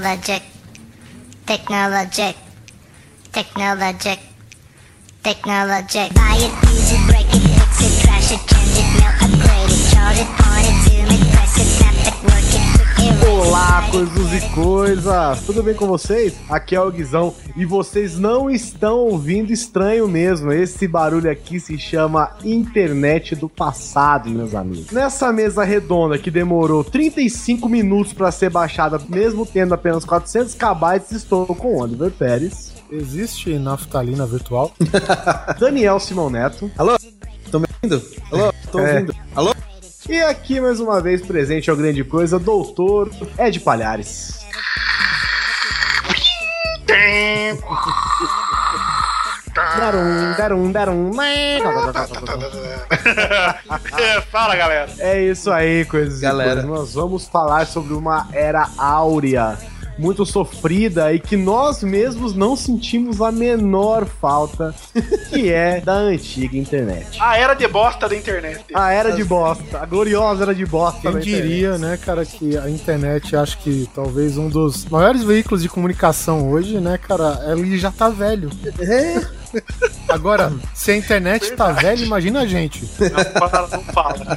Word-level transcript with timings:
Technologic. 0.00 0.42
Technologic. 1.44 2.36
Technologic. 3.32 4.18
Technologic. 5.22 6.14
Buy 6.14 6.38
it, 6.40 7.06
break 7.06 7.34
it, 7.34 7.49
coisas 13.90 14.32
e 14.32 14.48
coisas! 14.54 15.40
Tudo 15.46 15.62
bem 15.62 15.74
com 15.74 15.86
vocês? 15.86 16.34
Aqui 16.48 16.74
é 16.76 16.80
o 16.80 16.90
Guizão 16.90 17.34
e 17.56 17.64
vocês 17.64 18.18
não 18.18 18.48
estão 18.50 18.98
ouvindo 18.98 19.52
estranho 19.52 20.06
mesmo. 20.06 20.52
Esse 20.52 20.86
barulho 20.86 21.30
aqui 21.30 21.58
se 21.58 21.78
chama 21.78 22.30
internet 22.44 23.34
do 23.34 23.48
passado, 23.48 24.30
meus 24.30 24.54
amigos. 24.54 24.90
Nessa 24.92 25.32
mesa 25.32 25.64
redonda 25.64 26.18
que 26.18 26.30
demorou 26.30 26.84
35 26.84 27.68
minutos 27.68 28.12
para 28.12 28.30
ser 28.30 28.50
baixada, 28.50 29.00
mesmo 29.08 29.44
tendo 29.44 29.74
apenas 29.74 30.04
400 30.04 30.54
KB, 30.54 31.02
estou 31.12 31.46
com 31.46 31.74
o 31.76 31.80
Oliver 31.82 32.10
Pérez, 32.12 32.70
Existe 32.92 33.56
naftalina 33.56 34.26
virtual? 34.26 34.72
Daniel 35.60 36.00
Simão 36.00 36.28
Neto 36.28 36.68
Estão 37.44 37.60
me 37.60 37.66
ouvindo? 37.82 38.02
Alô? 38.32 38.52
Tô 38.72 38.78
É. 38.80 38.94
ouvindo. 38.94 39.14
Alô? 39.36 39.54
E 40.08 40.20
aqui 40.22 40.60
mais 40.60 40.80
uma 40.80 41.00
vez 41.00 41.20
presente 41.22 41.70
ao 41.70 41.76
grande 41.76 42.02
coisa, 42.04 42.38
doutor 42.38 43.10
Ed 43.38 43.60
Palhares. 43.60 44.38
Darum, 49.54 50.34
darum, 50.36 50.72
darum. 50.72 51.10
Fala, 54.30 54.56
galera. 54.56 54.90
É 54.98 55.22
isso 55.22 55.50
aí, 55.50 55.84
coisas 55.84 56.18
e 56.18 56.22
Galera. 56.22 56.62
coisas. 56.62 56.70
Nós 56.70 56.94
vamos 56.94 57.26
falar 57.28 57.66
sobre 57.66 57.92
uma 57.94 58.28
era 58.32 58.68
áurea, 58.78 59.58
muito 60.00 60.24
sofrida 60.24 61.12
e 61.12 61.20
que 61.20 61.36
nós 61.36 61.82
mesmos 61.82 62.34
não 62.34 62.56
sentimos 62.56 63.20
a 63.20 63.30
menor 63.30 64.06
falta, 64.06 64.74
que 65.28 65.52
é 65.52 65.80
da 65.80 65.94
antiga 65.94 66.56
internet. 66.56 67.20
A 67.20 67.36
era 67.36 67.54
de 67.54 67.68
bosta 67.68 68.08
da 68.08 68.16
internet. 68.16 68.64
A 68.74 68.92
era 68.92 69.12
de 69.12 69.22
bosta, 69.22 69.78
a 69.78 69.86
gloriosa 69.86 70.44
era 70.44 70.54
de 70.54 70.64
bosta. 70.64 71.00
Quem 71.02 71.10
internet. 71.10 71.42
diria, 71.42 71.78
né, 71.78 71.98
cara, 72.02 72.24
que 72.24 72.56
a 72.56 72.68
internet, 72.70 73.36
acho 73.36 73.58
que 73.58 73.88
talvez 73.94 74.38
um 74.38 74.48
dos 74.48 74.86
maiores 74.86 75.22
veículos 75.22 75.62
de 75.62 75.68
comunicação 75.68 76.50
hoje, 76.50 76.80
né, 76.80 76.98
cara, 76.98 77.44
ele 77.52 77.78
já 77.78 77.92
tá 77.92 78.08
velho. 78.08 78.50
É. 78.80 79.40
Agora, 80.08 80.52
se 80.74 80.92
a 80.92 80.96
internet 80.96 81.52
tá 81.52 81.72
velha, 81.72 82.04
imagina 82.04 82.40
a 82.40 82.46
gente. 82.46 82.88
Não 83.00 83.48
fala, 83.48 83.68
não 83.68 83.84
fala. 83.84 84.36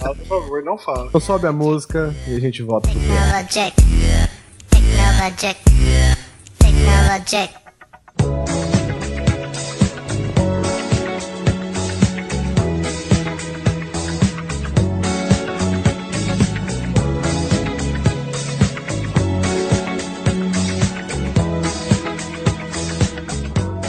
Fala, 0.00 0.14
por 0.14 0.26
favor, 0.26 0.62
não 0.62 0.78
fala. 0.78 1.06
Então 1.06 1.20
sobe 1.20 1.46
a 1.46 1.52
música 1.52 2.14
e 2.26 2.34
a 2.34 2.40
gente 2.40 2.62
volta 2.62 2.88
pro. 2.88 3.00
Technologic. 5.04 5.56
Technologic. 6.58 8.73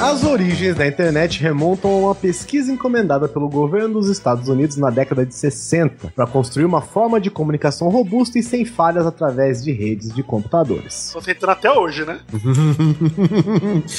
As 0.05 0.23
origens 0.23 0.75
da 0.75 0.85
internet 0.85 1.41
remontam 1.41 1.89
a 1.89 1.97
uma 1.97 2.13
pesquisa 2.13 2.71
encomendada 2.71 3.27
pelo 3.27 3.49
governo 3.49 3.95
dos 3.95 4.07
Estados 4.07 4.47
Unidos 4.47 4.77
na 4.77 4.91
década 4.91 5.25
de 5.25 5.33
60 5.33 6.13
para 6.15 6.27
construir 6.27 6.63
uma 6.63 6.79
forma 6.79 7.19
de 7.19 7.31
comunicação 7.31 7.89
robusta 7.89 8.37
e 8.37 8.43
sem 8.43 8.63
falhas 8.65 9.07
através 9.07 9.63
de 9.63 9.71
redes 9.71 10.13
de 10.13 10.21
computadores. 10.21 11.09
Tô 11.11 11.19
tentando 11.19 11.49
até 11.49 11.71
hoje, 11.71 12.05
né? 12.05 12.19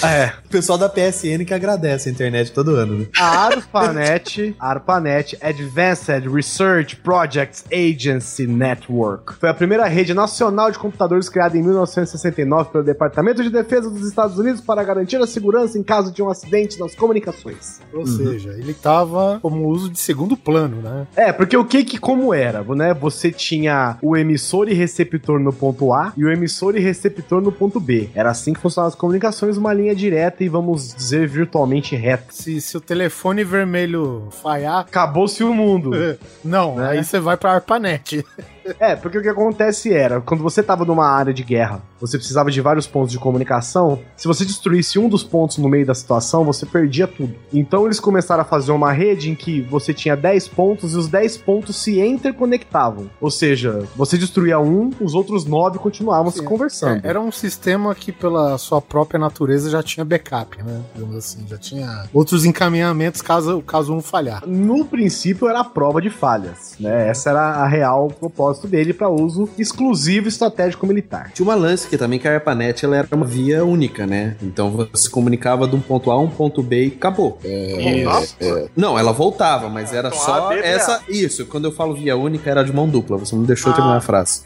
É, 0.05 0.33
O 0.44 0.49
pessoal 0.49 0.78
da 0.78 0.89
PSN 0.89 1.44
que 1.44 1.53
agradece 1.53 2.09
a 2.09 2.12
internet 2.12 2.53
todo 2.53 2.77
ano, 2.77 2.99
né? 3.00 3.06
a 3.19 3.47
ARPANET, 3.47 4.55
ARPANET 4.61 5.37
Advanced 5.43 6.33
Research 6.33 6.94
Projects 6.97 7.65
Agency 7.73 8.47
Network, 8.47 9.34
foi 9.34 9.49
a 9.49 9.55
primeira 9.55 9.87
rede 9.88 10.15
nacional 10.15 10.71
de 10.71 10.78
computadores 10.78 11.28
criada 11.28 11.59
em 11.59 11.62
1969 11.62 12.71
pelo 12.71 12.84
Departamento 12.84 13.43
de 13.43 13.50
Defesa 13.50 13.91
dos 13.91 14.06
Estados 14.06 14.38
Unidos 14.38 14.61
para 14.61 14.84
garantir 14.84 15.17
a 15.17 15.27
segurança 15.27 15.77
em 15.77 15.83
caso 15.97 16.12
de 16.12 16.23
um 16.23 16.29
acidente 16.29 16.79
nas 16.79 16.95
comunicações. 16.95 17.81
Ou 17.93 18.07
seja, 18.07 18.51
ele 18.51 18.75
tava 18.75 19.39
como 19.41 19.67
uso 19.67 19.89
de 19.89 19.99
segundo 19.99 20.37
plano, 20.37 20.83
né? 20.83 21.07
É, 21.17 21.33
porque 21.33 21.57
o 21.57 21.65
que 21.65 21.83
que 21.84 21.97
como 21.99 22.34
era, 22.34 22.62
né? 22.75 22.93
Você 22.93 23.33
tinha 23.33 23.97
o 24.03 24.15
emissor 24.15 24.69
e 24.69 24.75
receptor 24.75 25.41
no 25.41 25.53
ponto 25.55 25.95
A 25.95 26.12
e 26.15 26.23
o 26.25 26.31
emissor 26.31 26.77
e 26.77 26.81
receptor 26.81 27.41
no 27.41 27.51
ponto 27.51 27.81
B. 27.81 28.11
Era 28.15 28.31
assim 28.31 28.53
que 28.53 28.61
funcionavam 28.61 28.89
as 28.89 28.95
comunicações, 28.95 29.56
uma 29.56 29.73
linha 29.73 29.95
direta 29.95 30.45
e 30.45 30.49
vamos 30.51 30.95
dizer 30.95 31.27
virtualmente 31.27 31.97
reta. 31.97 32.27
Se, 32.31 32.61
se 32.61 32.77
o 32.77 32.81
telefone 32.81 33.43
vermelho 33.43 34.29
falhar, 34.43 34.81
Acabou-se 34.81 35.43
o 35.43 35.55
mundo. 35.55 35.93
não, 36.45 36.77
Né? 36.77 36.91
aí 36.91 37.05
você 37.05 37.19
vai 37.19 37.37
pra 37.39 37.53
ARPANET. 37.53 38.25
É, 38.78 38.97
porque 38.97 39.19
o 39.19 39.22
que 39.22 39.28
acontece 39.28 39.93
era, 39.93 40.21
quando 40.21 40.43
você 40.43 40.62
tava 40.62 40.84
numa 40.84 41.06
área 41.06 41.32
de 41.32 41.43
guerra, 41.43 41.82
você 42.00 42.19
precisava 42.19 42.50
de 42.50 42.60
vários 42.60 42.87
pontos 42.87 43.12
de 43.12 43.19
comunicação, 43.19 44.00
se 44.16 44.28
você 44.28 44.44
destruísse 44.44 44.99
um 44.99 45.09
dos 45.09 45.22
pontos 45.22 45.59
no 45.59 45.69
meio 45.69 45.87
da 45.87 45.94
situação, 45.94 46.44
você 46.44 46.66
perdia 46.66 47.06
tudo. 47.06 47.34
Então 47.53 47.87
eles 47.87 48.00
começaram 48.00 48.43
a 48.43 48.44
fazer 48.44 48.72
uma 48.72 48.93
rede 48.93 49.31
em 49.31 49.34
que 49.34 49.62
você 49.62 49.94
tinha 49.94 50.16
10 50.16 50.49
pontos 50.49 50.93
e 50.93 50.97
os 50.97 51.09
10 51.09 51.38
pontos 51.38 51.76
se 51.76 52.00
interconectavam. 52.00 53.10
Ou 53.21 53.31
seja, 53.31 53.87
você 53.97 54.19
destruía 54.19 54.59
um, 54.59 54.91
os 55.00 55.15
outros 55.15 55.44
9 55.44 55.78
continuavam 55.78 56.31
se 56.31 56.43
conversando. 56.43 57.05
É, 57.05 57.09
era 57.09 57.21
um 57.21 57.32
sistema 57.32 57.94
que, 57.94 58.12
pela 58.12 58.59
sua 58.59 58.81
própria 58.81 59.19
natureza, 59.19 59.71
já 59.71 59.82
tinha 59.82 60.05
backup, 60.05 60.62
né? 60.62 60.82
Digamos 60.94 61.16
assim, 61.16 61.47
já 61.49 61.59
tinha 61.59 62.05
outros 62.12 62.44
encaminhamentos 62.44 63.22
caso, 63.22 63.62
caso 63.62 63.94
um 63.94 64.00
falhar. 64.00 64.47
No 64.47 64.84
princípio 64.84 65.49
era 65.49 65.60
a 65.60 65.65
prova 65.65 66.00
de 66.00 66.10
falhas, 66.10 66.76
né? 66.78 67.09
Essa 67.09 67.31
era 67.31 67.41
a 67.41 67.66
real 67.66 68.09
propósito 68.09 68.56
dele 68.65 68.93
para 68.93 69.09
uso 69.09 69.49
exclusivo 69.59 70.28
estratégico 70.28 70.87
militar. 70.87 71.33
Tinha 71.34 71.44
uma 71.44 71.56
lance 71.56 71.89
que 71.89 71.99
também 71.99 72.21
que 72.21 72.28
a 72.28 72.34
ARPANET 72.34 72.84
ela 72.84 72.97
era 72.97 73.09
uma 73.12 73.27
via 73.27 73.65
única, 73.65 74.06
né? 74.06 74.37
Então 74.41 74.71
você 74.71 74.91
se 74.94 75.11
comunicava 75.11 75.67
de 75.67 75.75
um 75.75 75.81
ponto 75.81 76.11
A 76.12 76.14
a 76.14 76.20
um 76.20 76.29
ponto 76.29 76.62
B 76.62 76.85
e 76.85 76.88
acabou. 76.88 77.41
Voltava? 77.43 78.70
Não, 78.76 78.97
ela 78.99 79.12
voltava, 79.12 79.69
mas 79.69 79.93
era 79.93 80.08
Então, 80.08 80.20
só 80.20 80.47
A, 80.47 80.49
B, 80.50 80.61
essa. 80.61 81.00
Isso, 81.08 81.44
quando 81.47 81.64
eu 81.64 81.73
falo 81.73 81.94
via 81.94 82.17
única 82.17 82.49
era 82.49 82.62
de 82.62 82.73
mão 82.73 82.88
dupla. 82.88 83.17
Você 83.17 83.35
não 83.35 83.43
deixou 83.43 83.70
eu 83.70 83.73
Ah. 83.73 83.76
terminar 83.76 83.97
a 83.97 84.00
frase. 84.00 84.43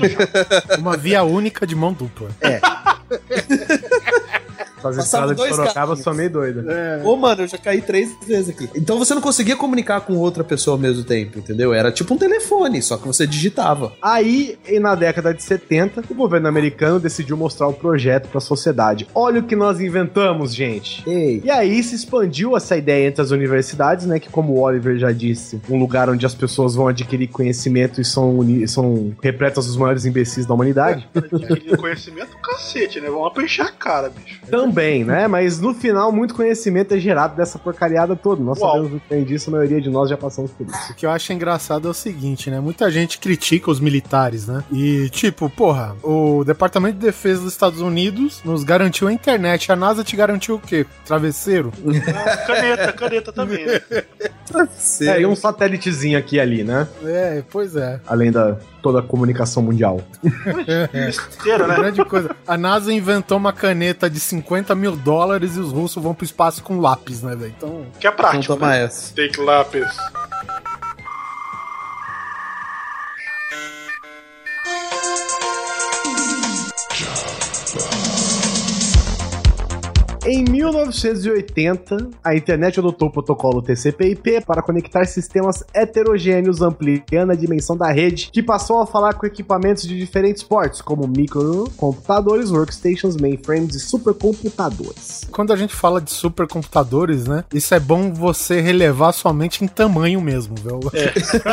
Uma 0.78 0.96
via 0.96 1.22
única 1.22 1.66
de 1.66 1.76
mão 1.76 1.92
dupla. 1.92 2.28
Fazer 4.86 5.00
Passava 5.00 5.32
estrada 5.32 5.34
de 5.34 5.36
dois 5.36 5.50
Sorocaba, 5.56 5.86
caminhos. 5.86 6.04
sou 6.04 6.14
meio 6.14 6.30
doida. 6.30 6.64
Ô, 7.04 7.16
mano, 7.16 7.42
eu 7.42 7.48
já 7.48 7.58
caí 7.58 7.80
três 7.80 8.14
vezes 8.26 8.50
aqui. 8.50 8.68
Então 8.74 8.98
você 8.98 9.14
não 9.14 9.20
conseguia 9.20 9.56
comunicar 9.56 10.00
com 10.00 10.14
outra 10.16 10.44
pessoa 10.44 10.76
ao 10.76 10.80
mesmo 10.80 11.04
tempo, 11.04 11.38
entendeu? 11.38 11.72
Era 11.72 11.90
tipo 11.90 12.14
um 12.14 12.18
telefone, 12.18 12.82
só 12.82 12.96
que 12.96 13.06
você 13.06 13.26
digitava. 13.26 13.92
Aí, 14.00 14.58
e 14.68 14.78
na 14.78 14.94
década 14.94 15.32
de 15.32 15.42
70, 15.42 16.02
o 16.10 16.14
governo 16.14 16.48
americano 16.48 17.00
decidiu 17.00 17.36
mostrar 17.36 17.68
o 17.68 17.72
projeto 17.72 18.28
para 18.28 18.38
a 18.38 18.40
sociedade. 18.40 19.06
Olha 19.14 19.40
o 19.40 19.42
que 19.42 19.56
nós 19.56 19.80
inventamos, 19.80 20.54
gente. 20.54 21.02
Ei. 21.08 21.40
E 21.44 21.50
aí 21.50 21.82
se 21.82 21.94
expandiu 21.94 22.56
essa 22.56 22.76
ideia 22.76 23.08
entre 23.08 23.22
as 23.22 23.30
universidades, 23.30 24.06
né? 24.06 24.18
Que, 24.18 24.28
como 24.28 24.52
o 24.54 24.60
Oliver 24.60 24.98
já 24.98 25.12
disse, 25.12 25.60
um 25.68 25.78
lugar 25.78 26.08
onde 26.08 26.24
as 26.26 26.34
pessoas 26.34 26.74
vão 26.74 26.88
adquirir 26.88 27.28
conhecimento 27.28 28.00
e 28.00 28.04
são, 28.04 28.40
são 28.66 29.14
repletas 29.22 29.66
dos 29.66 29.76
maiores 29.76 30.04
imbecis 30.04 30.46
da 30.46 30.54
humanidade. 30.54 31.08
Adquirir 31.14 31.76
conhecimento, 31.76 32.36
cacete, 32.42 33.00
né? 33.00 33.08
Vamos 33.08 33.26
apertar 33.26 33.66
a 33.66 33.72
cara, 33.72 34.10
bicho. 34.10 34.40
Também 34.50 34.75
bem, 34.76 35.04
né? 35.04 35.26
Mas 35.26 35.58
no 35.58 35.72
final, 35.72 36.12
muito 36.12 36.34
conhecimento 36.34 36.92
é 36.92 36.98
gerado 36.98 37.34
dessa 37.34 37.58
porcariada 37.58 38.14
toda. 38.14 38.42
Nós 38.42 38.58
Uau. 38.58 38.70
sabemos 38.70 38.90
muito 38.90 39.08
bem 39.08 39.24
disso, 39.24 39.48
a 39.48 39.52
maioria 39.54 39.80
de 39.80 39.88
nós 39.88 40.10
já 40.10 40.18
passamos 40.18 40.50
por 40.50 40.66
isso. 40.66 40.92
O 40.92 40.94
que 40.94 41.06
eu 41.06 41.10
acho 41.10 41.32
engraçado 41.32 41.88
é 41.88 41.90
o 41.90 41.94
seguinte, 41.94 42.50
né? 42.50 42.60
Muita 42.60 42.90
gente 42.90 43.18
critica 43.18 43.70
os 43.70 43.80
militares, 43.80 44.46
né? 44.46 44.62
E, 44.70 45.08
tipo, 45.08 45.48
porra, 45.48 45.96
o 46.02 46.44
Departamento 46.44 46.98
de 46.98 47.06
Defesa 47.06 47.40
dos 47.42 47.52
Estados 47.52 47.80
Unidos 47.80 48.42
nos 48.44 48.62
garantiu 48.62 49.08
a 49.08 49.12
internet. 49.12 49.72
A 49.72 49.76
NASA 49.76 50.04
te 50.04 50.14
garantiu 50.14 50.56
o 50.56 50.60
quê? 50.60 50.84
Travesseiro? 51.06 51.72
Caneta, 52.46 52.92
caneta 52.92 53.32
também. 53.32 53.64
Né? 53.64 53.80
É, 55.00 55.20
e 55.20 55.26
um 55.26 55.34
satélitezinho 55.34 56.18
aqui 56.18 56.36
e 56.36 56.40
ali, 56.40 56.62
né? 56.62 56.86
É, 57.02 57.42
pois 57.50 57.74
é. 57.76 58.00
Além 58.06 58.30
da 58.30 58.58
toda 58.86 59.00
a 59.00 59.02
comunicação 59.02 59.64
mundial. 59.64 60.00
Besteira, 60.92 61.66
né? 61.66 61.74
Grande 61.74 62.04
coisa. 62.04 62.36
A 62.46 62.56
NASA 62.56 62.92
inventou 62.92 63.36
uma 63.36 63.52
caneta 63.52 64.08
de 64.08 64.20
50 64.20 64.76
mil 64.76 64.94
dólares 64.94 65.56
e 65.56 65.60
os 65.60 65.72
russos 65.72 66.00
vão 66.00 66.14
pro 66.14 66.24
espaço 66.24 66.62
com 66.62 66.78
lápis, 66.78 67.20
né, 67.20 67.34
velho? 67.34 67.52
Então. 67.56 67.84
Que 67.98 68.06
é 68.06 68.10
Então 68.10 68.16
prático. 68.30 68.54
toma 68.54 68.68
Né? 68.68 68.84
essa. 68.84 69.12
Take 69.12 69.40
lápis. 69.40 69.88
Em 80.28 80.42
1980, 80.42 82.10
a 82.24 82.34
internet 82.34 82.80
adotou 82.80 83.06
o 83.06 83.12
protocolo 83.12 83.62
TCP/IP 83.62 84.44
para 84.44 84.60
conectar 84.60 85.04
sistemas 85.04 85.62
heterogêneos, 85.72 86.60
ampliando 86.60 87.30
a 87.30 87.36
dimensão 87.36 87.76
da 87.76 87.92
rede, 87.92 88.30
que 88.32 88.42
passou 88.42 88.80
a 88.80 88.86
falar 88.88 89.14
com 89.14 89.24
equipamentos 89.24 89.86
de 89.86 89.96
diferentes 89.96 90.42
portes, 90.42 90.82
como 90.82 91.06
microcomputadores, 91.06 92.50
workstations, 92.50 93.16
mainframes 93.16 93.76
e 93.76 93.78
supercomputadores. 93.78 95.28
Quando 95.30 95.52
a 95.52 95.56
gente 95.56 95.72
fala 95.72 96.00
de 96.00 96.10
supercomputadores, 96.10 97.28
né? 97.28 97.44
Isso 97.54 97.72
é 97.72 97.78
bom 97.78 98.12
você 98.12 98.60
relevar 98.60 99.12
somente 99.12 99.62
em 99.62 99.68
tamanho 99.68 100.20
mesmo, 100.20 100.56
viu? 100.56 100.80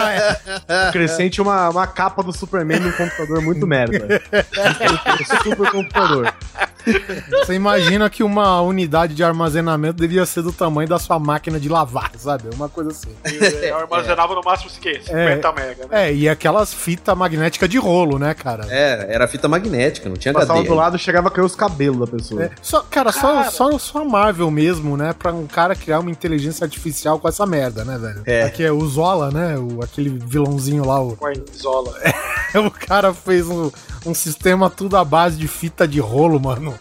Crescente 0.91 1.39
uma, 1.39 1.69
uma 1.69 1.85
capa 1.85 2.23
do 2.23 2.33
Superman 2.33 2.79
num 2.79 2.91
computador 2.93 3.39
muito 3.39 3.67
merda. 3.67 4.19
Supercomputador. 5.43 6.33
Você 7.45 7.53
imagina 7.53 8.09
que 8.09 8.23
uma 8.23 8.61
unidade 8.61 9.13
de 9.15 9.23
armazenamento 9.23 9.95
devia 10.01 10.25
ser 10.25 10.41
do 10.41 10.51
tamanho 10.51 10.87
da 10.87 10.99
sua 10.99 11.19
máquina 11.19 11.59
de 11.59 11.69
lavar, 11.69 12.11
sabe? 12.17 12.49
Uma 12.53 12.69
coisa 12.69 12.91
assim. 12.91 13.09
E 13.25 13.67
eu 13.67 13.77
armazenava 13.77 14.35
no 14.35 14.41
máximo 14.43 14.69
o 14.69 14.79
quê? 14.79 15.01
50 15.03 15.51
mega, 15.53 15.87
né? 15.87 16.09
É, 16.09 16.13
e 16.13 16.27
aquelas 16.27 16.73
fitas 16.73 17.15
magnéticas 17.17 17.69
de 17.69 17.77
rolo, 17.77 18.17
né, 18.19 18.33
cara? 18.33 18.65
É, 18.69 19.07
era 19.13 19.27
fita 19.27 19.47
magnética, 19.47 20.09
não 20.09 20.15
tinha 20.15 20.33
Passava 20.33 20.59
HD. 20.59 20.67
do 20.69 20.75
lado, 20.75 20.97
chegava 20.97 21.27
a 21.27 21.31
cair 21.31 21.45
os 21.45 21.55
cabelos 21.55 21.99
da 21.99 22.07
pessoa. 22.07 22.43
É, 22.43 22.51
só, 22.61 22.81
cara, 22.81 23.11
Só, 23.11 23.43
só, 23.49 23.77
só 23.77 24.01
a 24.01 24.05
Marvel 24.05 24.49
mesmo, 24.51 24.97
né? 24.97 25.13
Pra 25.13 25.31
um 25.31 25.47
cara 25.47 25.75
criar 25.75 25.99
uma 25.99 26.11
inteligência 26.11 26.63
artificial 26.65 27.19
com 27.19 27.27
essa 27.27 27.45
merda, 27.45 27.83
né, 27.83 27.97
velho? 27.97 28.21
É. 28.25 28.43
Aqui 28.43 28.63
é 28.63 28.71
o 28.71 28.85
Zola, 28.85 29.31
né? 29.31 29.57
O, 29.57 29.83
aquele 29.83 30.09
vilãozinho 30.09 30.85
lá, 30.85 30.99
o, 31.01 31.15
Com 31.15 31.27
a 31.27 31.33
Isola. 31.33 31.93
o 32.65 32.71
cara 32.71 33.13
fez 33.13 33.47
um, 33.47 33.71
um 34.05 34.13
sistema 34.13 34.69
tudo 34.69 34.97
à 34.97 35.03
base 35.03 35.37
de 35.37 35.47
fita 35.47 35.87
de 35.87 35.99
rolo, 35.99 36.39
mano. 36.39 36.73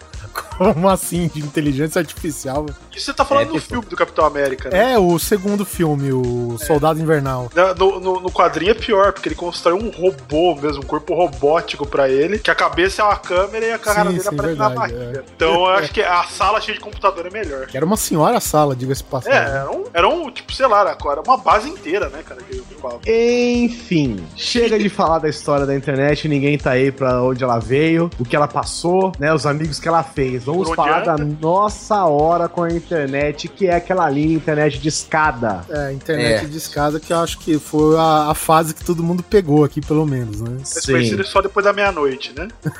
Como 0.56 0.88
assim, 0.88 1.28
de 1.32 1.40
inteligência 1.40 1.98
artificial? 1.98 2.66
Isso 2.94 3.06
você 3.06 3.12
tá 3.14 3.24
falando 3.24 3.44
É, 3.44 3.46
do 3.46 3.52
tipo- 3.54 3.66
filme 3.68 3.86
do 3.86 3.96
Capitão 3.96 4.24
América, 4.24 4.68
né? 4.70 4.92
É 4.92 4.98
o 4.98 5.18
segundo 5.18 5.64
filme, 5.64 6.12
o 6.12 6.56
Soldado 6.58 7.00
Invernal. 7.00 7.50
Na- 7.54 7.74
No, 7.74 7.98
no, 7.98 8.20
no 8.20 8.30
quadrinho 8.30 8.70
é 8.70 8.74
pior, 8.74 9.12
porque 9.12 9.28
ele 9.28 9.34
constrói 9.36 9.74
um 9.74 9.90
robô 9.90 10.54
mesmo, 10.60 10.82
um 10.82 10.86
corpo 10.86 11.14
robótico 11.14 11.86
pra 11.86 12.08
ele, 12.08 12.38
que 12.38 12.50
a 12.50 12.54
cabeça 12.54 13.02
é 13.02 13.04
uma 13.04 13.16
câmera 13.16 13.66
e 13.66 13.72
a 13.72 13.78
cara 13.78 14.02
Sim, 14.02 14.08
dele 14.16 14.20
sim, 14.20 14.28
aparece 14.28 14.58
na 14.58 14.68
verdade, 14.68 14.92
barriga. 14.94 15.24
Então 15.34 15.52
eu 15.54 15.66
acho 15.74 15.92
que 15.92 16.02
a 16.02 16.22
sala 16.24 16.60
cheia 16.60 16.76
de 16.76 16.80
computador 16.84 17.26
é 17.26 17.30
melhor. 17.30 17.66
Que 17.66 17.76
era 17.76 17.84
uma 17.86 17.96
senhora 17.96 18.38
sala, 18.40 18.76
diga-se 18.76 19.02
É, 19.02 19.06
passagem. 19.06 19.38
era 19.40 19.70
um, 19.70 19.84
era 19.92 20.08
um, 20.08 20.30
tipo, 20.30 20.52
sei 20.52 20.66
lá, 20.66 20.80
era 20.82 21.22
uma 21.26 21.36
base 21.38 21.68
inteira, 21.68 22.08
né, 22.08 22.22
cara, 22.24 22.40
que 22.42 22.56
eu 22.56 22.62
ocupava. 22.62 23.00
Enfim, 23.06 24.24
chega 24.36 24.78
de 24.78 24.88
falar 24.88 25.18
da 25.18 25.28
história 25.28 25.64
da 25.66 25.74
internet, 25.74 26.28
ninguém 26.28 26.58
tá 26.58 26.72
aí 26.72 26.90
pra 26.92 27.22
onde 27.22 27.42
ela 27.42 27.58
veio, 27.58 28.10
o 28.18 28.24
que 28.24 28.36
ela 28.36 28.48
passou, 28.48 29.12
né, 29.18 29.32
os 29.32 29.46
amigos 29.46 29.78
que 29.80 29.88
ela 29.88 30.02
fez. 30.02 30.41
Vamos 30.44 30.68
Por 30.68 30.78
onde 30.78 30.90
falar 30.90 31.00
da 31.04 31.16
nossa 31.16 32.04
hora 32.04 32.48
com 32.48 32.62
a 32.62 32.70
internet, 32.70 33.48
que 33.48 33.66
é 33.66 33.76
aquela 33.76 34.08
linha 34.10 34.34
internet 34.36 34.78
de 34.78 34.88
escada. 34.88 35.64
É, 35.68 35.92
internet 35.92 36.44
É. 36.44 36.48
de 36.48 36.56
escada 36.56 36.98
que 37.00 37.12
eu 37.12 37.18
acho 37.18 37.38
que 37.38 37.58
foi 37.58 37.96
a, 37.96 38.30
a 38.30 38.34
fase 38.34 38.74
que 38.74 38.84
todo 38.84 39.02
mundo 39.02 39.22
pegou 39.22 39.64
aqui, 39.64 39.80
pelo 39.80 40.04
menos, 40.06 40.40
né? 40.40 40.56
Mas 40.58 40.84
conhecido 40.86 41.24
só 41.24 41.40
depois 41.40 41.64
da 41.64 41.72
meia-noite, 41.72 42.32
né? 42.36 42.48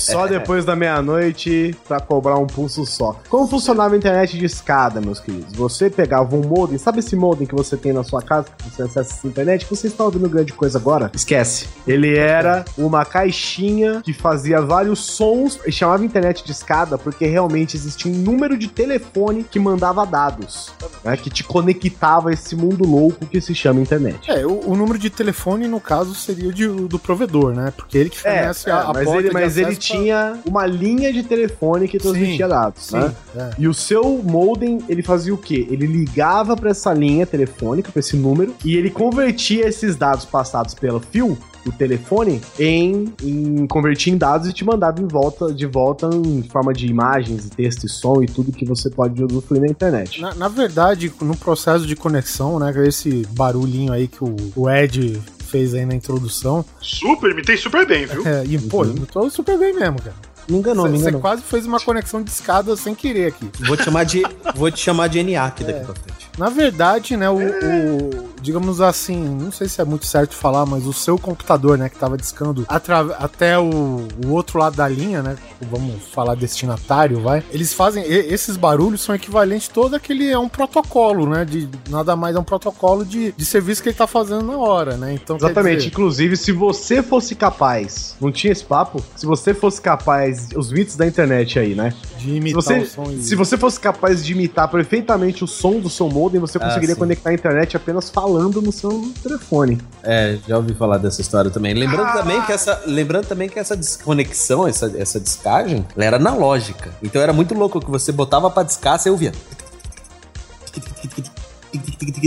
Só 0.00 0.26
depois 0.26 0.64
da 0.64 0.74
meia-noite 0.76 1.74
pra 1.86 2.00
cobrar 2.00 2.36
um 2.38 2.46
pulso 2.46 2.84
só. 2.86 3.20
Como 3.28 3.46
funcionava 3.46 3.94
a 3.94 3.98
internet 3.98 4.36
de 4.38 4.44
escada, 4.44 5.00
meus 5.00 5.20
queridos? 5.20 5.52
Você 5.54 5.88
pegava 5.90 6.34
um 6.36 6.42
modem, 6.42 6.78
sabe 6.78 7.00
esse 7.00 7.14
modem 7.16 7.46
que 7.46 7.54
você 7.54 7.76
tem 7.76 7.92
na 7.92 8.02
sua 8.02 8.22
casa, 8.22 8.48
que 8.56 8.70
você 8.70 8.82
acessa 8.82 9.14
essa 9.14 9.26
internet? 9.26 9.66
Você 9.68 9.86
está 9.86 10.04
ouvindo 10.04 10.28
grande 10.28 10.52
coisa 10.52 10.78
agora? 10.78 11.10
Esquece. 11.14 11.66
Ele 11.86 12.16
era 12.16 12.64
uma 12.76 13.04
caixinha 13.04 14.00
que 14.02 14.12
fazia 14.12 14.60
vários 14.60 15.00
sons 15.00 15.58
e 15.66 15.72
chamava 15.72 16.04
internet 16.04 16.44
de 16.44 16.52
escada 16.52 16.98
porque 16.98 17.26
realmente 17.26 17.76
existia 17.76 18.10
um 18.10 18.14
número 18.16 18.56
de 18.56 18.68
telefone 18.68 19.44
que 19.44 19.58
mandava 19.58 20.04
dados, 20.06 20.72
né? 21.04 21.16
Que 21.16 21.30
te 21.30 21.44
conectava 21.44 22.30
a 22.30 22.32
esse 22.32 22.54
mundo 22.56 22.84
louco 22.86 23.26
que 23.26 23.40
se 23.40 23.54
chama 23.54 23.80
internet. 23.80 24.30
É, 24.30 24.46
o, 24.46 24.70
o 24.70 24.76
número 24.76 24.98
de 24.98 25.10
telefone, 25.10 25.66
no 25.68 25.80
caso, 25.80 26.14
seria 26.14 26.48
o 26.48 26.52
de- 26.52 26.66
do 26.68 26.98
provedor, 26.98 27.54
né? 27.54 27.72
Porque 27.76 27.96
ele 27.98 28.10
que 28.10 28.18
fornece 28.20 28.46
a, 28.46 28.54
a 28.66 28.70
É, 28.70 28.92
mas 28.94 29.04
porta 29.04 29.18
ele, 29.20 29.30
mas 29.32 29.56
ele 29.56 29.66
pra- 29.66 29.74
tinha 29.76 30.38
uma 30.46 30.64
linha 30.66 31.12
de 31.12 31.22
telefone 31.22 31.88
que 31.88 31.98
transmitia 31.98 32.46
Sim, 32.46 32.50
dados, 32.50 32.82
Sim, 32.86 32.96
né? 32.98 33.14
é. 33.36 33.50
E 33.58 33.68
o 33.68 33.74
seu 33.74 34.20
modem, 34.24 34.78
ele 34.88 35.02
fazia 35.02 35.34
o 35.34 35.38
quê? 35.38 35.66
Ele 35.70 35.86
ligava 35.86 36.56
pra 36.56 36.70
essa 36.70 36.92
linha 36.92 37.26
telefônica, 37.26 37.90
pra 37.92 38.00
esse 38.00 38.16
número, 38.16 38.54
e 38.64 38.76
ele 38.76 38.90
convertia 38.90 39.66
esses 39.68 39.96
dados 39.96 40.24
passados 40.24 40.74
pelo 40.74 41.00
fio 41.00 41.36
do 41.64 41.72
telefone 41.72 42.40
em, 42.60 43.12
em 43.20 43.66
convertia 43.66 44.12
em 44.12 44.16
dados 44.16 44.48
e 44.48 44.52
te 44.52 44.64
mandava 44.64 45.02
em 45.02 45.06
volta, 45.08 45.52
de 45.52 45.66
volta 45.66 46.08
em 46.14 46.40
forma 46.44 46.72
de 46.72 46.86
imagens, 46.86 47.50
texto 47.50 47.84
e 47.84 47.88
som 47.88 48.22
e 48.22 48.26
tudo 48.26 48.52
que 48.52 48.64
você 48.64 48.88
pode 48.88 49.22
usufruir 49.24 49.62
na 49.62 49.66
internet. 49.66 50.20
Na, 50.20 50.32
na 50.34 50.46
verdade, 50.48 51.12
no 51.20 51.36
processo 51.36 51.84
de 51.84 51.96
conexão, 51.96 52.60
né? 52.60 52.72
Esse 52.86 53.26
barulhinho 53.30 53.92
aí 53.92 54.06
que 54.06 54.22
o, 54.22 54.36
o 54.54 54.70
Ed 54.70 55.20
fez 55.46 55.72
aí 55.74 55.86
na 55.86 55.94
introdução. 55.94 56.64
Super, 56.80 57.30
imitei 57.30 57.56
super 57.56 57.86
bem, 57.86 58.06
viu? 58.06 58.26
É, 58.26 58.44
e, 58.44 58.58
pô, 58.58 58.84
eu 58.84 59.06
tô 59.06 59.30
super 59.30 59.58
bem 59.58 59.72
mesmo, 59.72 60.00
cara. 60.02 60.16
Me 60.48 60.58
enganou, 60.58 60.86
me 60.88 60.92
Você 60.96 61.02
enganou. 61.02 61.20
quase 61.20 61.42
fez 61.42 61.66
uma 61.66 61.80
conexão 61.80 62.22
de 62.22 62.30
escada 62.30 62.76
sem 62.76 62.94
querer 62.94 63.28
aqui. 63.28 63.50
Vou 63.66 63.76
te 63.76 63.84
chamar 63.84 64.04
de, 64.04 64.22
vou 64.54 64.70
te 64.70 64.78
chamar 64.80 65.08
de 65.08 65.18
ENIAC 65.18 65.64
daqui 65.64 65.78
É. 65.80 65.82
pra 65.82 65.94
frente. 65.94 66.26
Na 66.38 66.50
verdade, 66.50 67.16
né, 67.16 67.30
o, 67.30 67.36
o- 67.38 68.26
digamos 68.42 68.80
assim, 68.80 69.16
não 69.24 69.50
sei 69.50 69.68
se 69.68 69.80
é 69.80 69.84
muito 69.84 70.04
certo 70.06 70.34
falar, 70.34 70.66
mas 70.66 70.86
o 70.86 70.92
seu 70.92 71.18
computador, 71.18 71.78
né, 71.78 71.88
que 71.88 71.96
tava 71.98 72.16
discando 72.16 72.64
até 72.68 73.58
o, 73.58 74.06
o 74.24 74.30
outro 74.32 74.58
lado 74.58 74.76
da 74.76 74.86
linha, 74.86 75.22
né, 75.22 75.36
vamos 75.62 76.02
falar 76.12 76.34
destinatário, 76.34 77.20
vai. 77.22 77.42
Eles 77.50 77.72
fazem 77.72 78.04
e- 78.04 78.32
esses 78.32 78.56
barulhos 78.56 79.00
são 79.00 79.14
equivalentes 79.14 79.68
todo 79.68 79.94
aquele 79.96 80.28
é 80.30 80.38
um 80.38 80.48
protocolo, 80.48 81.26
né, 81.28 81.44
de 81.44 81.68
nada 81.88 82.14
mais 82.14 82.36
é 82.36 82.38
um 82.38 82.44
protocolo 82.44 83.04
de, 83.04 83.32
de 83.32 83.44
serviço 83.44 83.82
que 83.82 83.88
ele 83.88 83.96
tá 83.96 84.06
fazendo 84.06 84.42
na 84.42 84.56
hora, 84.58 84.96
né? 84.96 85.14
Então, 85.14 85.36
Exatamente. 85.36 85.76
dizer, 85.78 85.88
Inclusive, 85.88 86.36
se 86.36 86.52
você 86.52 87.02
fosse 87.02 87.34
capaz, 87.34 88.14
não 88.20 88.30
tinha 88.30 88.52
esse 88.52 88.64
papo? 88.64 89.02
Se 89.16 89.24
você 89.24 89.54
fosse 89.54 89.80
capaz, 89.80 90.35
os 90.56 90.72
mitos 90.72 90.96
da 90.96 91.06
internet 91.06 91.58
aí, 91.58 91.74
né? 91.74 91.92
de 92.18 92.24
Se 92.24 92.30
imitar 92.30 92.62
você, 92.62 92.78
o 92.78 92.86
som 92.86 93.04
se 93.20 93.34
você 93.34 93.56
fosse 93.58 93.78
capaz 93.78 94.24
de 94.24 94.32
imitar 94.32 94.68
perfeitamente 94.68 95.44
o 95.44 95.46
som 95.46 95.78
do 95.80 95.88
seu 95.90 96.08
modem, 96.08 96.40
você 96.40 96.58
Ah, 96.58 96.62
conseguiria 96.66 96.94
sim. 96.94 96.98
conectar 97.00 97.30
a 97.30 97.34
internet 97.34 97.76
apenas 97.76 98.10
falando 98.10 98.60
no 98.62 98.72
seu 98.72 99.12
telefone. 99.22 99.78
É, 100.02 100.38
já 100.46 100.56
ouvi 100.56 100.74
falar 100.74 100.98
dessa 100.98 101.20
história 101.20 101.50
também. 101.50 101.74
Lembrando 101.74 102.12
também 102.12 102.40
que 102.42 102.52
essa, 102.52 102.82
lembrando 102.86 103.26
também 103.26 103.48
que 103.48 103.58
essa 103.58 103.76
desconexão, 103.76 104.66
essa, 104.66 104.92
essa 104.96 105.20
descagem, 105.20 105.84
ela 105.96 106.04
era 106.04 106.16
analógica. 106.16 106.90
Então 107.02 107.20
era 107.20 107.32
muito 107.32 107.54
louco 107.54 107.80
que 107.80 107.90
você 107.90 108.10
botava 108.12 108.50
pra 108.50 108.62
discar, 108.62 108.98
você 108.98 109.10
ouvia. 109.10 109.32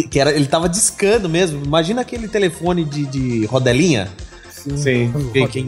Que 0.10 0.20
era, 0.20 0.32
ele 0.32 0.46
tava 0.46 0.70
discando 0.70 1.28
mesmo. 1.30 1.64
Imagina 1.64 2.02
aquele 2.02 2.28
telefone 2.28 2.84
de, 2.86 3.06
de 3.06 3.46
rodelinha. 3.46 4.10
Sim. 4.78 5.12
Que, 5.32 5.48
que, 5.48 5.64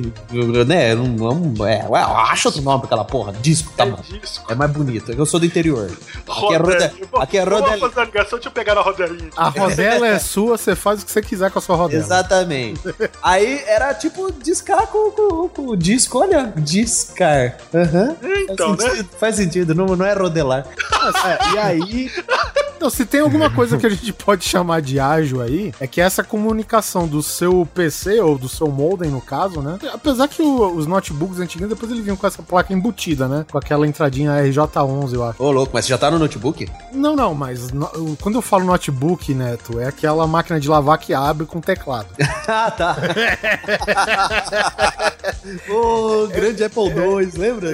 né, 0.66 0.96
não, 0.96 1.08
não, 1.08 1.68
é, 1.68 1.86
ué, 1.88 2.02
acha 2.02 2.50
outro 2.50 2.62
nome 2.62 2.80
pra 2.80 2.88
aquela 2.88 3.06
porra. 3.06 3.34
Disco, 3.42 3.72
tá 3.76 3.86
bom. 3.86 4.00
Disco. 4.02 4.52
É 4.52 4.56
mais 4.56 4.72
bonito. 4.72 5.12
Eu 5.12 5.26
sou 5.26 5.40
do 5.40 5.46
interior. 5.46 5.90
Aqui 6.28 6.54
é, 6.54 6.58
roda, 6.58 6.94
aqui 7.16 7.38
é 7.38 7.46
Vamos 7.46 7.62
rodelinha. 7.62 7.90
fazer 7.90 8.02
a 8.02 8.06
ligação, 8.06 8.38
deixa 8.40 8.50
eu 8.50 8.54
pegar 8.54 8.76
na 8.76 8.82
rodelinha. 8.82 9.30
A 9.36 9.50
rodela 9.50 10.08
é 10.08 10.20
sua, 10.20 10.58
você 10.58 10.76
faz 10.76 11.02
o 11.02 11.06
que 11.06 11.12
você 11.12 11.22
quiser 11.22 11.52
com 11.52 11.60
a 11.60 11.62
sua 11.62 11.76
rodela. 11.76 12.04
Exatamente. 12.04 12.82
Aí 13.22 13.64
era 13.66 13.94
tipo 13.94 14.32
discar 14.32 14.88
com, 14.88 15.12
com, 15.12 15.50
com 15.50 15.68
o 15.68 15.78
disco. 15.78 16.20
Olha, 16.20 16.54
discar. 16.58 17.58
Aham. 17.74 18.16
Então, 18.50 18.76
faz, 18.76 18.84
né? 18.84 18.90
sentido, 18.90 19.10
faz 19.18 19.36
sentido, 19.36 19.76
não, 19.76 19.86
não 19.96 20.06
é 20.06 20.14
rodelar. 20.14 20.66
É, 21.26 21.54
e 21.54 21.58
aí, 21.58 22.12
Não, 22.82 22.90
se 22.90 23.06
tem 23.06 23.22
alguma 23.22 23.50
coisa 23.50 23.78
que 23.78 23.86
a 23.86 23.90
gente 23.90 24.12
pode 24.12 24.44
chamar 24.44 24.82
de 24.82 25.00
ágil 25.00 25.40
aí, 25.42 25.72
é 25.80 25.86
que 25.86 26.02
essa 26.02 26.24
comunicação 26.24 27.08
do 27.08 27.22
seu 27.22 27.68
PC 27.76 28.20
ou 28.20 28.38
do 28.40 28.50
seu 28.50 28.68
modem, 28.68 29.12
no 29.12 29.22
caso, 29.22 29.62
né? 29.62 29.78
Apesar 29.94 30.28
que 30.28 30.42
o- 30.42 30.76
os 30.76 30.88
notebooks 30.88 31.40
antigos, 31.40 31.70
depois 31.70 31.92
eles 31.92 32.04
vinham 32.04 32.18
com 32.18 32.26
essa 32.26 32.42
placa 32.42 32.74
embutida, 32.74 33.28
né? 33.28 33.46
Com 33.52 33.58
aquela 33.58 33.86
entradinha 33.86 34.32
RJ11, 34.42 35.14
eu 35.14 35.24
acho. 35.24 35.44
Ô, 35.44 35.52
louco, 35.52 35.72
mas 35.74 35.86
você 35.86 35.90
já 35.90 35.98
tá 35.98 36.10
no 36.10 36.18
notebook? 36.18 36.68
Não, 36.92 37.16
não, 37.16 37.36
mas 37.36 37.72
no- 37.72 38.18
quando 38.20 38.36
eu 38.36 38.42
falo 38.42 38.66
notebook, 38.66 39.32
Neto, 39.34 39.80
é 39.80 39.86
aquela 39.88 40.26
máquina 40.26 40.60
de 40.60 40.68
lavar 40.68 40.98
que 40.98 41.14
abre 41.14 41.46
com 41.46 41.62
teclado. 41.62 42.08
ah, 42.48 42.72
tá. 42.72 42.98
Ô, 45.70 46.28
grande 46.28 46.64
Apple 46.64 46.84
II, 46.90 47.32
lembra? 47.38 47.72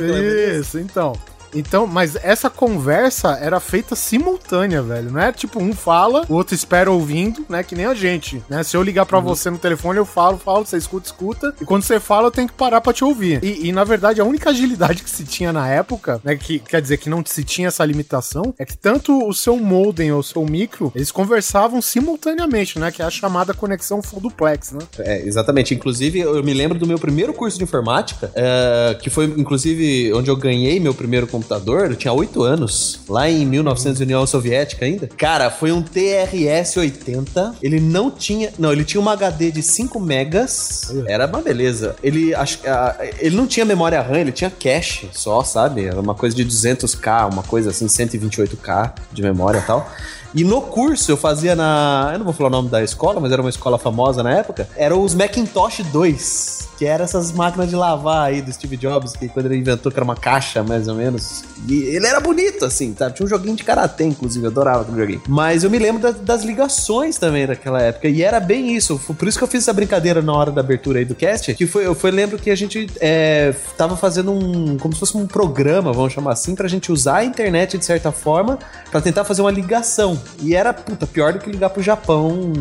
Isso, 0.59 0.79
então. 0.79 1.13
Então, 1.53 1.87
mas 1.87 2.15
essa 2.17 2.49
conversa 2.49 3.37
era 3.41 3.59
feita 3.59 3.95
simultânea, 3.95 4.81
velho. 4.81 5.11
Não 5.11 5.21
é 5.21 5.31
tipo 5.31 5.61
um 5.61 5.73
fala, 5.73 6.25
o 6.29 6.33
outro 6.33 6.55
espera 6.55 6.91
ouvindo, 6.91 7.45
né? 7.49 7.63
Que 7.63 7.75
nem 7.75 7.85
a 7.85 7.93
gente, 7.93 8.43
né? 8.49 8.63
Se 8.63 8.75
eu 8.75 8.83
ligar 8.83 9.05
pra 9.05 9.19
você 9.19 9.49
no 9.49 9.57
telefone, 9.57 9.97
eu 9.97 10.05
falo, 10.05 10.37
falo, 10.37 10.65
você 10.65 10.77
escuta, 10.77 11.07
escuta. 11.07 11.53
E 11.61 11.65
quando 11.65 11.83
você 11.83 11.99
fala, 11.99 12.27
eu 12.27 12.31
tenho 12.31 12.47
que 12.47 12.53
parar 12.53 12.81
pra 12.81 12.93
te 12.93 13.03
ouvir. 13.03 13.43
E, 13.43 13.67
e, 13.67 13.71
na 13.71 13.83
verdade, 13.83 14.21
a 14.21 14.25
única 14.25 14.49
agilidade 14.49 15.01
que 15.03 15.09
se 15.09 15.23
tinha 15.23 15.53
na 15.53 15.67
época, 15.67 16.21
né? 16.23 16.35
Que 16.35 16.59
quer 16.59 16.81
dizer 16.81 16.97
que 16.97 17.09
não 17.09 17.23
se 17.25 17.43
tinha 17.43 17.67
essa 17.67 17.85
limitação, 17.85 18.53
é 18.57 18.65
que 18.65 18.77
tanto 18.77 19.27
o 19.27 19.33
seu 19.33 19.57
modem 19.57 20.11
ou 20.11 20.19
o 20.19 20.23
seu 20.23 20.45
micro, 20.45 20.91
eles 20.95 21.11
conversavam 21.11 21.81
simultaneamente, 21.81 22.79
né? 22.79 22.91
Que 22.91 23.01
é 23.01 23.05
a 23.05 23.09
chamada 23.09 23.53
conexão 23.53 24.01
full 24.01 24.21
duplex, 24.21 24.71
né? 24.71 24.79
É, 24.99 25.25
exatamente. 25.25 25.73
Inclusive, 25.73 26.19
eu 26.19 26.43
me 26.43 26.53
lembro 26.53 26.77
do 26.77 26.87
meu 26.87 26.97
primeiro 26.97 27.33
curso 27.33 27.57
de 27.57 27.63
informática, 27.63 28.31
é, 28.35 28.97
que 29.01 29.09
foi, 29.09 29.25
inclusive, 29.25 30.13
onde 30.13 30.29
eu 30.29 30.35
ganhei 30.35 30.79
meu 30.79 30.93
primeiro 30.93 31.27
computador. 31.37 31.89
Eu 31.89 31.95
tinha 31.95 32.13
8 32.13 32.43
anos, 32.43 32.99
lá 33.07 33.29
em 33.29 33.45
1900, 33.45 34.01
União 34.01 34.25
Soviética 34.25 34.85
ainda. 34.85 35.07
Cara, 35.17 35.49
foi 35.49 35.71
um 35.71 35.81
TRS-80. 35.83 37.55
Ele 37.61 37.79
não 37.79 38.11
tinha. 38.11 38.51
Não, 38.57 38.71
ele 38.71 38.83
tinha 38.83 38.99
uma 38.99 39.13
HD 39.13 39.51
de 39.51 39.61
5 39.61 39.99
megas. 39.99 40.93
Era 41.07 41.25
uma 41.27 41.41
beleza. 41.41 41.95
Ele, 42.03 42.33
acho, 42.33 42.59
ah, 42.65 42.95
ele 43.19 43.35
não 43.35 43.47
tinha 43.47 43.65
memória 43.65 44.01
RAM, 44.01 44.19
ele 44.19 44.31
tinha 44.31 44.49
cache 44.49 45.09
só, 45.13 45.43
sabe? 45.43 45.85
Era 45.85 45.99
uma 45.99 46.15
coisa 46.15 46.35
de 46.35 46.45
200k, 46.45 47.31
uma 47.31 47.43
coisa 47.43 47.69
assim, 47.69 47.85
128k 47.85 48.93
de 49.13 49.21
memória 49.21 49.59
e 49.59 49.61
tal. 49.61 49.89
E 50.33 50.43
no 50.43 50.61
curso 50.61 51.11
eu 51.11 51.17
fazia 51.17 51.55
na. 51.55 52.09
Eu 52.13 52.19
não 52.19 52.25
vou 52.25 52.33
falar 52.33 52.49
o 52.49 52.51
nome 52.51 52.69
da 52.69 52.83
escola, 52.83 53.19
mas 53.19 53.31
era 53.31 53.41
uma 53.41 53.49
escola 53.49 53.77
famosa 53.77 54.21
na 54.23 54.31
época. 54.31 54.67
Era 54.75 54.95
os 54.95 55.13
Macintosh 55.15 55.83
2. 55.91 56.67
Que 56.77 56.85
eram 56.85 57.05
essas 57.05 57.31
máquinas 57.31 57.69
de 57.71 57.75
lavar 57.75 58.27
aí 58.27 58.39
do 58.39 58.53
Steve 58.53 58.77
Jobs, 58.77 59.13
que 59.13 59.27
quando 59.27 59.47
ele 59.47 59.57
inventou, 59.57 59.91
que 59.91 59.97
era 59.97 60.03
uma 60.03 60.15
caixa, 60.15 60.61
mais 60.61 60.87
ou 60.87 60.93
menos. 60.93 61.43
E 61.67 61.73
ele 61.73 62.05
era 62.05 62.19
bonito, 62.19 62.65
assim, 62.65 62.93
sabe? 62.95 63.15
Tinha 63.15 63.25
um 63.25 63.29
joguinho 63.29 63.55
de 63.55 63.63
karatê, 63.63 64.03
inclusive, 64.03 64.45
eu 64.45 64.51
adorava 64.51 64.81
aquele 64.83 64.99
joguinho. 64.99 65.21
Mas 65.27 65.63
eu 65.63 65.71
me 65.71 65.79
lembro 65.79 65.99
da- 66.03 66.11
das 66.11 66.43
ligações 66.43 67.17
também 67.17 67.47
daquela 67.47 67.81
época. 67.81 68.07
E 68.07 68.21
era 68.21 68.39
bem 68.39 68.75
isso. 68.75 68.99
Por 69.17 69.27
isso 69.27 69.39
que 69.39 69.43
eu 69.43 69.47
fiz 69.47 69.63
essa 69.63 69.73
brincadeira 69.73 70.21
na 70.21 70.31
hora 70.33 70.51
da 70.51 70.61
abertura 70.61 70.99
aí 70.99 71.05
do 71.05 71.15
cast. 71.15 71.51
Que 71.55 71.65
foi, 71.65 71.83
eu 71.87 71.95
foi, 71.95 72.11
lembro 72.11 72.37
que 72.37 72.51
a 72.51 72.55
gente 72.55 72.87
é, 73.01 73.55
tava 73.75 73.97
fazendo 73.97 74.31
um. 74.31 74.77
como 74.77 74.93
se 74.93 74.99
fosse 74.99 75.17
um 75.17 75.25
programa, 75.25 75.91
vamos 75.91 76.13
chamar 76.13 76.33
assim, 76.33 76.53
pra 76.53 76.67
gente 76.67 76.91
usar 76.91 77.17
a 77.17 77.25
internet 77.25 77.75
de 77.79 77.85
certa 77.85 78.11
forma 78.11 78.59
pra 78.91 79.01
tentar 79.01 79.23
fazer 79.23 79.41
uma 79.41 79.49
ligação. 79.51 80.16
E 80.41 80.55
era, 80.55 80.73
puta, 80.73 81.05
pior 81.07 81.33
do 81.33 81.39
que 81.39 81.49
ligar 81.49 81.69
pro 81.69 81.81
Japão. 81.81 82.51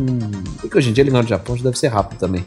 Porque 0.59 0.77
hoje 0.77 0.89
em 0.89 0.93
dia 0.93 1.03
ligar 1.03 1.21
no 1.21 1.29
Japão 1.29 1.55
já 1.55 1.63
deve 1.63 1.77
ser 1.77 1.87
rápido 1.87 2.19
também. 2.19 2.45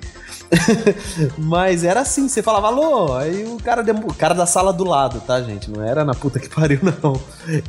Mas 1.39 1.85
era 1.85 2.01
assim, 2.01 2.29
você 2.29 2.43
falava 2.43 2.67
alô, 2.69 3.17
aí 3.17 3.45
o 3.45 3.57
cara, 3.63 3.83
o 3.83 4.15
cara 4.15 4.35
da 4.35 4.47
sala 4.47 4.73
do 4.73 4.85
lado, 4.85 5.21
tá, 5.21 5.41
gente? 5.43 5.71
Não 5.71 5.83
era 5.85 6.05
na 6.05 6.15
puta 6.15 6.39
que 6.39 6.49
pariu, 6.51 6.81
não. 6.83 7.21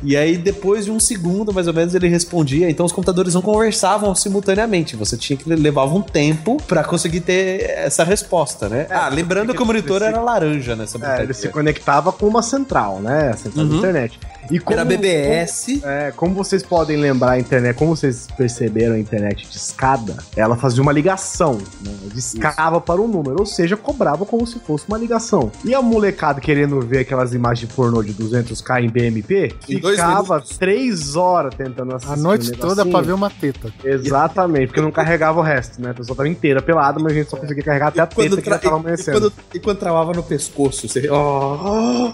E 0.02 0.16
aí, 0.16 0.36
depois 0.36 0.84
de 0.84 0.90
um 0.90 1.00
segundo, 1.00 1.52
mais 1.52 1.66
ou 1.68 1.74
menos, 1.74 1.94
ele 1.94 2.08
respondia. 2.08 2.68
Então 2.70 2.84
os 2.84 2.92
computadores 2.92 3.34
não 3.34 3.42
conversavam 3.42 4.14
simultaneamente. 4.14 4.96
Você 4.96 5.16
tinha 5.16 5.36
que 5.36 5.48
levar 5.48 5.84
um 5.84 6.02
tempo 6.02 6.56
pra 6.66 6.82
conseguir 6.84 7.20
ter 7.20 7.62
essa 7.70 8.04
resposta, 8.04 8.68
né? 8.68 8.86
ah, 8.90 9.08
lembrando 9.08 9.54
que 9.54 9.62
o 9.62 9.66
monitor 9.66 10.02
era 10.02 10.20
laranja 10.20 10.76
nessa 10.76 10.98
É, 10.98 11.22
ele 11.22 11.32
se 11.34 11.42
brincadeira. 11.42 11.52
conectava 11.52 12.12
com 12.12 12.26
uma 12.26 12.42
central, 12.42 13.00
né? 13.00 13.30
A 13.30 13.36
central 13.36 13.66
da 13.66 13.72
Uhum. 13.72 13.78
internet. 13.78 14.18
E 14.50 14.58
como, 14.58 14.74
Era 14.78 14.84
BBS. 14.84 15.80
É, 15.84 16.12
como 16.16 16.34
vocês 16.34 16.62
podem 16.62 16.96
lembrar 16.96 17.32
a 17.32 17.38
internet, 17.38 17.76
como 17.76 17.94
vocês 17.96 18.26
perceberam 18.36 18.94
a 18.94 18.98
internet 18.98 19.48
de 19.48 19.56
escada, 19.56 20.16
ela 20.36 20.56
fazia 20.56 20.82
uma 20.82 20.92
ligação, 20.92 21.54
né? 21.80 21.92
Discava 22.12 22.71
para 22.80 23.00
um 23.00 23.08
número, 23.08 23.36
ou 23.40 23.46
seja, 23.46 23.76
cobrava 23.76 24.24
como 24.24 24.46
se 24.46 24.58
fosse 24.60 24.84
uma 24.88 24.98
ligação. 24.98 25.50
E 25.64 25.74
a 25.74 25.82
molecada 25.82 26.40
querendo 26.40 26.80
ver 26.80 26.98
aquelas 27.00 27.34
imagens 27.34 27.70
pornô 27.72 28.02
de 28.02 28.12
200k 28.14 28.84
em 28.84 28.88
BMP, 28.88 29.54
Em 29.68 29.80
ficava 29.80 30.42
três 30.58 31.16
horas 31.16 31.54
tentando 31.54 31.94
assistir. 31.94 32.12
A 32.12 32.16
noite 32.16 32.50
um 32.50 32.54
toda 32.54 32.74
pra 32.76 32.84
negocinho. 32.84 33.04
ver 33.04 33.12
uma 33.12 33.30
teta. 33.30 33.72
Exatamente, 33.84 34.66
porque 34.68 34.80
não 34.80 34.90
carregava 34.92 35.40
o 35.40 35.42
resto, 35.42 35.80
né? 35.80 35.90
A 35.90 35.94
pessoa 35.94 36.16
tava 36.16 36.28
inteira 36.28 36.60
pelada, 36.62 36.98
mas 37.00 37.12
a 37.12 37.14
gente 37.14 37.30
só 37.30 37.36
conseguia 37.36 37.62
carregar 37.64 37.88
até 37.88 38.00
a 38.00 38.06
teta 38.06 38.40
que 38.40 38.48
já 38.48 38.58
tava 38.58 38.76
e, 38.76 38.78
amanhecendo. 38.78 39.20
quando, 39.20 39.32
e 39.54 39.60
quando 39.60 39.78
travava 39.78 40.12
no 40.12 40.22
pescoço, 40.22 40.88
você. 40.88 41.08
Oh, 41.10 42.12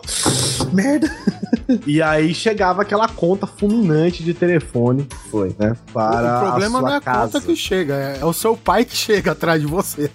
merda! 0.72 1.10
E 1.86 2.00
aí 2.00 2.34
chegava 2.34 2.82
aquela 2.82 3.08
conta 3.08 3.46
fulminante 3.46 4.22
de 4.24 4.32
telefone, 4.32 5.06
Foi. 5.30 5.54
né? 5.58 5.76
Para 5.92 6.38
o 6.38 6.46
problema 6.48 6.78
a 6.78 6.80
sua 6.80 6.88
não 6.88 6.94
é 6.94 6.96
a 6.96 7.00
casa. 7.00 7.32
conta 7.32 7.40
que 7.46 7.56
chega, 7.56 7.94
é, 7.94 8.18
é 8.20 8.24
o 8.24 8.32
seu 8.32 8.56
pai 8.56 8.84
que 8.84 8.96
chega 8.96 9.32
atrás 9.32 9.60
de 9.60 9.66
você. 9.66 10.10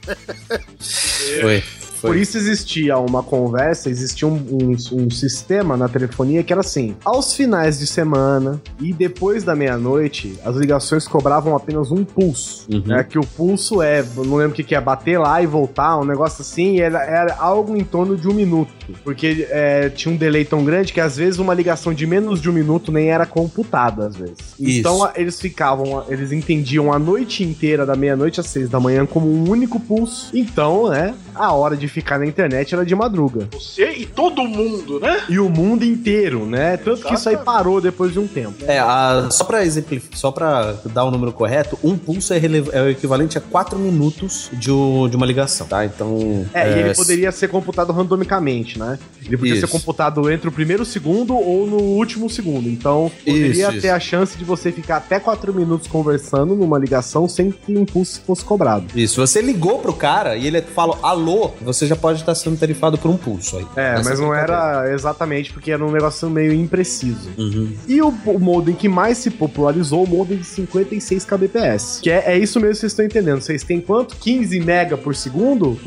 Foi. 1.42 1.64
Por 2.08 2.18
isso 2.18 2.38
existia 2.38 2.98
uma 2.98 3.24
conversa, 3.24 3.90
existia 3.90 4.28
um, 4.28 4.36
um- 4.36 5.04
um 5.06 5.10
sistema 5.10 5.76
na 5.78 5.88
telefonia 5.88 6.44
que 6.44 6.52
era 6.54 6.62
assim: 6.62 6.96
aos 7.04 7.34
finais 7.34 7.80
de 7.80 7.88
semana 7.88 8.62
e 8.80 8.94
depois 8.94 9.44
da 9.44 9.56
meia-noite, 9.56 10.38
as 10.46 10.56
ligações 10.56 11.08
cobravam 11.08 11.56
apenas 11.56 11.92
um 11.92 12.04
pulso. 12.04 12.68
Uhum. 12.72 12.84
Né? 12.86 13.04
Que 13.04 13.18
o 13.18 13.26
pulso 13.26 13.82
é, 13.82 14.04
não 14.16 14.36
lembro 14.36 14.52
o 14.54 14.56
que, 14.56 14.64
que 14.64 14.76
é, 14.76 14.82
bater 14.82 15.18
lá 15.20 15.42
e 15.42 15.46
voltar, 15.48 15.98
um 16.00 16.06
negócio 16.06 16.42
assim, 16.42 16.76
e 16.76 16.82
era, 16.82 17.04
era 17.04 17.36
algo 17.38 17.76
em 17.76 17.84
torno 17.84 18.16
de 18.16 18.28
um 18.28 18.34
minuto. 18.34 18.72
Porque 19.04 19.48
é, 19.50 19.90
tinha 19.90 20.14
um 20.14 20.18
delay 20.18 20.46
tão 20.46 20.64
grande 20.64 20.92
que 20.94 21.00
às 21.00 21.18
vezes 21.18 21.40
uma 21.40 21.54
ligação 21.54 21.94
de 21.94 22.06
menos 22.06 22.42
de 22.42 22.50
um 22.50 22.54
minuto 22.54 22.92
nem 22.92 23.10
era 23.10 23.26
computada, 23.26 24.08
às 24.08 24.16
vezes. 24.16 24.38
Isso. 24.60 24.80
Então 24.80 25.10
eles 25.16 25.40
ficavam, 25.40 26.04
eles 26.10 26.32
entendiam 26.32 26.92
a 26.92 27.00
noite 27.00 27.44
inteira, 27.44 27.86
da 27.86 27.96
meia-noite 27.96 28.40
às 28.40 28.48
seis 28.48 28.70
da 28.70 28.80
manhã, 28.80 29.06
como 29.06 29.28
um 29.32 29.50
único 29.50 29.80
pulso. 29.80 30.30
Então, 30.34 30.90
né, 30.90 31.14
a 31.34 31.52
hora 31.54 31.76
de 31.78 31.88
ficar 31.94 32.18
na 32.18 32.26
internet 32.26 32.74
era 32.74 32.84
de 32.86 32.96
madruga. 32.96 33.48
Você 33.54 33.92
e 33.92 34.06
todo 34.06 34.44
mundo, 34.44 35.00
né? 35.00 35.22
E 35.30 35.40
o 35.40 35.48
mundo 35.50 35.86
inteiro, 35.86 36.46
né? 36.46 36.76
Tanto 36.78 37.04
que 37.06 37.14
isso 37.14 37.30
aí 37.30 37.38
parou 37.38 37.80
depois 37.80 38.12
de 38.12 38.20
um 38.20 38.28
tempo. 38.28 38.66
É, 38.68 38.80
a- 38.80 39.28
só 39.32 39.44
pra 39.44 39.64
exemplificar, 39.64 40.18
só 40.18 40.32
pra 40.32 40.76
dar 40.86 41.06
o 41.06 41.12
número 41.12 41.32
correto, 41.32 41.78
um 41.84 41.96
pulso 41.98 42.34
é, 42.34 42.38
é 42.72 42.82
o 42.82 42.90
equivalente 42.90 43.38
a 43.38 43.42
4 43.42 43.78
minutos 43.78 44.50
de, 44.54 44.72
o- 44.72 45.08
de 45.08 45.16
uma 45.16 45.26
ligação, 45.26 45.68
tá? 45.68 45.86
Então. 45.86 46.46
É, 46.54 46.76
e 46.76 46.80
ele 46.80 46.96
poderia 46.96 47.32
ser 47.32 47.48
computado 47.50 47.92
randomicamente, 47.94 48.80
né? 48.80 48.98
Ele 49.26 49.38
podia 49.38 49.54
Isso. 49.54 49.68
ser 49.68 49.72
computado 49.72 50.30
entre 50.32 50.48
o 50.50 50.52
primeiro 50.52 50.84
segundo 50.84 51.36
ou 51.36 51.68
no 51.68 51.78
último 51.78 52.30
segundo. 52.30 52.68
Então, 52.68 53.12
poderia 53.24 53.50
Isso, 53.70 53.72
ter 53.74 53.78
isso. 53.88 53.92
a 53.92 54.00
chance 54.00 54.38
de 54.38 54.44
você 54.44 54.72
ficar 54.72 54.98
até 54.98 55.20
4 55.20 55.54
minutos 55.54 55.88
conversando 55.88 56.56
numa 56.56 56.78
ligação 56.80 57.28
sem 57.28 57.52
que 57.52 57.72
o 57.74 57.80
impulso 57.80 58.22
fosse 58.26 58.44
cobrado. 58.44 58.86
Isso, 58.96 59.22
você 59.26 59.42
ligou 59.42 59.80
pro 59.80 59.94
cara 59.94 60.36
e 60.36 60.48
ele 60.48 60.62
fala 60.62 60.98
alô, 61.02 61.52
você 61.62 61.83
já 61.88 61.96
pode 61.96 62.20
estar 62.20 62.36
sendo 62.36 62.58
tarifado 62.58 62.98
por 62.98 63.10
um 63.10 63.18
pulso 63.18 63.58
aí. 63.58 63.66
É, 63.76 63.94
Essa 63.94 64.10
mas 64.10 64.20
não 64.20 64.30
brincadeira. 64.30 64.54
era 64.54 64.94
exatamente 64.94 65.54
porque 65.54 65.72
era 65.72 65.84
um 65.84 65.92
negócio 65.92 66.30
meio 66.30 66.54
impreciso. 66.54 67.30
Uhum. 67.38 67.74
E 67.88 68.02
o, 68.02 68.10
o 68.26 68.40
modem 68.40 68.76
que 68.76 68.90
mais 68.90 69.18
se 69.18 69.30
popularizou, 69.30 70.04
o 70.04 70.08
modem 70.08 70.38
de 70.38 70.46
56 70.46 71.26
kbps. 71.26 72.00
Que 72.02 72.10
é, 72.12 72.34
é 72.34 72.38
isso 72.38 72.60
mesmo 72.60 72.74
que 72.74 72.80
vocês 72.80 72.92
estão 72.92 73.06
entendendo. 73.06 73.42
Vocês 73.42 73.64
têm 73.64 73.80
quanto? 73.82 74.16
15 74.16 74.60
mega 74.60 74.98
por 74.98 75.16
segundo? 75.16 75.80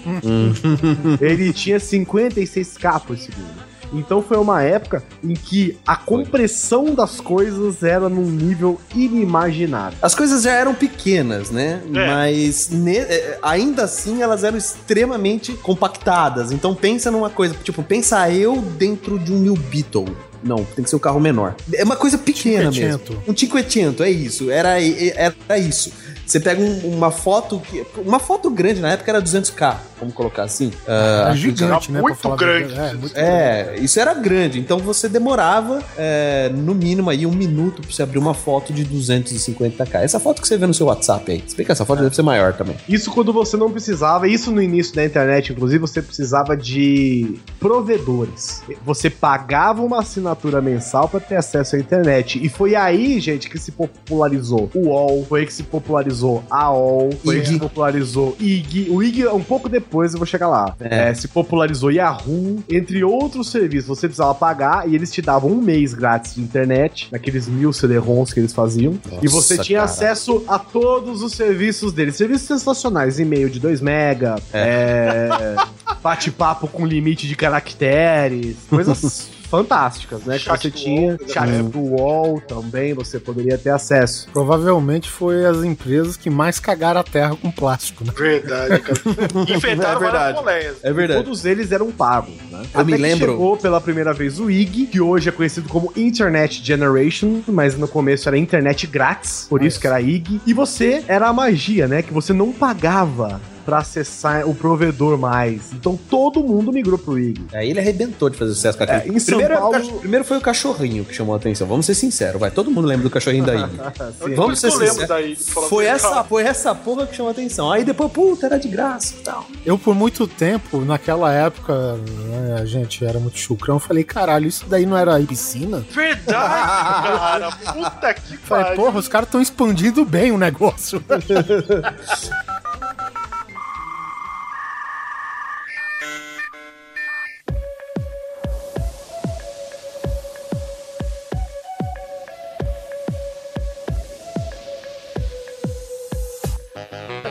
Ele 1.20 1.52
tinha 1.52 1.78
56k 1.78 3.00
por 3.00 3.16
segundo. 3.16 3.65
Então 3.93 4.23
foi 4.23 4.37
uma 4.37 4.62
época 4.62 5.02
em 5.23 5.35
que 5.35 5.76
a 5.87 5.97
compressão 5.97 6.95
das 6.95 7.21
coisas 7.21 7.83
era 7.83 8.09
num 8.09 8.25
nível 8.31 8.78
inimaginável. 8.95 9.99
As 10.02 10.14
coisas 10.14 10.43
já 10.43 10.52
eram 10.52 10.75
pequenas, 10.75 11.50
né? 11.50 11.81
É. 11.95 12.07
Mas 12.07 12.69
ne- 12.71 12.99
é, 12.99 13.38
ainda 13.43 13.85
assim 13.85 14.23
elas 14.23 14.45
eram 14.45 14.59
extremamente 14.59 15.52
compactadas. 15.52 16.52
Então 16.52 16.75
pensa 16.75 17.11
numa 17.11 17.31
coisa, 17.31 17.55
tipo, 17.62 17.83
pensa 17.83 18.31
eu 18.31 18.57
dentro 18.61 19.19
de 19.19 19.33
um 19.33 19.38
New 19.38 19.57
Beetle. 19.57 20.07
Não, 20.43 20.57
tem 20.64 20.85
que 20.85 20.90
ser 20.90 20.97
um 20.97 21.00
carro 21.00 21.19
menor. 21.19 21.57
É 21.75 21.83
uma 21.83 21.97
coisa 21.97 22.16
pequena 22.19 22.64
mesmo. 22.71 23.23
Um 23.26 23.37
cinquecento, 23.37 24.02
é 24.02 24.11
isso. 24.11 24.49
Era, 24.50 24.81
era 24.81 25.59
isso. 25.59 25.90
Você 26.26 26.40
pega 26.40 26.61
um- 26.61 26.95
uma 26.97 27.11
foto 27.11 27.61
que. 27.61 27.87
Uma 28.04 28.18
foto 28.18 28.50
grande, 28.50 28.80
na 28.80 28.90
época 28.92 29.11
era 29.11 29.21
200k, 29.23 29.76
vamos 30.00 30.12
colocar 30.14 30.42
assim. 30.42 30.73
Ah, 30.87 31.30
É 31.33 31.37
gigante, 31.37 31.92
né? 31.92 32.00
muito 32.00 32.28
grande. 32.37 32.75
É, 32.78 32.92
muito 32.95 33.16
é, 33.16 33.76
isso 33.78 34.00
era 34.00 34.12
grande. 34.12 34.59
Então 34.59 34.78
você 34.78 35.09
demorava, 35.09 35.80
é, 35.97 36.50
no 36.52 36.75
mínimo, 36.75 37.09
aí 37.11 37.25
um 37.25 37.30
minuto 37.33 37.80
pra 37.80 37.90
você 37.90 38.02
abrir 38.02 38.18
uma 38.18 38.35
foto 38.35 38.73
de 38.73 38.85
250k. 38.85 40.02
Essa 40.02 40.18
foto 40.18 40.42
que 40.42 40.49
você 40.49 40.56
vê 40.56 40.66
no 40.66 40.75
seu 40.75 40.87
WhatsApp 40.87 41.30
aí. 41.30 41.45
Se 41.47 41.56
bem 41.56 41.64
que 41.64 41.71
essa 41.73 41.85
foto 41.85 42.02
deve 42.02 42.14
ser 42.14 42.23
maior 42.23 42.52
também. 42.54 42.76
Isso 42.88 43.11
quando 43.12 43.33
você 43.33 43.56
não 43.56 43.71
precisava, 43.71 44.26
isso 44.28 44.50
no 44.50 44.61
início 44.61 44.95
da 44.97 45.04
internet, 45.04 45.52
inclusive, 45.52 45.78
você 45.78 46.02
precisava 46.02 46.56
de 46.56 47.37
provedores. 47.61 48.62
Você 48.85 49.09
pagava 49.09 49.83
uma 49.83 50.00
assinatura 50.00 50.61
mensal 50.61 51.09
para 51.09 51.21
ter 51.21 51.37
acesso 51.37 51.76
à 51.76 51.78
internet. 51.78 52.45
E 52.45 52.49
foi 52.49 52.75
aí, 52.75 53.21
gente, 53.21 53.49
que 53.49 53.59
se 53.59 53.71
popularizou 53.71 54.71
o 54.75 54.88
UOL, 54.88 55.25
foi 55.28 55.40
aí 55.40 55.47
que 55.47 55.52
se 55.52 55.62
popularizou 55.62 56.15
a 56.50 56.70
OL, 56.73 57.11
foi 57.25 57.37
aí 57.37 57.40
que 57.40 57.46
se 57.49 57.52
IG. 57.54 57.61
popularizou 57.61 58.37
IG. 58.38 58.88
O 58.90 59.02
IG, 59.02 59.26
um 59.28 59.42
pouco 59.42 59.68
depois, 59.68 60.12
eu 60.12 60.18
vou 60.18 60.26
chegar 60.26 60.49
lá. 60.49 60.75
É. 60.80 61.11
É, 61.11 61.14
se 61.14 61.28
popularizou 61.28 61.90
Yahoo, 61.90 62.62
entre 62.68 63.02
outros 63.04 63.50
serviços. 63.50 63.88
Você 63.88 64.06
precisava 64.08 64.35
pagar 64.35 64.88
e 64.88 64.94
eles 64.94 65.12
te 65.12 65.20
davam 65.23 65.50
um 65.50 65.61
mês 65.61 65.94
grátis 65.94 66.35
de 66.35 66.40
internet, 66.40 67.08
naqueles 67.12 67.46
mil 67.49 67.73
CD-ROMs 67.73 68.32
que 68.32 68.40
eles 68.40 68.52
faziam. 68.52 68.99
e 69.23 69.28
você 69.28 69.54
Nossa, 69.56 69.64
tinha 69.64 69.80
cara. 69.80 69.90
acesso 69.90 70.44
a 70.49 70.58
todos 70.58 71.23
os 71.23 71.32
serviços 71.32 71.92
deles. 71.92 72.16
Serviços 72.16 72.46
sensacionais, 72.46 73.18
e-mail 73.18 73.49
de 73.50 73.61
2 73.61 73.80
mega, 73.80 74.37
é, 74.52 75.56
bate-papo 76.02 76.68
com 76.68 76.87
limite 76.87 77.26
de 77.26 77.37
caracteres, 77.37 78.56
coisas 78.68 79.28
fantásticas, 79.46 80.22
né? 80.24 80.38
Que 80.38 80.44
Chat 80.44 80.60
você 80.62 80.70
do 80.70 80.76
tinha. 80.76 81.10
UOL, 81.18 81.28
Chat 81.28 81.62
do 81.64 81.78
UOL 81.80 82.40
também, 82.40 82.92
você 82.94 83.18
poderia 83.18 83.56
ter 83.56 83.70
acesso. 83.70 84.28
Provavelmente 84.32 85.08
foi 85.10 85.44
as 85.46 85.58
empresas 85.64 86.16
que 86.16 86.28
mais 86.28 86.58
cagaram 86.60 87.00
a 87.00 87.04
terra 87.04 87.36
com 87.36 87.50
plástico, 87.50 88.04
né? 88.04 88.12
Verdade, 88.16 88.80
cara. 88.80 89.00
Inventaram 89.56 89.96
É 89.96 90.02
verdade. 90.04 90.36
moléias. 90.38 90.76
É 90.82 90.92
verdade. 90.92 91.22
Todos 91.24 91.44
eles 91.44 91.72
eram 91.72 91.90
pagos, 91.90 92.34
né? 92.50 92.62
Eu 92.74 92.84
me 92.84 92.92
que 92.92 92.98
lembro- 92.98 93.30
chegou 93.32 93.56
pela 93.56 93.80
primeira 93.80 94.12
vez 94.12 94.38
o 94.40 94.50
IG, 94.50 94.86
que 94.86 95.00
hoje 95.00 95.28
é 95.28 95.32
conhecido 95.32 95.68
como 95.68 95.92
Internet 95.96 96.62
Generation, 96.64 97.40
mas 97.46 97.76
no 97.76 97.86
começo 97.88 98.28
era 98.28 98.36
internet 98.36 98.86
grátis, 98.86 99.46
por 99.48 99.62
isso 99.62 99.80
que 99.80 99.86
era 99.86 100.00
IG. 100.00 100.40
E 100.46 100.52
você 100.52 101.04
era 101.08 101.28
a 101.28 101.32
magia, 101.32 101.86
né? 101.88 102.02
Que 102.02 102.12
você 102.12 102.32
não 102.32 102.52
pagava 102.52 103.40
pra 103.66 103.78
acessar 103.78 104.49
o 104.49 104.54
provedor 104.54 105.18
mais. 105.18 105.73
Então 105.75 105.99
todo 106.08 106.40
mundo 106.42 106.73
migrou 106.73 106.96
pro 106.96 107.18
IG. 107.18 107.44
Aí 107.52 107.68
ele 107.68 107.80
arrebentou 107.80 108.30
de 108.30 108.38
fazer 108.38 108.54
sucesso 108.54 108.78
com 108.78 108.85
aquele. 108.85 109.00
É, 109.00 109.08
em 109.08 109.18
São 109.18 109.37
primeiro, 109.37 109.54
Paulo- 109.61 109.76
o 109.76 109.80
cach- 109.80 109.99
primeiro 110.00 110.25
foi 110.25 110.38
o 110.38 110.40
cachorrinho 110.40 111.04
que 111.04 111.12
chamou 111.12 111.35
a 111.35 111.37
atenção. 111.38 111.66
Vamos 111.66 111.85
ser 111.85 111.94
sinceros, 111.94 112.40
vai. 112.40 112.50
Todo 112.50 112.70
mundo 112.70 112.87
lembra 112.87 113.02
do 113.04 113.11
cachorrinho 113.11 113.44
daí. 113.44 113.58
Eu 114.23 114.37
Vamos 114.37 114.61
ser 114.61 114.70
sinceros. 114.70 115.08
daí. 115.08 115.37
Foi 115.37 115.85
essa, 115.85 116.23
foi 116.25 116.44
essa 116.44 116.75
porra 116.75 117.06
que 117.06 117.16
chamou 117.16 117.28
a 117.28 117.32
atenção. 117.32 117.70
Aí 117.73 117.85
depois, 117.85 118.11
puta, 118.12 118.46
era 118.46 118.58
de 118.58 118.68
graça 118.68 119.14
e 119.18 119.23
tal. 119.23 119.44
Eu, 119.64 119.76
por 119.76 119.94
muito 119.94 120.26
tempo, 120.28 120.80
naquela 120.85 121.32
época, 121.32 121.94
né, 121.96 122.58
a 122.61 122.64
gente 122.64 123.04
era 123.04 123.18
muito 123.18 123.37
chucrão, 123.38 123.80
falei, 123.80 124.04
caralho, 124.04 124.46
isso 124.46 124.64
daí 124.68 124.87
não 124.87 124.96
era 124.96 125.18
piscina? 125.20 125.85
Verdade, 125.90 126.26
cara. 127.18 127.50
Puta 127.50 128.14
que 128.14 128.37
Falei, 128.37 128.64
pariu. 128.66 128.76
porra, 128.80 128.99
os 129.00 129.08
caras 129.08 129.26
estão 129.26 129.40
expandindo 129.42 130.04
bem 130.04 130.30
o 130.30 130.38
negócio. 130.38 131.02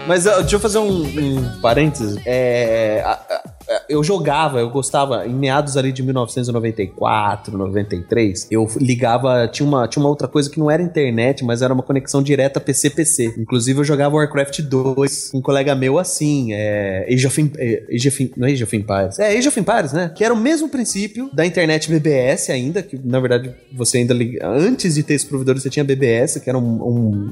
Mas 0.08 0.24
deixa 0.26 0.56
eu 0.56 0.60
fazer 0.60 0.78
um, 0.78 1.04
um 1.04 1.60
parênteses. 1.62 2.20
É, 2.26 3.02
a- 3.06 3.12
a- 3.14 3.44
eu 3.89 4.03
jogava, 4.03 4.60
eu 4.60 4.69
gostava, 4.69 5.25
em 5.27 5.34
meados 5.34 5.75
ali 5.77 5.91
de 5.91 6.03
1994, 6.03 7.57
93, 7.57 8.48
eu 8.51 8.67
ligava, 8.77 9.48
tinha 9.48 9.67
uma, 9.67 9.88
tinha 9.88 10.01
uma 10.03 10.10
outra 10.10 10.27
coisa 10.27 10.50
que 10.50 10.60
não 10.60 10.69
era 10.69 10.81
internet, 10.81 11.43
mas 11.43 11.62
era 11.62 11.74
uma 11.74 11.84
conexão 11.84 12.22
direta 12.22 12.60
PC-PC. 12.60 13.36
Inclusive 13.38 13.79
eu 13.79 13.84
jogava 13.84 14.15
Warcraft 14.15 14.62
2 14.62 15.31
com 15.31 15.38
um 15.39 15.41
colega 15.41 15.75
meu 15.75 15.98
assim, 15.98 16.53
é, 16.53 17.07
Age 17.12 17.27
of, 17.27 17.51
é, 17.57 17.84
Age 17.93 18.07
of 18.07 18.31
não 18.38 18.48
é 18.48 18.51
Age 18.51 18.63
of 18.63 18.75
Empires, 18.75 19.19
é 19.19 19.38
Age 19.38 19.48
of 19.48 19.60
Empires, 19.60 19.93
né? 19.93 20.12
Que 20.15 20.24
era 20.24 20.34
o 20.34 20.38
mesmo 20.38 20.69
princípio 20.69 21.29
da 21.34 21.45
internet 21.45 21.89
BBS 21.89 22.50
ainda, 22.50 22.81
que 22.81 23.00
na 23.03 23.19
verdade 23.19 23.53
você 23.74 24.00
ainda, 24.00 24.15
antes 24.43 24.95
de 24.95 25.03
ter 25.03 25.13
esse 25.15 25.25
provedor, 25.25 25.60
você 25.60 25.69
tinha 25.69 25.84
BBS, 25.84 26.39
que 26.39 26.50
era 26.50 26.57
um- 26.57 26.84
um, 26.84 27.31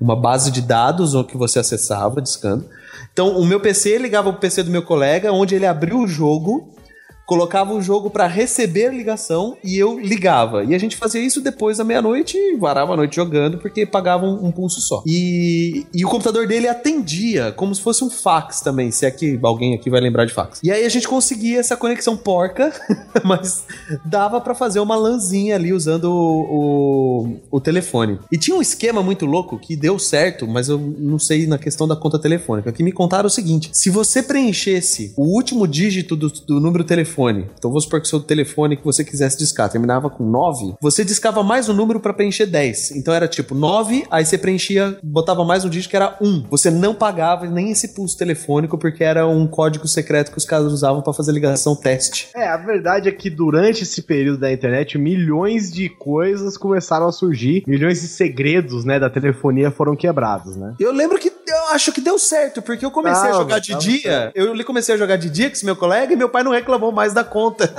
uma 0.00 0.16
base 0.16 0.50
de 0.50 0.60
dados 0.60 1.14
que 1.26 1.36
você 1.36 1.58
acessava 1.58 2.20
discando. 2.20 2.66
Então, 3.18 3.36
o 3.36 3.44
meu 3.44 3.58
PC 3.58 3.98
ligava 3.98 4.30
pro 4.30 4.40
PC 4.40 4.62
do 4.62 4.70
meu 4.70 4.80
colega, 4.80 5.32
onde 5.32 5.56
ele 5.56 5.66
abriu 5.66 5.98
o 5.98 6.06
jogo, 6.06 6.72
colocava 7.28 7.74
o 7.74 7.82
jogo 7.82 8.08
pra 8.08 8.26
receber 8.26 8.90
ligação 8.90 9.58
e 9.62 9.76
eu 9.76 10.00
ligava. 10.00 10.64
E 10.64 10.74
a 10.74 10.78
gente 10.78 10.96
fazia 10.96 11.20
isso 11.20 11.42
depois 11.42 11.76
da 11.76 11.84
meia-noite 11.84 12.38
e 12.38 12.56
varava 12.56 12.94
a 12.94 12.96
noite 12.96 13.16
jogando, 13.16 13.58
porque 13.58 13.84
pagava 13.84 14.24
um, 14.24 14.46
um 14.46 14.50
pulso 14.50 14.80
só. 14.80 15.02
E, 15.06 15.86
e 15.92 16.06
o 16.06 16.08
computador 16.08 16.46
dele 16.46 16.66
atendia, 16.66 17.52
como 17.52 17.74
se 17.74 17.82
fosse 17.82 18.02
um 18.02 18.08
fax 18.08 18.62
também, 18.62 18.90
se 18.90 19.04
é 19.04 19.10
que 19.10 19.38
alguém 19.42 19.74
aqui 19.74 19.90
vai 19.90 20.00
lembrar 20.00 20.24
de 20.24 20.32
fax. 20.32 20.60
E 20.64 20.72
aí 20.72 20.86
a 20.86 20.88
gente 20.88 21.06
conseguia 21.06 21.60
essa 21.60 21.76
conexão 21.76 22.16
porca, 22.16 22.72
mas 23.22 23.66
dava 24.06 24.40
pra 24.40 24.54
fazer 24.54 24.80
uma 24.80 24.96
lanzinha 24.96 25.54
ali 25.54 25.70
usando 25.70 26.04
o, 26.04 27.26
o, 27.28 27.36
o 27.50 27.60
telefone. 27.60 28.18
E 28.32 28.38
tinha 28.38 28.56
um 28.56 28.62
esquema 28.62 29.02
muito 29.02 29.26
louco 29.26 29.58
que 29.58 29.76
deu 29.76 29.98
certo, 29.98 30.48
mas 30.48 30.70
eu 30.70 30.78
não 30.78 31.18
sei 31.18 31.46
na 31.46 31.58
questão 31.58 31.86
da 31.86 31.94
conta 31.94 32.18
telefônica, 32.18 32.72
que 32.72 32.82
me 32.82 32.90
contaram 32.90 33.26
o 33.26 33.30
seguinte: 33.30 33.68
se 33.74 33.90
você 33.90 34.22
preenchesse 34.22 35.12
o 35.14 35.24
último 35.24 35.68
dígito 35.68 36.16
do, 36.16 36.30
do 36.30 36.58
número 36.58 36.84
telefone, 37.18 37.46
então 37.58 37.70
vamos 37.70 37.84
supor 37.84 38.00
que 38.00 38.06
o 38.06 38.08
seu 38.08 38.20
telefone 38.20 38.76
que 38.76 38.84
você 38.84 39.04
quisesse 39.04 39.36
discar 39.36 39.68
terminava 39.68 40.08
com 40.08 40.24
9, 40.24 40.74
você 40.80 41.04
discava 41.04 41.42
mais 41.42 41.68
um 41.68 41.74
número 41.74 41.98
pra 41.98 42.14
preencher 42.14 42.46
10. 42.46 42.92
Então 42.92 43.12
era 43.12 43.26
tipo 43.26 43.54
9, 43.54 44.06
aí 44.10 44.24
você 44.24 44.38
preenchia, 44.38 44.96
botava 45.02 45.44
mais 45.44 45.64
um 45.64 45.68
dígito 45.68 45.90
que 45.90 45.96
era 45.96 46.16
1. 46.20 46.44
Você 46.48 46.70
não 46.70 46.94
pagava 46.94 47.46
nem 47.46 47.72
esse 47.72 47.88
pulso 47.88 48.16
telefônico 48.16 48.78
porque 48.78 49.02
era 49.02 49.26
um 49.26 49.46
código 49.46 49.88
secreto 49.88 50.30
que 50.30 50.38
os 50.38 50.44
caras 50.44 50.72
usavam 50.72 51.02
pra 51.02 51.12
fazer 51.12 51.32
ligação 51.32 51.74
teste. 51.74 52.28
É, 52.34 52.48
a 52.48 52.56
verdade 52.56 53.08
é 53.08 53.12
que 53.12 53.28
durante 53.28 53.82
esse 53.82 54.02
período 54.02 54.38
da 54.38 54.52
internet, 54.52 54.96
milhões 54.96 55.72
de 55.72 55.88
coisas 55.88 56.56
começaram 56.56 57.08
a 57.08 57.12
surgir, 57.12 57.64
milhões 57.66 58.00
de 58.00 58.08
segredos, 58.08 58.84
né, 58.84 59.00
da 59.00 59.10
telefonia 59.10 59.70
foram 59.70 59.96
quebrados, 59.96 60.56
né? 60.56 60.74
Eu 60.78 60.92
lembro 60.92 61.18
que 61.18 61.30
eu 61.68 61.74
acho 61.74 61.92
que 61.92 62.00
deu 62.00 62.18
certo, 62.18 62.60
porque 62.62 62.84
eu 62.84 62.90
comecei 62.90 63.28
a 63.28 63.32
Tava, 63.32 63.38
jogar 63.38 63.58
de 63.58 63.74
dia. 63.76 64.00
certo. 64.00 64.36
Eu 64.36 64.64
comecei 64.64 64.94
a 64.94 64.98
jogar 64.98 65.16
de 65.16 65.30
dia 65.30 65.48
com 65.48 65.52
esse 65.54 65.64
meu 65.64 65.76
colega 65.76 66.12
e 66.12 66.16
meu 66.16 66.28
pai 66.28 66.42
não 66.42 66.52
reclamou 66.52 66.90
mais 66.92 67.12
da 67.12 67.24
conta. 67.24 67.72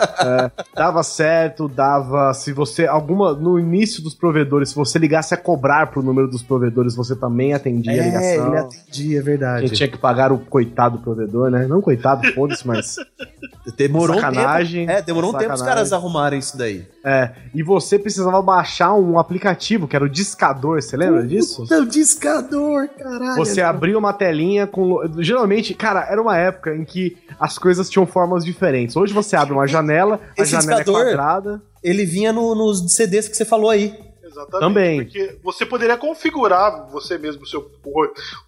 Dava 0.75 1.03
certo, 1.03 1.67
dava. 1.67 2.33
Se 2.33 2.51
você. 2.53 2.85
Alguma. 2.87 3.33
No 3.33 3.59
início 3.59 4.01
dos 4.01 4.13
provedores, 4.13 4.69
se 4.69 4.75
você 4.75 4.97
ligasse 4.99 5.33
a 5.33 5.37
cobrar 5.37 5.87
pro 5.87 6.01
número 6.01 6.27
dos 6.27 6.41
provedores, 6.43 6.95
você 6.95 7.15
também 7.15 7.53
atendia 7.53 8.01
a 8.01 8.05
ligação. 8.05 8.47
ele 8.47 8.57
atendia, 8.57 9.17
é 9.17 9.21
A 9.21 9.23
verdade. 9.23 9.67
gente 9.67 9.77
tinha 9.77 9.89
que 9.89 9.97
pagar 9.97 10.31
o 10.31 10.37
coitado 10.39 10.99
provedor, 10.99 11.49
né? 11.49 11.65
Não 11.67 11.81
coitado, 11.81 12.27
foda-se, 12.33 12.65
mas. 12.67 12.95
demorou 13.77 14.15
sacanagem, 14.19 14.83
um 14.83 14.87
tempo. 14.87 14.99
É, 14.99 15.01
demorou 15.01 15.29
um 15.29 15.33
tempo 15.33 15.53
os 15.53 15.59
sacanagem. 15.59 15.65
caras 15.89 15.93
arrumarem 15.93 16.39
isso 16.39 16.57
daí. 16.57 16.85
É. 17.03 17.31
E 17.55 17.63
você 17.63 17.97
precisava 17.97 18.41
baixar 18.41 18.93
um 18.93 19.17
aplicativo, 19.17 19.87
que 19.87 19.95
era 19.95 20.03
o 20.03 20.09
Discador, 20.09 20.81
você 20.81 20.97
lembra 20.97 21.25
disso? 21.25 21.61
Puta, 21.63 21.79
o 21.79 21.85
discador, 21.85 22.89
caralho. 22.89 23.35
Você 23.37 23.61
abria 23.61 23.97
uma 23.97 24.11
telinha 24.13 24.67
com. 24.67 24.99
Geralmente, 25.19 25.73
cara, 25.73 26.05
era 26.09 26.21
uma 26.21 26.35
época 26.37 26.75
em 26.75 26.83
que 26.83 27.17
as 27.39 27.57
coisas 27.57 27.89
tinham 27.89 28.05
formas 28.05 28.43
diferentes. 28.43 28.95
Hoje 28.95 29.13
você 29.13 29.35
abre 29.35 29.53
uma 29.53 29.65
janela, 29.67 30.19
a 30.37 30.41
Esse 30.41 30.51
janela 30.51 30.81
é 30.81 30.83
quadrada. 30.83 31.61
Ele 31.81 32.05
vinha 32.05 32.33
no- 32.33 32.53
nos 32.55 32.93
CDs 32.93 33.27
que 33.29 33.35
você 33.37 33.45
falou 33.45 33.69
aí. 33.69 33.97
Exatamente. 34.39 34.59
Também. 34.59 35.03
Porque 35.03 35.37
você 35.43 35.65
poderia 35.65 35.97
configurar 35.97 36.87
você 36.91 37.17
mesmo 37.17 37.43
o 37.43 37.47
seu, 37.47 37.69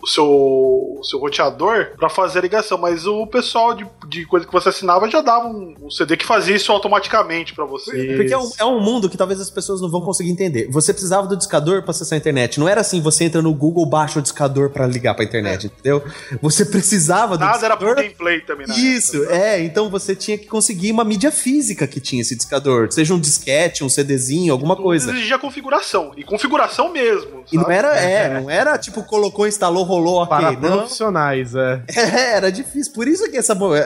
o, 0.02 0.08
seu, 0.08 0.26
o 0.26 1.04
seu 1.04 1.20
roteador 1.20 1.92
pra 1.98 2.10
fazer 2.10 2.40
a 2.40 2.42
ligação, 2.42 2.78
mas 2.78 3.06
o 3.06 3.28
pessoal 3.28 3.74
de, 3.74 3.86
de 4.08 4.26
coisa 4.26 4.46
que 4.46 4.52
você 4.52 4.70
assinava 4.70 5.10
já 5.10 5.22
dava 5.22 5.48
um, 5.48 5.76
um 5.82 5.90
CD 5.90 6.16
que 6.16 6.26
fazia 6.26 6.56
isso 6.56 6.72
automaticamente 6.72 7.54
pra 7.54 7.66
você. 7.66 8.16
Porque 8.16 8.34
é 8.34 8.38
um, 8.38 8.52
é 8.60 8.66
um 8.66 8.80
mundo 8.80 9.10
que 9.10 9.18
talvez 9.18 9.40
as 9.42 9.50
pessoas 9.50 9.82
não 9.82 9.90
vão 9.90 10.02
conseguir 10.02 10.32
entender. 10.32 10.70
Você 10.70 10.94
precisava 10.94 11.28
do 11.28 11.36
discador 11.36 11.82
pra 11.82 11.92
acessar 11.92 12.16
a 12.16 12.20
internet. 12.20 12.60
Não 12.60 12.68
era 12.68 12.82
assim, 12.82 13.02
você 13.02 13.26
entra 13.26 13.42
no 13.42 13.54
Google, 13.54 13.86
baixa 13.86 14.20
o 14.20 14.22
discador 14.22 14.70
pra 14.70 14.88
ligar 14.88 15.14
pra 15.14 15.26
internet, 15.26 15.66
entendeu? 15.68 16.04
Você 16.42 16.66
precisava 16.66 17.38
do 17.38 17.44
Nada 17.44 17.66
era 17.66 17.76
pro 17.76 17.88
discador. 17.88 18.04
gameplay 18.04 18.42
também, 18.42 18.68
né? 18.68 18.76
Isso, 18.78 19.24
é. 19.26 19.62
Então 19.62 19.90
você 19.90 20.16
tinha 20.16 20.38
que 20.38 20.48
conseguir 20.48 20.92
uma 20.92 21.04
mídia 21.04 21.32
física 21.32 21.88
que 21.88 22.00
tinha 22.00 22.22
esse 22.22 22.36
discador. 22.36 22.92
Seja 22.92 23.14
um 23.14 23.20
disquete, 23.20 23.84
um 23.84 23.90
CDzinho, 23.90 24.54
alguma 24.54 24.76
coisa. 24.76 25.12
Exigia 25.12 25.38
configuração. 25.38 25.81
E 26.18 26.24
configuração 26.24 26.92
mesmo. 26.92 27.44
E 27.52 27.56
não 27.56 27.64
sabe? 27.64 27.76
era, 27.76 27.96
é, 27.96 28.40
não 28.40 28.50
era 28.50 28.78
tipo 28.78 29.04
colocou, 29.04 29.48
instalou, 29.48 29.84
rolou, 29.84 30.22
ok. 30.22 30.28
Para 30.28 30.52
Não. 30.52 30.78
profissionais, 30.80 31.56
é. 31.56 31.84
É, 31.96 32.36
era 32.38 32.52
difícil. 32.52 32.94
Por 32.94 33.08
isso 33.08 33.30
que 33.30 33.38
essa. 33.38 33.54
é, 33.54 33.80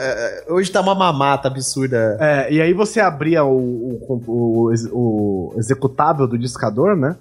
é, 0.48 0.52
Hoje 0.52 0.70
tá 0.70 0.80
uma 0.80 0.94
mamata 0.94 1.48
absurda. 1.48 2.16
É, 2.20 2.52
e 2.52 2.60
aí 2.60 2.72
você 2.72 3.00
abria 3.00 3.44
o, 3.44 3.56
o, 3.56 4.22
o, 4.26 4.70
o 4.92 5.54
executável 5.58 6.26
do 6.26 6.38
discador, 6.38 6.96
né? 6.96 7.16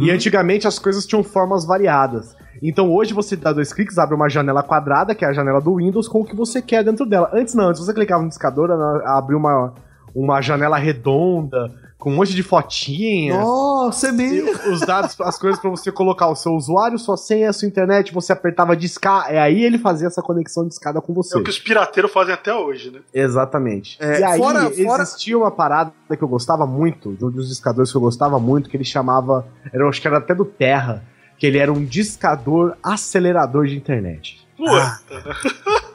E 0.00 0.10
antigamente 0.10 0.66
as 0.66 0.78
coisas 0.78 1.06
tinham 1.06 1.22
formas 1.22 1.66
variadas. 1.66 2.34
Então 2.62 2.90
hoje 2.90 3.12
você 3.12 3.36
dá 3.36 3.52
dois 3.52 3.72
cliques, 3.72 3.98
abre 3.98 4.14
uma 4.14 4.28
janela 4.28 4.62
quadrada, 4.62 5.14
que 5.14 5.24
é 5.24 5.28
a 5.28 5.32
janela 5.32 5.60
do 5.60 5.76
Windows, 5.76 6.08
com 6.08 6.20
o 6.20 6.24
que 6.24 6.34
você 6.34 6.62
quer 6.62 6.82
dentro 6.82 7.04
dela. 7.04 7.30
Antes 7.32 7.54
não, 7.54 7.68
antes 7.68 7.84
você 7.84 7.92
clicava 7.92 8.22
no 8.22 8.28
discador, 8.28 8.70
ela 8.70 9.18
abria 9.18 9.36
uma, 9.36 9.74
uma 10.14 10.40
janela 10.40 10.78
redonda, 10.78 11.70
com 11.98 12.10
um 12.12 12.16
monte 12.16 12.34
de 12.34 12.42
fotinha. 12.42 13.40
Nossa, 13.40 14.08
é 14.08 14.12
mesmo. 14.12 14.50
os 14.72 14.80
dados, 14.80 15.16
as 15.20 15.38
coisas 15.38 15.58
pra 15.58 15.70
você 15.70 15.90
colocar 15.90 16.28
o 16.28 16.36
seu 16.36 16.52
usuário, 16.52 16.98
sua 16.98 17.16
senha, 17.16 17.52
sua 17.52 17.66
internet, 17.66 18.12
você 18.12 18.32
apertava 18.32 18.76
discar, 18.76 19.26
é 19.32 19.38
aí 19.40 19.62
ele 19.64 19.78
fazia 19.78 20.06
essa 20.06 20.20
conexão 20.22 20.66
de 20.66 20.74
escada 20.74 21.00
com 21.00 21.14
você. 21.14 21.36
É 21.36 21.40
o 21.40 21.42
que 21.42 21.50
os 21.50 21.58
pirateiros 21.58 22.12
fazem 22.12 22.34
até 22.34 22.54
hoje, 22.54 22.90
né? 22.90 23.00
Exatamente. 23.14 23.96
É, 24.00 24.20
e 24.20 24.24
aí 24.24 24.38
fora- 24.38 24.70
fora- 24.70 25.02
existia 25.02 25.36
uma 25.38 25.50
parada 25.50 25.92
que 26.16 26.22
eu 26.22 26.28
gostava 26.28 26.66
muito, 26.66 27.14
de 27.14 27.24
um 27.24 27.30
dos 27.30 27.48
discadores 27.48 27.90
que 27.90 27.96
eu 27.96 28.02
gostava 28.02 28.38
muito, 28.38 28.68
que 28.68 28.76
ele 28.76 28.84
chamava, 28.84 29.46
era, 29.72 29.82
eu 29.84 29.88
acho 29.88 30.00
que 30.00 30.06
era 30.06 30.18
até 30.18 30.34
do 30.34 30.44
Terra, 30.44 31.02
que 31.38 31.46
ele 31.46 31.58
era 31.58 31.72
um 31.72 31.84
discador 31.84 32.76
acelerador 32.82 33.66
de 33.66 33.76
internet. 33.76 34.46
Puta. 34.56 35.36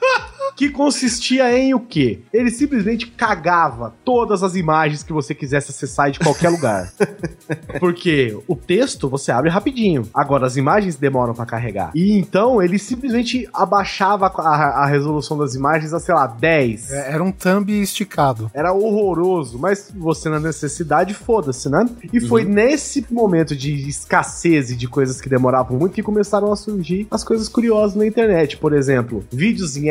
Que 0.56 0.70
consistia 0.70 1.58
em 1.58 1.74
o 1.74 1.80
quê? 1.80 2.20
Ele 2.34 2.52
simplesmente 2.52 3.08
cagava 3.08 3.94
todas 4.04 4.44
as 4.44 4.56
imagens 4.56 5.04
que 5.04 5.14
você 5.14 5.34
quisesse 5.34 5.72
acessar 5.72 6.12
de 6.12 6.20
qualquer 6.20 6.50
lugar. 6.50 6.92
Porque 7.80 8.38
o 8.48 8.56
texto 8.56 9.10
você 9.10 9.32
abre 9.32 9.50
rapidinho. 9.50 10.08
Agora 10.14 10.46
as 10.46 10.58
imagens 10.58 10.96
demoram 10.96 11.34
pra 11.34 11.46
carregar. 11.46 11.92
E 11.96 12.18
então 12.18 12.62
ele 12.62 12.78
simplesmente 12.78 13.48
abaixava 13.54 14.28
a, 14.28 14.84
a 14.84 14.86
resolução 14.86 15.38
das 15.38 15.56
imagens 15.56 15.94
a, 15.94 16.00
sei 16.00 16.14
lá, 16.14 16.28
10. 16.28 16.92
É, 16.92 17.14
Era 17.14 17.24
um 17.24 17.32
thumb 17.32 17.72
esticado. 17.82 18.50
Era 18.54 18.74
horroroso, 18.74 19.58
mas 19.60 19.92
você 19.96 20.30
na 20.30 20.40
necessidade, 20.40 21.14
foda-se, 21.14 21.70
né? 21.70 21.86
E 22.12 22.20
foi 22.20 22.44
nesse 22.44 23.06
momento 23.12 23.56
de 23.56 23.88
escassez 23.88 24.72
e 24.72 24.76
de 24.76 24.88
coisas 24.88 25.22
que 25.22 25.30
demoravam 25.30 25.78
muito 25.78 25.94
que 25.94 26.04
começaram 26.04 26.52
a 26.52 26.56
surgir 26.56 27.08
as 27.12 27.24
coisas 27.24 27.48
curiosas 27.48 27.96
na 27.96 28.06
internet. 28.06 28.58
Por 28.58 28.74
exemplo, 28.74 29.24
vídeos 29.32 29.78
em 29.78 29.90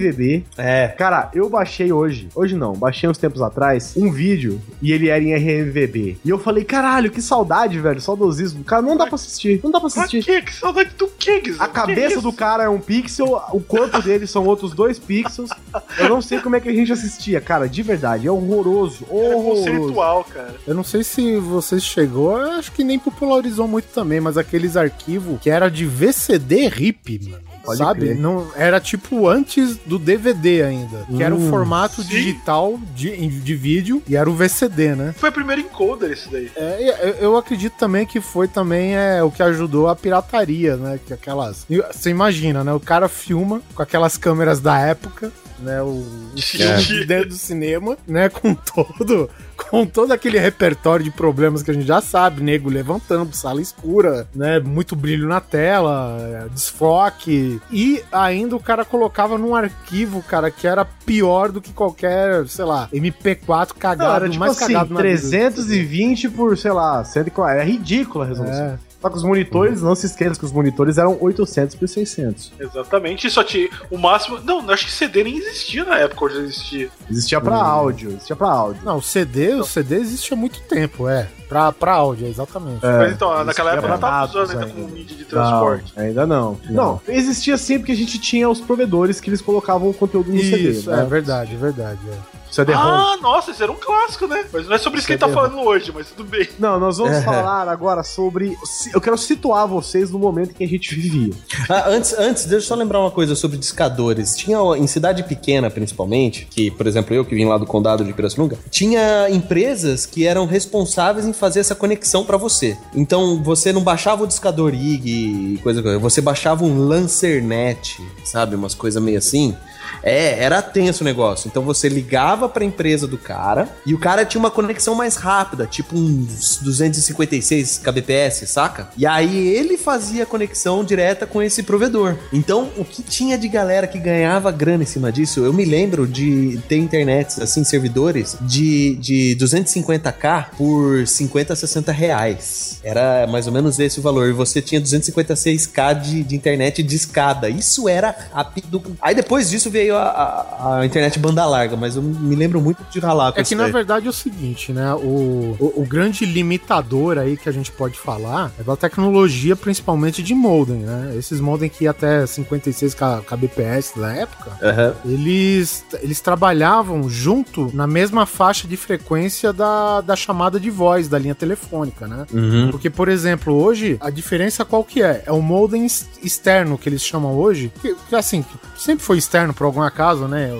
RMVB. 0.00 0.44
É. 0.56 0.88
Cara, 0.88 1.30
eu 1.34 1.48
baixei 1.48 1.92
hoje, 1.92 2.28
hoje 2.34 2.56
não, 2.56 2.72
baixei 2.72 3.08
uns 3.08 3.18
tempos 3.18 3.42
atrás, 3.42 3.94
um 3.96 4.10
vídeo 4.10 4.60
e 4.80 4.92
ele 4.92 5.08
era 5.08 5.22
em 5.22 5.34
RMVB. 5.34 6.18
E 6.24 6.28
eu 6.30 6.38
falei, 6.38 6.64
caralho, 6.64 7.10
que 7.10 7.20
saudade, 7.20 7.78
velho, 7.78 8.00
saudosismo. 8.00 8.64
Cara, 8.64 8.82
não 8.82 8.96
dá 8.96 9.06
pra 9.06 9.14
assistir, 9.16 9.60
não 9.62 9.70
dá 9.70 9.80
pra 9.80 9.90
Pra 9.90 10.04
assistir. 10.04 10.24
quê? 10.24 10.40
Que 10.42 10.54
saudade 10.54 10.90
do 10.96 11.08
quê, 11.18 11.40
Guizão? 11.40 11.64
A 11.64 11.68
cabeça 11.68 12.20
do 12.20 12.32
cara 12.32 12.64
é 12.64 12.68
um 12.68 12.78
pixel, 12.80 13.40
o 13.52 13.60
corpo 13.60 14.00
dele 14.02 14.26
são 14.26 14.44
outros 14.46 14.72
dois 14.72 14.98
pixels. 14.98 15.50
Eu 15.98 16.08
não 16.08 16.22
sei 16.22 16.38
como 16.40 16.56
é 16.56 16.60
que 16.60 16.68
a 16.68 16.72
gente 16.72 16.92
assistia, 16.92 17.40
cara, 17.40 17.68
de 17.68 17.82
verdade. 17.82 18.26
É 18.26 18.30
horroroso, 18.30 19.04
É 19.10 19.12
horroroso. 19.14 19.64
conceitual, 19.64 20.24
cara. 20.24 20.54
Eu 20.66 20.74
não 20.74 20.84
sei 20.84 21.02
se 21.02 21.36
você 21.38 21.80
chegou, 21.80 22.38
eu 22.38 22.52
acho 22.52 22.72
que 22.72 22.84
nem 22.84 22.98
popularizou 22.98 23.66
muito 23.66 23.86
também, 23.92 24.20
mas 24.20 24.36
aqueles 24.38 24.76
arquivos 24.76 25.40
que 25.40 25.50
era 25.50 25.68
de 25.68 25.84
VCD 25.84 26.68
RIP, 26.68 27.20
mano. 27.30 27.49
Pode 27.70 27.78
sabe? 27.78 28.00
crer. 28.00 28.16
Não, 28.18 28.46
era 28.56 28.80
tipo 28.80 29.28
antes 29.28 29.76
do 29.78 29.98
DVD 29.98 30.62
ainda. 30.62 31.04
Que 31.16 31.22
era 31.22 31.34
o 31.34 31.38
Hum, 31.38 31.48
formato 31.50 32.02
sim. 32.02 32.08
digital 32.08 32.78
de, 32.94 33.28
de 33.28 33.54
vídeo 33.54 34.02
e 34.08 34.16
era 34.16 34.28
o 34.28 34.34
VCD, 34.34 34.94
né? 34.94 35.14
Foi 35.16 35.30
o 35.30 35.32
primeiro 35.32 35.62
encoder 35.62 36.10
esse 36.12 36.28
daí. 36.30 36.50
É, 36.56 36.98
eu, 37.02 37.14
eu 37.30 37.36
acredito 37.36 37.74
também 37.78 38.04
que 38.06 38.20
foi 38.20 38.46
também 38.48 38.96
é, 38.96 39.22
o 39.22 39.30
que 39.30 39.42
ajudou 39.42 39.88
a 39.88 39.96
pirataria, 39.96 40.76
né? 40.76 40.98
Que 41.06 41.12
aquelas. 41.12 41.66
Você 41.92 42.10
imagina, 42.10 42.62
né? 42.64 42.72
O 42.72 42.80
cara 42.80 43.08
filma 43.08 43.60
com 43.74 43.82
aquelas 43.82 44.16
câmeras 44.16 44.60
da 44.60 44.78
época, 44.78 45.32
né? 45.62 45.82
O, 45.82 46.04
o 46.34 46.42
filme 46.42 46.82
de 46.82 47.04
dentro 47.04 47.28
do 47.30 47.34
cinema, 47.34 47.96
né? 48.06 48.28
Com 48.30 48.54
todo. 48.54 49.30
Com 49.68 49.84
todo 49.84 50.12
aquele 50.12 50.38
repertório 50.38 51.04
de 51.04 51.10
problemas 51.10 51.62
que 51.62 51.70
a 51.70 51.74
gente 51.74 51.86
já 51.86 52.00
sabe, 52.00 52.42
nego 52.42 52.70
levantando, 52.70 53.36
sala 53.36 53.60
escura, 53.60 54.26
né? 54.34 54.58
Muito 54.58 54.96
brilho 54.96 55.28
na 55.28 55.40
tela, 55.40 56.16
é, 56.18 56.48
desfoque. 56.48 57.60
E 57.70 58.02
ainda 58.10 58.56
o 58.56 58.60
cara 58.60 58.84
colocava 58.84 59.36
num 59.36 59.54
arquivo, 59.54 60.22
cara, 60.22 60.50
que 60.50 60.66
era 60.66 60.84
pior 60.84 61.52
do 61.52 61.60
que 61.60 61.72
qualquer, 61.72 62.46
sei 62.48 62.64
lá, 62.64 62.88
MP4 62.92 63.74
cagado, 63.78 64.08
Não, 64.08 64.16
era 64.16 64.28
tipo 64.28 64.40
mais 64.40 64.52
assim, 64.52 64.72
cagado 64.72 64.94
na 64.94 65.02
vida. 65.02 65.18
320 65.18 66.28
por, 66.30 66.56
sei 66.56 66.72
lá, 66.72 67.04
140. 67.04 67.54
Era 67.54 67.64
ridícula 67.64 68.24
a 68.24 68.28
resolução. 68.28 68.64
É. 68.64 68.89
Só 69.00 69.08
que 69.08 69.16
os 69.16 69.22
monitores, 69.22 69.80
não 69.80 69.94
se 69.94 70.06
esqueça 70.06 70.38
que 70.38 70.44
os 70.44 70.52
monitores 70.52 70.98
eram 70.98 71.16
800 71.20 71.74
por 71.74 71.88
600. 71.88 72.52
Exatamente. 72.60 73.26
E 73.26 73.30
só 73.30 73.42
tinha 73.42 73.68
o 73.90 73.96
máximo. 73.96 74.38
Não, 74.40 74.68
acho 74.70 74.86
que 74.86 74.92
CD 74.92 75.24
nem 75.24 75.38
existia 75.38 75.84
na 75.84 75.98
época 75.98 76.26
onde 76.26 76.36
existia. 76.38 76.90
Existia 77.08 77.40
pra 77.40 77.56
áudio, 77.56 78.10
existia 78.10 78.36
pra 78.36 78.48
áudio. 78.48 78.82
Não, 78.84 78.98
o 78.98 79.02
CD, 79.02 79.54
o 79.54 79.64
CD 79.64 79.96
existe 79.96 80.32
há 80.32 80.36
muito 80.36 80.60
tempo, 80.62 81.08
é. 81.08 81.28
Pra, 81.48 81.72
pra 81.72 81.94
áudio, 81.94 82.28
exatamente. 82.28 82.78
Mas 82.80 83.12
então, 83.12 83.42
naquela 83.42 83.72
época 83.72 83.88
não 83.88 83.98
tava 83.98 84.24
usando 84.26 84.50
ainda 84.50 84.64
ainda. 84.66 84.74
como 84.74 84.88
mídia 84.88 85.16
de 85.16 85.24
transporte. 85.24 85.92
Não, 85.96 86.04
ainda 86.04 86.26
não. 86.26 86.60
não. 86.68 87.00
existia 87.08 87.56
sim 87.56 87.78
porque 87.78 87.92
a 87.92 87.96
gente 87.96 88.18
tinha 88.20 88.48
os 88.48 88.60
provedores 88.60 89.20
que 89.20 89.30
eles 89.30 89.40
colocavam 89.40 89.88
o 89.88 89.94
conteúdo 89.94 90.30
no 90.30 90.36
Isso, 90.36 90.82
CD. 90.82 90.92
é 90.92 90.96
né? 90.96 91.04
verdade, 91.06 91.54
é 91.54 91.58
verdade. 91.58 91.98
é. 92.08 92.39
CD-ROM. 92.50 92.80
Ah, 92.82 93.16
nossa, 93.22 93.50
isso 93.50 93.62
era 93.62 93.70
um 93.70 93.76
clássico, 93.76 94.26
né? 94.26 94.44
Mas 94.52 94.66
não 94.66 94.74
é 94.74 94.78
sobre 94.78 94.98
isso 94.98 95.06
que 95.06 95.12
ele 95.14 95.20
tá 95.20 95.26
CD-ROM. 95.26 95.50
falando 95.50 95.66
hoje, 95.68 95.92
mas 95.94 96.08
tudo 96.08 96.24
bem. 96.28 96.48
Não, 96.58 96.78
nós 96.80 96.98
vamos 96.98 97.16
É. 97.18 97.22
falar 97.22 97.68
agora 97.68 98.02
sobre. 98.02 98.56
Eu 98.92 99.00
quero 99.00 99.16
situar 99.18 99.66
vocês 99.66 100.10
no 100.10 100.18
momento 100.18 100.50
em 100.50 100.54
que 100.54 100.64
a 100.64 100.68
gente 100.68 100.94
vivia. 100.94 101.32
Ah, 101.68 101.84
antes, 101.88 102.12
antes, 102.14 102.44
deixa 102.44 102.64
eu 102.64 102.68
só 102.68 102.74
lembrar 102.74 103.00
uma 103.00 103.10
coisa 103.10 103.34
sobre 103.34 103.56
discadores. 103.58 104.36
Tinha 104.36 104.58
em 104.76 104.86
cidade 104.86 105.22
pequena, 105.22 105.70
principalmente, 105.70 106.46
que, 106.50 106.70
por 106.70 106.86
exemplo, 106.86 107.14
eu 107.14 107.24
que 107.24 107.34
vim 107.34 107.44
lá 107.46 107.56
do 107.58 107.66
condado 107.66 108.04
de 108.04 108.12
Pirassununga, 108.12 108.58
tinha 108.70 109.28
empresas 109.30 110.06
que 110.06 110.26
eram 110.26 110.46
responsáveis 110.46 111.26
em 111.26 111.32
fazer 111.32 111.60
essa 111.60 111.74
conexão 111.74 112.24
pra 112.24 112.36
você. 112.36 112.76
Então, 112.94 113.42
você 113.42 113.72
não 113.72 113.82
baixava 113.82 114.24
o 114.24 114.26
discador 114.26 114.74
IG 114.74 115.54
e 115.54 115.58
coisa 115.62 115.82
coisa, 115.82 115.98
você 115.98 116.20
baixava 116.20 116.64
um 116.64 116.86
Lancernet, 116.86 118.00
sabe, 118.24 118.54
umas 118.56 118.74
coisas 118.74 119.02
meio 119.02 119.18
assim. 119.18 119.56
É, 120.02 120.42
era 120.42 120.62
tenso 120.62 121.02
o 121.02 121.04
negócio. 121.04 121.48
Então 121.48 121.62
você 121.62 121.88
ligava 121.88 122.48
pra 122.48 122.64
empresa 122.64 123.06
do 123.06 123.18
cara 123.18 123.68
e 123.84 123.94
o 123.94 123.98
cara 123.98 124.24
tinha 124.24 124.40
uma 124.40 124.50
conexão 124.50 124.94
mais 124.94 125.16
rápida, 125.16 125.66
tipo 125.66 125.96
uns 125.96 126.58
256 126.58 127.78
kbps, 127.78 128.48
saca? 128.48 128.88
E 128.96 129.06
aí 129.06 129.48
ele 129.48 129.76
fazia 129.76 130.26
conexão 130.26 130.84
direta 130.84 131.26
com 131.26 131.42
esse 131.42 131.62
provedor. 131.62 132.16
Então 132.32 132.70
o 132.76 132.84
que 132.84 133.02
tinha 133.02 133.36
de 133.36 133.48
galera 133.48 133.86
que 133.86 133.98
ganhava 133.98 134.50
grana 134.50 134.82
em 134.82 134.86
cima 134.86 135.12
disso? 135.12 135.40
Eu 135.40 135.52
me 135.52 135.64
lembro 135.64 136.06
de 136.06 136.60
ter 136.68 136.76
internet, 136.76 137.42
assim, 137.42 137.64
servidores 137.64 138.36
de, 138.40 138.96
de 138.96 139.36
250k 139.38 140.46
por 140.56 141.06
50, 141.06 141.54
60 141.56 141.92
reais. 141.92 142.80
Era 142.82 143.26
mais 143.26 143.46
ou 143.46 143.52
menos 143.52 143.78
esse 143.78 143.98
o 143.98 144.02
valor. 144.02 144.28
E 144.28 144.32
você 144.32 144.60
tinha 144.60 144.80
256k 144.80 146.00
de, 146.00 146.22
de 146.22 146.36
internet 146.36 146.82
de 146.82 146.96
escada. 146.96 147.48
Isso 147.48 147.88
era 147.88 148.14
rápido. 148.32 148.82
Aí 149.00 149.14
depois 149.14 149.50
disso 149.50 149.70
veio 149.70 149.79
a, 149.88 150.02
a- 150.02 150.78
a 150.80 150.86
internet 150.86 151.18
banda 151.18 151.46
larga, 151.46 151.76
mas 151.76 151.96
eu 151.96 152.02
me 152.02 152.34
lembro 152.36 152.60
muito 152.60 152.84
de 152.90 152.98
ralar 152.98 153.32
com 153.32 153.40
É 153.40 153.44
que 153.44 153.54
na 153.54 153.62
daí. 153.64 153.72
verdade 153.72 154.06
é 154.06 154.10
o 154.10 154.12
seguinte, 154.12 154.72
né? 154.72 154.92
O, 154.94 155.56
o, 155.58 155.72
o 155.82 155.86
grande 155.86 156.26
limitador 156.26 157.16
aí 157.18 157.36
que 157.36 157.48
a 157.48 157.52
gente 157.52 157.70
pode 157.72 157.96
falar 157.98 158.50
é 158.58 158.62
da 158.62 158.76
tecnologia, 158.76 159.54
principalmente 159.56 160.22
de 160.22 160.34
modem, 160.34 160.78
né? 160.80 161.14
Esses 161.16 161.40
modem 161.40 161.68
que 161.70 161.84
ia 161.84 161.90
até 161.92 162.26
56 162.26 162.94
K- 162.94 163.22
kbps 163.22 163.92
da 163.96 164.12
época, 164.12 164.50
Aham. 164.62 164.94
eles, 165.04 165.84
eles 166.02 166.20
trabalhavam 166.20 167.08
junto 167.08 167.70
na 167.74 167.86
mesma 167.86 168.26
faixa 168.26 168.66
de 168.66 168.76
frequência 168.76 169.52
da, 169.52 170.00
da 170.00 170.16
chamada 170.16 170.58
de 170.58 170.70
voz 170.70 171.08
da 171.08 171.18
linha 171.18 171.34
telefônica, 171.34 172.06
né? 172.06 172.26
Uhum. 172.32 172.70
Porque, 172.70 172.90
por 172.90 173.08
exemplo, 173.08 173.54
hoje, 173.54 173.96
a 174.00 174.10
diferença 174.10 174.64
qual 174.64 174.82
que 174.84 175.02
é? 175.02 175.22
É 175.26 175.32
o 175.32 175.40
modem 175.40 175.82
ex- 175.82 176.08
externo 176.22 176.76
que 176.76 176.88
eles 176.88 177.02
chamam 177.02 177.34
hoje, 177.36 177.72
que, 177.80 177.94
que, 178.08 178.14
assim, 178.16 178.44
sempre 178.76 179.04
foi 179.04 179.18
externo 179.18 179.52
por 179.54 179.64
algum 179.70 179.82
acaso, 179.82 180.26
né? 180.26 180.50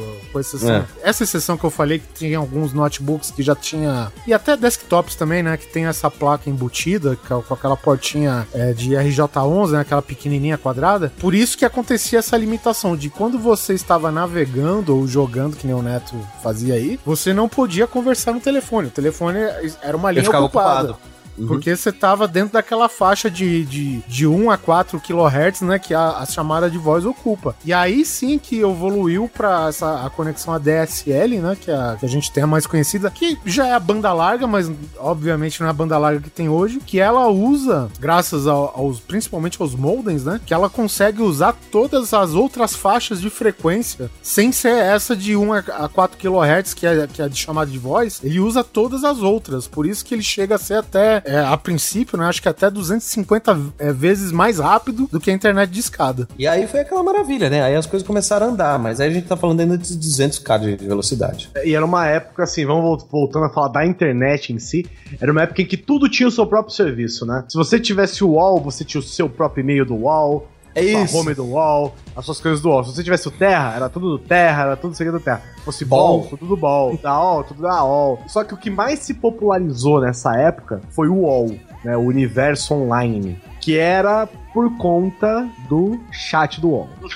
É. 1.02 1.10
Essa 1.10 1.24
exceção 1.24 1.56
que 1.56 1.64
eu 1.64 1.70
falei 1.70 1.98
que 1.98 2.06
tinha 2.14 2.38
alguns 2.38 2.72
notebooks 2.72 3.30
que 3.30 3.42
já 3.42 3.54
tinha, 3.54 4.10
e 4.26 4.32
até 4.32 4.56
desktops 4.56 5.14
também, 5.14 5.42
né? 5.42 5.56
Que 5.56 5.66
tem 5.66 5.86
essa 5.86 6.10
placa 6.10 6.48
embutida, 6.48 7.16
com 7.16 7.40
com 7.42 7.54
aquela 7.54 7.76
portinha 7.76 8.46
é, 8.54 8.72
de 8.72 8.90
RJ11, 8.90 9.70
né? 9.72 9.80
Aquela 9.80 10.02
pequenininha 10.02 10.56
quadrada. 10.56 11.12
Por 11.18 11.34
isso 11.34 11.58
que 11.58 11.64
acontecia 11.64 12.18
essa 12.18 12.36
limitação 12.36 12.96
de 12.96 13.10
quando 13.10 13.38
você 13.38 13.74
estava 13.74 14.10
navegando 14.12 14.96
ou 14.96 15.06
jogando, 15.06 15.56
que 15.56 15.66
nem 15.66 15.74
o 15.74 15.82
Neto 15.82 16.14
fazia 16.42 16.74
aí, 16.74 16.98
você 17.04 17.32
não 17.32 17.48
podia 17.48 17.86
conversar 17.86 18.32
no 18.32 18.40
telefone. 18.40 18.88
O 18.88 18.90
telefone 18.90 19.38
era 19.82 19.96
uma 19.96 20.10
linha 20.10 20.28
ocupada. 20.28 20.92
ocupado. 20.92 21.10
Uhum. 21.40 21.46
Porque 21.46 21.74
você 21.74 21.90
tava 21.92 22.28
dentro 22.28 22.52
daquela 22.52 22.88
faixa 22.88 23.30
de, 23.30 23.64
de, 23.64 23.98
de 24.06 24.26
1 24.26 24.50
a 24.50 24.56
4 24.58 25.00
kHz, 25.00 25.62
né? 25.62 25.78
Que 25.78 25.94
a, 25.94 26.18
a 26.18 26.26
chamada 26.26 26.70
de 26.70 26.78
voz 26.78 27.04
ocupa. 27.04 27.54
E 27.64 27.72
aí 27.72 28.04
sim 28.04 28.38
que 28.38 28.60
evoluiu 28.60 29.28
pra 29.32 29.66
essa, 29.68 30.04
a 30.04 30.10
conexão 30.10 30.54
ADSL, 30.54 31.38
né? 31.40 31.56
Que 31.60 31.70
a, 31.70 31.96
que 31.98 32.06
a 32.06 32.08
gente 32.08 32.30
tem 32.32 32.42
a 32.42 32.46
mais 32.46 32.66
conhecida, 32.66 33.10
que 33.10 33.38
já 33.44 33.66
é 33.66 33.72
a 33.72 33.80
banda 33.80 34.12
larga, 34.12 34.46
mas 34.46 34.70
obviamente 34.98 35.60
não 35.60 35.66
é 35.66 35.70
a 35.70 35.74
banda 35.74 35.96
larga 35.98 36.20
que 36.20 36.30
tem 36.30 36.48
hoje. 36.48 36.80
Que 36.84 37.00
ela 37.00 37.28
usa, 37.28 37.88
graças 37.98 38.46
ao- 38.46 38.72
aos, 38.76 39.00
principalmente 39.00 39.60
aos 39.60 39.74
modems, 39.74 40.24
né? 40.24 40.40
Que 40.44 40.54
ela 40.54 40.68
consegue 40.68 41.22
usar 41.22 41.54
todas 41.70 42.12
as 42.12 42.32
outras 42.34 42.74
faixas 42.74 43.20
de 43.20 43.30
frequência 43.30 44.10
sem 44.22 44.52
ser 44.52 44.74
essa 44.74 45.16
de 45.16 45.36
1 45.36 45.52
a 45.52 45.58
a 45.70 45.88
4 45.88 46.18
kHz, 46.18 46.74
que 46.74 46.86
é, 46.86 47.06
que 47.06 47.22
é 47.22 47.28
de 47.28 47.36
chamada 47.38 47.70
de 47.70 47.78
voz. 47.78 48.20
Ele 48.22 48.40
usa 48.40 48.62
todas 48.64 49.04
as 49.04 49.18
outras. 49.18 49.66
Por 49.68 49.86
isso 49.86 50.04
que 50.04 50.14
ele 50.14 50.22
chega 50.22 50.54
a 50.56 50.58
ser 50.58 50.74
até 50.74 51.22
é, 51.30 51.38
a 51.38 51.56
princípio, 51.56 52.18
né, 52.18 52.26
acho 52.26 52.42
que 52.42 52.48
até 52.48 52.68
250 52.70 53.58
é, 53.78 53.92
vezes 53.92 54.32
mais 54.32 54.58
rápido 54.58 55.08
do 55.10 55.20
que 55.20 55.30
a 55.30 55.34
internet 55.34 55.70
de 55.70 55.80
escada. 55.80 56.28
E 56.38 56.46
aí 56.46 56.66
foi 56.66 56.80
aquela 56.80 57.02
maravilha, 57.02 57.48
né? 57.48 57.62
Aí 57.62 57.74
as 57.76 57.86
coisas 57.86 58.06
começaram 58.06 58.46
a 58.46 58.50
andar, 58.50 58.78
mas 58.78 59.00
aí 59.00 59.08
a 59.08 59.12
gente 59.12 59.26
tá 59.28 59.36
falando 59.36 59.60
ainda 59.60 59.78
de 59.78 59.94
200k 59.94 60.76
de 60.76 60.86
velocidade. 60.86 61.50
E 61.64 61.74
era 61.74 61.84
uma 61.84 62.06
época, 62.06 62.42
assim, 62.42 62.66
vamos 62.66 62.82
vol- 62.82 63.08
voltando 63.10 63.44
a 63.46 63.50
falar 63.50 63.68
da 63.68 63.86
internet 63.86 64.52
em 64.52 64.58
si, 64.58 64.84
era 65.20 65.30
uma 65.30 65.42
época 65.42 65.62
em 65.62 65.66
que 65.66 65.76
tudo 65.76 66.08
tinha 66.08 66.28
o 66.28 66.32
seu 66.32 66.46
próprio 66.46 66.74
serviço, 66.74 67.24
né? 67.24 67.44
Se 67.48 67.56
você 67.56 67.78
tivesse 67.78 68.24
o 68.24 68.30
UOL, 68.30 68.60
você 68.60 68.84
tinha 68.84 69.00
o 69.00 69.04
seu 69.04 69.28
próprio 69.28 69.62
e-mail 69.62 69.84
do 69.86 69.94
UOL, 69.94 70.48
É 70.74 70.80
a 70.80 71.02
isso. 71.04 71.16
home 71.16 71.34
do 71.34 71.44
UOL, 71.44 71.94
as 72.14 72.24
suas 72.24 72.40
coisas 72.40 72.60
do 72.60 72.68
UOL. 72.68 72.84
Se 72.84 72.94
você 72.94 73.02
tivesse 73.02 73.28
o 73.28 73.30
Terra, 73.30 73.74
era 73.74 73.88
tudo 73.88 74.10
do 74.10 74.18
Terra, 74.18 74.62
era 74.62 74.76
tudo 74.76 74.92
aqui 74.92 75.10
do 75.10 75.20
Terra. 75.20 75.42
Se 75.56 75.64
fosse. 75.64 75.84
Bol, 75.84 76.26
tudo 76.26 76.46
do 76.46 76.56
Bol. 76.56 76.98
Da 77.02 77.18
UOL, 77.18 77.44
tudo 77.44 77.62
da 77.62 77.84
UOL. 77.84 78.20
Só 78.26 78.44
que 78.44 78.54
o 78.54 78.56
que 78.56 78.70
mais 78.70 79.00
se 79.00 79.14
popularizou 79.14 80.00
nessa 80.00 80.36
época 80.36 80.80
foi 80.90 81.08
o 81.08 81.14
UOL, 81.14 81.56
né? 81.84 81.96
O 81.96 82.02
universo 82.02 82.74
online. 82.74 83.40
Que 83.60 83.76
era 83.76 84.28
por 84.52 84.76
conta 84.78 85.48
do 85.68 86.00
chat 86.10 86.60
do 86.60 86.70
UOL. 86.70 86.88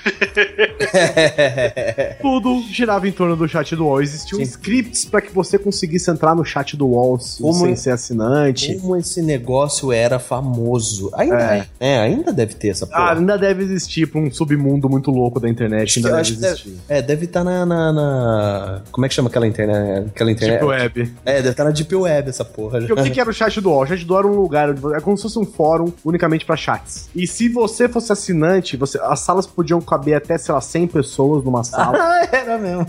Tudo 2.20 2.62
girava 2.70 3.08
em 3.08 3.12
torno 3.12 3.36
do 3.36 3.48
chat 3.48 3.74
do 3.74 3.84
UOL. 3.84 4.02
Existiam 4.02 4.38
Sim. 4.38 4.42
scripts 4.44 5.04
para 5.04 5.20
que 5.20 5.32
você 5.32 5.58
conseguisse 5.58 6.10
entrar 6.10 6.34
no 6.34 6.44
chat 6.44 6.76
do 6.76 6.86
UOL 6.86 7.18
Como- 7.40 7.54
sem 7.54 7.76
ser 7.76 7.90
assinante. 7.90 8.74
Como 8.76 8.96
esse 8.96 9.22
negócio 9.22 9.92
era 9.92 10.18
famoso. 10.18 11.10
Ainda 11.14 11.56
é. 11.56 11.66
é, 11.80 11.98
ainda 11.98 12.32
deve 12.32 12.54
ter 12.54 12.68
essa 12.68 12.84
Ah, 12.86 12.88
porra. 12.88 13.12
ainda 13.18 13.38
deve 13.38 13.62
existir 13.62 14.06
pra 14.06 14.20
um 14.20 14.30
submundo 14.30 14.88
muito 14.88 15.10
louco 15.10 15.40
da 15.40 15.48
internet. 15.48 15.98
Ainda 15.98 16.10
deve 16.10 16.20
existir. 16.32 16.74
É, 16.88 17.02
deve 17.02 17.24
estar 17.26 17.44
na, 17.44 17.64
na, 17.66 17.92
na- 17.92 18.82
Como 18.90 19.04
é 19.04 19.08
que 19.08 19.14
chama 19.14 19.28
aquela 19.28 19.46
internet? 19.46 20.08
Aquela 20.08 20.30
internet. 20.30 20.58
Tipo 20.58 20.70
web. 20.70 21.12
É, 21.24 21.34
deve 21.36 21.48
estar 21.50 21.64
na 21.64 21.70
Deep 21.70 21.94
Web 21.94 22.28
essa 22.30 22.44
porra. 22.44 22.78
Porque 22.78 22.92
o 22.92 22.96
que, 23.04 23.10
que 23.10 23.20
era 23.20 23.30
o 23.30 23.32
chat 23.32 23.60
do 23.60 23.70
UOL? 23.70 23.82
O 23.82 23.86
chat 23.86 24.04
do 24.04 24.12
UOL 24.12 24.18
era 24.20 24.28
um 24.28 24.40
lugar, 24.40 24.74
é 24.96 25.00
como 25.00 25.16
se 25.16 25.22
fosse 25.24 25.38
um 25.38 25.44
fórum 25.44 25.92
unicamente 26.04 26.44
pra 26.44 26.56
chats. 26.56 27.08
E 27.14 27.23
se 27.26 27.48
você 27.48 27.88
fosse 27.88 28.12
assinante, 28.12 28.76
você, 28.76 28.98
as 29.00 29.20
salas 29.20 29.46
podiam 29.46 29.80
caber 29.80 30.14
até, 30.16 30.36
sei 30.38 30.54
lá, 30.54 30.60
100 30.60 30.86
pessoas 30.88 31.44
numa 31.44 31.62
sala. 31.64 31.96
Ah, 32.04 32.28
era 32.32 32.58
mesmo. 32.58 32.86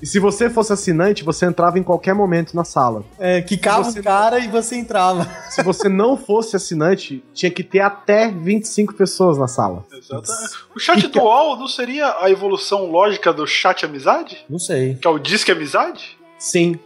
e 0.00 0.06
se 0.06 0.18
você 0.18 0.48
fosse 0.50 0.72
assinante, 0.72 1.24
você 1.24 1.46
entrava 1.46 1.78
em 1.78 1.82
qualquer 1.82 2.14
momento 2.14 2.54
na 2.54 2.64
sala. 2.64 3.02
É, 3.18 3.40
quicava 3.42 3.84
Você- 3.84 4.00
o 4.00 4.02
cara 4.02 4.38
e 4.38 4.48
você 4.48 4.76
entrava. 4.76 5.28
Se 5.50 5.62
você 5.62 5.88
não 5.88 6.16
fosse 6.16 6.54
assinante, 6.56 7.24
tinha 7.32 7.50
que 7.50 7.62
ter 7.64 7.80
até 7.80 8.28
25 8.30 8.94
pessoas 8.94 9.38
na 9.38 9.48
sala. 9.48 9.84
Exatamente. 9.92 10.54
O 10.74 10.78
chat 10.78 11.06
do 11.08 11.18
UOL 11.20 11.56
não 11.58 11.66
seria 11.68 12.16
a 12.20 12.30
evolução 12.30 12.90
lógica 12.90 13.32
do 13.32 13.46
chat 13.46 13.84
amizade? 13.84 14.44
Não 14.48 14.58
sei. 14.58 14.94
Que 14.96 15.06
é 15.08 15.10
o 15.10 15.18
Disque 15.18 15.50
Amizade? 15.50 16.16
Sim. 16.38 16.78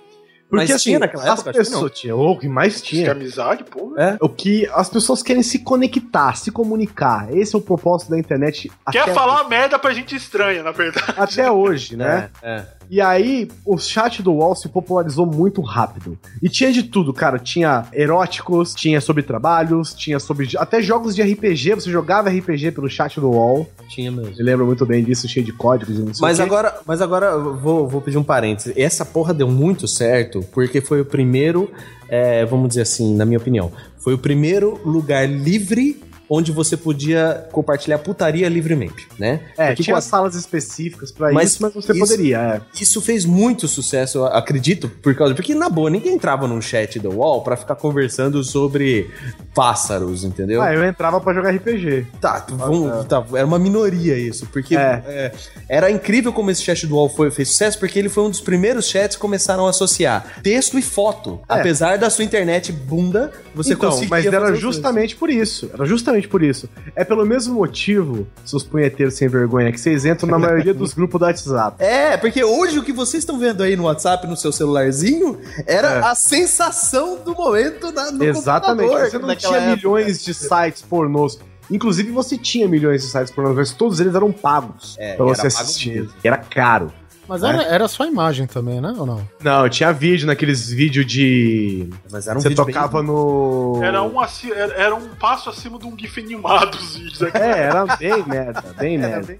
Porque 0.51 0.57
Mas 0.65 0.71
assim, 0.73 0.99
naquela 0.99 1.23
as 1.23 1.29
época? 1.39 1.53
Que 1.53 1.59
pessoas 1.59 1.93
tinha, 1.93 2.17
o 2.17 2.37
que 2.37 2.49
mais 2.49 2.83
tinha. 2.83 3.13
Amizade, 3.13 3.63
pô. 3.63 3.95
É. 3.97 4.17
O 4.21 4.29
que 4.29 4.69
as 4.75 4.91
pessoas 4.91 5.23
querem 5.23 5.45
se 5.45 5.61
conectar, 5.61 6.35
se 6.37 6.51
comunicar. 6.51 7.33
Esse 7.33 7.55
é 7.55 7.59
o 7.59 7.63
propósito 7.63 8.11
da 8.11 8.19
internet. 8.19 8.71
Quer 8.91 9.03
até- 9.03 9.15
falar 9.15 9.45
merda 9.49 9.79
pra 9.79 9.93
gente 9.95 10.17
estranha, 10.17 10.65
na 10.65 10.73
verdade. 10.73 11.15
Até 11.17 11.49
hoje, 11.51 11.97
né? 11.97 12.31
É, 12.43 12.51
é. 12.51 12.67
E 12.90 13.00
aí, 13.00 13.48
o 13.64 13.79
chat 13.79 14.20
do 14.20 14.33
UOL 14.33 14.57
se 14.57 14.68
popularizou 14.68 15.24
muito 15.24 15.61
rápido. 15.61 16.18
E 16.42 16.48
tinha 16.48 16.72
de 16.72 16.83
tudo, 16.83 17.12
cara. 17.12 17.38
Tinha 17.38 17.87
eróticos, 17.92 18.74
tinha 18.74 19.00
sobre 19.00 19.22
trabalhos, 19.22 19.94
tinha 19.94 20.18
sobre. 20.18 20.48
Até 20.59 20.83
jogos 20.83 21.14
de 21.14 21.22
RPG. 21.22 21.76
Você 21.76 21.88
jogava 21.88 22.29
RPG 22.29 22.72
pelo 22.72 22.90
chat 22.90 23.20
do 23.20 23.31
UOL. 23.31 23.70
Tinha 23.88 24.11
mesmo. 24.11 24.35
Eu 24.37 24.44
lembro 24.44 24.66
muito 24.66 24.85
bem 24.85 25.05
disso, 25.05 25.29
cheio 25.29 25.46
de 25.46 25.53
códigos 25.53 25.98
e 26.00 26.03
não 26.03 26.12
sei 26.12 26.20
Mas 26.20 26.40
o 26.40 26.42
quê. 26.42 26.48
agora, 26.48 26.81
mas 26.85 27.00
agora 27.00 27.26
eu 27.26 27.57
vou, 27.57 27.87
vou 27.87 28.00
pedir 28.00 28.18
um 28.18 28.24
parênteses. 28.24 28.72
Essa 28.76 29.05
porra 29.05 29.33
deu 29.33 29.46
muito 29.48 29.87
certo 29.87 30.44
porque 30.53 30.81
foi 30.81 31.00
o 31.00 31.05
primeiro, 31.05 31.70
é, 32.09 32.44
vamos 32.44 32.70
dizer 32.70 32.83
assim, 32.83 33.14
na 33.14 33.24
minha 33.24 33.38
opinião, 33.38 33.70
foi 33.98 34.14
o 34.14 34.18
primeiro 34.18 34.81
lugar 34.85 35.29
livre 35.29 36.10
onde 36.33 36.53
você 36.53 36.77
podia 36.77 37.49
compartilhar 37.51 37.99
putaria 37.99 38.49
livremente, 38.49 39.09
né? 39.19 39.40
É, 39.59 39.69
Porque 39.69 39.83
tinha 39.83 39.97
a- 39.97 40.01
salas 40.01 40.37
específicas 40.37 41.11
pra 41.11 41.33
Mas 41.33 41.51
isso, 41.51 41.62
mas 41.62 41.75
você 41.75 41.90
isso- 41.93 42.01
poderia, 42.01 42.38
é. 42.38 42.61
Isso 42.81 43.01
fez 43.01 43.25
muito 43.25 43.66
sucesso, 43.66 44.19
eu 44.19 44.27
acredito, 44.27 44.88
por 44.88 45.12
causa. 45.16 45.35
Porque, 45.35 45.55
na 45.57 45.69
boa, 45.69 45.90
ninguém 45.90 46.14
entrava 46.14 46.47
num 46.47 46.61
chat 46.62 47.01
do 47.01 47.11
UOL 47.11 47.43
pra 47.43 47.57
ficar 47.57 47.75
conversando 47.75 48.45
sobre 48.45 49.11
pássaros, 49.55 50.23
entendeu? 50.25 50.62
Ah, 50.62 50.73
eu 50.73 50.85
entrava 50.85 51.21
pra 51.21 51.35
jogar 51.35 51.51
RPG. 51.51 52.07
Tá, 52.21 52.47
vamos- 52.49 53.05
tá, 53.07 53.25
era 53.35 53.47
uma 53.47 53.59
minoria 53.59 54.16
isso, 54.16 54.47
porque 54.47 54.77
É. 54.77 55.03
é, 55.07 55.33
era 55.69 55.90
incrível 55.90 56.33
como 56.33 56.51
esse 56.51 56.62
chat 56.62 56.87
do 56.87 56.95
UOL 56.95 57.09
foi, 57.09 57.31
fez 57.31 57.49
sucesso, 57.49 57.79
porque 57.79 57.99
ele 57.99 58.09
foi 58.09 58.23
um 58.25 58.31
dos 58.31 58.40
primeiros 58.40 58.88
chats 58.88 59.16
que 59.16 59.21
começaram 59.21 59.66
a 59.66 59.71
associar 59.71 60.40
texto 60.43 60.79
e 60.79 60.83
foto. 60.83 61.40
É. 61.49 61.55
Apesar 61.61 61.99
da 61.99 62.09
sua 62.09 62.25
internet 62.25 62.71
bunda, 62.71 63.33
você 63.55 63.73
então, 63.75 63.90
conseguia 63.90 64.09
mas 64.11 64.27
era 64.27 64.55
justamente 64.55 65.16
por 65.16 65.29
isso. 65.29 65.69
Era 65.75 65.85
justamente 65.85 66.20
por 66.29 66.43
isso. 66.43 66.69
É 66.95 67.05
pelo 67.05 67.25
mesmo 67.25 67.55
motivo, 67.55 68.27
seus 68.45 68.63
punheteiros 68.63 69.15
sem 69.15 69.29
vergonha, 69.29 69.71
que 69.73 69.81
vocês 69.81 70.05
entram 70.05 70.29
na 70.29 70.39
maioria 70.39 70.75
dos 70.75 70.93
grupos 70.95 71.19
do 71.21 71.25
WhatsApp. 71.25 71.77
É, 71.83 72.17
porque 72.17 72.43
hoje 72.45 72.79
o 72.79 72.83
que 72.83 72.93
vocês 72.93 73.23
estão 73.23 73.39
vendo 73.39 73.63
aí 73.63 73.77
no 73.77 73.85
WhatsApp, 73.85 74.27
no 74.27 74.37
seu 74.37 74.53
celularzinho, 74.53 75.39
era 75.67 75.89
É. 75.95 76.01
a 76.05 76.15
sensação 76.15 77.19
do 77.25 77.35
momento 77.35 77.91
da, 77.93 78.11
no 78.11 78.23
Exatamente. 78.25 78.89
computador, 78.89 79.11
Você 79.11 79.19
não 79.19 79.37
tinha 79.37 79.57
época. 79.59 79.77
milhões 79.77 80.25
de 80.25 80.35
sites 80.35 80.83
pornôs. 80.83 81.39
Inclusive, 81.71 82.11
você 82.11 82.37
tinha 82.37 82.67
milhões 82.69 83.03
de 83.03 83.09
sites 83.09 83.31
pornôs, 83.31 83.55
mas 83.57 83.73
todos 83.73 84.01
eles 84.01 84.15
eram 84.15 84.33
pagos 84.33 84.97
É, 84.99 85.15
pra 85.15 85.25
você 85.25 85.43
era 85.43 85.51
pago 85.51 85.63
assistir. 85.65 85.95
mesmo. 86.03 86.13
Era 86.25 86.37
caro. 86.37 86.93
Mas 87.31 87.45
era, 87.45 87.62
era 87.62 87.87
só 87.87 88.05
imagem 88.05 88.45
também, 88.45 88.81
né? 88.81 88.93
Ou 88.99 89.07
não? 89.07 89.21
Não, 89.40 89.69
tinha 89.69 89.93
vídeo 89.93 90.27
naqueles 90.27 90.69
vídeos 90.69 91.07
de. 91.07 91.88
Mas 92.11 92.27
era 92.27 92.37
um 92.37 92.43
você 92.43 92.49
vídeo 92.49 92.64
tocava 92.66 93.01
no. 93.05 93.79
Era 93.85 94.03
um, 94.03 94.19
aci- 94.19 94.51
era 94.53 94.93
um 94.97 95.11
passo 95.11 95.49
acima 95.49 95.79
de 95.79 95.87
um 95.87 95.97
GIF 95.97 96.19
animado 96.21 96.75
os 96.75 96.97
vídeos 96.97 97.23
aqui. 97.23 97.38
É, 97.38 97.51
era 97.61 97.87
bem 97.97 98.25
merda, 98.27 98.64
bem 98.77 98.99
merda. 98.99 99.38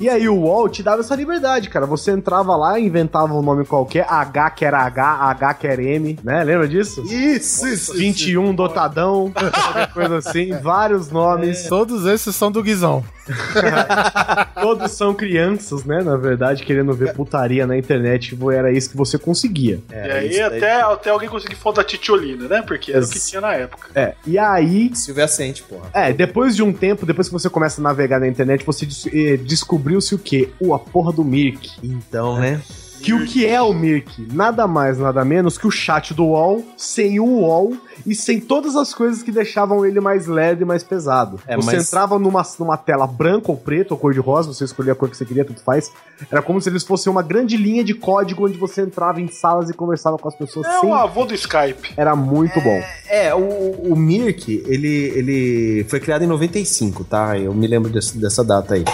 E 0.00 0.08
aí 0.08 0.28
o 0.28 0.34
UOL 0.34 0.68
te 0.68 0.82
dava 0.82 0.98
essa 1.00 1.14
liberdade, 1.14 1.70
cara. 1.70 1.86
Você 1.86 2.10
entrava 2.10 2.56
lá, 2.56 2.80
inventava 2.80 3.32
um 3.32 3.40
nome 3.42 3.64
qualquer, 3.64 4.04
H 4.10 4.50
que 4.50 4.64
era 4.64 4.80
H, 4.82 5.14
H 5.30 5.54
que 5.54 5.66
era 5.68 5.80
M, 5.80 6.18
né? 6.24 6.42
Lembra 6.42 6.66
disso? 6.66 7.02
Isso, 7.04 7.68
isso. 7.68 7.94
21 7.94 8.52
dotadão, 8.52 9.30
qualquer 9.38 9.92
coisa 9.92 10.16
assim, 10.18 10.50
vários 10.58 11.08
nomes. 11.08 11.68
Todos 11.68 12.04
esses 12.04 12.34
são 12.34 12.50
do 12.50 12.64
Guizão. 12.64 13.04
Todos 14.60 14.92
são 14.92 15.14
crianças, 15.14 15.84
né? 15.84 16.02
Na 16.02 16.16
verdade, 16.16 16.64
querendo 16.64 16.92
ver 16.94 17.12
putaria 17.28 17.66
na 17.66 17.76
internet, 17.76 18.36
era 18.52 18.72
isso 18.72 18.90
que 18.90 18.96
você 18.96 19.18
conseguia. 19.18 19.80
e 19.90 19.94
aí 19.94 20.40
até, 20.40 20.80
até 20.80 21.10
alguém 21.10 21.28
conseguir 21.28 21.54
foto 21.54 21.76
da 21.76 21.84
Titiolina, 21.84 22.48
né? 22.48 22.62
Porque 22.66 22.90
era 22.92 23.04
o 23.04 23.08
que 23.08 23.16
Ex- 23.18 23.28
tinha 23.28 23.40
na 23.40 23.52
época. 23.54 23.88
É, 23.94 24.14
e 24.26 24.38
aí. 24.38 24.90
Silvia 24.94 25.24
Assente, 25.24 25.62
porra. 25.62 25.90
É, 25.92 26.12
depois 26.12 26.56
de 26.56 26.62
um 26.62 26.72
tempo, 26.72 27.04
depois 27.04 27.28
que 27.28 27.32
você 27.32 27.48
começa 27.50 27.80
a 27.80 27.84
navegar 27.84 28.18
na 28.18 28.26
internet, 28.26 28.64
você 28.64 28.86
des- 28.86 29.06
eh, 29.12 29.36
descobriu-se 29.36 30.14
o 30.14 30.18
quê? 30.18 30.48
O 30.58 30.74
a 30.74 30.78
porra 30.78 31.12
do 31.12 31.24
Mirk. 31.24 31.68
Então, 31.82 32.38
né? 32.40 32.60
Que 33.02 33.12
o 33.14 33.24
que 33.24 33.46
é 33.46 33.60
o 33.62 33.72
Mirk? 33.72 34.26
Nada 34.32 34.66
mais, 34.66 34.98
nada 34.98 35.24
menos 35.24 35.56
que 35.56 35.66
o 35.66 35.70
chat 35.70 36.12
do 36.14 36.24
UOL, 36.26 36.64
sem 36.76 37.18
o 37.20 37.24
UOL 37.24 37.76
e 38.06 38.14
sem 38.14 38.40
todas 38.40 38.76
as 38.76 38.92
coisas 38.94 39.22
que 39.22 39.30
deixavam 39.32 39.84
ele 39.84 40.00
mais 40.00 40.26
leve 40.26 40.62
e 40.62 40.64
mais 40.64 40.82
pesado. 40.82 41.40
É, 41.46 41.56
você 41.56 41.76
mas- 41.76 41.86
entrava 41.88 42.18
numa, 42.18 42.42
numa 42.58 42.76
tela 42.76 43.06
branca 43.06 43.50
ou 43.50 43.56
preta 43.56 43.94
ou 43.94 43.98
cor 44.00 44.12
de 44.12 44.20
rosa, 44.20 44.52
você 44.52 44.64
escolhia 44.64 44.92
a 44.92 44.96
cor 44.96 45.08
que 45.08 45.16
você 45.16 45.24
queria, 45.24 45.44
tudo 45.44 45.60
faz. 45.60 45.90
Era 46.30 46.42
como 46.42 46.60
se 46.60 46.68
eles 46.68 46.82
fossem 46.84 47.10
uma 47.10 47.22
grande 47.22 47.56
linha 47.56 47.82
de 47.84 47.94
código 47.94 48.46
onde 48.46 48.58
você 48.58 48.82
entrava 48.82 49.20
em 49.20 49.28
salas 49.28 49.70
e 49.70 49.74
conversava 49.74 50.18
com 50.18 50.28
as 50.28 50.34
pessoas 50.34 50.66
É 50.66 50.80
sem. 50.80 50.88
o 50.90 50.94
avô 50.94 51.24
do 51.24 51.34
Skype. 51.34 51.92
Era 51.96 52.14
muito 52.16 52.60
bom. 52.60 52.80
É, 53.08 53.34
o, 53.34 53.92
o 53.92 53.96
Mirk, 53.96 54.62
ele, 54.66 55.12
ele 55.14 55.86
foi 55.88 56.00
criado 56.00 56.22
em 56.24 56.26
95, 56.26 57.04
tá? 57.04 57.38
Eu 57.38 57.54
me 57.54 57.66
lembro 57.66 57.90
desse- 57.90 58.18
dessa 58.18 58.44
data 58.44 58.74
aí. 58.74 58.84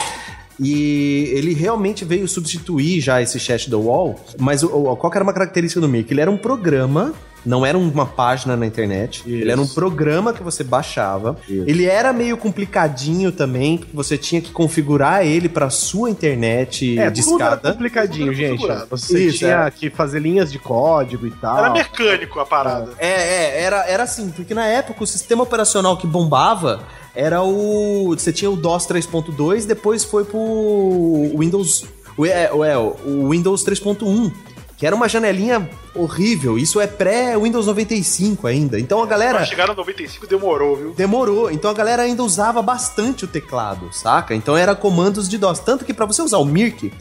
E 0.61 1.31
ele 1.35 1.53
realmente 1.55 2.05
veio 2.05 2.29
substituir 2.29 3.01
já 3.01 3.21
esse 3.21 3.39
chat 3.41 3.69
do 3.69 3.81
UOL, 3.81 4.19
mas 4.39 4.63
o, 4.63 4.69
o- 4.69 4.97
qual 4.97 5.11
que 5.11 5.19
era 5.19 5.25
uma 5.25 5.33
característica 5.33 5.81
do 5.81 5.89
Mirk? 5.89 6.13
Ele 6.13 6.21
era 6.21 6.31
um 6.31 6.37
programa, 6.37 7.13
não 7.45 7.67
era 7.67 7.77
uma 7.77 8.07
página 8.07 8.57
na 8.57 8.65
internet, 8.65 9.23
ele 9.27 9.51
era 9.51 9.61
um 9.61 9.67
programa 9.67 10.33
que 10.33 10.43
você 10.43 10.63
baixava. 10.65 11.37
Isso. 11.49 11.65
Ele 11.67 11.85
era 11.87 12.13
meio 12.13 12.37
complicadinho 12.37 13.33
também, 13.33 13.79
porque 13.79 13.95
você 13.95 14.17
tinha 14.17 14.41
que 14.41 14.51
configurar 14.53 15.27
ele 15.27 15.49
para 15.49 15.69
sua 15.71 16.09
internet 16.09 16.99
É, 16.99 17.11
de 17.11 17.23
tudo 17.25 17.43
era 17.43 17.57
complicadinho, 17.57 18.33
Tudo 18.33 18.41
era 18.67 18.79
gente. 18.79 18.89
Você 18.91 19.27
Isso, 19.27 19.39
tinha 19.39 19.67
é. 19.67 19.71
que 19.73 19.91
fazer 19.91 20.21
linhas 20.21 20.51
de 20.53 20.59
código 20.61 21.27
e 21.27 21.31
tal. 21.33 21.59
Era 21.59 21.71
mecânico 21.71 22.39
a 22.41 22.47
parada. 22.47 22.93
É, 22.99 23.09
é, 23.09 23.63
era, 23.63 23.85
era 23.89 24.03
assim, 24.05 24.31
porque 24.31 24.55
na 24.55 24.67
época 24.67 25.03
o 25.03 25.07
sistema 25.07 25.43
operacional 25.43 25.97
que 25.99 26.07
bombava 26.07 26.81
era 27.15 27.43
o. 27.43 28.09
Você 28.11 28.33
tinha 28.33 28.51
o 28.51 28.57
DOS 28.57 28.87
3.2, 28.87 29.67
depois 29.67 30.05
foi 30.05 30.25
pro 30.25 31.33
Windows. 31.39 31.85
O, 32.17 32.27
é, 32.27 32.53
o, 32.53 32.65
é, 32.65 32.77
o 32.77 33.31
Windows 33.31 33.65
3.1. 33.65 34.33
Que 34.77 34.85
era 34.85 34.95
uma 34.95 35.09
janelinha 35.09 35.71
horrível. 35.95 36.59
Isso 36.59 36.81
é 36.81 36.87
pré-Windows 36.87 37.67
95 37.67 38.47
ainda. 38.49 38.81
Então 38.81 39.01
a 39.01 39.07
galera. 39.07 39.39
Pra 39.39 39.47
chegar 39.47 39.69
no 39.69 39.75
95 39.75 40.27
demorou, 40.27 40.77
viu? 40.77 40.95
Demorou, 40.95 41.51
então 41.51 41.71
a 41.71 41.75
galera 41.75 42.03
ainda 42.03 42.25
usava 42.25 42.61
bastante 42.61 43.25
o 43.25 43.29
teclado, 43.29 43.93
saca? 43.93 44.35
Então 44.35 44.57
era 44.57 44.75
comandos 44.75 45.29
de 45.29 45.39
DOS. 45.39 45.61
Tanto 45.61 45.85
que 45.85 45.95
pra 45.95 46.07
você 46.07 46.23
usar 46.23 46.39
o 46.39 46.45
Mirk, 46.45 46.93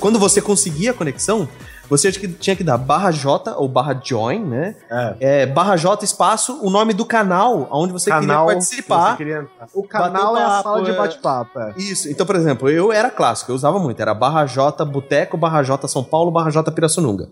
quando 0.00 0.18
você 0.18 0.40
conseguia 0.40 0.90
a 0.90 0.94
conexão, 0.94 1.48
você 1.88 2.10
tinha 2.12 2.56
que, 2.56 2.64
dar 2.64 2.78
barra 2.78 3.10
J 3.10 3.54
ou 3.56 3.68
barra 3.68 3.98
join, 4.02 4.40
né? 4.44 4.74
É, 5.20 5.46
barra 5.46 5.76
J 5.76 6.04
espaço, 6.04 6.58
o 6.62 6.70
nome 6.70 6.92
do 6.92 7.04
canal 7.04 7.68
onde 7.70 7.92
você 7.92 8.10
canal 8.10 8.46
queria 8.46 8.60
participar. 8.60 9.10
você 9.12 9.16
queria. 9.16 9.46
O 9.74 9.82
canal 9.82 10.36
é 10.36 10.42
a 10.42 10.62
sala 10.62 10.82
de 10.82 10.90
é. 10.90 10.96
bate-papo. 10.96 11.58
é. 11.58 11.74
Isso. 11.76 12.08
Então, 12.08 12.24
por 12.26 12.36
exemplo, 12.36 12.68
eu 12.70 12.92
era 12.92 13.10
clássico, 13.10 13.50
eu 13.52 13.56
usava 13.56 13.78
muito. 13.78 14.00
Era 14.00 14.14
barra 14.14 14.44
J 14.46 14.84
Boteco, 14.84 15.36
barra 15.36 15.62
J 15.62 15.86
São 15.88 16.02
Paulo, 16.02 16.30
barra 16.30 16.50
J 16.50 16.70
Pirassununga. 16.72 17.28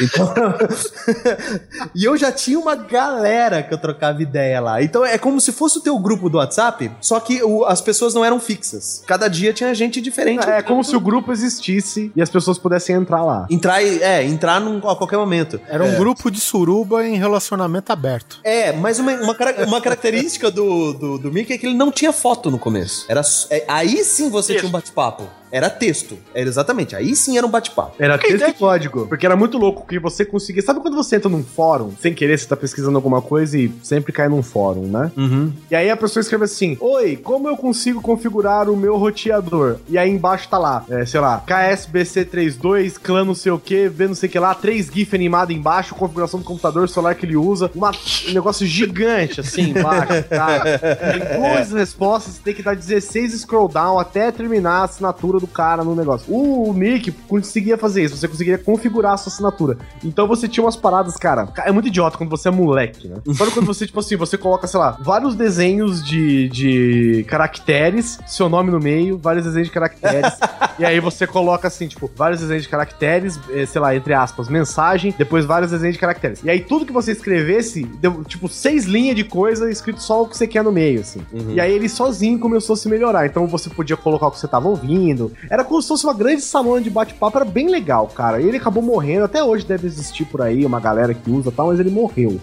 Então. 0.00 0.32
e 1.94 2.04
eu 2.04 2.16
já 2.16 2.30
tinha 2.32 2.58
uma 2.58 2.74
galera 2.74 3.62
que 3.62 3.72
eu 3.72 3.78
trocava 3.78 4.22
ideia 4.22 4.60
lá. 4.60 4.82
Então 4.82 5.04
é 5.04 5.18
como 5.18 5.40
se 5.40 5.52
fosse 5.52 5.78
o 5.78 5.80
teu 5.80 5.98
grupo 5.98 6.28
do 6.28 6.38
WhatsApp, 6.38 6.90
só 7.00 7.20
que 7.20 7.42
o- 7.42 7.64
as 7.64 7.80
pessoas 7.80 8.14
não 8.14 8.24
eram 8.24 8.38
fixas. 8.40 9.02
Cada 9.06 9.28
dia 9.28 9.52
tinha 9.52 9.74
gente 9.74 10.00
diferente. 10.00 10.48
É 10.48 10.62
como 10.62 10.82
se 10.82 10.94
o 10.96 11.00
grupo 11.00 11.32
existisse 11.32 12.12
e 12.14 12.22
as 12.22 12.30
pessoas 12.30 12.58
pudessem 12.58 12.96
entrar 12.96 13.22
lá. 13.24 13.46
Entrar, 13.50 13.82
e- 13.82 13.91
é, 14.00 14.24
entrar 14.24 14.60
num, 14.60 14.78
a 14.88 14.96
qualquer 14.96 15.16
momento. 15.16 15.60
Era 15.68 15.84
um 15.84 15.96
grupo 15.96 16.30
de 16.30 16.40
suruba 16.40 17.06
em 17.06 17.16
relacionamento 17.16 17.92
aberto. 17.92 18.40
É, 18.44 18.72
mas 18.72 18.98
uma, 18.98 19.12
uma, 19.12 19.36
uma 19.66 19.80
característica 19.80 20.50
do, 20.50 20.92
do, 20.92 21.18
do 21.18 21.32
Mickey 21.32 21.54
é 21.54 21.58
que 21.58 21.66
ele 21.66 21.76
não 21.76 21.90
tinha 21.90 22.12
foto 22.12 22.50
no 22.50 22.58
começo. 22.58 23.04
Era, 23.08 23.22
é, 23.50 23.64
aí 23.68 24.04
sim 24.04 24.30
você 24.30 24.54
tinha 24.54 24.68
um 24.68 24.72
bate-papo. 24.72 25.41
Era 25.52 25.68
texto. 25.68 26.18
Era 26.34 26.48
exatamente. 26.48 26.96
Aí 26.96 27.14
sim 27.14 27.36
era 27.36 27.46
um 27.46 27.50
bate-papo. 27.50 27.94
Era 27.98 28.16
Que 28.16 28.28
texto 28.28 28.48
e 28.48 28.54
código. 28.54 29.06
Porque 29.06 29.26
era 29.26 29.36
muito 29.36 29.58
louco 29.58 29.86
que 29.86 29.98
você 29.98 30.24
conseguia. 30.24 30.62
Sabe 30.62 30.80
quando 30.80 30.96
você 30.96 31.16
entra 31.16 31.28
num 31.28 31.44
fórum, 31.44 31.92
sem 32.00 32.14
querer, 32.14 32.38
você 32.38 32.46
tá 32.46 32.56
pesquisando 32.56 32.96
alguma 32.96 33.20
coisa 33.20 33.58
e 33.58 33.70
sempre 33.82 34.12
cai 34.12 34.28
num 34.28 34.42
fórum, 34.42 34.86
né? 34.86 35.12
Uhum. 35.14 35.52
E 35.70 35.76
aí 35.76 35.90
a 35.90 35.96
pessoa 35.96 36.22
escreve 36.22 36.44
assim: 36.44 36.78
Oi, 36.80 37.16
como 37.16 37.48
eu 37.48 37.56
consigo 37.56 38.00
configurar 38.00 38.70
o 38.70 38.76
meu 38.76 38.96
roteador? 38.96 39.76
E 39.88 39.98
aí 39.98 40.10
embaixo 40.10 40.48
tá 40.48 40.56
lá, 40.56 40.86
é, 40.88 41.04
sei 41.04 41.20
lá, 41.20 41.44
KSBC32, 41.46 42.98
clã 42.98 43.22
não 43.24 43.34
sei 43.34 43.52
o 43.52 43.58
que, 43.58 43.88
V 43.88 44.08
não 44.08 44.14
sei 44.14 44.28
o 44.30 44.32
que 44.32 44.38
lá, 44.38 44.54
3 44.54 44.90
GIF 44.92 45.14
animado 45.14 45.52
embaixo, 45.52 45.94
configuração 45.94 46.40
do 46.40 46.46
computador 46.46 46.88
celular 46.88 47.14
que 47.14 47.26
ele 47.26 47.36
usa, 47.36 47.70
uma, 47.74 47.90
um 48.28 48.32
negócio 48.32 48.66
gigante 48.66 49.40
assim 49.40 49.70
embaixo, 49.70 50.24
cara. 50.30 50.78
Tem 51.12 51.38
duas 51.38 51.72
respostas, 51.72 52.34
você 52.34 52.40
tem 52.42 52.54
que 52.54 52.62
dar 52.62 52.74
16 52.74 53.40
scroll 53.40 53.68
down 53.68 53.98
até 53.98 54.30
terminar 54.30 54.80
a 54.80 54.84
assinatura 54.84 55.41
do 55.42 55.46
cara 55.46 55.84
no 55.84 55.94
negócio. 55.94 56.32
O 56.32 56.72
Mickey 56.72 57.12
conseguia 57.28 57.76
fazer 57.76 58.04
isso, 58.04 58.16
você 58.16 58.28
conseguiria 58.28 58.58
configurar 58.58 59.14
a 59.14 59.16
sua 59.16 59.30
assinatura. 59.30 59.76
Então 60.04 60.26
você 60.26 60.48
tinha 60.48 60.64
umas 60.64 60.76
paradas, 60.76 61.16
cara. 61.16 61.48
É 61.64 61.72
muito 61.72 61.88
idiota 61.88 62.16
quando 62.16 62.30
você 62.30 62.48
é 62.48 62.50
moleque, 62.50 63.08
né? 63.08 63.16
Sabe 63.34 63.50
quando 63.50 63.66
você, 63.66 63.86
tipo 63.86 63.98
assim, 63.98 64.16
você 64.16 64.38
coloca, 64.38 64.66
sei 64.66 64.78
lá, 64.78 64.96
vários 65.00 65.34
desenhos 65.34 66.02
de, 66.02 66.48
de 66.48 67.24
caracteres, 67.28 68.18
seu 68.26 68.48
nome 68.48 68.70
no 68.70 68.78
meio, 68.78 69.18
vários 69.18 69.44
desenhos 69.44 69.68
de 69.68 69.74
caracteres. 69.74 70.32
e 70.78 70.84
aí 70.84 71.00
você 71.00 71.26
coloca 71.26 71.66
assim, 71.68 71.88
tipo, 71.88 72.10
vários 72.14 72.40
desenhos 72.40 72.62
de 72.62 72.68
caracteres, 72.68 73.38
eh, 73.50 73.66
sei 73.66 73.80
lá, 73.80 73.94
entre 73.94 74.14
aspas, 74.14 74.48
mensagem, 74.48 75.14
depois 75.18 75.44
vários 75.44 75.70
desenhos 75.70 75.94
de 75.94 76.00
caracteres. 76.00 76.42
E 76.44 76.50
aí 76.50 76.60
tudo 76.60 76.86
que 76.86 76.92
você 76.92 77.12
escrevesse, 77.12 77.84
deu, 77.84 78.22
tipo, 78.24 78.48
seis 78.48 78.84
linhas 78.84 79.16
de 79.16 79.24
coisa 79.24 79.70
escrito 79.70 80.00
só 80.00 80.22
o 80.22 80.28
que 80.28 80.36
você 80.36 80.46
quer 80.46 80.62
no 80.62 80.70
meio, 80.70 81.00
assim. 81.00 81.20
E 81.48 81.60
aí 81.60 81.72
ele 81.72 81.88
sozinho 81.88 82.38
começou 82.38 82.74
a 82.74 82.76
se 82.76 82.88
melhorar. 82.88 83.26
Então 83.26 83.46
você 83.46 83.68
podia 83.70 83.96
colocar 83.96 84.28
o 84.28 84.30
que 84.30 84.38
você 84.38 84.48
tava 84.48 84.68
ouvindo. 84.68 85.31
Era 85.50 85.64
como 85.64 85.80
se 85.82 85.88
fosse 85.88 86.04
uma 86.04 86.14
grande 86.14 86.42
salão 86.42 86.80
de 86.80 86.90
bate-papo, 86.90 87.36
era 87.38 87.44
bem 87.44 87.68
legal, 87.68 88.06
cara. 88.08 88.40
E 88.40 88.46
ele 88.48 88.56
acabou 88.56 88.82
morrendo, 88.82 89.24
até 89.24 89.42
hoje 89.42 89.64
deve 89.64 89.86
existir 89.86 90.24
por 90.24 90.42
aí 90.42 90.64
uma 90.64 90.80
galera 90.80 91.12
que 91.14 91.30
usa 91.30 91.48
e 91.48 91.52
tal, 91.52 91.68
mas 91.68 91.80
ele 91.80 91.90
morreu. 91.90 92.40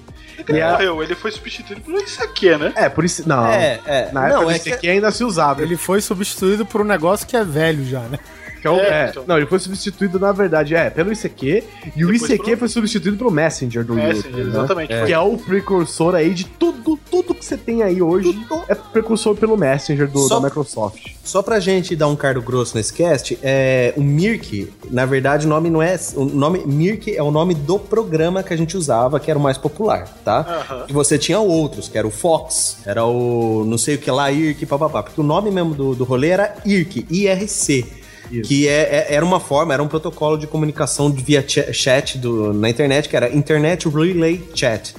Ele 0.47 0.57
E 0.57 0.61
a- 0.61 0.71
morreu, 0.71 1.03
ele 1.03 1.15
foi 1.15 1.31
substituído 1.31 1.81
por 1.81 1.93
isso 1.95 2.23
aqui, 2.23 2.55
né? 2.57 2.71
É, 2.75 2.87
por 2.87 3.03
isso. 3.03 3.27
Não. 3.27 3.45
É, 3.47 3.79
é. 3.85 4.09
Na 4.13 4.27
época 4.27 4.41
Não, 4.43 4.51
é 4.51 4.57
que- 4.59 4.71
aqui 4.71 4.89
ainda 4.89 5.11
se 5.11 5.23
usava. 5.23 5.61
Ele 5.61 5.75
foi 5.75 5.99
substituído 6.01 6.65
por 6.65 6.79
um 6.81 6.85
negócio 6.85 7.27
que 7.27 7.35
é 7.35 7.43
velho 7.43 7.83
já, 7.85 7.99
né? 8.01 8.17
Que 8.61 8.67
é 8.67 8.71
o- 8.71 8.75
É, 8.75 9.05
é, 9.05 9.09
então. 9.09 9.23
Não, 9.27 9.37
ele 9.37 9.45
foi 9.45 9.59
substituído, 9.59 10.19
na 10.19 10.31
verdade, 10.31 10.75
é, 10.75 10.89
pelo 10.89 11.11
ICQ, 11.11 11.63
e 11.95 12.03
o 12.05 12.11
Depois 12.11 12.29
ICQ 12.31 12.43
pro- 12.51 12.57
foi 12.59 12.67
substituído 12.69 13.17
pelo 13.17 13.31
Messenger 13.31 13.83
do 13.85 13.97
É, 13.97 14.07
YouTube. 14.09 14.21
sim, 14.23 14.29
né? 14.41 14.41
exatamente. 14.49 14.87
Que 15.05 15.13
é 15.13 15.19
o 15.19 15.37
precursor 15.37 16.15
aí 16.15 16.33
de 16.33 16.45
tudo, 16.45 16.97
tudo 17.09 17.33
que 17.35 17.43
você 17.45 17.55
tem 17.57 17.83
aí 17.83 18.01
hoje 18.01 18.37
é 18.67 18.75
precursor 18.75 19.35
pelo 19.35 19.57
Messenger 19.57 20.07
do, 20.09 20.19
Só- 20.27 20.39
da 20.39 20.45
Microsoft. 20.47 20.99
Só 21.23 21.41
pra 21.43 21.59
gente 21.59 21.95
dar 21.95 22.07
um 22.07 22.15
cardo 22.15 22.41
grosso 22.41 22.75
nesse 22.75 22.91
cast, 22.91 23.37
é, 23.43 23.93
o 23.95 24.01
Mirk, 24.01 24.71
na 24.89 25.05
verdade, 25.05 25.45
o 25.45 25.49
nome 25.49 25.69
não 25.69 25.81
é. 25.81 25.97
O 26.15 26.25
nome 26.25 26.63
Mirk 26.65 27.15
é 27.15 27.21
o 27.21 27.29
nome 27.31 27.53
do 27.53 27.77
programa 27.77 28.41
que 28.41 28.53
a 28.53 28.57
gente 28.57 28.75
usava, 28.75 29.19
que 29.19 29.29
era 29.29 29.37
o 29.39 29.41
mais 29.41 29.57
popular, 29.57 30.07
tá? 30.25 30.39
Aham. 30.69 30.85
E 30.89 30.93
você 30.93 31.17
tinha 31.17 31.39
outros, 31.39 31.87
que 31.87 31.97
era 31.97 32.07
o 32.07 32.11
Fox, 32.11 32.77
era 32.85 33.05
o 33.05 33.63
não 33.65 33.77
sei 33.77 33.95
o 33.95 33.97
que 33.99 34.09
lá, 34.09 34.31
IRC, 34.31 34.65
papapá. 34.65 35.03
Porque 35.03 35.21
o 35.21 35.23
nome 35.23 35.51
mesmo 35.51 35.73
do, 35.75 35.93
do 35.95 36.03
rolê 36.03 36.29
era 36.29 36.55
IRC, 36.65 37.05
IRC. 37.09 37.85
Isso. 38.31 38.47
Que 38.47 38.67
é, 38.67 39.07
é- 39.09 39.13
era 39.15 39.25
uma 39.25 39.39
forma, 39.39 39.73
era 39.73 39.81
um 39.81 39.87
protocolo 39.87 40.37
de 40.37 40.45
comunicação 40.47 41.11
via 41.11 41.43
cha- 41.47 41.71
chat 41.73 42.17
do- 42.17 42.53
na 42.53 42.69
internet, 42.69 43.09
que 43.09 43.15
era 43.15 43.33
Internet 43.35 43.87
Relay 43.89 44.43
Chat. 44.53 44.95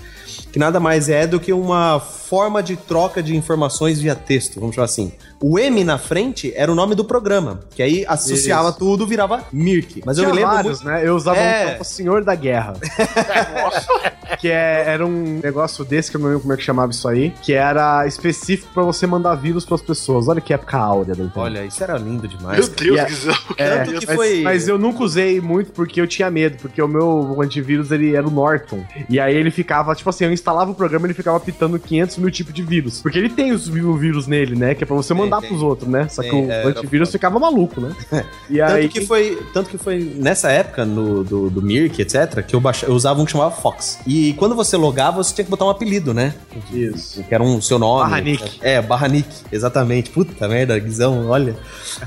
Que 0.53 0.59
nada 0.59 0.81
mais 0.81 1.09
é 1.09 1.27
do 1.27 1.39
que 1.39 1.53
uma 1.53 2.01
forma 2.01 2.63
de 2.63 2.77
troca 2.77 3.23
de 3.23 3.37
informações 3.37 4.01
via 4.01 4.15
texto, 4.17 4.59
vamos 4.59 4.75
chamar 4.75 4.87
assim. 4.87 5.13
O 5.43 5.59
M 5.59 5.83
na 5.85 5.97
frente 5.99 6.53
era 6.55 6.71
o 6.71 6.75
nome 6.75 6.95
do 6.95 7.05
programa, 7.05 7.61
que 7.75 7.83
aí 7.83 8.05
associava 8.07 8.69
Isso. 8.69 8.79
tudo, 8.79 9.07
virava 9.07 9.43
Mirk. 9.53 10.03
Mas 10.05 10.19
eu 10.19 10.25
Tinha 10.25 10.35
me 10.35 10.41
lembro 10.41 10.55
vários, 10.55 10.83
muito... 10.83 10.95
né? 10.95 11.07
Eu 11.09 11.17
usava 11.17 11.39
É. 11.39 11.41
um 11.41 11.65
que 11.67 11.71
era 11.73 11.81
o 11.81 11.85
Senhor 11.85 12.25
da 12.25 12.35
Guerra. 12.35 12.75
que 14.39 14.49
é- 14.49 14.85
era 14.87 15.05
um 15.07 15.41
negócio 15.43 15.85
desse, 15.85 16.11
que 16.11 16.17
eu 16.17 16.21
não 16.21 16.29
lembro 16.29 16.43
como 16.43 16.53
é 16.53 16.57
que 16.57 16.63
chamava 16.63 16.91
isso 16.93 17.09
aí, 17.09 17.31
que 17.43 17.53
era 17.53 18.07
específico 18.07 18.69
pra 18.73 18.83
você 18.83 19.07
mandar 19.07 19.35
vírus 19.35 19.65
pras 19.65 19.83
pessoas. 19.83 20.29
Olha 20.29 20.41
que 20.41 20.53
época 20.53 20.77
áurea 20.79 21.15
da 21.15 21.25
internet. 21.25 21.39
Olha, 21.59 21.65
isso 21.65 21.83
era 21.83 21.97
lindo 21.99 22.27
demais. 22.29 22.69
Meu. 22.69 22.77
Deus, 22.77 22.97
E 22.97 23.01
a- 23.01 23.05
Guizão. 23.05 23.35
É, 23.57 23.79
Tanto 23.85 23.99
que 24.01 24.07
mas, 24.07 24.17
foi- 24.17 24.43
mas 24.43 24.69
eu 24.69 24.79
nunca 24.79 25.03
usei 25.03 25.41
muito 25.41 25.73
porque 25.73 26.01
eu 26.01 26.07
tinha 26.07 26.31
medo, 26.31 26.57
porque 26.61 26.81
o 26.81 26.89
meu 26.89 27.41
antivírus 27.41 27.91
ele 27.91 28.15
era 28.15 28.27
o 28.27 28.31
Norton. 28.31 28.85
E 29.09 29.19
aí 29.19 29.35
ele 29.35 29.51
ficava, 29.51 29.95
tipo 29.95 30.09
assim, 30.11 30.25
eu 30.25 30.33
instalava 30.33 30.71
o 30.71 30.75
programa 30.75 31.07
e 31.07 31.09
ele 31.09 31.15
ficava 31.15 31.39
pitando 31.41 31.79
500 31.79 32.19
mil 32.19 32.31
tipos 32.31 32.53
de 32.55 32.63
vírus. 32.63 33.01
Porque 33.01 33.19
ele 33.19 33.29
tem 33.29 33.53
os 33.53 33.69
mil 33.69 33.95
vírus 33.97 34.27
nele, 34.27 34.55
né? 34.57 34.75
Que 34.75 34.85
é 34.85 34.87
pra 34.87 34.97
você 34.97 35.15
Tem, 35.15 35.30
mandar 35.31 35.41
tem. 35.41 35.51
pros 35.51 35.63
outros, 35.63 35.89
né? 35.89 36.09
Só 36.09 36.23
que 36.23 36.31
o 36.31 36.51
é, 36.51 36.61
era 36.61 36.69
antivírus 36.69 37.11
ficava 37.11 37.39
maluco, 37.39 37.81
né? 37.81 37.95
E 38.51 38.59
Tanto 38.59 38.73
aí. 38.73 38.89
que, 38.89 39.07
foi, 39.07 39.43
tanto 39.55 39.71
que 39.71 39.79
foi 39.79 40.13
nessa 40.17 40.51
época 40.51 40.85
no, 40.85 41.23
do, 41.23 41.49
do 41.49 41.63
Mirk, 41.63 42.03
etc., 42.03 42.43
que 42.45 42.55
eu, 42.57 42.61
baixa, 42.61 42.87
eu 42.87 42.93
usava 42.93 43.21
um 43.21 43.25
que 43.25 43.31
chamava 43.31 43.53
Fox. 43.53 43.99
E 44.07 44.33
quando 44.35 44.57
você 44.57 44.77
logava, 44.77 45.23
você 45.23 45.33
tinha 45.33 45.45
que 45.45 45.51
botar 45.51 45.67
um 45.67 45.71
apelido, 45.71 46.13
né? 46.13 46.35
Isso. 46.73 47.23
Que 47.23 47.35
era 47.35 47.43
um 47.43 47.61
seu 47.61 47.79
nome. 47.79 48.03
Barra 48.03 48.21
Nick. 48.21 48.59
É, 48.61 48.83
Barra 48.83 49.09
Nick, 49.09 49.29
exatamente. 49.53 50.11
Puta 50.11 50.49
merda, 50.49 50.79
Guizão, 50.79 51.29
olha. 51.29 51.57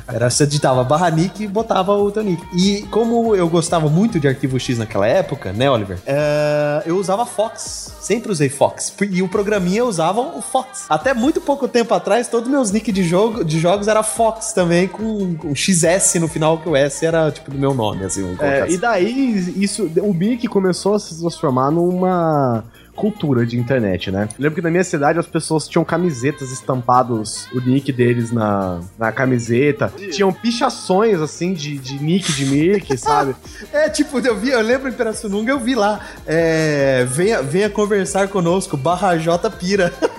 Era, 0.07 0.29
você 0.29 0.45
digitava 0.45 0.83
Barra 0.83 1.09
Nick 1.09 1.43
e 1.43 1.47
botava 1.47 1.93
o 1.93 2.11
teu 2.11 2.23
nick. 2.23 2.43
E 2.55 2.81
como 2.87 3.35
eu 3.35 3.47
gostava 3.47 3.89
muito 3.89 4.19
de 4.19 4.27
Arquivo 4.27 4.59
X 4.59 4.77
naquela 4.77 5.07
época, 5.07 5.53
né, 5.53 5.69
Oliver? 5.69 5.97
É, 6.05 6.83
eu 6.85 6.97
usava 6.97 7.25
Fox. 7.25 7.93
Sempre 7.99 8.31
usei 8.31 8.49
Fox. 8.49 8.93
E 9.09 9.21
o 9.21 9.27
programinha 9.27 9.79
eu 9.79 9.87
usava 9.87 10.19
o 10.19 10.41
Fox. 10.41 10.85
Até 10.89 11.13
muito 11.13 11.39
pouco 11.39 11.67
tempo 11.67 11.93
atrás, 11.93 12.27
todos 12.27 12.49
meus 12.49 12.71
nick 12.71 12.91
de, 12.91 13.03
jogo, 13.13 13.45
de 13.45 13.59
jogos 13.59 13.87
era 13.87 14.01
Fox 14.01 14.53
também, 14.53 14.87
com 14.87 15.37
um 15.43 15.55
XS 15.55 16.15
no 16.15 16.27
final, 16.27 16.57
que 16.57 16.67
o 16.67 16.75
S 16.75 17.05
era 17.05 17.31
tipo 17.31 17.51
do 17.51 17.59
meu 17.59 17.73
nome, 17.73 18.03
assim. 18.03 18.35
É, 18.39 18.61
assim. 18.61 18.73
e 18.73 18.77
daí, 18.77 19.53
isso, 19.63 19.89
o 20.01 20.13
Mic 20.13 20.47
começou 20.47 20.95
a 20.95 20.99
se 20.99 21.19
transformar 21.19 21.69
numa 21.69 22.63
cultura 22.95 23.45
de 23.45 23.57
internet, 23.57 24.11
né? 24.11 24.29
Lembro 24.37 24.55
que 24.55 24.61
na 24.61 24.69
minha 24.69 24.83
cidade 24.83 25.17
as 25.17 25.25
pessoas 25.25 25.67
tinham 25.67 25.83
camisetas 25.83 26.51
estampados 26.51 27.47
o 27.53 27.59
nick 27.59 27.91
deles 27.91 28.31
na, 28.31 28.81
na 28.97 29.11
camiseta. 29.11 29.91
Tinham 30.11 30.31
pichações, 30.31 31.19
assim, 31.19 31.53
de, 31.53 31.77
de 31.77 32.01
nick 32.01 32.31
de 32.33 32.45
Mic, 32.45 32.97
sabe? 32.97 33.35
É, 33.71 33.89
tipo, 33.89 34.19
eu 34.19 34.35
vi, 34.35 34.49
eu 34.49 34.61
lembro 34.61 34.89
em 34.89 34.93
Pirassununga, 34.93 35.51
eu 35.51 35.59
vi 35.59 35.75
lá. 35.75 35.99
É, 36.25 37.05
venha, 37.09 37.41
venha 37.41 37.69
conversar 37.69 38.27
conosco, 38.27 38.77
barra 38.77 39.17
J 39.17 39.49
Pira. 39.51 39.91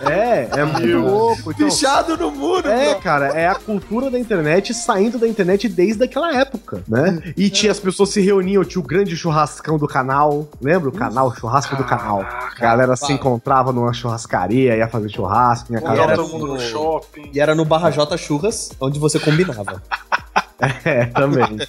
É, 0.00 0.48
é 0.60 0.64
muito 0.64 0.98
louco. 0.98 1.50
Então, 1.52 1.66
Pichado 1.68 2.16
no 2.16 2.30
muro, 2.30 2.68
É, 2.68 2.90
bro. 2.92 3.00
cara, 3.02 3.26
é 3.28 3.48
a 3.48 3.54
cultura 3.54 4.10
da 4.10 4.18
internet 4.18 4.72
saindo 4.74 5.18
da 5.18 5.26
internet 5.26 5.68
desde 5.68 6.04
aquela 6.04 6.34
época, 6.34 6.82
né? 6.88 7.20
E 7.36 7.50
tinha 7.50 7.72
as 7.72 7.80
pessoas 7.80 8.10
se 8.10 8.20
reuniam, 8.20 8.64
tinha 8.64 8.80
o 8.80 8.86
grande 8.86 9.16
churrascão 9.16 9.76
do 9.78 9.86
canal, 9.88 10.48
lembra 10.60 10.88
o 10.88 10.92
canal, 10.92 11.34
churrasco 11.34 11.76
do 11.76 11.84
canal? 11.84 12.20
A 12.22 12.60
galera 12.60 12.96
se 12.96 13.12
encontrava 13.12 13.72
numa 13.72 13.92
churrascaria, 13.92 14.76
ia 14.76 14.88
fazer 14.88 15.08
churrasco, 15.08 15.72
ia 15.72 15.80
casar. 15.80 16.14
todo 16.16 16.28
mundo 16.28 16.46
no 16.54 16.60
shopping. 16.60 17.30
E 17.32 17.40
era 17.40 17.54
no 17.54 17.64
Barra 17.64 17.90
J 17.90 18.16
Churras, 18.16 18.70
onde 18.80 18.98
você 18.98 19.18
combinava. 19.18 19.82
É, 20.84 21.06
também. 21.06 21.58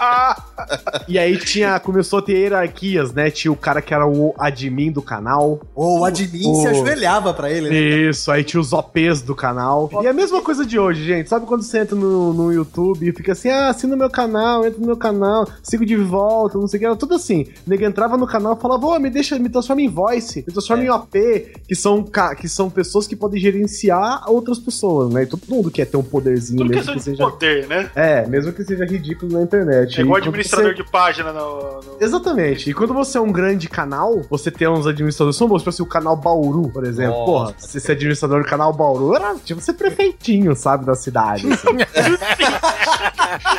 E 1.07 1.17
aí 1.17 1.37
tinha, 1.37 1.79
começou 1.79 2.19
a 2.19 2.21
ter 2.21 2.33
hierarquias, 2.33 3.13
né? 3.13 3.31
Tinha 3.31 3.51
o 3.51 3.55
cara 3.55 3.81
que 3.81 3.93
era 3.93 4.05
o 4.07 4.33
admin 4.37 4.91
do 4.91 5.01
canal. 5.01 5.59
Ou 5.73 5.99
o 6.01 6.05
admin 6.05 6.53
se 6.55 6.67
o- 6.67 6.69
ajoelhava 6.69 7.33
pra 7.33 7.49
ele, 7.49 7.69
né? 7.69 7.75
Isso, 8.09 8.31
aí 8.31 8.43
tinha 8.43 8.59
os 8.61 8.73
OPs 8.73 9.21
do 9.21 9.33
canal. 9.35 9.89
E 10.03 10.07
a 10.07 10.13
mesma 10.13 10.41
coisa 10.41 10.65
de 10.65 10.77
hoje, 10.77 11.03
gente. 11.03 11.29
Sabe 11.29 11.45
quando 11.45 11.63
você 11.63 11.79
entra 11.79 11.95
no, 11.95 12.33
no 12.33 12.51
YouTube 12.53 13.07
e 13.07 13.11
fica 13.11 13.31
assim, 13.31 13.49
ah, 13.49 13.69
assina 13.69 13.95
o 13.95 13.97
meu 13.97 14.09
canal, 14.09 14.65
entra 14.65 14.79
no 14.79 14.85
meu 14.85 14.97
canal, 14.97 15.47
sigo 15.63 15.85
de 15.85 15.95
volta, 15.95 16.57
não 16.57 16.67
sei 16.67 16.77
o 16.77 16.79
que. 16.81 16.85
Era 16.85 16.95
tudo 16.95 17.15
assim. 17.15 17.47
O 17.65 17.69
nego 17.69 17.83
entrava 17.85 18.17
no 18.17 18.27
canal 18.27 18.55
e 18.57 18.61
falava, 18.61 18.85
ô, 18.85 18.99
me 18.99 19.09
deixa, 19.09 19.37
me 19.39 19.49
transforma 19.49 19.81
em 19.81 19.89
voice, 19.89 20.43
me 20.45 20.51
transforma 20.53 20.83
É. 20.83 20.85
em 20.85 20.89
OP, 20.89 21.53
que 21.67 21.75
são, 21.75 22.03
que 22.37 22.47
são 22.47 22.69
pessoas 22.69 23.07
que 23.07 23.15
podem 23.15 23.39
gerenciar 23.39 24.29
outras 24.29 24.59
pessoas, 24.59 25.11
né? 25.13 25.23
E 25.23 25.25
todo 25.25 25.41
mundo 25.49 25.71
quer 25.71 25.85
ter 25.85 25.97
um 25.97 26.03
poderzinho 26.03 26.59
tudo 26.59 26.69
mesmo 26.69 26.93
que 26.93 26.99
seja. 26.99 27.23
poder, 27.23 27.67
né? 27.67 27.89
É, 27.95 28.27
mesmo 28.27 28.51
que 28.53 28.63
seja 28.63 28.78
seja 28.79 28.91
ridículo 28.91 29.33
na 29.33 29.41
internet. 29.41 29.99
É 29.99 30.03
igual 30.03 30.17
E 30.17 30.21
quando 30.21 30.27
administrador 30.29 30.71
você- 30.71 30.83
de 30.83 30.91
página 30.91 31.33
no. 31.33 31.81
no- 31.81 31.97
Exatamente. 31.99 32.69
E 32.69 32.73
quando 32.73 32.93
você 32.93 33.17
é 33.17 33.21
um 33.21 33.31
grande 33.31 33.67
canal, 33.69 34.21
você 34.29 34.49
tem 34.51 34.67
uns 34.67 34.87
administradores 34.87 35.35
são 35.35 35.47
bons, 35.47 35.59
tipo 35.59 35.69
assim, 35.69 35.83
o 35.83 35.85
canal 35.85 36.15
Bauru, 36.15 36.69
por 36.69 36.85
exemplo. 36.85 37.11
Nossa, 37.17 37.25
Porra, 37.25 37.53
se 37.57 37.79
você 37.79 37.91
é 37.91 37.95
administrador 37.95 38.43
do 38.43 38.49
canal 38.49 38.73
Bauru, 38.73 39.15
era 39.15 39.35
tipo 39.35 39.61
ser 39.61 39.73
prefeitinho, 39.73 40.55
sabe, 40.55 40.85
da 40.85 40.95
cidade. 40.95 41.47
assim. 41.51 41.67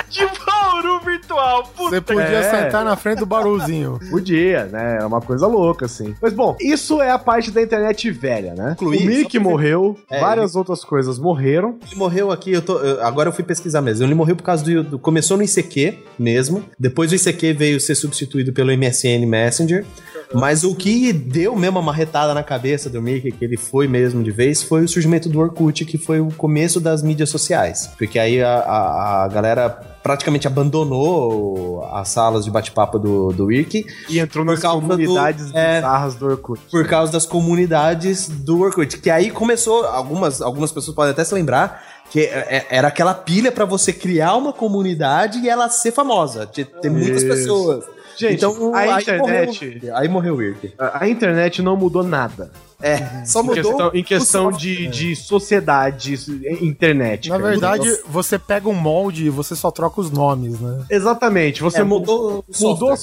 De 0.09 0.27
Bauru 0.45 0.99
virtual. 1.05 1.63
Puta 1.77 1.91
Você 1.91 2.01
podia 2.01 2.23
É. 2.23 2.43
sentar 2.43 2.85
na 2.85 2.97
frente 2.97 3.19
do 3.21 3.27
barulzinho. 3.27 3.99
Podia, 4.11 4.65
né? 4.65 4.99
É 5.01 5.05
uma 5.07 5.21
coisa 5.21 5.47
louca, 5.47 5.87
assim. 5.87 6.15
Mas 6.21 6.33
bom, 6.33 6.57
isso 6.61 7.01
é 7.01 7.11
a 7.13 7.19
parte 7.19 7.51
da 7.53 7.63
internet 7.63 8.11
velha, 8.11 8.55
né? 8.55 8.73
Incluir, 8.73 9.03
o 9.03 9.07
Mickey 9.07 9.39
morreu, 9.39 9.97
É, 10.11 10.19
várias 10.21 10.57
outras 10.57 10.85
coisas 10.85 11.19
morreram. 11.19 11.79
Ele 11.87 11.95
morreu 11.97 12.33
aqui, 12.33 12.53
eu 12.53 12.63
tô, 12.63 12.79
eu- 12.79 13.05
agora 13.05 13.29
eu 13.29 13.33
fui 13.33 13.45
pesquisar 13.45 13.81
mesmo. 13.81 14.05
Ele 14.05 14.15
morreu 14.15 14.35
por 14.35 14.43
causa 14.43 14.65
do, 14.65 14.83
do- 14.83 14.99
Começou 15.11 15.37
no 15.37 15.43
ICQ 15.43 15.99
mesmo. 16.17 16.63
Depois 16.79 17.11
o 17.11 17.17
ICQ 17.17 17.53
veio 17.55 17.81
ser 17.81 17.97
substituído 17.97 18.53
pelo 18.53 18.71
MSN 18.71 19.27
Messenger. 19.27 19.85
Mas 20.33 20.63
o 20.63 20.73
que 20.77 21.13
deu 21.13 21.57
mesmo 21.57 21.81
uma 21.81 21.87
marretada 21.87 22.33
na 22.33 22.45
cabeça 22.45 22.89
do 22.89 23.03
Mickey, 23.03 23.33
que 23.33 23.45
ele 23.45 23.57
foi 23.57 23.89
mesmo 23.89 24.23
de 24.23 24.31
vez, 24.31 24.63
foi 24.63 24.85
o 24.85 24.89
surgimento 24.89 25.29
do 25.29 25.41
Orkut, 25.41 25.85
que 25.85 25.99
foi 25.99 26.21
o 26.21 26.29
começo 26.31 26.79
das 26.81 27.03
mídias 27.03 27.29
sociais. 27.29 27.91
Porque 27.99 28.17
aí 28.17 28.41
a, 28.41 28.59
a- 28.61 29.25
a 29.25 29.29
galera 29.29 29.69
praticamente 29.69 30.47
abandonou 30.47 31.85
as 31.93 32.09
salas 32.11 32.45
de 32.45 32.51
bate-papo 32.53 32.99
do, 32.99 33.33
do 33.33 33.47
Wiki 33.47 33.85
E 34.09 34.19
entrou 34.21 34.45
nas 34.45 34.61
causa 34.61 34.81
do- 34.81 34.89
comunidades 34.89 35.51
é. 35.53 35.83
do 36.19 36.27
Orkut. 36.27 36.61
por 36.71 36.87
causa 36.87 37.11
das 37.13 37.27
comunidades 37.27 38.29
do 38.29 38.61
Orkut. 38.61 38.99
Que 38.99 39.11
aí 39.11 39.31
começou, 39.33 39.85
algumas, 39.85 40.41
algumas 40.41 40.71
pessoas 40.71 40.95
podem 40.95 41.11
até 41.11 41.25
se 41.25 41.35
lembrar, 41.35 41.83
que 42.11 42.21
é- 42.21 42.57
é- 42.59 42.67
era 42.71 42.89
aquela 42.89 43.15
pilha 43.15 43.51
pra 43.53 43.65
você 43.65 43.93
criar 43.93 44.35
uma 44.37 44.53
comunidade 44.53 45.39
e 45.39 45.49
ela 45.49 45.69
ser 45.69 45.93
famosa. 45.93 46.47
Ter, 46.47 46.67
ter 46.67 46.91
muitas 46.91 47.23
Isso. 47.23 47.27
pessoas. 47.29 47.85
Gente, 48.17 48.35
então, 48.35 48.75
a 48.75 48.79
aí 48.79 49.03
internet- 49.03 49.81
Morreu, 49.81 49.97
aí 49.97 50.09
morreu 50.09 50.35
o 50.37 50.43
Irk. 50.43 50.75
A 50.79 51.05
a 51.05 51.09
internet 51.09 51.63
não 51.63 51.77
mudou 51.77 52.03
nada. 52.03 52.51
É, 52.83 53.25
só 53.27 53.41
Em 53.41 53.45
mudou. 53.47 53.63
questão, 53.63 53.91
em 53.95 54.03
questão 54.05 54.53
de, 54.53 54.87
de 54.89 55.15
sociedade, 55.17 56.15
internet. 56.61 57.29
Na 57.29 57.39
cara. 57.39 57.51
verdade, 57.51 57.99
você 58.09 58.39
pega 58.39 58.69
um 58.69 58.75
molde 58.75 59.27
e 59.27 59.31
você 59.31 59.55
só 59.55 59.71
troca 59.71 60.01
os 60.01 60.11
nomes, 60.11 60.59
né? 60.61 60.85
Exatamente. 60.91 61.63
Você 61.63 61.81
É, 61.81 61.85
mudou, 61.85 62.45
mudou 62.61 62.95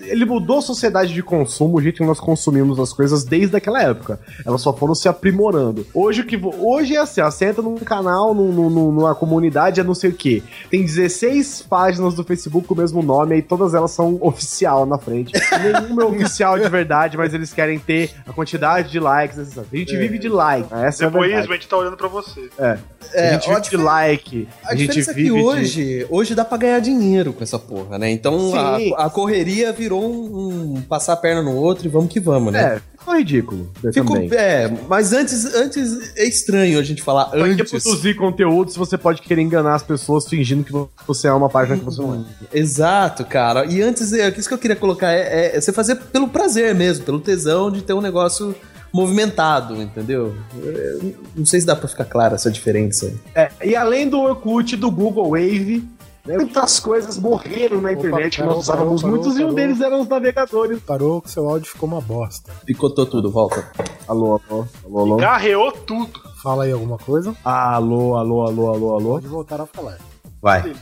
Ele 0.00 0.24
mudou 0.24 0.58
a 0.58 0.62
sociedade 0.62 1.12
de 1.12 1.22
consumo, 1.22 1.76
o 1.78 1.82
jeito 1.82 1.96
que 1.98 2.04
nós 2.04 2.20
consumimos 2.20 2.78
as 2.78 2.92
coisas 2.92 3.24
desde 3.24 3.56
aquela 3.56 3.82
época. 3.82 4.18
Elas 4.44 4.60
só 4.62 4.72
foram 4.72 4.94
se 4.94 5.08
aprimorando. 5.08 5.86
Hoje 5.92 6.22
o 6.22 6.26
que 6.26 6.40
hoje 6.58 6.94
é 6.96 7.00
assim, 7.00 7.20
ó, 7.20 7.30
você 7.30 7.46
entra 7.46 7.62
num 7.62 7.76
canal, 7.76 8.34
num- 8.34 8.52
num- 8.52 8.92
numa 8.92 9.14
comunidade, 9.14 9.80
é 9.80 9.84
não 9.84 9.94
sei 9.94 10.10
o 10.10 10.14
quê. 10.14 10.42
Tem 10.70 10.82
16 10.84 11.62
páginas 11.68 12.14
do 12.14 12.24
Facebook 12.24 12.66
com 12.66 12.74
o 12.74 12.76
mesmo 12.76 13.02
nome, 13.02 13.36
e 13.38 13.42
todas 13.42 13.74
elas 13.74 13.90
são 13.90 14.18
oficial 14.22 14.86
na 14.86 14.98
frente. 14.98 15.32
Nenhuma 15.60 16.02
é 16.02 16.06
oficial 16.06 16.58
de 16.58 16.68
verdade, 16.68 17.16
mas 17.16 17.34
eles 17.34 17.52
querem 17.52 17.78
ter 17.78 18.10
a 18.26 18.32
quantidade 18.32 18.90
de 18.90 18.98
likes. 19.00 19.17
Essas- 19.24 19.58
A 19.58 19.76
gente 19.76 19.96
vive 19.96 20.18
de 20.18 20.28
like. 20.28 20.68
Essa 20.72 21.04
é 21.04 21.06
a 21.06 21.10
Depois 21.10 21.32
a 21.34 21.42
gente 21.42 21.68
tá 21.68 21.76
olhando 21.76 21.96
pra 21.96 22.08
você. 22.08 22.48
É. 22.58 22.78
É, 23.14 23.28
a 23.30 23.32
gente 23.34 23.48
vive 23.48 23.60
de 23.70 23.76
like. 23.76 24.48
A, 24.64 24.68
A, 24.68 24.76
gente 24.76 24.88
diferença 24.88 25.12
vive 25.14 25.28
é 25.28 25.32
que 25.32 25.38
de... 25.38 25.44
hoje, 25.44 26.06
hoje 26.10 26.34
dá 26.34 26.44
pra 26.44 26.58
ganhar 26.58 26.78
dinheiro 26.80 27.32
com 27.32 27.42
essa 27.42 27.58
porra, 27.58 27.98
né? 27.98 28.10
Então 28.10 28.52
a, 28.54 29.06
a 29.06 29.10
correria 29.10 29.72
virou 29.72 30.04
um, 30.04 30.74
um 30.76 30.82
passar 30.82 31.14
a 31.14 31.16
perna 31.16 31.42
no 31.42 31.54
outro 31.54 31.86
e 31.86 31.88
vamos 31.88 32.12
que 32.12 32.20
vamos, 32.20 32.52
né? 32.52 32.76
É, 32.76 32.98
ficou 32.98 33.16
ridículo. 33.16 33.72
Ficou, 33.94 34.16
também. 34.16 34.30
é, 34.38 34.70
mas 34.88 35.12
antes, 35.12 35.44
antes 35.54 36.14
é 36.16 36.24
estranho 36.26 36.78
a 36.78 36.82
gente 36.82 37.02
falar 37.02 37.26
Pra 37.26 37.44
que 37.44 37.62
antes. 37.62 37.70
produzir 37.82 38.14
conteúdo 38.14 38.70
se 38.70 38.78
você 38.78 38.98
pode 38.98 39.22
querer 39.22 39.40
enganar 39.42 39.74
as 39.74 39.82
pessoas 39.82 40.28
fingindo 40.28 40.62
que 40.64 40.72
você 41.06 41.28
é 41.28 41.32
uma 41.32 41.48
página 41.48 41.78
que 41.78 41.84
você 41.84 42.02
não 42.02 42.14
é? 42.52 42.58
Exato, 42.58 43.24
cara. 43.24 43.64
E 43.64 43.80
antes, 43.80 44.12
é, 44.12 44.28
isso 44.36 44.48
que 44.48 44.54
eu 44.54 44.58
queria 44.58 44.76
colocar 44.76 45.10
é, 45.12 45.20
é- 45.52 45.56
é 45.56 45.60
você 45.60 45.72
fazer 45.72 45.94
pelo 45.96 46.28
prazer 46.28 46.74
mesmo, 46.74 47.04
pelo 47.04 47.20
tesão 47.20 47.70
de 47.70 47.80
ter 47.82 47.94
um 47.94 48.00
negócio 48.02 48.54
movimentado, 48.92 49.80
entendeu? 49.80 50.34
É, 50.64 50.98
Não 51.36 51.46
sei 51.46 51.60
se 51.60 51.66
dá 51.66 51.76
pra 51.76 51.88
ficar 51.88 52.04
clara 52.04 52.34
essa 52.34 52.50
diferença. 52.50 53.12
É, 53.34 53.50
e 53.64 53.76
além 53.76 54.08
do 54.08 54.20
Orkut, 54.20 54.76
do 54.76 54.90
Google 54.90 55.30
Wave, 55.30 55.88
né, 56.26 56.36
muitas 56.36 56.80
coisas 56.80 57.18
morreram 57.18 57.80
na 57.80 57.92
internet 57.92 58.36
que 58.36 58.42
parou, 58.42 58.56
nós 58.56 58.64
usávamos 58.64 59.02
parou, 59.02 59.16
muitos 59.16 59.36
e 59.36 59.40
um 59.40 59.48
parou. 59.48 59.54
deles 59.54 59.80
eram 59.80 60.00
os 60.00 60.08
navegadores. 60.08 60.80
Parou 60.82 61.22
que 61.22 61.30
seu 61.30 61.48
áudio 61.48 61.70
ficou 61.70 61.88
uma 61.88 62.00
bosta. 62.00 62.52
Picotou 62.66 63.06
tudo, 63.06 63.30
volta. 63.30 63.64
Alô, 64.06 64.40
alô, 64.48 64.66
alô, 64.84 65.00
alô. 65.00 65.16
Garreou 65.16 65.72
tudo. 65.72 66.20
Fala 66.42 66.64
aí 66.64 66.72
alguma 66.72 66.98
coisa? 66.98 67.34
Alô, 67.44 68.14
alô, 68.16 68.46
alô, 68.46 68.68
alô, 68.72 68.94
alô. 68.94 69.10
Pode 69.14 69.26
voltar 69.26 69.60
a 69.60 69.66
falar. 69.66 69.98
Vai. 70.40 70.72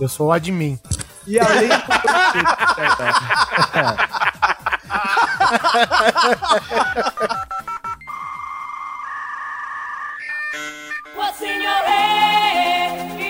Eu 0.00 0.08
sou 0.08 0.28
o 0.28 0.32
admin. 0.32 0.78
E 1.26 1.38
além 1.38 1.68
do 1.68 1.74
What's 11.14 11.42
in 11.42 11.60
your 11.60 11.70
head? 11.70 13.27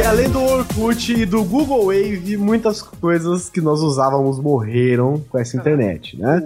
E 0.00 0.02
além 0.02 0.30
do 0.30 0.42
Orkut 0.42 1.12
e 1.12 1.26
do 1.26 1.44
Google 1.44 1.84
Wave, 1.88 2.34
muitas 2.38 2.80
coisas 2.80 3.50
que 3.50 3.60
nós 3.60 3.82
usávamos 3.82 4.40
morreram 4.40 5.22
com 5.28 5.36
essa 5.36 5.58
internet, 5.58 6.18
né? 6.18 6.42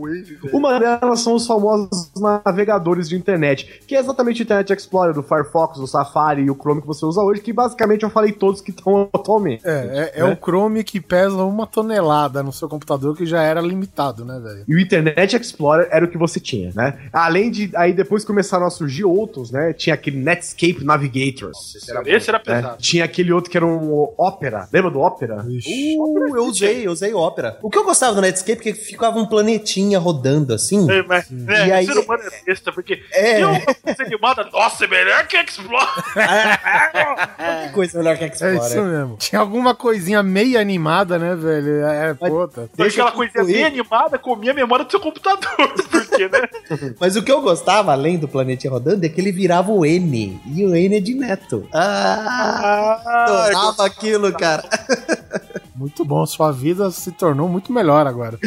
Uma 0.52 0.80
delas 0.80 1.20
são 1.20 1.36
os 1.36 1.46
famosos 1.46 2.10
navegadores 2.16 3.08
de 3.08 3.14
internet, 3.14 3.80
que 3.86 3.94
é 3.94 4.00
exatamente 4.00 4.40
o 4.40 4.42
Internet 4.42 4.72
Explorer, 4.72 5.14
do 5.14 5.22
Firefox, 5.22 5.78
do 5.78 5.86
Safari 5.86 6.42
e 6.42 6.50
o 6.50 6.56
Chrome 6.56 6.80
que 6.80 6.86
você 6.88 7.06
usa 7.06 7.22
hoje, 7.22 7.42
que 7.42 7.52
basicamente 7.52 8.02
eu 8.02 8.10
falei 8.10 8.32
todos 8.32 8.60
que 8.60 8.72
estão 8.72 9.08
atualmente. 9.14 9.62
É, 9.64 10.10
é, 10.16 10.20
é 10.20 10.24
né? 10.24 10.32
o 10.32 10.36
Chrome 10.36 10.82
que 10.82 11.00
pesa 11.00 11.44
uma 11.44 11.64
tonelada 11.64 12.42
no 12.42 12.52
seu 12.52 12.68
computador, 12.68 13.16
que 13.16 13.24
já 13.24 13.40
era 13.40 13.60
limitado, 13.60 14.24
né, 14.24 14.40
velho? 14.40 14.64
E 14.66 14.74
o 14.74 14.80
Internet 14.80 15.36
Explorer 15.36 15.86
era 15.92 16.04
o 16.04 16.08
que 16.08 16.18
você 16.18 16.40
tinha, 16.40 16.72
né? 16.74 16.98
Além 17.12 17.52
de. 17.52 17.70
Aí 17.76 17.92
depois 17.92 18.24
começaram 18.24 18.66
a 18.66 18.70
surgir 18.70 19.04
outros, 19.04 19.52
né? 19.52 19.72
Tinha 19.72 19.94
aquele 19.94 20.16
Netscape 20.16 20.82
Navigator. 20.82 21.52
Esse 21.52 22.30
era 22.30 22.38
né? 22.38 22.44
pesado. 22.44 22.82
Tinha 22.82 23.04
aquele 23.04 23.32
outro 23.32 23.43
que 23.50 23.56
era 23.56 23.66
um 23.66 24.12
Opera. 24.16 24.68
Lembra 24.72 24.90
do 24.90 25.00
Opera? 25.00 25.44
Ixi. 25.48 25.96
Uh, 25.98 26.36
eu 26.36 26.44
usei, 26.46 26.86
eu 26.86 26.92
usei 26.92 27.12
Opera. 27.14 27.58
O 27.62 27.70
que 27.70 27.78
eu 27.78 27.84
gostava 27.84 28.14
do 28.14 28.20
Netscape 28.20 28.68
é 28.68 28.72
que 28.72 28.74
ficava 28.74 29.18
um 29.18 29.26
planetinha 29.26 29.98
rodando 29.98 30.52
assim. 30.54 30.90
É, 30.90 31.02
mas, 31.02 31.26
é, 31.48 31.66
E 31.68 31.72
aí- 31.72 31.84
o 31.88 31.92
ser 31.92 32.00
humano 32.00 32.22
é 32.24 32.44
besta, 32.46 32.72
porque 32.72 33.00
É. 33.12 33.40
coisa 33.82 34.02
animada, 34.04 34.48
nossa, 34.52 34.84
é 34.84 34.88
melhor 34.88 35.26
que 35.26 35.36
Explore. 35.36 35.86
Que 37.66 37.72
coisa 37.72 37.98
melhor 37.98 38.16
que 38.16 38.24
É 38.24 38.28
isso 38.56 38.82
mesmo. 38.82 39.16
Tinha 39.18 39.40
alguma 39.40 39.74
coisinha 39.74 40.22
meio 40.22 40.58
animada, 40.58 41.18
né, 41.18 41.34
velho? 41.34 41.84
É, 41.86 42.14
puta. 42.14 42.68
Deixa 42.76 43.02
aquela 43.02 43.10
eu 43.10 43.14
coisinha 43.14 43.44
bem 43.44 43.64
animada 43.64 44.18
comia 44.18 44.50
a 44.52 44.54
memória 44.54 44.84
do 44.84 44.90
seu 44.90 45.00
computador. 45.00 45.50
Porque, 45.90 46.28
né? 46.28 46.48
Mas 47.00 47.16
o 47.16 47.22
que 47.22 47.30
eu 47.32 47.40
gostava, 47.42 47.92
além 47.92 48.18
do 48.18 48.28
planetinha 48.28 48.72
rodando, 48.72 49.04
é 49.04 49.08
que 49.08 49.20
ele 49.20 49.32
virava 49.32 49.70
o 49.72 49.84
N. 49.84 50.40
E 50.54 50.64
o 50.64 50.74
N 50.74 50.96
é 50.96 51.00
de 51.00 51.14
neto. 51.14 51.66
Ah, 51.72 53.00
Ah, 53.04 53.24
adorava 53.34 53.84
aquilo, 53.84 54.32
cara. 54.32 54.64
Muito 55.74 56.04
bom. 56.04 56.24
Sua 56.24 56.52
vida 56.52 56.90
se 56.90 57.10
tornou 57.12 57.48
muito 57.48 57.72
melhor 57.72 58.06
agora. 58.06 58.38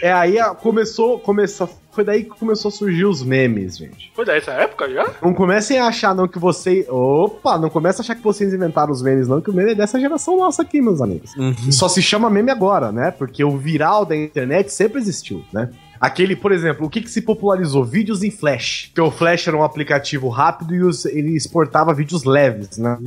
É, 0.00 0.12
aí 0.12 0.36
começou, 0.60 1.18
começou. 1.18 1.68
Foi 1.92 2.02
daí 2.02 2.24
que 2.24 2.30
começou 2.30 2.68
a 2.68 2.72
surgir 2.72 3.04
os 3.04 3.22
memes, 3.22 3.76
gente. 3.76 4.10
foi 4.14 4.24
dessa 4.24 4.52
época 4.52 4.90
já? 4.90 5.08
Não 5.22 5.32
comecem 5.32 5.78
a 5.78 5.86
achar, 5.86 6.14
não, 6.14 6.26
que 6.26 6.38
você. 6.38 6.86
Opa, 6.88 7.58
não 7.58 7.70
comecem 7.70 8.00
a 8.00 8.02
achar 8.02 8.14
que 8.14 8.22
vocês 8.22 8.52
inventaram 8.52 8.90
os 8.90 9.02
memes, 9.02 9.28
não, 9.28 9.40
que 9.40 9.50
o 9.50 9.54
meme 9.54 9.72
é 9.72 9.74
dessa 9.74 10.00
geração 10.00 10.36
nossa 10.36 10.62
aqui, 10.62 10.80
meus 10.80 11.00
amigos. 11.00 11.32
Só 11.70 11.88
se 11.88 12.02
chama 12.02 12.30
meme 12.30 12.50
agora, 12.50 12.90
né? 12.90 13.10
Porque 13.10 13.44
o 13.44 13.56
viral 13.56 14.04
da 14.04 14.16
internet 14.16 14.72
sempre 14.72 15.00
existiu, 15.00 15.44
né? 15.52 15.70
Aquele, 16.04 16.36
por 16.36 16.52
exemplo, 16.52 16.86
o 16.86 16.90
que, 16.90 17.00
que 17.00 17.10
se 17.10 17.22
popularizou? 17.22 17.84
Vídeos 17.84 18.22
em 18.22 18.30
Flash. 18.30 18.86
Porque 18.88 19.00
o 19.00 19.10
Flash 19.10 19.46
era 19.48 19.56
um 19.56 19.62
aplicativo 19.62 20.28
rápido 20.28 20.74
e 20.74 20.82
os- 20.82 21.04
ele 21.06 21.36
exportava 21.36 21.94
vídeos 21.94 22.24
leves, 22.24 22.76
né? 22.78 22.98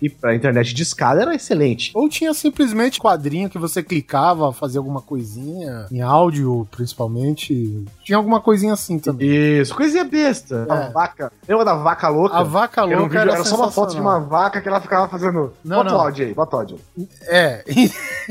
E 0.00 0.08
pra 0.08 0.34
internet 0.34 0.72
de 0.74 0.82
escada 0.82 1.22
era 1.22 1.34
excelente. 1.34 1.90
Ou 1.94 2.08
tinha 2.08 2.32
simplesmente 2.32 2.98
quadrinho 2.98 3.48
que 3.50 3.58
você 3.58 3.82
clicava, 3.82 4.52
fazia 4.52 4.80
alguma 4.80 5.00
coisinha, 5.02 5.86
em 5.90 6.00
áudio 6.00 6.66
principalmente. 6.70 7.84
Tinha 8.04 8.16
alguma 8.16 8.40
coisinha 8.40 8.72
assim 8.72 8.98
também. 8.98 9.28
Isso, 9.60 9.74
coisinha 9.74 10.04
besta. 10.04 10.66
É. 10.68 10.72
A 10.72 10.88
vaca. 10.90 11.32
Lembra 11.48 11.64
da 11.64 11.74
vaca 11.74 12.08
louca? 12.08 12.36
A 12.36 12.42
vaca 12.42 12.80
Era, 12.82 12.88
um 12.96 13.00
louca 13.00 13.08
vídeo- 13.08 13.20
era, 13.20 13.32
era 13.34 13.44
só 13.44 13.56
uma 13.56 13.70
foto 13.70 13.94
de 13.94 14.00
uma 14.00 14.18
vaca 14.20 14.60
que 14.60 14.68
ela 14.68 14.80
ficava 14.80 15.08
fazendo. 15.08 15.52
Não, 15.64 15.78
bota 15.78 15.90
o 15.90 15.92
não. 15.92 16.00
áudio 16.00 16.26
aí, 16.26 16.34
bota 16.34 16.56
o 16.56 16.58
áudio. 16.60 16.78
É. 17.22 17.64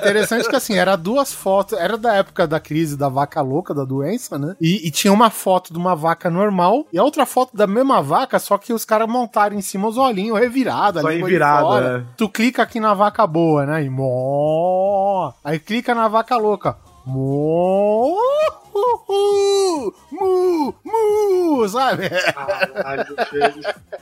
Interessante 0.00 0.48
que 0.48 0.56
assim, 0.56 0.74
era 0.74 0.96
duas 0.96 1.32
fotos, 1.32 1.78
era 1.78 1.96
da 1.96 2.14
época 2.14 2.46
da 2.46 2.58
crise 2.60 2.96
da 2.96 3.03
vaca 3.08 3.40
louca, 3.40 3.74
da 3.74 3.84
doença, 3.84 4.38
né? 4.38 4.56
E, 4.60 4.86
e 4.86 4.90
tinha 4.90 5.12
uma 5.12 5.30
foto 5.30 5.72
de 5.72 5.78
uma 5.78 5.94
vaca 5.94 6.30
normal 6.30 6.86
e 6.92 6.98
a 6.98 7.02
outra 7.04 7.26
foto 7.26 7.56
da 7.56 7.66
mesma 7.66 8.02
vaca, 8.02 8.38
só 8.38 8.58
que 8.58 8.72
os 8.72 8.84
caras 8.84 9.08
montaram 9.08 9.56
em 9.56 9.62
cima 9.62 9.88
os 9.88 9.96
olhinhos 9.96 10.38
revirados. 10.38 11.02
Só 11.02 11.08
fora. 11.62 11.98
né? 11.98 12.06
Tu 12.16 12.28
clica 12.28 12.62
aqui 12.62 12.80
na 12.80 12.94
vaca 12.94 13.26
boa, 13.26 13.66
né? 13.66 13.84
E 13.84 13.90
mó. 13.90 15.32
Aí 15.42 15.58
clica 15.58 15.94
na 15.94 16.08
vaca 16.08 16.36
louca. 16.36 16.76
Mó. 17.06 18.14
Mu, 18.74 19.92
mu, 20.10 20.74
sabe? 21.68 22.08
Caralho. 22.10 23.06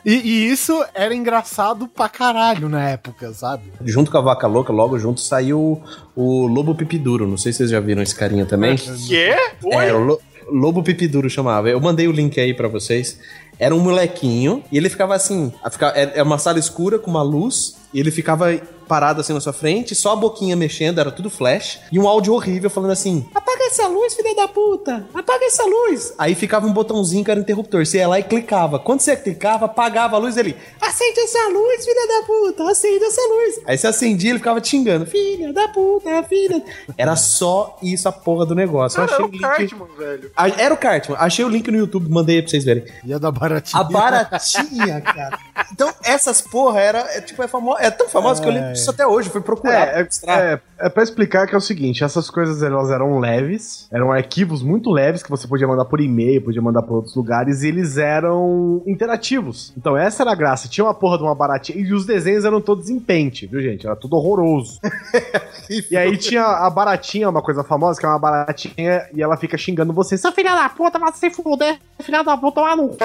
E, 0.04 0.14
e 0.14 0.50
isso 0.50 0.84
era 0.94 1.14
engraçado 1.14 1.86
pra 1.88 2.08
caralho 2.08 2.68
na 2.68 2.88
época, 2.90 3.32
sabe? 3.32 3.64
Junto 3.84 4.10
com 4.10 4.18
a 4.18 4.20
vaca 4.20 4.46
louca, 4.46 4.72
logo 4.72 4.98
junto 4.98 5.20
saiu 5.20 5.82
o 6.16 6.46
Lobo 6.46 6.74
Pipiduro. 6.74 7.26
Não 7.26 7.36
sei 7.36 7.52
se 7.52 7.58
vocês 7.58 7.70
já 7.70 7.80
viram 7.80 8.02
esse 8.02 8.14
carinha 8.14 8.44
também. 8.46 8.76
Quê? 8.76 9.34
Oi? 9.64 9.86
É, 9.86 9.92
o 9.94 9.98
Lo- 9.98 10.20
Lobo 10.50 10.82
Pipiduro 10.82 11.30
chamava. 11.30 11.68
Eu 11.70 11.80
mandei 11.80 12.08
o 12.08 12.12
link 12.12 12.38
aí 12.40 12.52
pra 12.52 12.68
vocês. 12.68 13.18
Era 13.58 13.74
um 13.74 13.78
molequinho 13.80 14.62
e 14.72 14.76
ele 14.76 14.88
ficava 14.90 15.14
assim. 15.14 15.52
É 15.94 16.18
é 16.18 16.22
uma 16.22 16.38
sala 16.38 16.58
escura 16.58 16.98
com 16.98 17.10
uma 17.10 17.22
luz. 17.22 17.76
E 17.94 18.00
ele 18.00 18.10
ficava 18.10 18.46
parado 18.86 19.20
assim 19.20 19.32
na 19.32 19.40
sua 19.40 19.52
frente, 19.52 19.94
só 19.94 20.12
a 20.12 20.16
boquinha 20.16 20.56
mexendo, 20.56 21.00
era 21.00 21.10
tudo 21.10 21.30
flash. 21.30 21.80
E 21.90 21.98
um 21.98 22.08
áudio 22.08 22.34
horrível 22.34 22.70
falando 22.70 22.90
assim: 22.90 23.26
Apaga 23.34 23.64
essa 23.64 23.86
luz, 23.88 24.14
filha 24.14 24.34
da 24.34 24.48
puta! 24.48 25.06
Apaga 25.14 25.44
essa 25.44 25.64
luz! 25.64 26.14
Aí 26.18 26.34
ficava 26.34 26.66
um 26.66 26.72
botãozinho 26.72 27.24
que 27.24 27.30
era 27.30 27.40
interruptor. 27.40 27.84
Você 27.84 27.98
ia 27.98 28.08
lá 28.08 28.18
e 28.18 28.22
clicava. 28.22 28.78
Quando 28.78 29.00
você 29.00 29.16
clicava, 29.16 29.66
apagava 29.66 30.16
a 30.16 30.18
luz 30.18 30.36
ele. 30.36 30.56
Acende 30.80 31.20
essa 31.20 31.48
luz, 31.48 31.84
filha 31.84 32.06
da 32.06 32.26
puta! 32.26 32.70
Acende 32.70 33.04
essa 33.04 33.20
luz! 33.20 33.60
Aí 33.66 33.78
você 33.78 33.86
acendia 33.86 34.30
ele 34.30 34.38
ficava 34.38 34.60
te 34.60 34.68
xingando: 34.68 35.06
Filha 35.06 35.52
da 35.52 35.68
puta, 35.68 36.22
filha. 36.24 36.62
Era 36.96 37.16
só 37.16 37.78
isso 37.82 38.08
a 38.08 38.12
porra 38.12 38.46
do 38.46 38.54
negócio. 38.54 39.00
Eu 39.00 39.06
Cara, 39.06 39.24
achei 39.24 39.24
era 39.24 39.28
o 39.28 39.30
link. 39.30 39.40
Cartman, 39.40 39.88
velho. 39.96 40.30
Era 40.58 40.74
o 40.74 40.76
Cartman. 40.76 41.18
Achei 41.18 41.44
o 41.44 41.48
link 41.48 41.70
no 41.70 41.78
YouTube, 41.78 42.10
mandei 42.10 42.36
aí 42.36 42.42
pra 42.42 42.50
vocês 42.50 42.64
verem. 42.64 42.84
Ia 43.04 43.18
da 43.18 43.30
baratinha. 43.30 43.80
A 43.80 43.84
baratinha, 43.84 45.00
cara. 45.00 45.38
Então, 45.72 45.92
essas 46.04 46.40
porra 46.40 46.80
era, 46.80 46.98
é, 47.16 47.20
tipo, 47.20 47.42
é, 47.42 47.48
famo... 47.48 47.76
é 47.78 47.90
tão 47.90 48.08
famosa 48.08 48.42
que 48.42 48.48
eu 48.48 48.52
lembro 48.52 48.71
disso 48.72 48.90
até 48.90 49.06
hoje. 49.06 49.30
Fui 49.30 49.40
procurar. 49.40 49.88
É, 49.88 50.04
pra 50.04 50.40
é, 50.40 50.52
é, 50.52 50.86
é 50.86 50.88
pra 50.88 51.02
explicar 51.02 51.46
que 51.46 51.54
é 51.54 51.58
o 51.58 51.60
seguinte, 51.60 52.02
essas 52.02 52.28
coisas 52.28 52.62
elas 52.62 52.90
eram 52.90 53.18
leves, 53.18 53.88
eram 53.92 54.10
arquivos 54.10 54.62
muito 54.62 54.90
leves 54.90 55.22
que 55.22 55.30
você 55.30 55.46
podia 55.46 55.66
mandar 55.66 55.84
por 55.84 56.00
e-mail, 56.00 56.42
podia 56.42 56.60
mandar 56.60 56.82
por 56.82 56.96
outros 56.96 57.14
lugares, 57.14 57.62
e 57.62 57.68
eles 57.68 57.96
eram 57.96 58.82
interativos. 58.86 59.72
Então 59.76 59.96
essa 59.96 60.22
era 60.22 60.32
a 60.32 60.34
graça, 60.34 60.68
tinha 60.68 60.84
uma 60.84 60.94
porra 60.94 61.18
de 61.18 61.24
uma 61.24 61.34
baratinha, 61.34 61.78
e 61.78 61.92
os 61.92 62.04
desenhos 62.04 62.44
eram 62.44 62.60
todos 62.60 62.90
em 62.90 62.98
pente, 62.98 63.46
viu 63.46 63.62
gente? 63.62 63.86
Era 63.86 63.94
tudo 63.94 64.16
horroroso. 64.16 64.80
e 65.90 65.96
aí 65.96 66.16
tinha 66.16 66.44
a 66.44 66.68
baratinha, 66.68 67.28
uma 67.28 67.42
coisa 67.42 67.62
famosa, 67.62 68.00
que 68.00 68.06
é 68.06 68.08
uma 68.08 68.18
baratinha, 68.18 69.06
e 69.14 69.22
ela 69.22 69.36
fica 69.36 69.56
xingando 69.56 69.92
você, 69.92 70.16
seu 70.16 70.32
filho 70.32 70.50
da 70.50 70.68
puta, 70.68 70.98
vai 70.98 71.12
se 71.12 71.30
fuder, 71.30 71.78
filha 72.00 72.24
da 72.24 72.36
puta, 72.36 72.60
lá 72.60 72.74
no 72.74 72.92
c... 72.92 72.98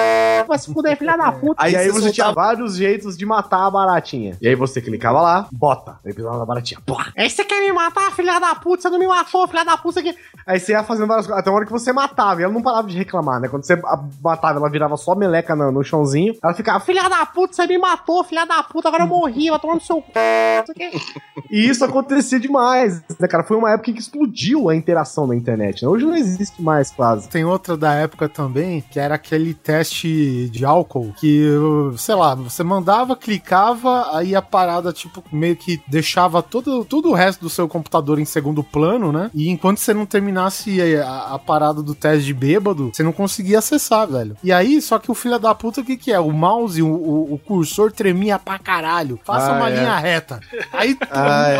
vai 0.46 0.58
se 0.58 0.72
fuder, 0.72 0.96
filha 0.96 1.16
da 1.16 1.30
puta. 1.30 1.62
Aí 1.62 1.72
e 1.72 1.76
aí 1.76 1.88
você 1.90 2.08
você 2.08 2.14
tinha 2.14 2.32
vários 2.32 2.76
jeitos 2.76 3.16
de 3.16 3.26
matar 3.26 3.66
a 3.66 3.70
baratinha. 3.70 4.36
E 4.40 4.48
aí 4.48 4.54
você 4.54 4.80
clicava 4.80 5.20
lá, 5.20 5.48
bota, 5.58 5.98
episódio 6.04 6.38
da 6.38 6.46
baratinha. 6.46 6.80
Pô, 6.86 6.96
aí 7.16 7.28
você 7.28 7.44
quer 7.44 7.60
me 7.60 7.72
matar, 7.72 8.12
filha 8.12 8.38
da 8.38 8.54
puta, 8.54 8.82
você 8.82 8.90
não 8.90 8.98
me 8.98 9.08
matou, 9.08 9.46
filha 9.48 9.64
da 9.64 9.76
puta. 9.76 10.00
Que... 10.00 10.14
Aí 10.46 10.60
você 10.60 10.72
ia 10.72 10.84
fazendo 10.84 11.08
várias 11.08 11.26
coisas, 11.26 11.40
até 11.40 11.50
uma 11.50 11.56
hora 11.56 11.66
que 11.66 11.72
você 11.72 11.92
matava, 11.92 12.40
e 12.40 12.44
ela 12.44 12.52
não 12.52 12.62
parava 12.62 12.86
de 12.86 12.96
reclamar, 12.96 13.40
né? 13.40 13.48
Quando 13.48 13.64
você 13.64 13.74
matava, 14.22 14.58
ela 14.58 14.70
virava 14.70 14.96
só 14.96 15.16
meleca 15.16 15.56
no, 15.56 15.72
no 15.72 15.82
chãozinho, 15.82 16.36
ela 16.42 16.54
ficava, 16.54 16.78
filha 16.78 17.08
da 17.08 17.26
puta, 17.26 17.54
você 17.54 17.66
me 17.66 17.76
matou, 17.76 18.22
filha 18.22 18.44
da 18.44 18.62
puta, 18.62 18.86
agora 18.86 19.02
eu 19.02 19.08
morri, 19.08 19.50
vai 19.50 19.58
tomar 19.58 19.74
no 19.74 19.80
seu 19.80 19.96
c... 19.96 20.58
não 20.58 20.66
sei 20.66 20.88
o 20.88 20.92
quê. 20.92 20.98
E 21.50 21.66
isso 21.66 21.82
acontecia 21.82 22.38
demais, 22.38 23.00
né, 23.18 23.26
cara? 23.26 23.42
Foi 23.42 23.56
uma 23.56 23.72
época 23.72 23.90
que 23.90 23.98
explodiu 23.98 24.68
a 24.68 24.76
interação 24.76 25.26
na 25.26 25.34
internet, 25.34 25.82
né? 25.82 25.88
Hoje 25.88 26.04
não 26.04 26.14
existe 26.14 26.60
mais, 26.60 26.90
quase. 26.90 27.26
Tem 27.28 27.42
outra 27.42 27.74
da 27.74 27.94
época 27.94 28.28
também, 28.28 28.82
que 28.82 29.00
era 29.00 29.14
aquele 29.14 29.54
teste 29.54 30.50
de 30.50 30.64
álcool, 30.66 31.14
que, 31.18 31.48
sei 31.96 32.14
lá, 32.14 32.34
você 32.34 32.62
mandava, 32.62 33.16
clicava, 33.16 34.14
aí 34.14 34.34
a 34.34 34.42
parada, 34.42 34.92
tipo, 34.92 35.24
meio 35.32 35.47
que 35.56 35.80
deixava 35.86 36.42
todo, 36.42 36.84
todo 36.84 37.10
o 37.10 37.14
resto 37.14 37.40
do 37.40 37.50
seu 37.50 37.68
computador 37.68 38.18
em 38.18 38.24
segundo 38.24 38.62
plano, 38.62 39.12
né? 39.12 39.30
E 39.34 39.48
enquanto 39.48 39.78
você 39.78 39.92
não 39.94 40.06
terminasse 40.06 40.80
a, 40.96 41.34
a 41.34 41.38
parada 41.38 41.82
do 41.82 41.94
teste 41.94 42.24
de 42.26 42.34
bêbado, 42.34 42.90
você 42.92 43.02
não 43.02 43.12
conseguia 43.12 43.58
acessar, 43.58 44.06
velho. 44.06 44.36
E 44.42 44.52
aí, 44.52 44.80
só 44.80 44.98
que 44.98 45.10
o 45.10 45.14
filho 45.14 45.38
da 45.38 45.54
puta, 45.54 45.80
o 45.80 45.84
que 45.84 45.96
que 45.96 46.12
é? 46.12 46.18
O 46.20 46.30
mouse, 46.32 46.82
o, 46.82 46.86
o, 46.88 47.34
o 47.34 47.38
cursor 47.38 47.92
tremia 47.92 48.38
pra 48.38 48.58
caralho. 48.58 49.18
Faça 49.24 49.52
Ah, 49.52 49.56
uma 49.56 49.70
é. 49.70 49.74
linha 49.76 49.98
reta. 49.98 50.40
Aí 50.72 50.96
Ah, 51.10 51.48
é. 51.50 51.58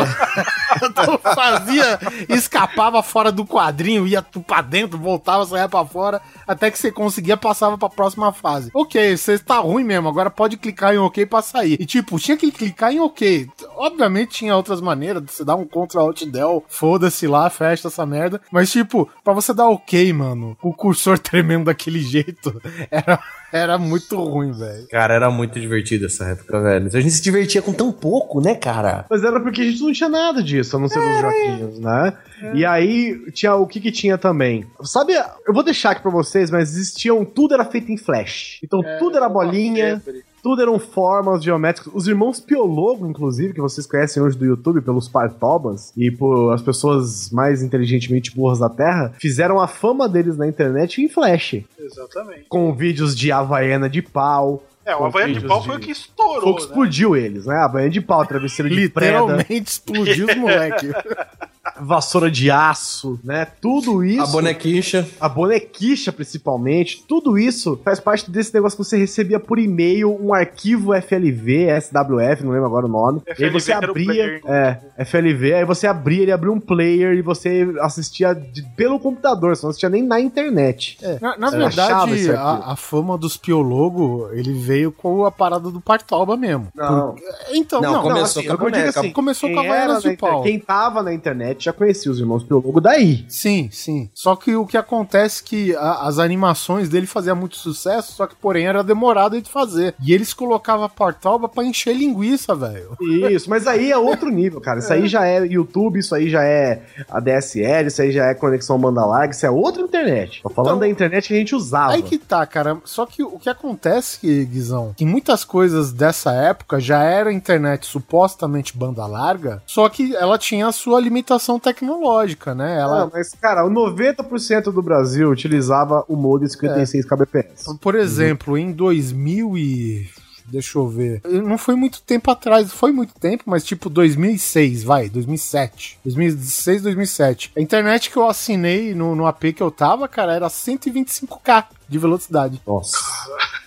fazia, 1.35 1.99
escapava 2.29 3.01
fora 3.03 3.31
do 3.31 3.45
quadrinho, 3.45 4.07
ia 4.07 4.21
tu 4.21 4.41
pra 4.41 4.61
dentro, 4.61 4.97
voltava, 4.97 5.45
saia 5.45 5.67
pra 5.67 5.85
fora, 5.85 6.21
até 6.47 6.69
que 6.71 6.77
você 6.77 6.91
conseguia, 6.91 7.37
passava 7.37 7.77
pra 7.77 7.89
próxima 7.89 8.31
fase. 8.31 8.69
Ok, 8.73 9.15
você 9.17 9.37
tá 9.39 9.57
ruim 9.59 9.83
mesmo, 9.83 10.07
agora 10.07 10.29
pode 10.29 10.57
clicar 10.57 10.93
em 10.93 10.97
OK 10.97 11.25
pra 11.25 11.41
sair. 11.41 11.77
E 11.79 11.85
tipo, 11.85 12.19
tinha 12.19 12.37
que 12.37 12.51
clicar 12.51 12.91
em 12.93 12.99
OK. 12.99 13.49
Obviamente 13.79 14.31
tinha 14.31 14.57
outras 14.57 14.81
maneiras, 14.81 15.23
de 15.23 15.31
você 15.31 15.45
dar 15.45 15.55
um 15.55 15.65
Ctrl 15.65 15.99
Alt 16.01 16.25
Del, 16.25 16.65
foda-se 16.67 17.25
lá, 17.25 17.49
fecha 17.49 17.87
essa 17.87 18.05
merda. 18.05 18.41
Mas 18.51 18.69
tipo, 18.69 19.09
pra 19.23 19.31
você 19.31 19.53
dar 19.53 19.69
OK, 19.69 20.11
mano, 20.11 20.57
o 20.61 20.73
cursor 20.73 21.17
tremendo 21.19 21.65
daquele 21.65 22.01
jeito, 22.01 22.61
era, 22.91 23.17
era 23.53 23.77
muito 23.77 24.21
ruim, 24.21 24.51
velho. 24.51 24.85
Cara, 24.89 25.13
era 25.13 25.31
muito 25.31 25.57
divertido 25.61 26.07
essa 26.07 26.25
época, 26.25 26.61
velho. 26.61 26.87
A 26.87 26.99
gente 26.99 27.11
se 27.11 27.21
divertia 27.21 27.61
com 27.61 27.71
tão 27.71 27.89
pouco, 27.89 28.41
né, 28.41 28.53
cara? 28.53 29.05
Mas 29.09 29.23
era 29.23 29.39
porque 29.39 29.61
a 29.61 29.65
gente 29.65 29.81
não 29.81 29.93
tinha 29.93 30.09
nada 30.09 30.43
disso, 30.43 30.75
a 30.75 30.79
não 30.79 30.89
ser 30.89 30.99
dos 30.99 31.21
joguinhos, 31.21 31.79
né? 31.79 32.17
E 32.53 32.65
aí, 32.65 33.31
tinha 33.31 33.55
o 33.55 33.65
que 33.65 33.79
que 33.79 33.93
tinha 33.93 34.17
também? 34.17 34.65
Sabe, 34.83 35.13
eu 35.13 35.53
vou 35.53 35.63
deixar 35.63 35.91
aqui 35.91 36.01
pra 36.01 36.11
vocês, 36.11 36.51
mas 36.51 36.73
existiam, 36.73 37.23
tudo 37.23 37.53
era 37.53 37.63
feito 37.63 37.89
em 37.91 37.97
flash. 37.97 38.59
Então 38.61 38.81
tudo 38.99 39.15
era 39.15 39.29
bolinha, 39.29 40.01
tudo 40.49 40.63
eram 40.63 40.79
formas 40.79 41.43
geométricas. 41.43 41.93
Os 41.93 42.07
irmãos 42.07 42.39
Piologo, 42.39 43.07
inclusive, 43.07 43.53
que 43.53 43.61
vocês 43.61 43.85
conhecem 43.85 44.23
hoje 44.23 44.35
do 44.35 44.45
YouTube 44.45 44.81
pelos 44.81 45.07
Partobas 45.07 45.93
e 45.95 46.09
por 46.09 46.51
as 46.51 46.59
pessoas 46.59 47.29
mais 47.29 47.61
inteligentemente 47.61 48.35
burras 48.35 48.57
da 48.57 48.67
Terra, 48.67 49.13
fizeram 49.19 49.59
a 49.59 49.67
fama 49.67 50.09
deles 50.09 50.37
na 50.37 50.47
internet 50.47 51.03
em 51.03 51.07
flash. 51.07 51.61
Exatamente. 51.77 52.45
Com 52.49 52.73
vídeos 52.73 53.15
de 53.15 53.31
Havaiana 53.31 53.87
de 53.87 54.01
pau. 54.01 54.63
É, 54.83 54.95
o 54.95 55.05
Havaiana 55.05 55.33
de 55.35 55.45
pau 55.45 55.63
foi 55.63 55.75
o 55.75 55.79
que 55.79 55.91
estourou, 55.91 56.41
Foi 56.41 56.51
o 56.51 56.55
que 56.55 56.61
né? 56.61 56.67
explodiu 56.67 57.15
eles, 57.15 57.45
né? 57.45 57.55
Havaiana 57.55 57.91
de 57.91 58.01
pau, 58.01 58.25
travesseiro 58.25 58.73
de 58.73 58.89
preda. 58.89 59.19
Literalmente 59.19 59.69
explodiu 59.69 60.25
os 60.25 60.35
moleques. 60.35 60.91
vassoura 61.79 62.29
de 62.31 62.49
aço, 62.49 63.19
né? 63.23 63.45
Tudo 63.61 64.03
isso. 64.03 64.21
A 64.21 64.27
bonequicha. 64.27 65.07
A 65.19 65.27
bonequicha, 65.29 66.11
principalmente. 66.11 67.03
Tudo 67.07 67.37
isso 67.37 67.79
faz 67.83 67.99
parte 67.99 68.29
desse 68.31 68.53
negócio 68.53 68.77
que 68.77 68.83
você 68.83 68.97
recebia 68.97 69.39
por 69.39 69.59
e-mail 69.59 70.15
um 70.21 70.33
arquivo 70.33 70.93
FLV, 70.93 71.67
SWF, 71.81 72.43
não 72.43 72.51
lembro 72.51 72.65
agora 72.67 72.85
o 72.85 72.89
nome. 72.89 73.21
e 73.27 73.29
aí 73.31 73.35
FLV 73.35 73.59
você 73.59 73.73
abria. 73.73 74.05
player. 74.05 74.41
É, 74.45 75.05
FLV, 75.05 75.53
aí 75.53 75.65
você 75.65 75.87
abria, 75.87 76.21
ele 76.23 76.31
abria 76.31 76.51
um 76.51 76.59
player 76.59 77.13
e 77.17 77.21
você 77.21 77.67
assistia 77.81 78.33
de- 78.33 78.63
pelo 78.75 78.99
computador, 78.99 79.55
você 79.55 79.63
não 79.65 79.69
assistia 79.71 79.89
nem 79.89 80.03
na 80.03 80.19
internet. 80.19 80.97
Na, 81.21 81.37
na 81.37 81.47
achava 81.67 82.05
verdade, 82.07 82.31
a, 82.31 82.71
a 82.71 82.75
fama 82.75 83.17
dos 83.17 83.35
Piologo, 83.37 84.29
ele 84.33 84.53
veio 84.53 84.91
com 84.91 85.25
a 85.25 85.31
parada 85.31 85.69
do 85.71 85.81
Partoba 85.81 86.37
mesmo. 86.37 86.67
Não. 86.75 87.15
Então, 87.51 87.81
Não, 87.81 87.93
não, 87.93 88.01
começou 88.03 88.43
com 88.43 88.49
a 88.49 88.51
é 88.51 88.55
o 88.55 88.57
que 88.57 88.63
eu 88.63 88.67
digo 88.69 88.77
boneca. 88.83 88.99
assim, 88.99 89.11
Começou 89.11 89.49
com 89.49 89.59
a 89.59 89.63
de 89.99 90.07
na 90.09 90.17
pau. 90.17 90.43
Quem 90.43 90.59
tava 90.59 91.01
na 91.01 91.13
internet 91.13 91.58
já 91.65 91.73
conhecia 91.73 92.11
os 92.11 92.19
irmãos 92.19 92.43
Piologo 92.43 92.79
daí. 92.81 93.25
Sim, 93.27 93.69
sim. 93.71 94.09
Só 94.13 94.35
que 94.35 94.55
o 94.55 94.65
que 94.65 94.77
acontece 94.77 95.41
é 95.43 95.47
que 95.47 95.75
a- 95.75 96.07
as 96.07 96.19
animações 96.19 96.89
dele 96.89 97.05
faziam 97.07 97.35
muito 97.35 97.55
sucesso, 97.57 98.13
só 98.13 98.25
que 98.27 98.35
porém 98.35 98.65
era 98.67 98.83
demorado 98.83 99.39
de 99.41 99.49
fazer. 99.49 99.93
E 100.03 100.13
eles 100.13 100.33
colocavam 100.33 100.85
a 100.85 100.89
Partoba 100.89 101.47
pra 101.49 101.63
encher 101.63 101.95
linguiça, 101.95 102.55
velho. 102.55 102.97
Isso, 103.31 103.49
mas 103.49 103.67
aí 103.67 103.91
é 103.91 103.97
outro 103.97 104.29
nível, 104.29 104.59
cara. 104.61 104.79
Isso 104.79 104.91
aí 104.93 105.07
já 105.07 105.25
é 105.25 105.45
YouTube, 105.45 105.99
isso 105.99 106.13
aí 106.15 106.29
já 106.29 106.43
é 106.43 106.81
a 107.09 107.19
DSL, 107.19 107.87
isso 107.87 108.01
aí 108.01 108.11
já 108.11 108.25
é 108.25 108.33
conexão 108.33 108.77
banda 108.79 109.05
larga, 109.05 109.33
isso 109.33 109.45
é 109.45 109.49
outra 109.49 109.81
internet. 109.81 110.41
Tô 110.43 110.49
falando 110.49 110.69
Então, 110.71 110.79
da 110.79 110.87
internet 110.89 111.27
que 111.27 111.33
a 111.33 111.37
gente 111.37 111.55
usava. 111.55 111.93
Aí 111.93 112.01
que 112.01 112.17
tá, 112.17 112.45
cara. 112.45 112.77
Só 112.85 113.05
que 113.05 113.23
o 113.23 113.37
que 113.39 113.49
acontece, 113.49 114.45
Guizão, 114.45 114.93
que 114.95 115.05
muitas 115.05 115.43
coisas 115.43 115.91
dessa 115.91 116.31
época 116.33 116.79
já 116.79 117.01
era 117.03 117.31
internet 117.31 117.85
supostamente 117.85 118.77
banda 118.77 119.05
larga, 119.05 119.61
só 119.65 119.87
que 119.89 120.15
ela 120.15 120.37
tinha 120.37 120.67
a 120.67 120.71
sua 120.71 120.99
limitação 120.99 121.48
tecnológica, 121.57 122.53
né? 122.53 122.79
Ela, 122.79 123.03
Ah, 123.03 123.09
mas, 123.11 123.29
cara, 123.33 123.65
o 123.65 123.69
90% 123.69 124.71
do 124.71 124.81
Brasil 124.81 125.29
utilizava 125.29 126.03
o 126.07 126.15
modem 126.17 126.49
56 126.49 127.05
kbps. 127.05 127.63
Por 127.79 127.95
exemplo, 127.95 128.57
em 128.57 128.71
2000 128.73 129.57
e... 129.57 130.09
Deixa 130.51 130.79
eu 130.79 130.87
ver. 130.87 131.21
Não 131.25 131.59
foi 131.59 131.75
muito 131.75 132.01
tempo 132.01 132.31
atrás, 132.31 132.71
foi 132.73 132.91
muito 132.91 133.13
tempo, 133.13 133.43
mas 133.45 133.63
tipo 133.63 133.87
2006, 133.87 134.83
vai, 134.83 135.07
2007. 135.07 135.99
2006, 136.03 136.81
2007. 136.81 137.51
A 137.55 137.61
internet 137.61 138.09
que 138.09 138.17
eu 138.17 138.27
assinei 138.27 138.95
no, 138.95 139.15
no 139.15 139.27
AP 139.27 139.53
que 139.55 139.61
eu 139.61 139.69
tava, 139.69 140.07
cara, 140.07 140.33
era 140.33 140.47
125k 140.47 141.65
de 141.87 141.99
velocidade. 141.99 142.59
Nossa. 142.65 142.97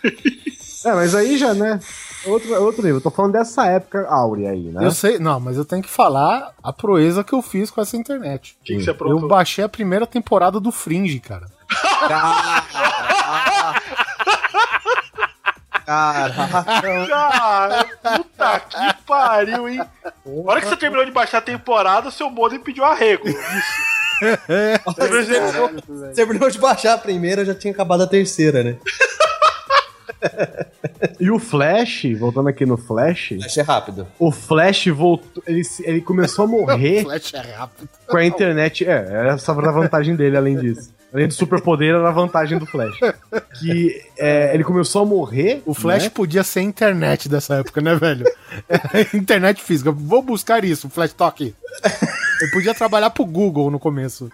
é, 0.84 0.92
mas 0.92 1.14
aí 1.14 1.38
já, 1.38 1.54
né? 1.54 1.78
Outro, 2.24 2.62
outro 2.62 2.82
nível. 2.82 2.98
Eu 2.98 3.02
tô 3.02 3.10
falando 3.10 3.32
dessa 3.32 3.66
época 3.66 4.06
áurea 4.08 4.50
aí, 4.50 4.70
né? 4.70 4.84
Eu 4.86 4.92
sei, 4.92 5.18
não, 5.18 5.40
mas 5.40 5.56
eu 5.56 5.64
tenho 5.64 5.82
que 5.82 5.90
falar 5.90 6.52
a 6.62 6.72
proeza 6.72 7.24
que 7.24 7.32
eu 7.32 7.42
fiz 7.42 7.70
com 7.70 7.80
essa 7.80 7.96
internet. 7.96 8.56
O 8.60 8.64
que, 8.64 8.76
que 8.76 8.84
você 8.84 8.90
Eu 8.90 8.94
aprontou? 8.94 9.28
baixei 9.28 9.64
a 9.64 9.68
primeira 9.68 10.06
temporada 10.06 10.60
do 10.60 10.70
Fringe, 10.70 11.18
cara. 11.20 11.46
Cara, 15.84 17.84
puta 18.02 18.60
que 18.60 19.02
pariu, 19.06 19.68
hein? 19.68 19.80
Na 20.24 20.52
hora 20.52 20.60
que 20.60 20.68
você 20.68 20.76
terminou 20.76 21.04
de 21.04 21.10
baixar 21.10 21.38
a 21.38 21.42
temporada, 21.42 22.10
seu 22.10 22.30
modem 22.30 22.60
pediu 22.60 22.84
arrego. 22.84 23.28
Isso. 23.28 23.92
Você 24.86 26.12
terminou 26.14 26.48
de 26.48 26.56
baixar 26.56 26.94
a 26.94 26.98
primeira, 26.98 27.44
já 27.44 27.56
tinha 27.56 27.72
acabado 27.72 28.04
a 28.04 28.06
terceira, 28.06 28.62
né? 28.62 28.76
E 31.18 31.30
o 31.30 31.38
Flash, 31.38 32.04
voltando 32.18 32.48
aqui 32.48 32.64
no 32.66 32.76
Flash, 32.76 33.34
Achei 33.44 33.62
rápido. 33.62 34.06
o 34.18 34.30
Flash 34.30 34.86
voltou. 34.88 35.42
Ele, 35.46 35.62
ele 35.80 36.00
começou 36.00 36.44
a 36.44 36.48
morrer 36.48 37.02
Flash 37.04 37.34
é 37.34 37.52
rápido. 37.52 37.88
com 38.06 38.16
a 38.16 38.24
internet. 38.24 38.84
É, 38.84 39.28
essa 39.28 39.52
era 39.52 39.68
a 39.68 39.72
vantagem 39.72 40.16
dele, 40.16 40.36
além 40.36 40.56
disso. 40.56 40.90
Além 41.12 41.28
do 41.28 41.34
superpoder, 41.34 41.94
era 41.94 42.08
a 42.08 42.12
vantagem 42.12 42.58
do 42.58 42.64
Flash. 42.64 42.98
Que 43.60 44.02
é, 44.16 44.54
ele 44.54 44.64
começou 44.64 45.02
a 45.02 45.04
morrer. 45.04 45.62
O 45.66 45.74
Flash 45.74 46.04
né? 46.04 46.08
podia 46.08 46.42
ser 46.42 46.62
internet 46.62 47.28
dessa 47.28 47.56
época, 47.56 47.82
né, 47.82 47.94
velho? 47.94 48.24
internet 49.12 49.62
física. 49.62 49.92
Vou 49.92 50.22
buscar 50.22 50.64
isso, 50.64 50.88
Flash 50.88 51.12
Talk. 51.12 51.54
Ele 52.40 52.50
podia 52.50 52.74
trabalhar 52.74 53.10
pro 53.10 53.26
Google 53.26 53.70
no 53.70 53.78
começo. 53.78 54.30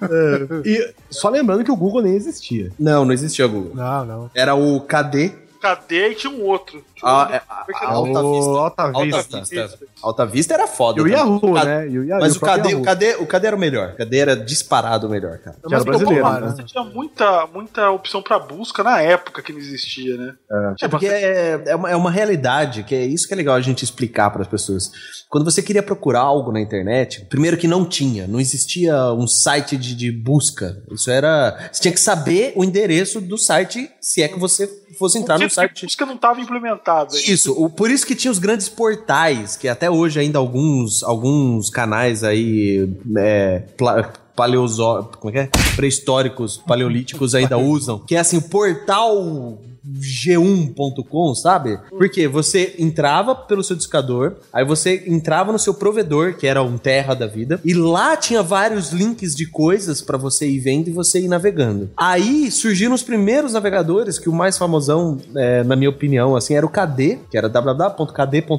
E 0.65 0.95
só 1.11 1.29
lembrando 1.29 1.65
que 1.65 1.71
o 1.71 1.77
Google 1.77 2.03
nem 2.03 2.15
existia. 2.15 2.71
Não, 2.79 3.05
não 3.05 3.13
existia 3.13 3.47
Google. 3.47 3.73
Não, 3.75 4.05
não. 4.05 4.31
Era 4.35 4.55
o 4.55 4.81
KD. 4.81 5.33
Cadê? 5.61 6.11
E 6.11 6.15
tinha 6.15 6.33
um 6.33 6.43
outro. 6.45 6.85
A, 7.03 7.29
é, 7.33 7.43
a, 7.49 7.87
a 7.87 7.93
Alta 7.93 8.21
O 8.21 8.35
Vista. 8.35 8.51
Alta 8.51 8.83
Alta 8.83 9.05
Vista. 9.05 9.41
Vista. 9.41 9.79
Alta 10.03 10.27
Vista 10.27 10.55
era 10.55 10.67
foda. 10.67 11.01
E 11.01 11.03
o. 11.03 11.07
Yahoo, 11.09 11.55
né? 11.55 11.89
E 11.89 11.99
o 11.99 12.05
Yahoo, 12.05 12.21
Mas 12.21 12.37
o 12.37 12.41
KD, 12.41 12.69
Yahoo. 12.71 12.83
o, 12.83 12.85
KD, 12.85 13.15
o 13.17 13.27
KD 13.27 13.47
era 13.47 13.57
o 13.57 13.59
melhor. 13.59 13.91
O 13.91 13.97
KD 13.97 14.19
era 14.19 14.37
disparado 14.37 15.07
o 15.07 15.11
melhor, 15.11 15.39
cara. 15.39 15.57
Que 15.57 15.75
era 15.75 15.77
Mas 15.77 15.85
brasileiro, 15.85 16.23
popular, 16.23 16.41
né? 16.41 16.55
Você 16.57 16.63
tinha 16.65 16.85
muita, 16.85 17.47
muita 17.47 17.91
opção 17.91 18.23
pra 18.23 18.39
busca 18.39 18.83
na 18.83 19.01
época 19.01 19.43
que 19.43 19.53
não 19.53 19.59
existia, 19.59 20.17
né? 20.17 20.35
É 20.81 20.89
porque 20.89 21.07
é, 21.07 21.63
é, 21.67 21.77
uma, 21.77 21.91
é 21.91 21.97
uma 21.97 22.11
realidade, 22.11 22.85
que 22.85 22.95
é 22.95 23.05
isso 23.05 23.27
que 23.27 23.35
é 23.35 23.37
legal 23.37 23.55
a 23.55 23.61
gente 23.61 23.85
explicar 23.85 24.31
para 24.31 24.43
as 24.43 24.49
pessoas. 24.49 24.91
Quando 25.29 25.45
você 25.45 25.63
queria 25.63 25.83
procurar 25.83 26.21
algo 26.21 26.51
na 26.51 26.61
internet, 26.61 27.27
primeiro 27.27 27.59
que 27.59 27.69
não 27.69 27.85
tinha, 27.85 28.27
não 28.27 28.41
existia 28.41 29.13
um 29.13 29.27
site 29.27 29.77
de, 29.77 29.95
de 29.95 30.11
busca. 30.11 30.83
Isso 30.91 31.11
era. 31.11 31.69
Você 31.71 31.83
tinha 31.83 31.93
que 31.93 32.01
saber 32.01 32.53
o 32.57 32.65
endereço 32.65 33.21
do 33.21 33.37
site, 33.37 33.91
se 34.01 34.23
é 34.23 34.29
que 34.29 34.39
você 34.39 34.67
fosse 34.99 35.19
entrar 35.19 35.35
no 35.37 35.43
tipo 35.45 35.55
site. 35.55 35.87
busca 35.87 36.05
não 36.07 36.15
estava 36.15 36.41
implementado. 36.41 37.15
ainda. 37.15 37.31
Isso, 37.31 37.53
o- 37.53 37.71
por 37.71 37.91
isso 37.91 38.07
que 38.07 38.15
tinha 38.15 38.31
os 38.31 38.39
grandes 38.39 38.69
portais, 38.69 39.57
que 39.57 39.69
até 39.69 39.91
hoje 39.91 40.19
ainda 40.21 40.39
alguns, 40.39 41.03
alguns 41.03 41.71
canais 41.71 42.25
aí 42.25 42.89
é, 43.17 43.61
pla- 43.77 44.13
paleozo, 44.37 45.09
como 45.19 45.31
é 45.31 45.33
que 45.33 45.39
é? 45.59 45.75
pré-históricos, 45.77 46.57
paleolíticos 46.59 47.35
ainda 47.35 47.57
usam, 47.59 47.99
que 47.99 48.15
é 48.15 48.19
assim, 48.21 48.37
o 48.37 48.43
portal 48.43 49.59
g1.com, 49.97 51.35
sabe? 51.35 51.79
Porque 51.91 52.29
você 52.29 52.75
entrava 52.79 53.35
pelo 53.35 53.65
seu 53.65 53.77
discador, 53.77 54.37
aí 54.53 54.65
você 54.65 55.05
entrava 55.07 55.53
no 55.53 55.59
seu 55.59 55.75
provedor, 55.75 56.35
que 56.35 56.47
era 56.47 56.63
um 56.63 56.77
terra 56.77 57.15
da 57.15 57.27
vida, 57.27 57.61
e 57.65 57.73
lá 57.75 58.17
tinha 58.17 58.43
vários 58.43 58.91
links 58.91 59.35
de 59.35 59.47
coisas 59.47 60.03
pra 60.03 60.19
você 60.19 60.49
ir 60.49 60.59
vendo 60.59 60.89
e 60.89 60.93
você 60.93 61.21
ir 61.21 61.29
navegando. 61.29 61.91
Aí 61.97 62.51
surgiram 62.51 62.95
os 62.95 63.03
primeiros 63.03 63.53
navegadores, 63.53 64.19
que 64.19 64.29
o 64.29 64.33
mais 64.33 64.59
famosão, 64.59 65.19
é, 65.37 65.63
na 65.65 65.77
minha 65.77 65.91
opinião, 65.91 66.37
assim, 66.37 66.55
era 66.55 66.67
o 66.67 66.71
KD, 66.71 67.21
que 67.31 67.39
era 67.39 67.49
www.kd.com.br, 67.49 68.59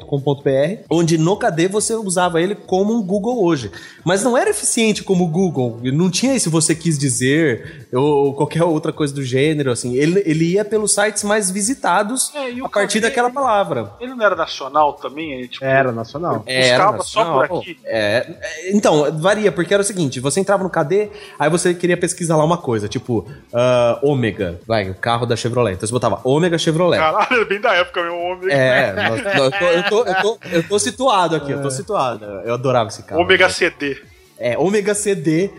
onde 0.89 1.17
no 1.17 1.37
KD 1.37 1.67
você 1.67 1.93
usava 1.95 2.41
ele 2.41 2.55
como 2.55 2.95
um 2.95 3.01
Google 3.01 3.43
hoje. 3.43 3.71
Mas 4.03 4.23
não 4.23 4.37
era 4.37 4.49
eficiente 4.49 5.03
como 5.03 5.25
o 5.25 5.27
Google, 5.27 5.79
não 5.83 6.09
tinha 6.09 6.35
esse 6.35 6.49
você 6.49 6.73
quis 6.73 6.97
dizer, 6.97 7.87
ou 7.93 8.33
qualquer 8.33 8.63
outra 8.63 8.91
coisa 8.91 9.13
do 9.13 9.23
gênero, 9.23 9.71
assim. 9.71 9.95
Ele, 9.95 10.23
ele 10.25 10.45
ia 10.53 10.65
pelos 10.65 10.93
sites 11.19 11.23
mais 11.23 11.51
visitados 11.51 12.31
É, 12.35 12.51
a 12.63 12.69
partir 12.69 12.99
daquela 12.99 13.29
palavra. 13.29 13.91
Ele 13.99 14.13
não 14.15 14.25
era 14.25 14.35
nacional 14.35 14.93
também? 14.93 15.41
é, 15.43 15.47
Tipo, 15.47 15.65
Era 15.65 15.91
nacional. 15.91 16.39
Buscava 16.45 17.03
só 17.03 17.23
por 17.25 17.39
nacional. 17.41 17.59
aqui? 17.61 17.79
É, 17.85 18.27
é, 18.41 18.71
então, 18.71 19.11
varia, 19.19 19.51
porque 19.51 19.73
era 19.73 19.81
o 19.81 19.85
seguinte: 19.85 20.19
você 20.19 20.39
entrava 20.39 20.63
no 20.63 20.69
KD, 20.69 21.09
aí 21.37 21.49
você 21.49 21.73
queria 21.73 21.97
pesquisar 21.97 22.35
lá 22.37 22.43
uma 22.43 22.57
coisa, 22.57 22.87
tipo, 22.87 23.27
ah, 23.53 23.99
Ômega, 24.01 24.59
vai, 24.67 24.89
o 24.89 24.95
carro 24.95 25.25
da 25.25 25.35
Chevrolet. 25.35 25.75
Então 25.75 25.87
você 25.87 25.93
botava 25.93 26.19
Ômega 26.23 26.57
Chevrolet. 26.57 26.99
Caralho, 26.99 27.41
é 27.41 27.45
bem 27.45 27.59
da 27.61 27.73
época 27.75 28.01
mesmo, 28.03 28.17
homem. 28.17 28.49
É, 28.51 28.93
nós- 28.93 29.23
nós- 29.23 29.35
eu, 29.35 29.51
tô, 29.51 29.65
eu, 29.65 29.83
tô, 29.83 30.05
eu, 30.05 30.15
tô, 30.21 30.39
eu 30.51 30.67
tô 30.67 30.79
situado 30.79 31.35
aqui, 31.35 31.51
eu 31.51 31.61
tô 31.61 31.69
situado. 31.71 32.25
Eu 32.45 32.53
adorava 32.53 32.89
esse 32.89 33.03
carro. 33.03 33.21
Ômega 33.21 33.49
CD. 33.49 33.97
É, 34.41 34.57
Ômega 34.57 34.95
CD 34.95 35.49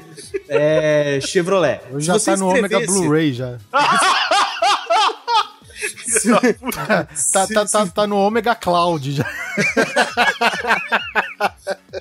é, 0.48 1.18
Chevrolet. 1.20 1.80
Se 1.94 2.00
já 2.00 2.14
você 2.14 2.30
tá 2.30 2.36
no 2.38 2.48
Omega 2.48 2.66
escrevesse- 2.78 2.92
Blu-ray 3.00 3.32
já. 3.34 3.58
Tá, 7.32 7.46
tá, 7.46 7.66
tá, 7.66 7.86
tá 7.86 8.06
no 8.06 8.16
Omega 8.16 8.54
Cloud 8.54 9.12
já. 9.12 9.24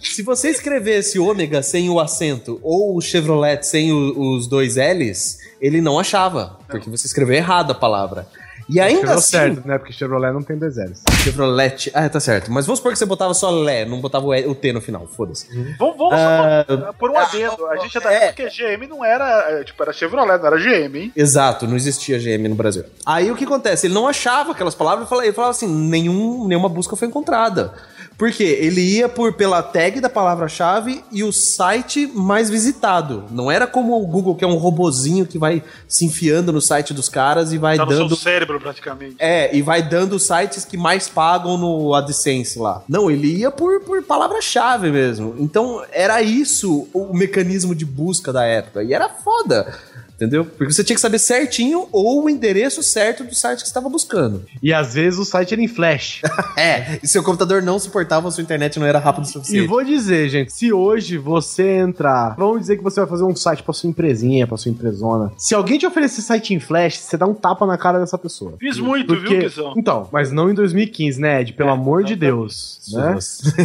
Se 0.02 0.22
você 0.24 0.50
escrevesse 0.50 1.20
ômega 1.20 1.62
sem 1.62 1.90
o 1.90 2.00
acento 2.00 2.60
ou 2.64 2.96
o 2.96 3.02
Chevrolet 3.02 3.62
sem 3.64 3.92
o- 3.92 4.36
os 4.36 4.48
dois 4.48 4.76
L's, 4.78 5.38
ele 5.62 5.82
não 5.82 6.00
achava, 6.00 6.58
porque 6.68 6.90
você 6.90 7.08
escreveu 7.08 7.36
errado 7.36 7.72
a 7.72 7.76
palavra. 7.76 8.28
E 8.70 8.80
ainda 8.80 8.94
Escreveu 9.00 9.18
assim, 9.18 9.30
certo, 9.32 9.68
né? 9.68 9.78
Porque 9.80 9.92
Chevrolet 9.94 10.32
não 10.32 10.44
tem 10.44 10.58
dois 10.58 10.78
L's. 10.78 11.02
Chevrolet. 11.24 11.90
Ah, 11.94 12.08
tá 12.08 12.20
certo. 12.20 12.52
Mas 12.52 12.66
vamos 12.66 12.80
supor 12.80 12.92
que 12.92 13.00
você 13.00 13.06
botava 13.06 13.34
só 13.34 13.50
Lé, 13.50 13.84
não 13.86 14.00
botava 14.00 14.26
o, 14.26 14.34
E- 14.36 14.46
o 14.46 14.54
T 14.54 14.72
no 14.72 14.80
final, 14.82 15.08
foda-se. 15.08 15.48
Vamos, 15.78 15.98
vamos 15.98 16.14
Ah, 16.14 16.66
só 16.68 16.94
por 16.94 17.10
um 17.10 17.18
adendo. 17.18 17.66
A 17.68 17.78
gente 17.78 17.98
é 17.98 18.02
da 18.02 18.14
é. 18.14 18.32
que 18.32 18.46
GM 18.50 18.88
não 18.88 19.04
era. 19.04 19.26
é, 19.52 19.64
Tipo, 19.64 19.82
era 19.84 19.92
Chevrolet, 19.92 20.38
não 20.40 20.46
era 20.48 20.58
GM, 20.58 20.96
hein? 21.00 21.12
Exato, 21.16 21.68
não 21.68 21.76
existia 21.76 22.20
GM 22.20 22.48
no 22.48 22.56
Brasil. 22.56 22.84
Aí 23.06 23.32
o 23.32 23.36
que 23.36 23.44
acontece? 23.44 23.88
Ele 23.88 23.94
não 23.94 24.08
achava 24.08 24.52
aquelas 24.52 24.76
palavras 24.76 25.06
e 25.08 25.10
falava, 25.10 25.26
ele 25.28 25.36
falava 25.36 25.52
assim: 25.52 25.68
nenhum, 25.68 26.48
nenhuma 26.48 26.70
busca 26.70 26.96
foi 26.96 27.08
encontrada. 27.08 27.74
Por 28.20 28.32
quê? 28.34 28.58
Ele 28.62 28.82
ia 28.82 29.08
por, 29.08 29.32
pela 29.32 29.64
tag 29.64 30.02
da 30.02 30.10
palavra-chave 30.10 31.02
e 31.10 31.24
o 31.24 31.32
site 31.32 32.06
mais 32.14 32.50
visitado. 32.50 33.24
Não 33.32 33.50
era 33.50 33.66
como 33.66 33.96
o 33.98 34.06
Google, 34.06 34.36
que 34.36 34.44
é 34.44 34.48
um 34.48 34.58
robozinho 34.58 35.26
que 35.26 35.40
vai 35.40 35.64
se 35.88 36.04
enfiando 36.06 36.52
no 36.52 36.60
site 36.60 36.94
dos 36.94 37.08
caras 37.08 37.54
e 37.54 37.58
vai 37.58 37.78
Tá 37.78 37.86
no 37.86 37.92
dando. 37.92 38.10
seu 38.10 38.18
cérebro, 38.18 38.60
praticamente. 38.60 39.16
É, 39.20 39.56
e 39.56 39.62
vai 39.62 39.82
dando 39.82 40.18
os 40.18 40.24
sites 40.28 40.66
que 40.66 40.76
mais 40.76 41.08
pagam 41.08 41.58
no 41.58 41.94
AdSense 41.94 42.60
lá. 42.60 42.84
Não, 42.90 43.10
ele 43.10 43.38
ia 43.38 43.50
por, 43.50 43.80
por 43.86 44.04
palavra-chave 44.04 44.92
mesmo. 44.92 45.36
Então, 45.40 45.82
era 45.90 46.22
isso 46.22 46.90
o 46.94 47.14
mecanismo 47.16 47.74
de 47.74 47.86
busca 47.86 48.34
da 48.34 48.44
época. 48.44 48.84
E 48.84 48.94
era 48.94 49.08
foda. 49.08 49.74
Entendeu? 50.20 50.44
Porque 50.44 50.74
você 50.74 50.84
tinha 50.84 50.96
que 50.96 51.00
saber 51.02 51.18
certinho 51.18 51.88
ou 51.94 52.26
o 52.26 52.30
endereço 52.30 52.84
certo 52.84 53.24
do 53.24 53.34
site 53.34 53.60
que 53.60 53.68
você 53.68 53.70
estava 53.70 53.88
buscando. 53.88 54.44
E 54.62 54.74
às 54.74 54.94
vezes 54.96 55.18
o 55.18 55.24
site 55.24 55.54
era 55.54 55.62
em 55.62 55.68
flash. 55.68 56.22
É, 56.58 57.00
e 57.02 57.08
seu 57.08 57.24
computador 57.24 57.62
não 57.62 57.80
suportava, 57.80 58.28
a 58.28 58.32
sua 58.32 58.42
internet 58.42 58.78
não 58.80 58.86
era 58.86 59.00
rápido 59.00 59.24
o 59.24 59.28
E 59.28 59.32
suficiente. 59.32 59.68
vou 59.68 59.82
dizer, 59.84 60.28
gente, 60.28 60.52
se 60.52 60.74
hoje 60.74 61.18
você 61.18 61.78
entrar, 61.78 62.36
vamos 62.38 62.62
dizer 62.62 62.76
que 62.76 62.84
você 62.84 63.00
vai 63.00 63.08
fazer 63.08 63.24
um 63.24 63.34
site 63.36 63.64
pra 63.64 63.72
sua 63.74 63.90
empresinha, 63.90 64.46
pra 64.46 64.58
sua 64.58 64.70
empresona. 64.70 65.32
Se 65.38 65.56
alguém 65.56 65.78
te 65.78 65.86
oferecer 65.86 66.22
site 66.22 66.54
em 66.54 66.60
flash, 66.60 66.98
você 66.98 67.16
dá 67.16 67.26
um 67.26 67.34
tapa 67.34 67.66
na 67.66 67.78
cara 67.78 67.98
dessa 68.00 68.18
pessoa. 68.18 68.56
Fiz 68.60 68.78
muito, 68.78 69.16
viu, 69.16 69.40
Guizão? 69.40 69.74
Então, 69.78 70.10
mas 70.12 70.32
não 70.34 70.50
em 70.52 70.54
2015, 70.54 71.22
né, 71.22 71.42
Ed? 71.42 71.54
Pelo 71.54 71.70
amor 71.70 72.04
de 72.04 72.16
Deus, 72.18 72.82
né? 72.92 73.16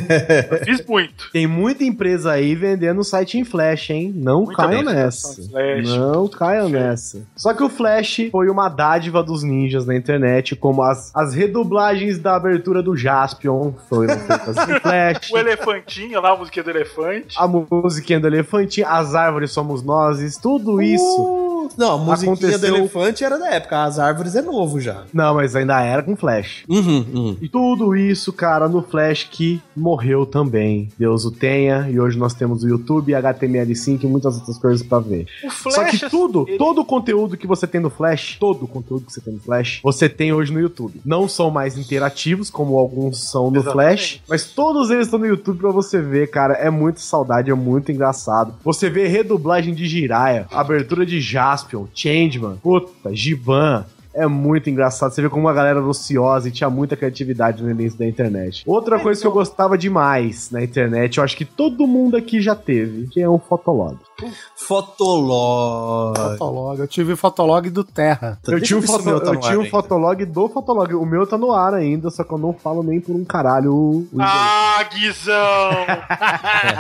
Fiz 0.65 0.85
muito. 0.87 1.31
Tem 1.33 1.47
muita 1.49 1.83
empresa 1.83 2.31
aí 2.33 2.55
vendendo 2.55 3.03
site 3.03 3.39
em 3.39 3.45
flash, 3.45 3.91
hein? 3.91 4.13
Não 4.15 4.45
Muita 4.45 4.63
caiam 4.63 4.83
nessa. 4.83 5.43
Não 5.83 6.29
caiam 6.29 6.44
nessa. 6.69 7.23
Só 7.37 7.53
que 7.55 7.63
o 7.63 7.69
Flash 7.69 8.29
foi 8.31 8.49
uma 8.49 8.69
dádiva 8.69 9.23
dos 9.23 9.43
ninjas 9.43 9.87
na 9.87 9.97
internet, 9.97 10.55
como 10.57 10.83
as, 10.83 11.11
as 11.15 11.35
redublagens 11.35 12.19
da 12.19 12.37
abertura 12.37 12.83
do 12.83 12.97
Jaspion 12.97 13.73
foram 13.89 14.17
feitas 14.19 14.57
em 14.69 14.81
Flash. 14.81 15.31
O 15.33 15.39
elefantinho 15.39 16.21
lá, 16.21 16.31
a 16.33 16.37
musiquinha 16.37 16.63
do 16.65 16.71
elefante. 16.71 17.37
a 17.39 17.47
musiquinha 17.49 18.21
do 18.21 18.27
elefantinho, 18.27 18.87
as 18.89 19.15
árvores 19.15 19.51
somos 19.53 19.83
nós, 19.83 20.37
tudo 20.37 20.81
isso 20.83 21.69
Não, 21.79 21.89
não, 21.89 21.95
a 21.95 21.99
musiquinha 21.99 22.37
do 22.37 22.47
Aconteceu- 22.47 22.77
elefante 22.77 23.25
era 23.25 23.39
da 23.39 23.51
época, 23.51 23.83
as 23.85 23.99
árvores 23.99 24.35
é 24.37 24.43
novo 24.43 24.81
já. 24.81 25.03
Não, 25.13 25.35
mas 25.35 25.55
ainda 25.57 25.81
era 25.83 26.03
com 26.03 26.15
flash. 26.17 26.65
Uhum, 26.69 27.05
uhum. 27.15 27.37
E 27.41 27.49
tudo 27.49 27.97
isso, 27.97 28.33
cara, 28.33 28.69
no 28.69 28.83
Flash 28.83 29.25
que 29.31 29.61
morreu 29.77 30.27
também. 30.27 30.89
Deus 30.99 31.25
o 31.25 31.31
tenha. 31.31 31.89
E 31.91 31.99
hoje 31.99 32.19
nós 32.19 32.35
temos 32.35 32.63
o 32.63 32.69
YouTube, 32.69 33.13
HTML5 33.13 34.05
e 34.05 34.07
muitas 34.07 34.37
outras 34.39 34.59
coisas 34.59 34.87
pra 34.87 34.99
ver. 34.99 35.27
O 35.45 35.51
Flash, 35.51 35.75
Só 35.75 35.85
que 35.85 35.97
assim, 35.97 36.09
tudo, 36.09 36.34
ele- 36.43 36.59
todo 36.59 36.81
o 36.81 36.85
conteúdo 36.85 37.37
que 37.37 37.47
você 37.47 37.67
tem 37.67 37.81
no 37.81 37.89
Flash, 37.91 38.37
todo 38.41 38.65
o 38.65 38.69
conteúdo 38.69 39.07
que 39.07 39.13
você 39.13 39.21
tem 39.21 39.35
no 39.35 39.41
Flash, 39.41 39.81
você 39.83 40.09
tem 40.09 40.33
hoje 40.33 40.53
no 40.53 40.61
YouTube. 40.61 41.01
Não 41.05 41.29
são 41.29 41.51
mais 41.51 41.79
interativos, 41.79 42.51
como 42.51 42.77
alguns 42.79 43.31
são 43.31 43.51
no 43.51 43.59
Exatamente. 43.59 44.19
Flash, 44.19 44.23
mas 44.29 44.47
todos 44.47 44.91
eles 44.91 45.07
estão 45.07 45.19
no 45.21 45.27
YouTube 45.27 45.59
pra 45.59 45.71
você 45.71 46.01
ver, 46.01 46.29
cara. 46.31 46.55
É 46.55 46.69
muito 46.71 47.01
saudade, 47.01 47.51
é 47.51 47.55
muito 47.55 47.93
engraçado. 47.93 48.55
Você 48.65 48.91
vê 48.91 49.07
redublagem 49.07 49.75
de 49.75 49.87
Jiraiya, 49.87 50.47
abertura 50.51 51.07
de 51.07 51.21
Jaspion, 51.21 51.87
Changeman, 51.95 52.57
puta, 52.63 53.15
Giban. 53.15 53.85
É 54.17 54.29
muito 54.29 54.71
engraçado. 54.71 55.11
Você 55.13 55.21
vê 55.21 55.29
como 55.29 55.49
a 55.49 55.53
galera 55.53 55.81
era 55.81 55.89
ociosa 55.89 56.47
e 56.47 56.53
tinha 56.53 56.71
muita 56.71 56.95
criatividade 56.95 57.61
no 57.61 57.69
início 57.69 57.99
da 57.99 58.07
internet. 58.07 58.63
Outra 58.65 59.01
coisa 59.01 59.21
que 59.21 59.27
eu 59.27 59.33
gostava 59.33 59.77
demais 59.77 60.53
na 60.53 60.63
internet, 60.63 61.19
eu 61.19 61.25
acho 61.25 61.37
que 61.37 61.45
todo 61.45 61.85
mundo 61.85 62.17
aqui 62.17 62.41
já 62.41 62.55
teve, 62.55 63.09
que 63.09 63.21
é 63.21 63.29
um 63.29 63.41
Fotolog. 63.41 63.97
Fotolog. 64.57 66.17
Fotolog. 66.17 66.81
Eu 66.81 66.89
tive 66.89 67.13
o 67.13 67.17
Fotolog 67.17 67.69
do 67.71 67.85
Terra. 67.85 68.39
Eu 68.47 68.61
tinha 68.61 68.79
um, 68.79 68.81
Deixa 68.81 68.95
eu 68.95 69.03
se 69.03 69.09
o 69.09 69.13
foto, 69.13 69.25
tá 69.25 69.33
eu 69.33 69.45
ar 69.45 69.59
um 69.59 69.71
fotolog 69.71 70.25
do 70.25 70.49
fotolog. 70.49 70.95
O 70.95 71.05
meu 71.05 71.27
tá 71.27 71.37
no 71.37 71.53
ar 71.53 71.75
ainda, 71.75 72.11
só 72.11 72.25
que 72.25 72.33
eu 72.33 72.39
não 72.39 72.53
falo 72.53 72.83
nem 72.83 73.01
por 73.01 73.15
um 73.15 73.25
caralho 73.25 74.07
Ah, 74.19 74.83
Guizão! 74.93 75.35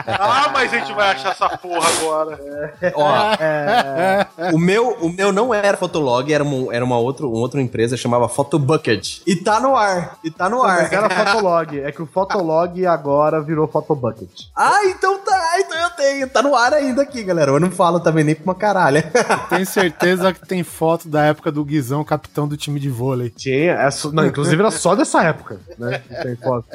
ah, 0.06 0.50
mas 0.52 0.72
a 0.72 0.78
gente 0.78 0.92
vai 0.92 1.10
achar 1.10 1.32
essa 1.32 1.48
porra 1.58 1.88
agora. 1.98 2.74
Ó, 2.94 3.34
É, 3.40 4.26
o 4.54 4.58
meu, 4.58 4.96
o 5.00 5.08
meu 5.08 5.32
não 5.32 5.52
era 5.52 5.76
Fotolog, 5.76 6.32
era, 6.32 6.44
uma, 6.44 6.74
era 6.74 6.84
uma, 6.84 6.98
outra, 6.98 7.26
uma 7.26 7.38
outra 7.38 7.60
empresa 7.60 7.96
chamava 7.96 8.28
Photobucket. 8.28 9.20
E 9.26 9.36
tá 9.36 9.60
no 9.60 9.74
ar. 9.74 10.18
E 10.22 10.30
tá 10.30 10.48
no 10.48 10.62
ar. 10.62 10.82
mas 10.82 10.92
era 10.92 11.10
fotolog. 11.10 11.80
É 11.80 11.90
que 11.92 12.02
o 12.02 12.06
fotolog 12.06 12.86
agora 12.86 13.40
virou 13.40 13.66
fotobucket. 13.66 14.46
Ah, 14.56 14.84
então 14.86 15.18
tá, 15.18 15.60
então 15.60 15.78
eu 15.78 15.90
tenho. 15.90 16.28
Tá 16.28 16.42
no 16.42 16.54
ar 16.54 16.72
ainda 16.72 17.02
aqui, 17.02 17.23
galera. 17.24 17.50
Eu 17.52 17.60
não 17.60 17.70
falo 17.70 17.98
também 18.00 18.22
nem 18.24 18.34
pra 18.34 18.44
uma 18.44 18.54
caralha. 18.54 19.02
Tenho 19.48 19.66
certeza 19.66 20.32
que 20.32 20.46
tem 20.46 20.62
foto 20.62 21.08
da 21.08 21.22
época 21.24 21.50
do 21.50 21.64
Guizão, 21.64 22.04
capitão 22.04 22.46
do 22.46 22.56
time 22.56 22.78
de 22.78 22.88
vôlei. 22.88 23.30
Tinha, 23.30 23.72
é 23.72 23.90
só- 23.90 24.10
não, 24.12 24.26
inclusive 24.26 24.60
era 24.60 24.70
só 24.70 24.94
dessa 24.94 25.22
época, 25.22 25.58
né? 25.78 26.00
que 26.06 26.14
tem 26.22 26.36
foto. 26.36 26.66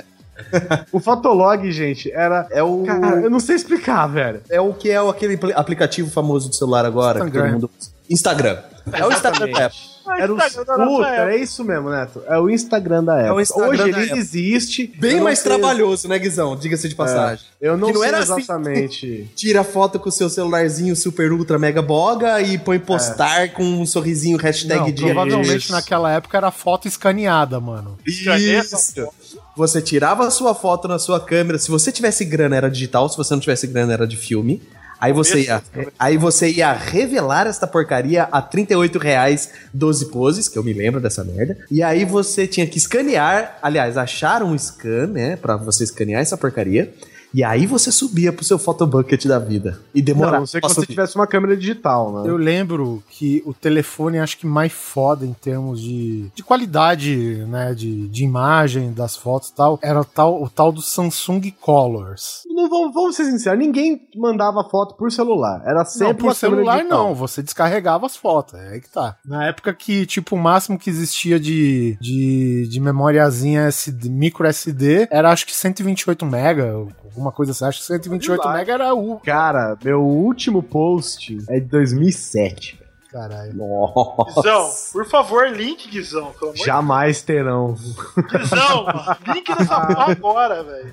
O 0.92 1.00
Fotolog, 1.02 1.70
gente, 1.72 2.10
era. 2.12 2.48
É 2.50 2.64
o, 2.64 2.84
Cara, 2.86 3.20
eu 3.22 3.30
não 3.30 3.40
sei 3.42 3.56
explicar, 3.58 4.08
velho. 4.08 4.42
é 4.50 4.60
o 4.62 4.74
que 4.74 4.90
é 4.90 5.02
o- 5.02 5.10
aquele 5.10 5.34
apli- 5.36 5.54
aplicativo 5.54 6.10
famoso 6.10 6.50
de 6.50 6.56
celular 6.56 6.86
agora. 6.86 7.20
que 7.20 7.26
Instagram. 7.26 7.44
todo 7.46 7.54
mundo. 7.54 7.70
Instagram. 8.10 8.58
É 8.94 9.06
o 9.06 9.12
Instagram 9.12 9.52
da 9.52 9.66
Apple. 9.66 9.80
Era 10.18 10.34
o. 10.34 10.38
Instagram 10.38 10.78
da 10.78 10.86
Puta, 10.86 11.08
época. 11.08 11.32
é 11.32 11.38
isso 11.38 11.64
mesmo, 11.64 11.90
Neto. 11.90 12.22
É 12.28 12.40
o 12.40 12.50
Instagram 12.50 13.04
da 13.04 13.18
época. 13.20 13.34
o 13.36 13.42
Instagram 13.42 13.70
Hoje 13.70 13.78
da 13.78 13.88
ele 13.90 14.02
época. 14.06 14.18
existe. 14.18 14.94
Bem 15.00 15.20
mais 15.22 15.40
sei- 15.40 15.52
trabalhoso, 15.52 16.08
né, 16.08 16.18
Guizão? 16.20 16.56
Diga-se 16.56 16.88
de 16.90 16.96
passagem. 16.96 17.46
Eu 17.62 17.78
não, 17.78 17.90
não 17.90 18.00
sei 18.00 18.08
era 18.08 18.20
assim. 18.20 18.34
exatamente. 18.40 19.30
Tira 19.36 19.64
foto 19.64 20.00
com 20.00 20.10
o 20.10 20.12
seu 20.12 20.30
celularzinho 20.30 20.96
super 20.96 21.32
ultra 21.32 21.60
mega 21.60 21.82
boga 21.82 22.42
e 22.42 22.58
põe 22.58 22.80
postar 22.80 23.50
com 23.54 23.64
um 23.64 23.86
sorrisinho 23.86 24.38
hashtag 24.38 24.80
Não, 24.80 24.92
dia. 24.92 25.06
provavelmente 25.14 25.64
Isso. 25.64 25.72
naquela 25.72 26.12
época 26.12 26.38
era 26.38 26.52
foto 26.52 26.88
escaneada, 26.88 27.60
mano. 27.60 27.98
Isso. 28.06 29.08
Você 29.56 29.82
tirava 29.82 30.26
a 30.26 30.32
sua 30.32 30.56
foto 30.56 30.88
na 30.88 30.98
sua 30.98 31.20
câmera. 31.20 31.58
Se 31.60 31.70
você 31.70 31.92
tivesse 31.92 32.24
grana, 32.24 32.56
era 32.56 32.70
digital. 32.70 33.10
Se 33.10 33.18
você 33.18 33.34
não 33.34 33.42
tivesse 33.42 33.68
grana, 33.68 33.94
era 33.94 34.08
de 34.08 34.16
filme. 34.16 34.62
Aí 35.00 35.14
você 35.14 35.42
ia, 35.44 35.64
aí 35.98 36.18
você 36.18 36.50
ia 36.50 36.74
revelar 36.74 37.48
esta 37.48 37.66
porcaria 37.66 38.24
a 38.24 38.42
38 38.42 39.00
reais 39.00 39.50
12 39.74 40.08
poses, 40.08 40.50
que 40.50 40.58
eu 40.58 40.64
me 40.64 40.74
lembro 40.74 41.00
dessa 41.00 41.24
merda. 41.24 41.58
E 41.72 41.82
aí 41.82 42.04
você 42.04 42.46
tinha 42.46 42.68
que 42.68 42.78
escanear, 42.78 43.58
aliás, 43.62 43.98
achar 43.98 44.44
um 44.44 44.58
scan, 44.58 45.08
né, 45.08 45.36
Pra 45.38 45.56
você 45.56 45.84
escanear 45.84 46.22
essa 46.22 46.38
porcaria. 46.38 46.94
E 47.34 47.44
aí 47.44 47.66
você 47.66 47.92
subia 47.92 48.34
pro 48.34 48.44
seu 48.44 48.58
photobucket 48.58 49.26
da 49.26 49.38
vida. 49.40 49.80
E 49.94 50.00
Não, 50.00 50.06
demorava. 50.06 50.38
a 50.38 50.40
não 50.40 50.48
ser 50.48 50.62
que 50.62 50.68
você 50.68 50.76
subir. 50.76 50.88
tivesse 50.88 51.16
uma 51.16 51.28
câmera 51.28 51.56
digital, 51.56 52.12
né? 52.12 52.30
Eu 52.30 52.38
lembro 52.38 53.04
que 53.10 53.42
o 53.46 53.54
telefone 53.54 54.20
acho 54.20 54.38
que 54.38 54.48
mais 54.48 54.72
foda 54.72 55.26
em 55.26 55.34
termos 55.34 55.80
de, 55.82 56.30
de 56.34 56.44
qualidade, 56.44 57.46
né, 57.48 57.74
de, 57.74 58.08
de 58.08 58.24
imagem 58.24 58.92
das 58.94 59.16
fotos 59.16 59.50
e 59.50 59.56
tal, 59.56 59.80
era 59.82 60.02
o 60.02 60.06
tal, 60.06 60.42
o 60.42 60.50
tal 60.50 60.72
do 60.72 60.82
Samsung 60.82 61.52
Colors. 61.60 62.44
Não 62.48 62.70
vamos, 62.70 62.94
vamos 62.94 63.16
ser 63.16 63.26
sinceros, 63.26 63.60
ninguém 63.60 64.08
mandava 64.16 64.64
foto 64.70 64.96
por 64.96 65.12
celular. 65.12 65.62
Era 65.66 65.86
sempre 65.86 66.08
não, 66.08 66.16
por 66.16 66.36
celular 66.36 66.78
digital. 66.78 67.08
não, 67.08 67.16
você 67.16 67.42
descarregava 67.42 68.06
as 68.06 68.18
fotos, 68.18 68.56
é 68.56 68.74
aí 68.74 68.82
que 68.82 68.90
tá. 68.90 69.18
Na 69.26 69.46
época 69.48 69.74
que, 69.74 70.06
tipo, 70.06 70.36
o 70.36 70.40
máximo 70.40 70.78
que 70.78 70.90
existia 70.90 71.40
de, 71.40 71.98
de, 72.02 72.68
de 72.70 72.80
memoriazinha 72.80 73.68
SD, 73.68 74.10
micro 74.10 74.48
SD 74.48 75.08
era 75.12 75.32
acho 75.32 75.46
que 75.46 75.56
128 75.56 76.26
mega, 76.26 76.74
alguma 77.10 77.32
coisa 77.32 77.52
assim, 77.52 77.66
acho 77.66 77.80
que 77.80 77.86
128 77.86 78.42
Sei 78.42 78.52
lá. 78.52 78.58
mega 78.58 78.74
era 78.74 78.94
o... 78.94 79.20
Cara, 79.20 79.78
meu 79.84 80.02
último 80.02 80.62
post 80.64 81.38
é 81.50 81.60
de 81.60 81.66
2007. 81.68 82.80
Caralho. 83.12 83.52
Guizão, 83.54 84.70
por 84.94 85.06
favor, 85.08 85.48
link, 85.50 85.90
Guizão. 85.90 86.32
Pelo 86.34 86.52
amor 86.52 86.54
de 86.54 86.64
Jamais 86.66 87.22
terão. 87.24 87.74
Guizão, 87.74 88.86
mano. 88.86 89.18
Link 89.34 89.50
nessa 89.50 89.82
porra 89.88 90.12
agora, 90.12 90.64
velho. 90.64 90.92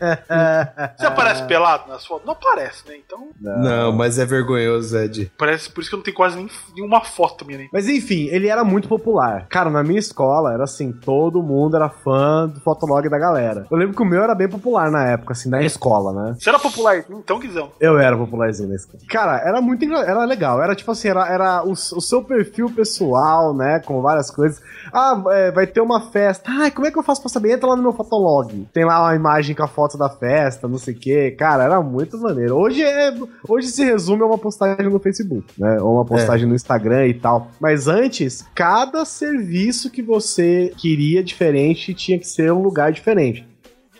Você 0.97 1.07
aparece 1.07 1.43
pelado 1.45 1.89
nas 1.89 2.07
fotos? 2.07 2.25
Não 2.27 2.33
aparece, 2.33 2.89
né? 2.89 2.97
Então, 3.05 3.29
Não, 3.41 3.93
mas 3.93 4.19
é 4.19 4.25
vergonhoso, 4.25 4.97
Ed. 4.97 5.31
parece 5.37 5.71
por 5.71 5.81
isso 5.81 5.91
que 5.91 5.95
eu 5.95 5.99
não 5.99 6.05
tenho 6.05 6.17
quase 6.17 6.37
nem, 6.37 6.49
nenhuma 6.75 7.03
foto 7.03 7.45
minha, 7.45 7.59
nem. 7.59 7.69
Mas 7.73 7.89
enfim, 7.89 8.29
ele 8.31 8.49
era 8.49 8.65
muito 8.65 8.89
popular. 8.89 9.47
Cara, 9.49 9.69
na 9.71 9.83
minha 9.83 9.99
escola 9.99 10.53
era 10.55 10.65
assim, 10.65 10.93
todo 10.93 11.43
mundo 11.43 11.77
era 11.77 11.89
fã 11.91 12.49
do 12.49 12.61
fotolog 12.61 13.09
da 13.09 13.19
galera. 13.19 13.67
Eu 13.71 13.77
lembro 13.77 13.95
que 13.95 14.03
o 14.03 14.07
meu 14.07 14.23
era 14.23 14.35
bem 14.35 14.49
popular 14.49 14.91
na 14.91 15.07
época, 15.07 15.33
assim, 15.33 15.51
na 15.51 15.63
escola, 15.63 16.13
né? 16.13 16.37
Você 16.39 16.49
era 16.49 16.59
popular 16.59 17.05
então, 17.11 17.39
Guizão? 17.39 17.71
Eu 17.81 17.99
era 17.99 18.17
popularzinho 18.17 18.69
na 18.71 18.77
escola. 18.77 18.99
Cara, 19.09 19.39
era 19.47 19.61
muito 19.61 19.85
engra... 19.85 20.01
era 20.01 20.25
legal. 20.25 20.63
Era 20.63 20.75
tipo 20.75 20.91
assim, 20.91 21.09
era, 21.09 21.29
era 21.29 21.63
o, 21.65 21.73
o 21.73 22.01
seu 22.07 22.23
perfil 22.23 22.71
pessoal, 22.71 23.55
né? 23.55 23.81
Com 23.81 24.01
várias 24.01 24.31
coisas. 24.31 24.61
Ah, 24.93 25.23
é, 25.31 25.51
vai 25.51 25.67
ter 25.67 25.81
uma 25.81 26.01
festa. 26.11 26.51
Ai, 26.51 26.71
como 26.71 26.87
é 26.87 26.91
que 26.91 26.99
eu 26.99 27.03
faço 27.03 27.21
pra 27.21 27.29
saber? 27.29 27.53
Entra 27.53 27.69
lá 27.69 27.77
no 27.77 27.83
meu 27.83 27.93
fotolog. 27.93 28.67
Tem 28.73 28.85
lá 28.85 29.03
uma 29.03 29.15
imagem 29.15 29.55
com 29.55 29.63
a 29.63 29.69
foto 29.69 29.99
da 29.99 30.09
festa, 30.09 30.69
não 30.69 30.79
sei 30.79 30.95
o 30.95 30.99
quê. 30.99 31.31
Cara, 31.33 31.65
era 31.65 31.81
muito 31.83 32.19
maneiro. 32.19 32.57
Hoje 32.57 32.83
é. 32.83 33.13
Hoje 33.49 33.69
se 33.69 33.85
resume 33.85 34.23
a 34.23 34.27
uma 34.27 34.39
postagem 34.39 34.89
no 34.89 34.99
Facebook, 34.99 35.47
né? 35.59 35.79
Ou 35.81 35.95
uma 35.95 36.05
postagem 36.05 36.49
no 36.49 36.55
Instagram 36.55 37.07
e 37.09 37.15
tal. 37.15 37.49
Mas 37.61 37.89
antes, 37.89 38.45
cada 38.55 39.05
serviço 39.05 39.91
que 39.91 40.03
você 40.03 40.73
queria 40.77 41.23
diferente 41.23 41.95
tinha 41.95 42.19
que 42.19 42.27
ser 42.27 42.53
um 42.53 42.63
lugar 42.63 42.93
diferente. 42.93 43.47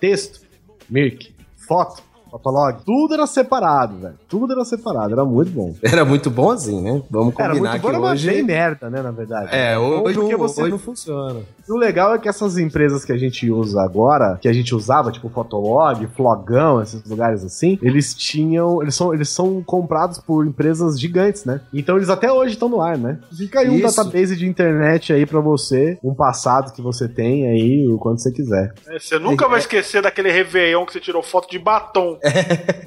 Texto, 0.01 0.41
Mirk, 0.89 1.35
foto, 1.67 2.03
fotolog, 2.31 2.79
tudo 2.85 3.15
era 3.15 3.27
separado, 3.27 3.97
velho. 3.99 4.15
Tudo 4.29 4.53
era 4.53 4.65
separado, 4.65 5.13
era 5.13 5.25
muito 5.25 5.51
bom. 5.51 5.75
Era 5.83 6.05
muito 6.05 6.31
bom 6.31 6.51
assim, 6.51 6.81
né? 6.83 7.03
Vamos 7.11 7.35
Era 7.39 7.49
combinar 7.51 7.71
muito 7.71 7.83
bom, 7.83 7.89
que 7.91 7.97
era 7.97 8.13
hoje... 8.13 8.29
bem 8.31 8.43
merda, 8.43 8.91
né, 8.91 9.01
na 9.03 9.11
verdade. 9.11 9.49
É, 9.55 9.79
hoje, 9.79 10.15
Porque 10.15 10.33
não, 10.33 10.39
você- 10.39 10.63
hoje 10.63 10.71
não 10.71 10.79
funciona. 10.79 11.41
E 11.69 11.73
o 11.73 11.77
legal 11.77 12.15
é 12.15 12.19
que 12.19 12.29
essas 12.29 12.59
empresas 12.59 13.05
que 13.05 13.13
a 13.13 13.17
gente 13.17 13.51
usa 13.51 13.83
agora, 13.83 14.39
que 14.41 14.47
a 14.49 14.53
gente 14.53 14.75
usava, 14.75 15.11
tipo 15.11 15.29
Fotolog, 15.29 16.07
Flogão, 16.15 16.81
esses 16.83 17.03
lugares 17.09 17.43
assim, 17.45 17.79
eles 17.83 18.15
tinham. 18.15 18.81
Eles 18.83 18.95
são, 18.95 19.13
eles 19.15 19.29
são 19.29 19.63
comprados 19.63 20.19
por 20.19 20.47
empresas 20.47 20.99
gigantes, 21.01 21.45
né? 21.45 21.61
Então 21.73 21.97
eles 21.97 22.09
até 22.09 22.31
hoje 22.33 22.53
estão 22.55 22.69
no 22.69 22.81
ar, 22.81 22.97
né? 22.99 23.19
Fica 23.37 23.61
aí 23.61 23.69
um 23.71 23.77
Isso. 23.77 23.97
database 23.97 24.37
de 24.37 24.47
internet 24.47 25.13
aí 25.13 25.27
pra 25.27 25.41
você, 25.41 25.99
um 26.05 26.15
passado 26.15 26.73
que 26.73 26.81
você 26.83 27.09
tem 27.09 27.47
aí, 27.49 27.89
o 27.89 27.99
quanto 27.99 28.21
você 28.23 28.31
quiser. 28.31 28.73
É, 28.89 28.99
Você 28.99 29.19
nunca 29.19 29.49
vai 29.49 29.59
esquecer 29.59 30.03
daquele 30.03 30.31
Réveillon 30.31 30.85
que 30.87 30.93
você 30.93 31.01
tirou 31.01 31.23
foto 31.23 31.51
de 31.51 31.59
batom. 31.59 32.16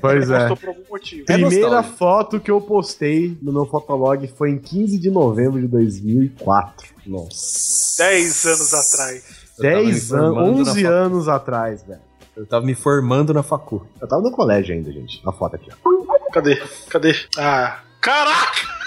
Pois 0.02 0.28
Você 0.28 0.34
é. 0.34 0.56
por 0.56 0.70
algum 0.70 0.84
motivo. 0.90 1.24
É 1.30 1.34
Primeira 1.34 1.68
nostálgico. 1.70 1.98
foto 1.98 2.40
que 2.40 2.52
eu 2.52 2.62
postei 2.62 3.38
no 3.42 3.52
meu 3.52 3.66
Fotolog 3.66 4.28
foi 4.38 4.52
em 4.52 4.58
15 4.60 4.98
de 5.00 5.10
novembro 5.10 5.60
de 5.62 5.68
2004. 5.68 6.88
Nossa. 7.06 8.04
10 8.04 8.46
anos 8.46 8.74
atrás. 8.74 9.24
Eu 9.58 9.64
tava 9.64 9.78
me 9.84 9.92
10 9.92 10.14
anos, 10.14 10.34
formando 10.36 10.56
na 10.66 10.72
11 10.72 10.82
facu. 10.84 10.94
anos 10.94 11.28
atrás, 11.28 11.84
velho. 11.84 12.00
Eu 12.38 12.46
tava 12.46 12.66
me 12.66 12.74
formando 12.76 13.34
na 13.34 13.44
facu. 13.44 13.86
Eu 14.00 14.08
tava 14.08 14.22
no 14.22 14.32
colégio 14.32 14.74
ainda, 14.74 14.92
gente. 14.92 15.22
A 15.26 15.32
foto 15.32 15.56
aqui, 15.56 15.70
ó. 15.86 16.32
Cadê? 16.32 16.56
Cadê? 16.90 17.16
Ah. 17.38 17.80
Caraca! 18.00 18.79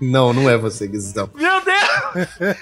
Não, 0.00 0.32
não 0.32 0.48
é 0.48 0.56
você, 0.56 0.86
Guizão. 0.86 1.30
Meu 1.34 1.60
Deus! 1.64 1.78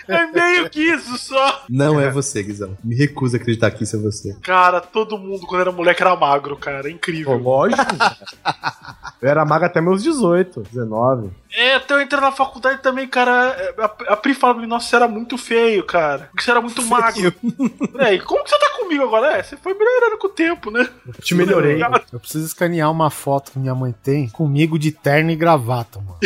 É 0.08 0.26
meio 0.26 0.70
que 0.70 0.80
isso 0.80 1.16
só. 1.18 1.64
Não 1.68 2.00
é 2.00 2.10
você, 2.10 2.42
Guizão. 2.42 2.76
Me 2.82 2.94
recuso 2.94 3.36
a 3.36 3.38
acreditar 3.38 3.70
que 3.70 3.84
isso 3.84 3.96
é 3.96 3.98
você. 3.98 4.36
Cara, 4.42 4.80
todo 4.80 5.18
mundo 5.18 5.46
quando 5.46 5.60
era 5.60 5.72
moleque 5.72 6.02
era 6.02 6.16
magro, 6.16 6.56
cara. 6.56 6.88
É 6.88 6.92
incrível. 6.92 7.36
lógico. 7.36 7.82
eu 9.20 9.28
era 9.28 9.44
mago 9.44 9.64
até 9.64 9.80
meus 9.80 10.02
18, 10.02 10.62
19. 10.72 11.30
É, 11.56 11.74
até 11.74 11.94
eu 11.94 12.02
entrei 12.02 12.20
na 12.20 12.32
faculdade 12.32 12.82
também, 12.82 13.06
cara. 13.06 13.74
A, 13.78 14.12
a 14.12 14.16
Pri 14.16 14.34
falava 14.34 14.58
pra 14.58 14.66
mim, 14.66 14.70
nossa, 14.70 14.88
você 14.88 14.96
era 14.96 15.08
muito 15.08 15.38
feio, 15.38 15.84
cara. 15.84 16.28
Porque 16.30 16.42
você 16.42 16.50
era 16.50 16.60
muito 16.60 16.82
magro. 16.82 17.32
É, 17.98 18.14
e 18.14 18.20
como 18.20 18.44
que 18.44 18.50
você 18.50 18.58
tá 18.58 18.70
comigo 18.78 19.04
agora? 19.04 19.38
É, 19.38 19.42
você 19.42 19.56
foi 19.56 19.74
melhorando 19.74 20.18
com 20.18 20.26
o 20.26 20.30
tempo, 20.30 20.70
né? 20.70 20.88
Te 21.20 21.34
melhorei. 21.34 21.80
Eu 22.12 22.20
preciso 22.20 22.44
escanear 22.46 22.90
uma 22.90 23.10
foto 23.10 23.52
que 23.52 23.58
minha 23.58 23.74
mãe 23.74 23.94
tem 24.02 24.28
comigo 24.28 24.78
de 24.78 24.92
terno 24.92 25.30
e 25.30 25.36
gravata, 25.36 25.98
mano. 26.00 26.18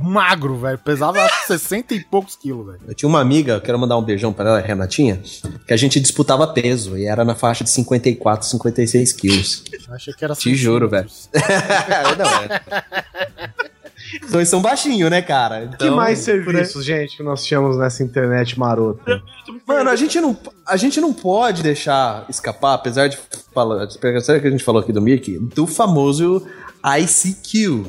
Magro, 0.00 0.56
velho. 0.56 0.78
Pesava 0.78 1.22
acho, 1.22 1.40
que 1.42 1.46
60 1.48 1.94
e 1.94 2.00
poucos 2.04 2.36
quilos, 2.36 2.66
velho. 2.66 2.80
Eu 2.86 2.94
tinha 2.94 3.08
uma 3.08 3.20
amiga, 3.20 3.60
quero 3.60 3.78
mandar 3.78 3.96
um 3.96 4.02
beijão 4.02 4.32
pra 4.32 4.48
ela, 4.48 4.60
Renatinha, 4.60 5.20
que 5.66 5.72
a 5.72 5.76
gente 5.76 5.98
disputava 6.00 6.46
peso 6.46 6.96
e 6.96 7.06
era 7.06 7.24
na 7.24 7.34
faixa 7.34 7.64
de 7.64 7.70
54, 7.70 8.46
56 8.46 9.12
quilos. 9.12 9.64
Achei 9.90 10.12
que 10.14 10.24
era 10.24 10.34
Te 10.34 10.54
juro, 10.54 10.88
centímetros. 10.88 11.28
Não, 12.18 12.26
é. 12.44 13.50
Os 14.24 14.30
dois 14.30 14.48
são 14.48 14.62
baixinhos, 14.62 15.10
né, 15.10 15.20
cara? 15.20 15.66
que 15.68 15.74
Então, 15.84 15.96
mais 15.96 16.24
por 16.24 16.30
aí- 16.30 16.42
serviços, 16.44 16.84
gente, 16.84 17.16
que 17.16 17.22
nós 17.22 17.44
tínhamos 17.44 17.76
nessa 17.76 18.02
internet 18.02 18.58
marota? 18.58 19.22
Mano, 19.66 19.90
a 19.90 19.96
gente, 19.96 20.18
não, 20.20 20.36
a 20.66 20.76
gente 20.76 21.00
não 21.00 21.12
pode 21.12 21.62
deixar 21.62 22.24
escapar, 22.28 22.74
apesar 22.74 23.08
de 23.08 23.18
falar, 23.52 23.82
apesar 23.84 24.40
que 24.40 24.46
a 24.46 24.50
gente 24.50 24.64
falou 24.64 24.80
aqui 24.80 24.92
do 24.92 25.02
Mickey, 25.02 25.38
do 25.38 25.66
famoso 25.66 26.46
ICQ, 26.82 27.84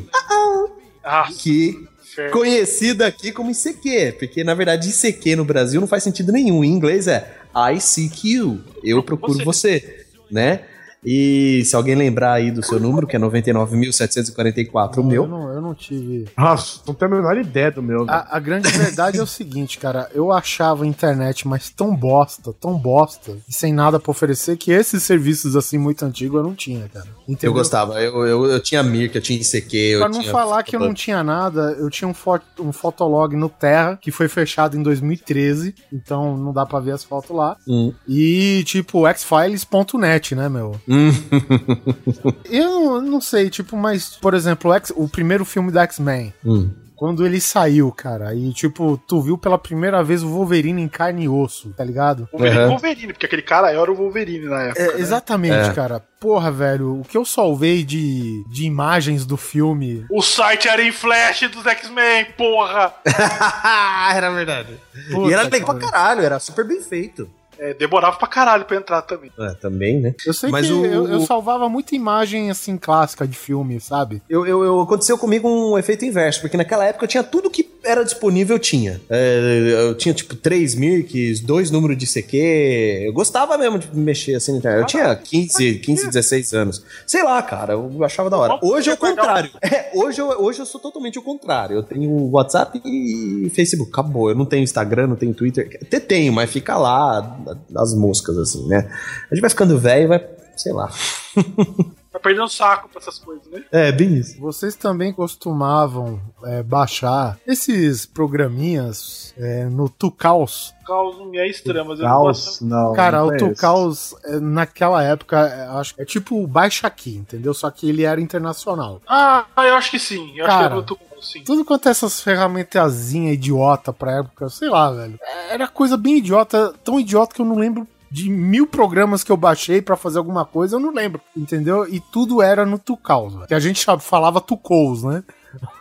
Ah, 1.03 1.27
que 1.31 1.87
inferno. 2.11 2.31
conhecido 2.31 3.03
aqui 3.03 3.31
como 3.31 3.51
ICQ, 3.51 4.15
porque 4.19 4.43
na 4.43 4.53
verdade 4.53 4.89
ICQ 4.89 5.35
no 5.35 5.45
Brasil 5.45 5.79
não 5.79 5.87
faz 5.87 6.03
sentido 6.03 6.31
nenhum. 6.31 6.63
Em 6.63 6.71
inglês 6.71 7.07
é 7.07 7.37
ICQ, 7.73 8.59
eu 8.83 9.03
procuro 9.03 9.43
você, 9.43 10.05
né? 10.31 10.61
E 11.05 11.63
se 11.65 11.75
alguém 11.75 11.95
lembrar 11.95 12.33
aí 12.33 12.51
do 12.51 12.63
seu 12.63 12.79
número, 12.79 13.07
que 13.07 13.15
é 13.15 13.19
99.744, 13.19 14.97
o 14.97 14.99
Eu 14.99 15.03
meu. 15.03 15.27
não, 15.27 15.53
eu 15.53 15.61
não 15.61 15.73
tive. 15.73 16.25
Nossa, 16.37 16.81
não 16.85 16.93
tenho 16.93 17.13
a 17.13 17.15
menor 17.15 17.37
ideia 17.37 17.71
do 17.71 17.81
meu. 17.81 18.05
A, 18.09 18.35
a 18.37 18.39
grande 18.39 18.69
verdade 18.69 19.17
é 19.17 19.21
o 19.23 19.27
seguinte, 19.27 19.77
cara. 19.77 20.09
Eu 20.13 20.31
achava 20.31 20.83
a 20.83 20.87
internet 20.87 21.47
mas 21.47 21.69
tão 21.69 21.95
bosta, 21.95 22.53
tão 22.59 22.77
bosta, 22.77 23.37
e 23.47 23.53
sem 23.53 23.73
nada 23.73 23.99
pra 23.99 24.11
oferecer, 24.11 24.57
que 24.57 24.71
esses 24.71 25.03
serviços 25.03 25.55
assim 25.55 25.77
muito 25.77 26.03
antigos 26.03 26.37
eu 26.37 26.43
não 26.43 26.53
tinha, 26.55 26.89
cara. 26.93 27.05
Eu 27.07 27.33
Entendeu? 27.33 27.53
gostava, 27.53 28.01
eu, 28.01 28.25
eu, 28.25 28.45
eu 28.45 28.59
tinha 28.59 28.81
Mirk, 28.83 29.15
eu 29.15 29.21
tinha 29.21 29.39
ICQ, 29.39 29.77
eu 29.77 29.99
Pra 29.99 30.09
não 30.09 30.19
tinha 30.19 30.31
falar 30.31 30.63
que 30.63 30.75
eu 30.75 30.79
não 30.79 30.93
tinha 30.93 31.23
nada, 31.23 31.75
eu 31.79 31.89
tinha 31.89 32.07
um, 32.07 32.13
fo 32.13 32.39
um 32.59 32.71
fotolog 32.71 33.35
no 33.35 33.49
Terra, 33.49 33.97
que 34.01 34.11
foi 34.11 34.27
fechado 34.27 34.75
em 34.77 34.83
2013, 34.83 35.75
então 35.93 36.35
não 36.37 36.51
dá 36.51 36.65
pra 36.65 36.79
ver 36.79 36.91
as 36.91 37.03
fotos 37.03 37.35
lá. 37.35 37.55
Hum. 37.67 37.93
E, 38.07 38.63
tipo, 38.65 39.03
xfiles.net, 39.13 40.35
né, 40.35 40.49
meu? 40.49 40.79
Eu 42.49 42.63
não, 42.69 43.01
não 43.01 43.21
sei, 43.21 43.49
tipo, 43.49 43.77
mas, 43.77 44.15
por 44.15 44.33
exemplo, 44.33 44.71
o, 44.71 44.73
X- 44.73 44.93
o 44.95 45.07
primeiro 45.07 45.45
filme 45.45 45.71
do 45.71 45.79
X-Men, 45.79 46.33
Hum. 46.43 46.69
quando 46.95 47.25
ele 47.25 47.39
saiu, 47.39 47.91
cara, 47.91 48.33
e, 48.35 48.51
tipo, 48.53 48.99
tu 49.07 49.21
viu 49.21 49.37
pela 49.37 49.57
primeira 49.57 50.03
vez 50.03 50.23
o 50.23 50.29
Wolverine 50.29 50.81
em 50.81 50.87
carne 50.87 51.23
e 51.25 51.29
osso, 51.29 51.69
tá 51.77 51.83
ligado? 51.83 52.27
Wolverine, 52.31 52.59
Uhum. 52.63 52.69
Wolverine, 52.71 53.13
porque 53.13 53.25
aquele 53.25 53.41
cara 53.41 53.71
era 53.71 53.91
o 53.91 53.95
Wolverine 53.95 54.45
na 54.45 54.63
época. 54.63 54.81
É, 54.81 54.87
né? 54.93 54.99
exatamente, 54.99 55.69
É. 55.69 55.73
cara. 55.73 56.03
Porra, 56.19 56.51
velho, 56.51 56.99
o 56.99 57.05
que 57.05 57.17
eu 57.17 57.23
salvei 57.23 57.81
de, 57.83 58.43
de 58.49 58.65
imagens 58.65 59.25
do 59.25 59.37
filme. 59.37 60.05
O 60.11 60.21
site 60.21 60.67
era 60.67 60.83
em 60.83 60.91
flash 60.91 61.49
dos 61.49 61.65
X-Men, 61.65 62.25
porra! 62.37 62.93
era 64.13 64.29
verdade. 64.31 64.73
Puta 65.11 65.29
e 65.29 65.33
era 65.33 65.43
legal 65.43 65.75
pra 65.77 65.89
caralho, 65.89 66.21
era 66.21 66.39
super 66.39 66.67
bem 66.67 66.81
feito. 66.81 67.29
É, 67.59 67.73
demorava 67.73 68.17
pra 68.17 68.27
caralho 68.27 68.65
pra 68.65 68.77
entrar 68.77 69.01
também. 69.01 69.31
É, 69.37 69.49
também, 69.55 69.99
né? 69.99 70.15
Eu 70.25 70.33
sei 70.33 70.49
Mas 70.49 70.65
que 70.67 70.73
o- 70.73 70.85
eu, 70.85 71.07
eu 71.07 71.19
salvava 71.21 71.67
muita 71.67 71.95
imagem, 71.95 72.49
assim, 72.49 72.77
clássica 72.77 73.27
de 73.27 73.37
filme, 73.37 73.79
sabe? 73.79 74.21
Eu, 74.29 74.45
eu, 74.47 74.63
eu- 74.63 74.81
aconteceu 74.81 75.17
comigo 75.17 75.47
um 75.49 75.77
efeito 75.77 76.05
inverso, 76.05 76.41
porque 76.41 76.55
naquela 76.57 76.85
época 76.85 77.03
eu 77.05 77.09
tinha 77.09 77.23
tudo 77.23 77.49
que 77.49 77.67
era 77.83 78.03
disponível, 78.03 78.55
eu 78.55 78.59
tinha. 78.59 78.99
É, 79.09 79.87
eu 79.89 79.95
tinha, 79.95 80.13
tipo, 80.13 80.35
três 80.35 80.75
Mirks, 80.75 81.39
dois 81.41 81.69
números 81.71 81.97
de 81.97 82.05
CQ. 82.07 83.03
Eu 83.07 83.13
gostava 83.13 83.57
mesmo 83.57 83.79
de 83.79 83.87
mexer 83.97 84.35
assim 84.35 84.51
na 84.53 84.57
internet. 84.59 84.81
Eu 84.81 84.85
tinha 84.87 85.15
15, 85.15 85.75
15, 85.79 86.07
16 86.07 86.53
anos. 86.53 86.83
Sei 87.05 87.23
lá, 87.23 87.41
cara, 87.41 87.73
eu 87.73 88.03
achava 88.03 88.29
da 88.29 88.37
hora. 88.37 88.59
Hoje 88.61 88.89
é 88.89 88.93
o 88.93 88.97
contrário. 88.97 89.49
É, 89.61 89.91
hoje, 89.93 90.19
eu, 90.19 90.27
hoje 90.41 90.59
eu 90.59 90.65
sou 90.65 90.79
totalmente 90.79 91.19
o 91.19 91.21
contrário. 91.21 91.75
Eu 91.75 91.83
tenho 91.83 92.09
WhatsApp 92.31 92.81
e 92.83 93.49
Facebook. 93.53 93.91
Acabou. 93.91 94.29
Eu 94.29 94.35
não 94.35 94.45
tenho 94.45 94.63
Instagram, 94.63 95.07
não 95.07 95.15
tenho 95.15 95.33
Twitter. 95.33 95.77
Até 95.81 95.99
tenho, 95.99 96.31
mas 96.33 96.49
fica 96.49 96.77
lá 96.77 97.37
as 97.75 97.93
moscas, 97.93 98.37
assim, 98.37 98.67
né? 98.67 98.89
A 99.31 99.35
gente 99.35 99.41
vai 99.41 99.49
ficando 99.49 99.77
velho 99.77 100.03
e 100.03 100.07
vai. 100.07 100.27
Sei 100.55 100.73
lá. 100.73 100.89
Vai 102.11 102.19
perdendo 102.19 102.49
saco 102.49 102.89
pra 102.89 102.99
essas 102.99 103.19
coisas, 103.19 103.45
né? 103.51 103.63
É, 103.71 103.91
bem 103.91 104.15
isso. 104.15 104.39
Vocês 104.39 104.75
também 104.75 105.13
costumavam 105.13 106.19
é, 106.43 106.63
baixar 106.63 107.37
esses 107.45 108.07
programinhas 108.07 109.31
é, 109.37 109.65
no 109.65 109.87
Tucaus. 109.87 110.73
Caos 110.87 111.19
não 111.19 111.31
é 111.35 111.47
estranho, 111.47 111.85
mas 111.85 111.99
eu 111.99 112.07
não 112.07 112.21
gosto. 112.21 112.65
não. 112.65 112.93
Cara, 112.93 113.19
não 113.19 113.27
o. 113.27 113.37
Tucaus, 113.37 114.15
é, 114.25 114.39
naquela 114.39 115.03
época, 115.03 115.37
é, 115.39 115.67
acho 115.79 115.93
que 115.93 116.01
é 116.01 116.05
tipo 116.05 116.43
o 116.43 116.47
Baixa 116.47 116.87
Aqui, 116.87 117.15
entendeu? 117.15 117.53
Só 117.53 117.69
que 117.69 117.87
ele 117.87 118.03
era 118.03 118.19
internacional. 118.19 118.99
Ah, 119.07 119.45
eu 119.57 119.75
acho 119.75 119.91
que 119.91 119.99
sim. 119.99 120.35
Eu 120.35 120.45
acho 120.45 120.47
Cara. 120.47 120.57
que 120.57 120.65
era 120.65 120.75
muito 120.75 120.95
bom, 120.95 121.08
sim. 121.21 121.43
Tudo 121.43 121.65
quanto 121.65 121.87
é 121.87 121.91
essas 121.91 122.21
ferramentazinhas 122.21 123.33
idiota 123.33 123.91
pra 123.93 124.19
época, 124.19 124.49
sei 124.49 124.69
lá, 124.69 124.91
velho. 124.91 125.19
Era 125.49 125.67
coisa 125.67 125.97
bem 125.97 126.17
idiota, 126.17 126.73
tão 126.83 126.99
idiota 126.99 127.35
que 127.35 127.41
eu 127.41 127.45
não 127.45 127.55
lembro 127.55 127.87
de 128.11 128.29
mil 128.29 128.65
programas 128.65 129.23
que 129.23 129.31
eu 129.31 129.37
baixei 129.37 129.81
pra 129.81 129.95
fazer 129.95 130.17
alguma 130.17 130.43
coisa, 130.43 130.75
eu 130.75 130.79
não 130.79 130.91
lembro, 130.91 131.21
entendeu? 131.37 131.87
E 131.87 131.99
tudo 131.99 132.41
era 132.41 132.65
no 132.65 132.79
Tucaus. 132.79 133.33
Que 133.45 133.53
a 133.53 133.59
gente 133.59 133.85
falava 133.99 134.41
Tucous, 134.41 135.03
né? 135.03 135.23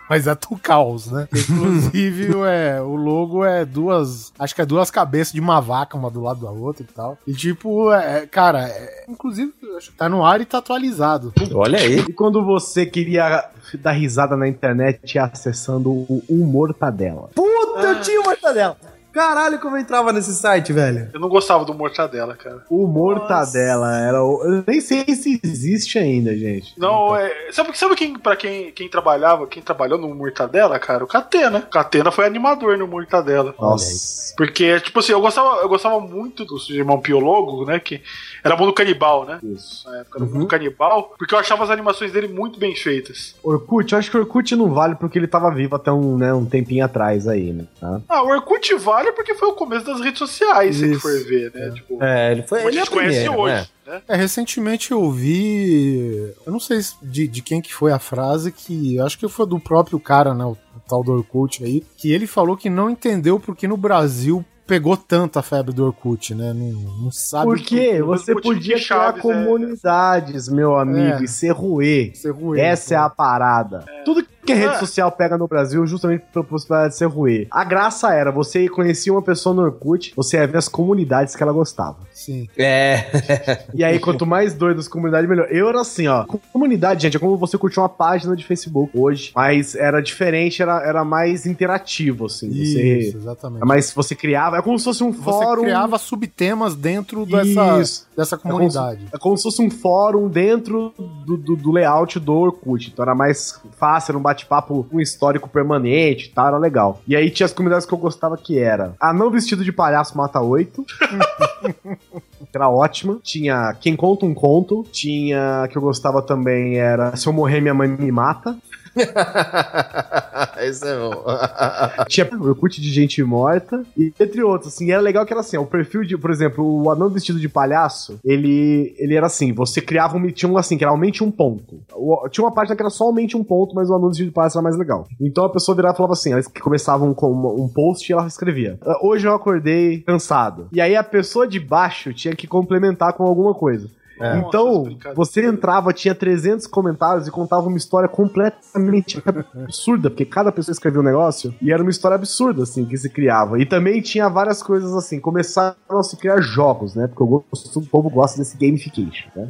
Mas 0.08 0.26
é 0.26 0.34
Tucaus, 0.34 1.10
né? 1.10 1.28
Inclusive, 1.34 2.28
é, 2.46 2.80
o 2.80 2.94
logo 2.96 3.44
é 3.44 3.64
duas. 3.64 4.32
Acho 4.38 4.54
que 4.54 4.62
é 4.62 4.66
duas 4.66 4.90
cabeças 4.90 5.32
de 5.32 5.40
uma 5.40 5.60
vaca, 5.60 5.96
uma 5.96 6.10
do 6.10 6.20
lado 6.20 6.40
da 6.44 6.50
outra 6.50 6.82
e 6.82 6.92
tal. 6.92 7.18
E 7.26 7.32
tipo, 7.32 7.92
é, 7.92 8.26
cara, 8.26 8.68
é- 8.68 9.04
inclusive, 9.08 9.52
acho 9.76 9.90
que 9.90 9.96
tá 9.96 10.08
no 10.08 10.24
ar 10.24 10.40
e 10.40 10.44
tá 10.44 10.58
atualizado. 10.58 11.32
Olha 11.52 11.78
aí. 11.78 11.98
E 12.00 12.12
quando 12.12 12.44
você 12.44 12.86
queria 12.86 13.48
dar 13.74 13.92
risada 13.92 14.36
na 14.36 14.48
internet 14.48 15.18
acessando 15.18 15.90
o 15.90 16.22
Humortadela? 16.28 17.30
Puta, 17.34 17.80
eu 17.86 18.00
tinha 18.00 18.20
uma 18.20 18.28
mortadela. 18.30 18.76
Caralho, 19.12 19.58
como 19.58 19.76
eu 19.76 19.80
entrava 19.80 20.12
nesse 20.12 20.34
site, 20.34 20.72
velho. 20.72 21.10
Eu 21.12 21.20
não 21.20 21.28
gostava 21.28 21.64
do 21.64 21.74
Mortadela, 21.74 22.34
cara. 22.34 22.62
O 22.70 22.86
Mortadela 22.86 23.96
era 23.96 24.22
o... 24.22 24.42
Eu 24.44 24.64
nem 24.66 24.80
sei 24.80 25.04
se 25.14 25.40
existe 25.42 25.98
ainda, 25.98 26.36
gente. 26.36 26.78
Não, 26.78 27.16
é. 27.16 27.50
Sabe, 27.52 27.76
sabe 27.76 27.94
quem, 27.96 28.18
pra 28.18 28.36
quem, 28.36 28.70
quem 28.72 28.88
trabalhava, 28.88 29.46
quem 29.46 29.62
trabalhou 29.62 29.98
no 29.98 30.14
Mortadela, 30.14 30.78
cara? 30.78 31.04
O 31.04 31.08
Catena. 31.08 31.58
O 31.58 31.70
Catena 31.70 32.10
foi 32.10 32.26
animador 32.26 32.76
no 32.76 32.86
Mortadela. 32.86 33.54
Nossa. 33.58 34.34
Porque, 34.36 34.80
tipo 34.80 35.00
assim, 35.00 35.12
eu 35.12 35.20
gostava, 35.20 35.62
eu 35.62 35.68
gostava 35.68 35.98
muito 36.00 36.44
do 36.44 36.56
irmão 36.70 37.00
Piologo, 37.00 37.64
né? 37.64 37.80
Que 37.80 38.00
era 38.44 38.56
mundo 38.56 38.72
canibal, 38.72 39.24
né? 39.24 39.40
Isso. 39.42 39.88
Na 39.88 39.98
época 39.98 40.18
era 40.18 40.30
mundo 40.30 40.46
canibal, 40.46 41.14
porque 41.18 41.34
eu 41.34 41.38
achava 41.38 41.64
as 41.64 41.70
animações 41.70 42.12
dele 42.12 42.28
muito 42.28 42.58
bem 42.58 42.74
feitas. 42.76 43.34
Orkut, 43.42 43.92
eu 43.92 43.98
acho 43.98 44.10
que 44.10 44.16
o 44.16 44.20
Orkut 44.20 44.54
não 44.54 44.72
vale 44.72 44.94
porque 44.94 45.18
ele 45.18 45.26
tava 45.26 45.52
vivo 45.52 45.74
até 45.74 45.90
um, 45.90 46.16
né, 46.16 46.32
um 46.32 46.44
tempinho 46.44 46.84
atrás 46.84 47.26
aí, 47.26 47.52
né? 47.52 47.64
Tá? 47.80 48.00
Ah, 48.08 48.22
o 48.22 48.28
Orkut 48.28 48.74
vale 48.76 49.07
porque 49.12 49.34
foi 49.34 49.48
o 49.48 49.52
começo 49.54 49.84
das 49.84 50.00
redes 50.00 50.18
sociais, 50.18 50.76
se 50.76 50.90
Isso. 50.90 51.00
for 51.00 51.12
ver, 51.24 51.52
né? 51.54 51.70
Tipo, 51.74 52.02
É, 52.02 52.32
ele 52.32 52.42
foi. 52.42 52.58
como 52.58 52.68
a 52.68 52.70
Ele 52.72 52.78
é 52.78 52.80
a 52.80 52.84
gente 52.84 52.94
conhece 52.94 53.18
primeira, 53.20 53.40
hoje, 53.42 53.70
né? 53.86 53.92
né? 53.94 54.02
É, 54.08 54.16
recentemente 54.16 54.92
eu 54.92 55.10
vi. 55.10 56.32
Eu 56.46 56.52
não 56.52 56.60
sei 56.60 56.82
se- 56.82 56.94
de, 57.02 57.26
de 57.28 57.42
quem 57.42 57.60
que 57.60 57.72
foi 57.72 57.92
a 57.92 57.98
frase, 57.98 58.52
que 58.52 58.96
eu 58.96 59.04
acho 59.06 59.18
que 59.18 59.28
foi 59.28 59.46
do 59.46 59.58
próprio 59.60 59.98
cara, 60.00 60.34
né? 60.34 60.44
O, 60.44 60.50
o 60.52 60.80
tal 60.88 61.02
do 61.02 61.12
Orkut 61.12 61.62
aí, 61.64 61.82
que 61.96 62.12
ele 62.12 62.26
falou 62.26 62.56
que 62.56 62.68
não 62.70 62.88
entendeu 62.90 63.38
porque 63.40 63.66
no 63.68 63.76
Brasil 63.76 64.44
pegou 64.68 64.96
tanto 64.96 65.38
a 65.38 65.42
febre 65.42 65.74
do 65.74 65.84
Orkut, 65.86 66.34
né? 66.34 66.52
Não, 66.54 66.72
não 67.04 67.10
sabe. 67.10 67.46
Porque 67.46 67.96
por- 67.98 68.06
você 68.06 68.32
por 68.32 68.44
motivo 68.44 68.54
podia 68.54 68.74
criar 68.76 68.86
Chaves, 68.86 69.18
é. 69.18 69.22
comunidades, 69.22 70.48
meu 70.48 70.76
amigo, 70.78 71.20
É. 71.20 71.24
e 71.24 71.28
ser 71.28 71.50
ruê. 71.52 72.12
Ser 72.14 72.30
ruim. 72.30 72.60
Essa 72.60 72.94
é 72.94 72.96
a 72.98 73.08
parada. 73.08 73.84
Tudo 74.04 74.24
que 74.44 74.52
a 74.52 74.56
rede 74.56 74.74
É. 74.76 74.78
social 74.78 75.12
pega 75.12 75.36
no 75.36 75.46
Brasil 75.46 75.86
justamente 75.86 76.24
pela 76.32 76.42
possibilidade 76.44 76.92
de 76.94 76.98
ser 76.98 77.04
ruê. 77.06 77.46
A 77.50 77.64
graça 77.64 78.14
era, 78.14 78.30
você 78.30 78.66
conhecia 78.68 79.12
uma 79.12 79.20
pessoa 79.22 79.54
no 79.54 79.62
Orkut, 79.62 80.12
você 80.16 80.38
ia 80.38 80.46
ver 80.46 80.56
as 80.58 80.68
comunidades 80.68 81.36
que 81.36 81.42
ela 81.42 81.52
gostava. 81.52 81.98
Sim. 82.12 82.48
É. 82.56 83.04
E 83.74 83.84
aí, 83.84 83.98
quanto 83.98 84.26
mais 84.26 84.54
doido 84.54 84.80
as 84.80 84.88
comunidades, 84.88 85.28
melhor. 85.28 85.46
Eu 85.50 85.68
era 85.68 85.80
assim, 85.80 86.06
ó. 86.08 86.24
Comunidade, 86.52 87.02
gente, 87.02 87.16
é 87.16 87.20
como 87.20 87.36
você 87.36 87.56
curtir 87.56 87.78
uma 87.78 87.88
página 87.88 88.34
de 88.34 88.44
Facebook 88.44 88.90
hoje. 88.98 89.30
Mas 89.34 89.74
era 89.74 90.00
diferente, 90.00 90.60
era, 90.62 90.82
era 90.82 91.04
mais 91.04 91.46
interativo, 91.46 92.26
assim. 92.26 92.48
Você. 92.50 92.98
Isso, 92.98 93.16
exatamente. 93.18 93.62
É 93.62 93.66
mais 93.66 93.92
você 93.92 94.14
criava. 94.14 94.56
É 94.58 94.62
como 94.62 94.78
se 94.78 94.84
fosse 94.84 95.04
um 95.04 95.12
Você 95.12 95.22
fórum. 95.22 95.62
criava 95.62 95.98
subtemas 95.98 96.74
dentro 96.74 97.24
dessa, 97.24 97.80
Isso. 97.80 98.06
dessa 98.16 98.34
É 98.34 98.38
como, 98.38 98.54
comunidade. 98.54 99.00
se, 99.02 99.14
é 99.14 99.18
como 99.18 99.36
se 99.36 99.42
fosse 99.44 99.62
um 99.62 99.70
fórum 99.70 100.28
dentro 100.28 100.92
do, 101.24 101.36
do, 101.36 101.56
do 101.56 101.70
layout 101.70 102.18
do 102.18 102.32
Orkut. 102.34 102.90
Então 102.92 103.02
era 103.04 103.14
mais 103.14 103.60
fácil, 103.78 104.12
era 104.12 104.18
um 104.18 104.22
bate-papo 104.22 104.84
com 104.90 105.00
histórico 105.00 105.48
permanente 105.48 106.26
e 106.26 106.30
tal, 106.30 106.48
era 106.48 106.58
legal. 106.58 107.00
E 107.06 107.14
aí 107.14 107.30
tinha 107.30 107.46
as 107.46 107.52
comunidades 107.52 107.86
que 107.86 107.94
eu 107.94 107.98
gostava 107.98 108.36
que 108.36 108.58
era 108.58 108.94
Anão 109.00 109.30
Vestido 109.30 109.64
de 109.64 109.72
Palhaço 109.72 110.16
Mata 110.16 110.40
Oito. 110.40 110.84
era 112.52 112.68
ótima. 112.68 113.18
Tinha 113.22 113.74
Quem 113.80 113.96
Conta 113.96 114.26
um 114.26 114.34
Conto. 114.34 114.84
Tinha, 114.90 115.68
que 115.70 115.76
eu 115.76 115.82
gostava 115.82 116.22
também, 116.22 116.76
era 116.78 117.14
Se 117.16 117.26
Eu 117.26 117.32
Morrer 117.32 117.60
Minha 117.60 117.74
Mãe 117.74 117.88
Me 117.88 118.10
Mata. 118.12 118.56
Esse 120.60 120.86
é 120.86 120.98
bom. 120.98 121.24
Tinha 122.08 122.28
Orkut 122.40 122.80
de 122.80 122.90
gente 122.92 123.22
morta, 123.22 123.84
e 123.96 124.12
entre 124.18 124.42
outros, 124.42 124.72
assim, 124.74 124.90
era 124.90 125.00
legal 125.00 125.24
que 125.24 125.32
era 125.32 125.40
assim, 125.40 125.56
o 125.56 125.66
perfil 125.66 126.02
de, 126.04 126.16
por 126.16 126.30
exemplo, 126.30 126.64
o 126.82 126.90
anão 126.90 127.08
vestido 127.08 127.38
de 127.38 127.48
palhaço, 127.48 128.18
ele, 128.24 128.94
ele 128.98 129.14
era 129.14 129.26
assim, 129.26 129.52
você 129.52 129.80
criava 129.80 130.16
um, 130.16 130.30
tinha 130.30 130.50
um 130.50 130.58
assim, 130.58 130.76
que 130.76 130.84
era 130.84 130.90
aumente 130.90 131.22
um 131.22 131.30
ponto. 131.30 131.80
O- 131.94 132.28
tinha 132.28 132.44
uma 132.44 132.52
página 132.52 132.74
que 132.76 132.82
era 132.82 132.90
só 132.90 133.04
aumente 133.04 133.36
um 133.36 133.44
ponto, 133.44 133.74
mas 133.74 133.88
o 133.90 133.94
anão 133.94 134.08
vestido 134.08 134.26
de 134.28 134.32
palhaço 134.34 134.58
era 134.58 134.62
mais 134.62 134.76
legal. 134.76 135.06
Então 135.20 135.44
a 135.44 135.50
pessoa 135.50 135.74
virava 135.76 135.94
e 135.94 135.96
falava 135.96 136.12
assim, 136.14 136.30
que 136.52 136.60
começavam 136.60 137.14
com 137.14 137.30
uma- 137.30 137.52
um 137.52 137.68
post 137.68 138.10
e 138.10 138.12
ela 138.12 138.26
escrevia, 138.26 138.78
"Ah, 138.84 138.98
hoje 139.02 139.26
eu 139.26 139.34
acordei 139.34 140.00
cansado. 140.00 140.68
E 140.72 140.80
aí 140.80 140.96
a 140.96 141.02
pessoa 141.04 141.46
de 141.46 141.60
baixo 141.60 142.12
tinha 142.12 142.34
que 142.34 142.46
complementar 142.46 143.12
com 143.12 143.24
alguma 143.24 143.54
coisa. 143.54 143.88
Então, 144.20 144.82
brincadeira. 144.82 145.14
você 145.14 145.46
entrava, 145.46 145.92
tinha 145.92 146.14
300 146.14 146.66
comentários 146.66 147.26
e 147.26 147.30
contava 147.30 147.66
uma 147.68 147.76
história 147.76 148.08
completamente 148.08 149.22
absurda, 149.26 150.10
porque 150.10 150.24
cada 150.24 150.52
pessoa 150.52 150.72
escrevia 150.72 151.00
um 151.00 151.04
negócio 151.04 151.54
e 151.60 151.72
era 151.72 151.82
uma 151.82 151.90
história 151.90 152.14
absurda, 152.14 152.62
assim, 152.62 152.84
que 152.84 152.96
se 152.96 153.08
criava. 153.08 153.60
E 153.60 153.66
também 153.66 154.00
tinha 154.00 154.28
várias 154.28 154.62
coisas 154.62 154.94
assim, 154.94 155.20
começaram 155.20 155.76
a 155.90 156.02
se 156.02 156.16
criar 156.16 156.40
jogos, 156.40 156.94
né? 156.94 157.06
Porque 157.06 157.22
eu 157.22 157.26
gosto, 157.26 157.78
o 157.78 157.86
povo 157.86 158.10
gosta 158.10 158.38
desse 158.38 158.56
gamification, 158.56 159.28
né? 159.34 159.48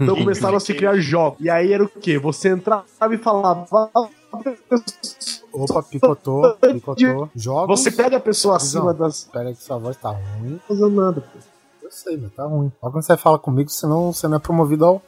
Então 0.00 0.16
começaram 0.18 0.56
a 0.56 0.60
se 0.60 0.74
criar 0.74 0.96
jogos. 0.96 1.38
E 1.40 1.48
aí 1.48 1.72
era 1.72 1.84
o 1.84 1.88
quê? 1.88 2.18
Você 2.18 2.48
entrava 2.48 2.84
e 3.12 3.16
falava. 3.18 3.66
Opa, 5.52 5.82
picotou, 5.82 6.54
picotou. 6.56 7.30
Jogos. 7.34 7.80
Você 7.80 7.90
pega 7.90 8.18
a 8.18 8.20
pessoa 8.20 8.56
acima 8.56 8.92
Visão. 8.92 9.06
das. 9.06 9.24
Pera 9.24 9.52
que 9.52 9.62
sua 9.62 9.78
voz 9.78 9.96
tá 9.96 10.10
ruim. 10.10 10.50
Não 10.50 10.58
fazendo 10.68 10.90
nada, 10.90 11.20
pô. 11.20 11.38
Eu 11.88 11.92
sei, 11.92 12.18
mas 12.18 12.30
tá 12.34 12.44
ruim. 12.44 12.70
Só 12.82 12.90
quando 12.90 13.02
você 13.02 13.16
fala 13.16 13.38
comigo, 13.38 13.70
senão 13.70 14.12
você 14.12 14.28
não 14.28 14.36
é 14.36 14.38
promovido 14.40 14.84
ao 14.84 15.00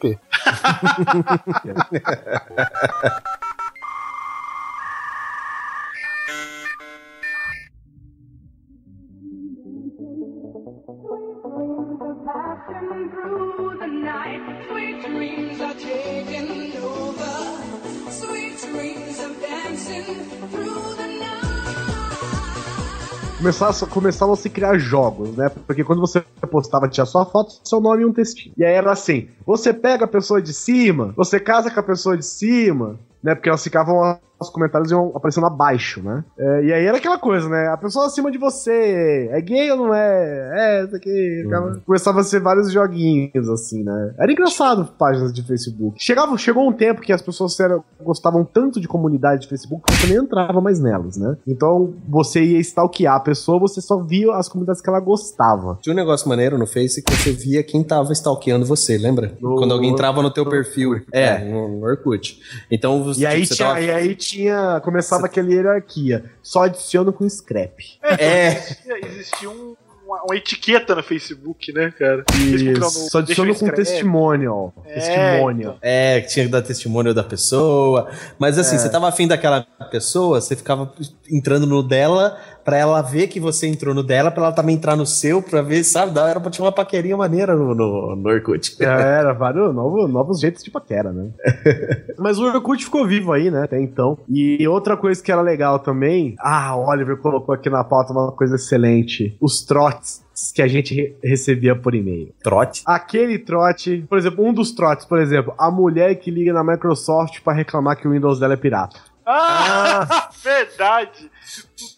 começaram, 23.40 23.88
começavam 23.88 24.34
a 24.34 24.36
se 24.36 24.48
criar 24.48 24.78
jogos, 24.78 25.36
né? 25.36 25.48
Porque 25.48 25.84
quando 25.84 26.00
você 26.00 26.24
postava, 26.50 26.88
tinha 26.88 27.06
sua 27.06 27.24
foto, 27.24 27.60
seu 27.64 27.80
nome 27.80 28.02
e 28.02 28.06
um 28.06 28.12
textinho. 28.12 28.54
E 28.56 28.64
aí 28.64 28.74
era 28.74 28.92
assim: 28.92 29.28
você 29.46 29.72
pega 29.72 30.04
a 30.04 30.08
pessoa 30.08 30.42
de 30.42 30.52
cima, 30.52 31.14
você 31.16 31.38
casa 31.40 31.70
com 31.70 31.80
a 31.80 31.82
pessoa 31.82 32.16
de 32.16 32.24
cima, 32.24 32.98
né? 33.22 33.34
Porque 33.34 33.48
elas 33.48 33.62
ficavam. 33.62 34.18
Os 34.40 34.48
comentários 34.50 34.90
iam 34.90 35.12
aparecendo 35.14 35.46
abaixo, 35.46 36.02
né? 36.02 36.24
É, 36.38 36.64
e 36.64 36.72
aí 36.72 36.84
era 36.86 36.96
aquela 36.96 37.18
coisa, 37.18 37.48
né? 37.48 37.68
A 37.68 37.76
pessoa 37.76 38.06
acima 38.06 38.30
de 38.30 38.38
você 38.38 39.28
é 39.32 39.40
gay 39.40 39.70
ou 39.72 39.76
não 39.76 39.94
é? 39.94 40.50
É, 40.80 40.84
isso 40.84 40.96
aqui. 40.96 41.40
Ficava- 41.44 41.80
Começava 41.86 42.20
a 42.20 42.24
ser 42.24 42.40
vários 42.40 42.72
joguinhos, 42.72 43.48
assim, 43.48 43.82
né? 43.84 44.14
Era 44.18 44.32
engraçado 44.32 44.86
páginas 44.98 45.32
de 45.32 45.42
Facebook. 45.42 45.96
Chegava, 46.02 46.36
chegou 46.38 46.68
um 46.68 46.72
tempo 46.72 47.00
que 47.00 47.12
as 47.12 47.20
pessoas 47.22 47.58
eram- 47.60 47.84
gostavam 48.02 48.44
tanto 48.44 48.80
de 48.80 48.88
comunidade 48.88 49.42
de 49.42 49.48
Facebook 49.48 49.84
que 49.86 49.92
você 49.94 50.06
nem 50.06 50.22
entrava 50.24 50.60
mais 50.60 50.80
nelas, 50.80 51.16
né? 51.16 51.36
Então 51.46 51.94
você 52.08 52.42
ia 52.42 52.58
stalkear 52.60 53.16
a 53.16 53.20
pessoa, 53.20 53.58
você 53.58 53.80
só 53.80 53.98
via 54.02 54.34
as 54.34 54.48
comunidades 54.48 54.80
que 54.80 54.88
ela 54.88 55.00
gostava. 55.00 55.78
Tinha 55.82 55.92
um 55.92 55.96
negócio 55.96 56.28
maneiro 56.28 56.56
no 56.58 56.66
Face 56.66 57.02
que 57.02 57.12
você 57.14 57.32
via 57.32 57.62
quem 57.62 57.82
tava 57.84 58.12
stalkeando 58.12 58.64
você, 58.64 58.96
lembra? 58.96 59.32
No- 59.40 59.56
Quando 59.56 59.72
alguém 59.74 59.90
entrava 59.90 60.22
no 60.22 60.30
teu 60.30 60.44
no- 60.44 60.50
perfil. 60.50 61.00
É, 61.12 61.38
no, 61.44 61.68
no 61.80 61.84
Orkut. 61.86 62.38
Então 62.70 63.02
você, 63.04 63.20
E 63.22 63.26
aí, 63.26 63.44
você 63.46 63.54
tinha, 63.54 63.68
tava- 63.68 63.80
e 63.80 63.90
aí 63.90 64.14
tinha. 64.30 64.80
Começava 64.82 65.26
aquela 65.26 65.50
hierarquia. 65.50 66.24
Só 66.42 66.62
adiciono 66.64 67.12
com 67.12 67.28
scrap. 67.28 67.80
É, 68.02 68.48
Existia, 68.48 69.06
existia 69.06 69.50
um- 69.50 69.74
uma, 70.06 70.22
uma 70.24 70.36
etiqueta 70.36 70.92
no 70.96 71.02
Facebook, 71.04 71.72
né, 71.72 71.92
cara? 71.96 72.24
Facebook 72.32 72.72
não, 72.72 72.80
no- 72.80 72.86
Isso, 72.88 73.10
só 73.10 73.18
adiciono 73.18 73.50
eu 73.52 73.54
com 73.54 73.68
testimonial. 73.70 74.74
É, 74.84 74.94
Testimonial. 74.94 75.78
É, 75.80 76.20
que 76.20 76.28
tinha 76.28 76.46
que 76.46 76.50
dar 76.50 76.62
testemunho 76.62 77.14
da 77.14 77.22
pessoa. 77.22 78.08
Mas 78.38 78.58
assim, 78.58 78.76
você 78.76 78.88
tava 78.90 79.08
afim 79.08 79.28
daquela 79.28 79.62
pessoa, 79.90 80.40
você 80.40 80.56
ficava 80.56 80.92
entrando 81.30 81.64
no 81.66 81.80
dela 81.82 82.36
pra 82.70 82.78
ela 82.78 83.02
ver 83.02 83.26
que 83.26 83.40
você 83.40 83.66
entrou 83.66 83.92
no 83.92 84.00
dela, 84.04 84.30
pra 84.30 84.44
ela 84.44 84.52
também 84.52 84.76
entrar 84.76 84.94
no 84.94 85.04
seu, 85.04 85.42
pra 85.42 85.60
ver, 85.60 85.82
sabe? 85.82 86.12
Dá- 86.12 86.28
Era 86.28 86.38
pra 86.38 86.50
tinha 86.52 86.64
uma 86.64 86.70
paquerinha 86.70 87.16
maneira 87.16 87.56
no, 87.56 87.74
no, 87.74 88.14
no 88.14 88.28
Orkut. 88.30 88.76
É, 88.80 88.84
Era 88.84 89.32
vários 89.32 89.74
novos, 89.74 90.08
novos 90.08 90.38
jeitos 90.40 90.62
de 90.62 90.70
paquera, 90.70 91.12
né? 91.12 91.30
Mas 92.16 92.38
o 92.38 92.44
Orkut 92.44 92.84
ficou 92.84 93.04
vivo 93.08 93.32
aí, 93.32 93.50
né? 93.50 93.64
Até 93.64 93.80
então. 93.82 94.18
E 94.28 94.66
outra 94.68 94.96
coisa 94.96 95.20
que 95.20 95.32
era 95.32 95.40
legal 95.42 95.80
também. 95.80 96.36
Ah, 96.38 96.76
o 96.76 96.88
Oliver 96.88 97.16
colocou 97.16 97.52
aqui 97.52 97.68
na 97.68 97.82
pauta 97.82 98.12
uma 98.12 98.30
coisa 98.30 98.54
excelente: 98.54 99.36
os 99.40 99.64
trotes 99.64 100.22
que 100.54 100.62
a 100.62 100.68
gente 100.68 100.94
re- 100.94 101.16
recebia 101.24 101.74
por 101.74 101.92
e-mail. 101.92 102.32
Trote. 102.40 102.82
Aquele 102.86 103.36
trote, 103.38 104.06
por 104.08 104.16
exemplo, 104.16 104.44
um 104.46 104.52
dos 104.52 104.70
trotes, 104.70 105.04
por 105.04 105.18
exemplo, 105.18 105.52
a 105.58 105.70
mulher 105.72 106.14
que 106.14 106.30
liga 106.30 106.52
na 106.52 106.62
Microsoft 106.62 107.40
pra 107.42 107.52
reclamar 107.52 107.96
que 107.96 108.06
o 108.06 108.12
Windows 108.12 108.38
dela 108.38 108.54
é 108.54 108.56
pirata. 108.56 108.96
Ah, 109.26 110.28
verdade! 110.42 111.30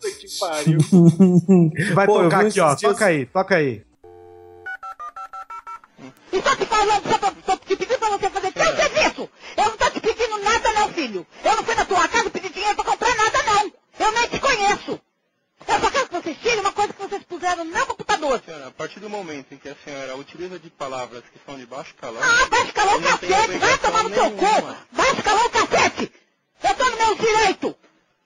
Puta 0.03 0.11
que 0.19 0.39
pariu. 0.39 0.79
Vai 1.95 2.07
Pô, 2.07 2.23
tocar 2.25 2.47
aqui, 2.47 2.61
ó. 2.61 2.75
Toca 2.75 3.07
aí, 3.07 3.27
toca 3.27 3.57
aí. 3.57 3.85
E 6.33 6.41
tô 6.43 6.57
te 6.57 6.67
falando, 6.67 7.03
tô 7.47 7.57
te 7.59 7.77
pedindo 7.77 7.99
pra 7.99 8.09
você 8.11 8.31
fazer 8.31 8.53
teu 8.53 8.65
serviço. 8.77 9.31
Eu 9.57 9.65
não 9.65 9.77
tô 9.77 9.91
te 9.91 10.01
pedindo 10.01 10.39
nada 10.39 10.73
não, 10.73 10.89
filho. 10.93 11.27
Eu 11.45 11.57
não 11.57 11.63
fui 11.65 11.75
na 11.75 11.85
tua 11.85 12.09
casa 12.09 12.31
pedir 12.31 12.51
dinheiro 12.51 12.75
pra 12.75 12.85
comprar 12.85 13.15
nada 13.15 13.43
não. 13.45 13.73
Eu 14.01 14.13
nem 14.13 14.29
te 14.29 14.41
conheço. 14.41 15.01
Eu 15.69 15.81
só 15.81 15.91
quero 15.91 16.09
que 16.09 16.15
vocês 16.23 16.37
tirem 16.39 16.61
uma 16.61 16.73
coisa 16.73 16.93
que 16.93 17.03
vocês 17.03 17.23
puseram 17.25 17.65
no 17.65 17.71
meu 17.73 17.87
computador. 17.87 18.43
Senhora, 18.45 18.67
a 18.67 18.71
partir 18.73 18.99
do 18.99 19.09
momento 19.09 19.55
em 19.55 19.57
que 19.59 19.69
a 19.69 19.77
senhora 19.85 20.17
utiliza 20.17 20.59
de 20.59 20.69
palavras 20.71 21.23
que 21.33 21.39
são 21.47 21.57
de 21.57 21.67
baixo 21.67 21.95
calão, 22.01 22.21
Ah, 22.23 22.49
vai 22.51 22.67
escalar 22.67 22.97
o 22.97 23.01
não 23.01 23.19
tem 23.19 23.31
cacete, 23.31 23.59
vai 23.59 23.79
tomar 23.79 24.03
no 24.03 24.11
teu 24.11 24.31
cu. 24.33 24.43
nenhuma. 24.45 24.79
Vai 24.91 25.13
escalar 25.13 25.47
o 25.47 25.51
cacete. 25.51 26.13
Eu 26.65 26.75
tô 26.75 26.85
no 26.91 26.97
meu 26.97 27.15
direito. 27.15 27.77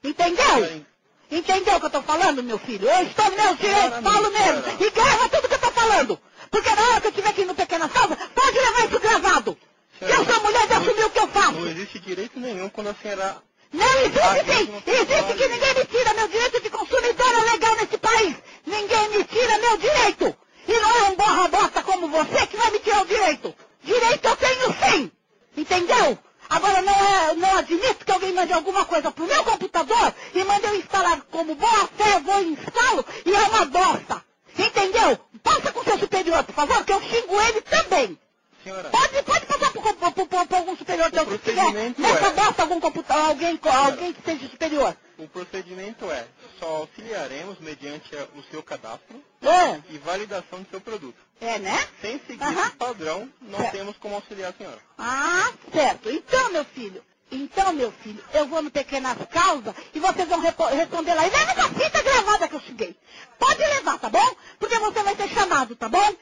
Entendeu? 0.04 0.86
Entendeu 1.30 1.76
o 1.76 1.80
que 1.80 1.86
eu 1.86 1.90
tô 1.90 2.02
falando, 2.02 2.42
meu 2.42 2.58
filho? 2.58 2.88
Eu 2.88 3.02
estou 3.06 3.24
no 3.30 3.36
meu 3.36 3.54
direito, 3.56 4.02
falo 4.02 4.30
mesmo. 4.30 4.62
E 4.80 4.90
grava 4.90 5.28
tudo 5.28 5.48
que 5.48 5.54
eu 5.54 5.58
tô 5.58 5.70
falando. 5.72 6.20
Porque 6.50 6.70
na 6.70 6.82
hora 6.82 7.00
que 7.00 7.06
eu 7.08 7.10
estiver 7.10 7.30
aqui 7.30 7.44
no 7.44 7.54
Pequena 7.54 7.88
Salva, 7.88 8.16
pode 8.34 8.58
levar 8.58 8.86
isso 8.86 9.00
gravado. 9.00 9.58
Eu 10.00 10.24
sou 10.24 10.42
mulher 10.42 10.66
de 10.66 10.72
assumir 10.74 11.04
o 11.04 11.10
que 11.10 11.18
eu 11.18 11.28
faço. 11.28 11.52
Não 11.52 11.68
existe 11.68 11.98
direito 11.98 12.38
nenhum 12.38 12.68
quando 12.68 12.88
a 12.88 12.94
senhora 12.94 13.38
Não 13.72 13.98
existe 14.00 14.44
sim! 14.44 14.82
Existe 14.86 15.34
que 15.34 15.48
ninguém 15.48 15.74
me 15.74 15.84
tira 15.86 16.14
meu 16.14 16.28
direito 16.28 16.62
de 16.62 16.70
consumidora 16.70 17.40
legal 17.52 17.74
nesse 17.76 17.98
país! 17.98 18.36
Ninguém 18.66 19.08
me 19.08 19.24
tira 19.24 19.58
meu 19.58 19.76
direito! 19.78 20.36
E 20.68 20.72
não 20.72 20.96
é 20.98 21.02
um 21.10 21.16
borra 21.16 21.48
bosta 21.48 21.82
como 21.82 22.08
você 22.08 22.46
que 22.46 22.56
vai 22.56 22.70
me 22.70 22.78
tirar 22.78 23.02
o 23.02 23.06
direito! 23.06 23.54
Direito 23.82 24.28
eu 24.28 24.36
tenho 24.36 24.74
sim! 24.84 25.12
Entendeu? 25.56 26.18
Agora 26.48 26.82
não, 26.82 26.92
é, 26.94 27.34
não 27.34 27.56
admito 27.58 28.04
que 28.04 28.12
alguém 28.12 28.32
mande 28.32 28.52
alguma 28.52 28.84
coisa 28.84 29.10
pro 29.10 29.26
meu 29.26 29.44
computador 29.44 30.14
e 30.34 30.44
mande 30.44 30.66
eu 30.66 30.76
instalar 30.76 31.20
como 31.30 31.54
boa 31.54 31.88
fé, 31.96 32.14
eu 32.14 32.20
vou 32.20 32.42
e 32.42 32.52
instalo 32.52 33.04
e 33.24 33.34
é 33.34 33.42
uma 33.42 33.64
bosta! 33.66 34.24
Entendeu? 34.58 35.18
Passa 35.42 35.72
com 35.72 35.84
seu 35.84 35.98
superior, 35.98 36.42
por 36.44 36.54
favor, 36.54 36.84
que 36.84 36.92
eu 36.92 37.00
xingo 37.02 37.40
ele 37.42 37.60
também! 37.62 38.18
Senhora, 38.64 38.88
Pode, 38.90 39.22
pode 39.22 39.46
passar 39.46 39.70
pro 39.70 40.56
algum 40.56 40.76
superior 40.76 41.10
teu 41.10 41.24
se 41.26 41.38
tiver. 41.38 41.54
procedimento 41.54 42.00
Nessa 42.00 42.26
é- 42.26 42.30
bosta 42.32 42.62
algum 42.62 42.80
computador, 42.80 43.28
alguém, 43.28 43.60
alguém 43.62 44.12
que 44.12 44.22
seja 44.22 44.48
superior. 44.48 44.96
O 45.18 45.26
procedimento 45.28 46.10
é 46.10 46.26
só 46.58 46.66
auxiliaremos 46.78 47.58
mediante 47.60 48.14
o 48.34 48.42
seu 48.50 48.62
cadastro 48.62 49.22
É, 49.42 49.80
e 49.90 49.98
validação 49.98 50.62
do 50.62 50.68
seu 50.70 50.80
produto. 50.80 51.16
é 51.40 51.58
né? 51.58 51.86
Sem 52.00 52.20
seguir 52.26 52.44
esse 52.58 52.70
padrão, 52.76 53.28
não 53.40 53.60
É. 53.60 53.70
temos 53.70 53.96
como 53.98 54.14
auxiliar 54.14 54.50
a 54.50 54.54
senhora. 54.54 54.78
Ah, 54.98 55.50
certo. 55.72 56.10
Então, 56.10 56.50
meu 56.52 56.64
filho, 56.64 57.02
então, 57.30 57.72
meu 57.72 57.90
filho, 57.92 58.22
eu 58.34 58.46
vou 58.46 58.62
no 58.62 58.70
Pequenas 58.70 59.16
Causas 59.30 59.74
e 59.94 59.98
vocês 60.00 60.28
vão 60.28 60.40
responder 60.40 61.14
lá. 61.14 61.26
E 61.26 61.30
leva 61.30 61.52
essa 61.52 61.68
fita 61.70 62.02
gravada 62.02 62.48
que 62.48 62.54
eu 62.54 62.60
cheguei. 62.60 62.96
Pode 63.38 63.58
levar, 63.60 63.98
tá 63.98 64.08
bom? 64.08 64.36
Porque 64.58 64.78
você 64.78 65.02
vai 65.02 65.16
ser 65.16 65.28
chamado, 65.30 65.74
tá 65.74 65.88
bom? 65.88 66.14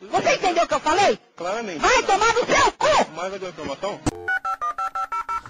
Você 0.00 0.34
entendeu 0.34 0.64
o 0.64 0.68
que 0.68 0.74
eu 0.74 0.80
falei? 0.80 1.18
Claramente. 1.36 1.80
Vai 1.80 2.02
tomar 2.04 2.32
no 2.32 2.46
seu 2.46 2.72
cu! 2.72 3.10
Mais 3.14 3.32
alguma 3.32 3.50
informação? 3.50 4.00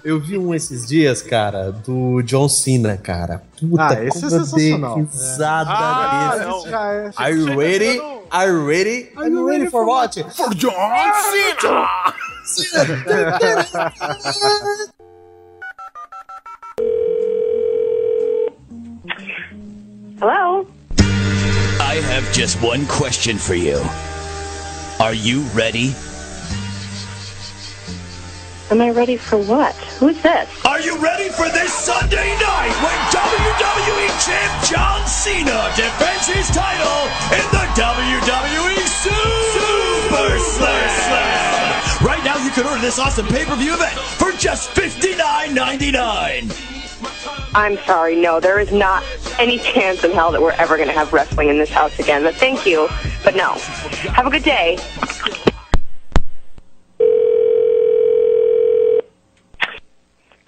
Eu 0.03 0.19
vi 0.19 0.37
um 0.37 0.53
esses 0.55 0.87
dias, 0.87 1.21
cara, 1.21 1.71
do 1.71 2.21
John 2.23 2.47
Cena, 2.47 2.97
cara. 2.97 3.41
Puta, 3.59 3.83
Ah, 3.83 4.03
esse 4.05 4.17
é 4.17 4.21
como 4.21 4.31
dei 4.31 4.39
sensacional. 4.39 4.95
risada 4.97 5.69
Ah, 5.71 6.31
desse. 6.35 6.45
não. 6.47 6.67
Já 6.69 6.93
é. 6.93 7.11
Are 7.15 7.33
you 7.35 7.59
ready? 7.59 8.01
Are 8.31 8.49
you 8.51 8.65
ready? 8.65 9.09
Are 9.17 9.29
you 9.29 9.45
ready 9.47 9.67
for 9.69 9.85
what? 9.85 10.15
For 10.35 10.53
John 10.55 10.71
Cena! 11.65 11.87
Hello? 20.19 20.67
I 21.81 21.95
have 22.11 22.31
just 22.33 22.61
one 22.61 22.85
question 22.87 23.37
for 23.37 23.55
you. 23.55 23.81
Are 24.99 25.13
you 25.13 25.41
ready? 25.53 25.93
Am 28.71 28.81
I 28.81 28.89
ready 28.91 29.17
for 29.17 29.37
what? 29.37 29.73
Who's 29.97 30.21
this? 30.21 30.47
Are 30.63 30.79
you 30.79 30.95
ready 30.99 31.27
for 31.29 31.49
this 31.49 31.73
Sunday 31.73 32.37
night 32.37 32.71
when 32.85 32.93
WWE 33.09 34.05
Champ 34.21 34.63
John 34.63 35.07
Cena 35.07 35.71
defends 35.75 36.27
his 36.27 36.47
title 36.53 37.09
in 37.33 37.41
the 37.49 37.65
WWE 37.73 38.77
Super 39.01 40.37
Slam? 40.37 42.05
Right 42.05 42.23
now, 42.23 42.37
you 42.37 42.51
can 42.51 42.67
order 42.67 42.79
this 42.79 42.99
awesome 42.99 43.25
pay-per-view 43.25 43.73
event 43.73 43.97
for 43.97 44.31
just 44.33 44.69
$59.99. 44.75 47.55
I'm 47.55 47.75
sorry, 47.87 48.15
no, 48.15 48.39
there 48.39 48.59
is 48.59 48.71
not 48.71 49.03
any 49.39 49.57
chance 49.57 50.03
in 50.03 50.11
hell 50.11 50.31
that 50.31 50.43
we're 50.43 50.51
ever 50.51 50.77
going 50.77 50.89
to 50.89 50.93
have 50.93 51.11
wrestling 51.11 51.49
in 51.49 51.57
this 51.57 51.71
house 51.71 51.97
again. 51.97 52.21
But 52.21 52.35
thank 52.35 52.67
you, 52.67 52.87
but 53.23 53.35
no. 53.35 53.53
Have 54.13 54.27
a 54.27 54.29
good 54.29 54.43
day. 54.43 54.77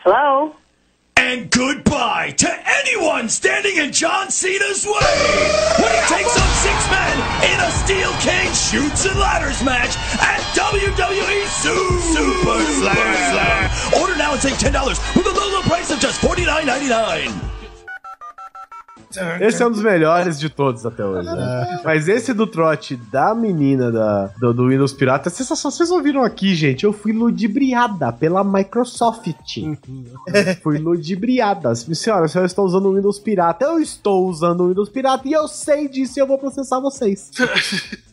Hello? 0.04 0.56
And 1.16 1.52
goodbye 1.52 2.32
to 2.38 2.50
anyone 2.66 3.30
standing 3.30 3.78
in 3.78 3.92
John 3.92 4.32
Cena's 4.32 4.84
way 4.86 5.14
when 5.78 5.92
he 5.94 6.02
takes 6.10 6.34
on 6.34 6.50
six 6.58 6.90
men 6.90 7.16
in 7.46 7.60
a 7.62 7.70
steel 7.70 8.12
cage 8.18 8.56
shoots 8.58 9.06
and 9.06 9.20
ladders 9.20 9.64
match 9.64 9.94
at 10.20 10.42
WWE 10.58 11.46
Su- 11.46 12.00
Super 12.02 12.66
Slam. 12.82 14.02
Order 14.02 14.18
now 14.18 14.32
and 14.34 14.42
save 14.42 14.54
$10 14.58 15.16
with 15.16 15.28
a 15.28 15.30
low, 15.30 15.52
low 15.54 15.62
price 15.62 15.92
of 15.92 16.00
just 16.00 16.20
$49.99. 16.22 17.61
Esse 19.42 19.62
é 19.62 19.68
um 19.68 19.72
dos 19.72 19.82
melhores 19.82 20.40
de 20.40 20.50
todos 20.50 20.86
até 20.86 21.04
hoje. 21.06 21.28
né? 21.28 21.80
Mas 21.86 22.08
esse 22.08 22.34
do 22.34 22.46
trote 22.48 22.96
da 22.96 23.34
menina 23.36 23.92
da, 23.92 24.28
do, 24.40 24.54
do 24.54 24.68
Windows 24.70 24.94
Pirata, 24.94 25.30
vocês, 25.30 25.48
só- 25.48 25.70
vocês 25.70 25.92
ouviram 25.92 26.24
aqui, 26.24 26.54
gente? 26.56 26.84
Eu 26.84 26.94
fui 26.94 27.12
ludibriada 27.12 28.12
pela 28.14 28.44
Microsoft. 28.44 29.32
fui 30.62 30.78
ludibriada. 30.78 31.74
Senhora, 31.76 32.26
a 32.26 32.28
senhora 32.28 32.46
está 32.48 32.62
usando 32.62 32.88
o 32.90 32.96
Windows 32.96 33.20
Pirata. 33.20 33.66
Eu 33.66 33.80
estou 33.80 34.28
usando 34.28 34.62
o 34.62 34.68
Windows 34.70 34.90
Pirata 34.90 35.28
e 35.28 35.34
eu 35.34 35.48
sei 35.48 35.88
disso 35.88 36.18
e 36.18 36.22
eu 36.22 36.28
vou 36.28 36.38
processar 36.38 36.80
vocês. 36.80 37.32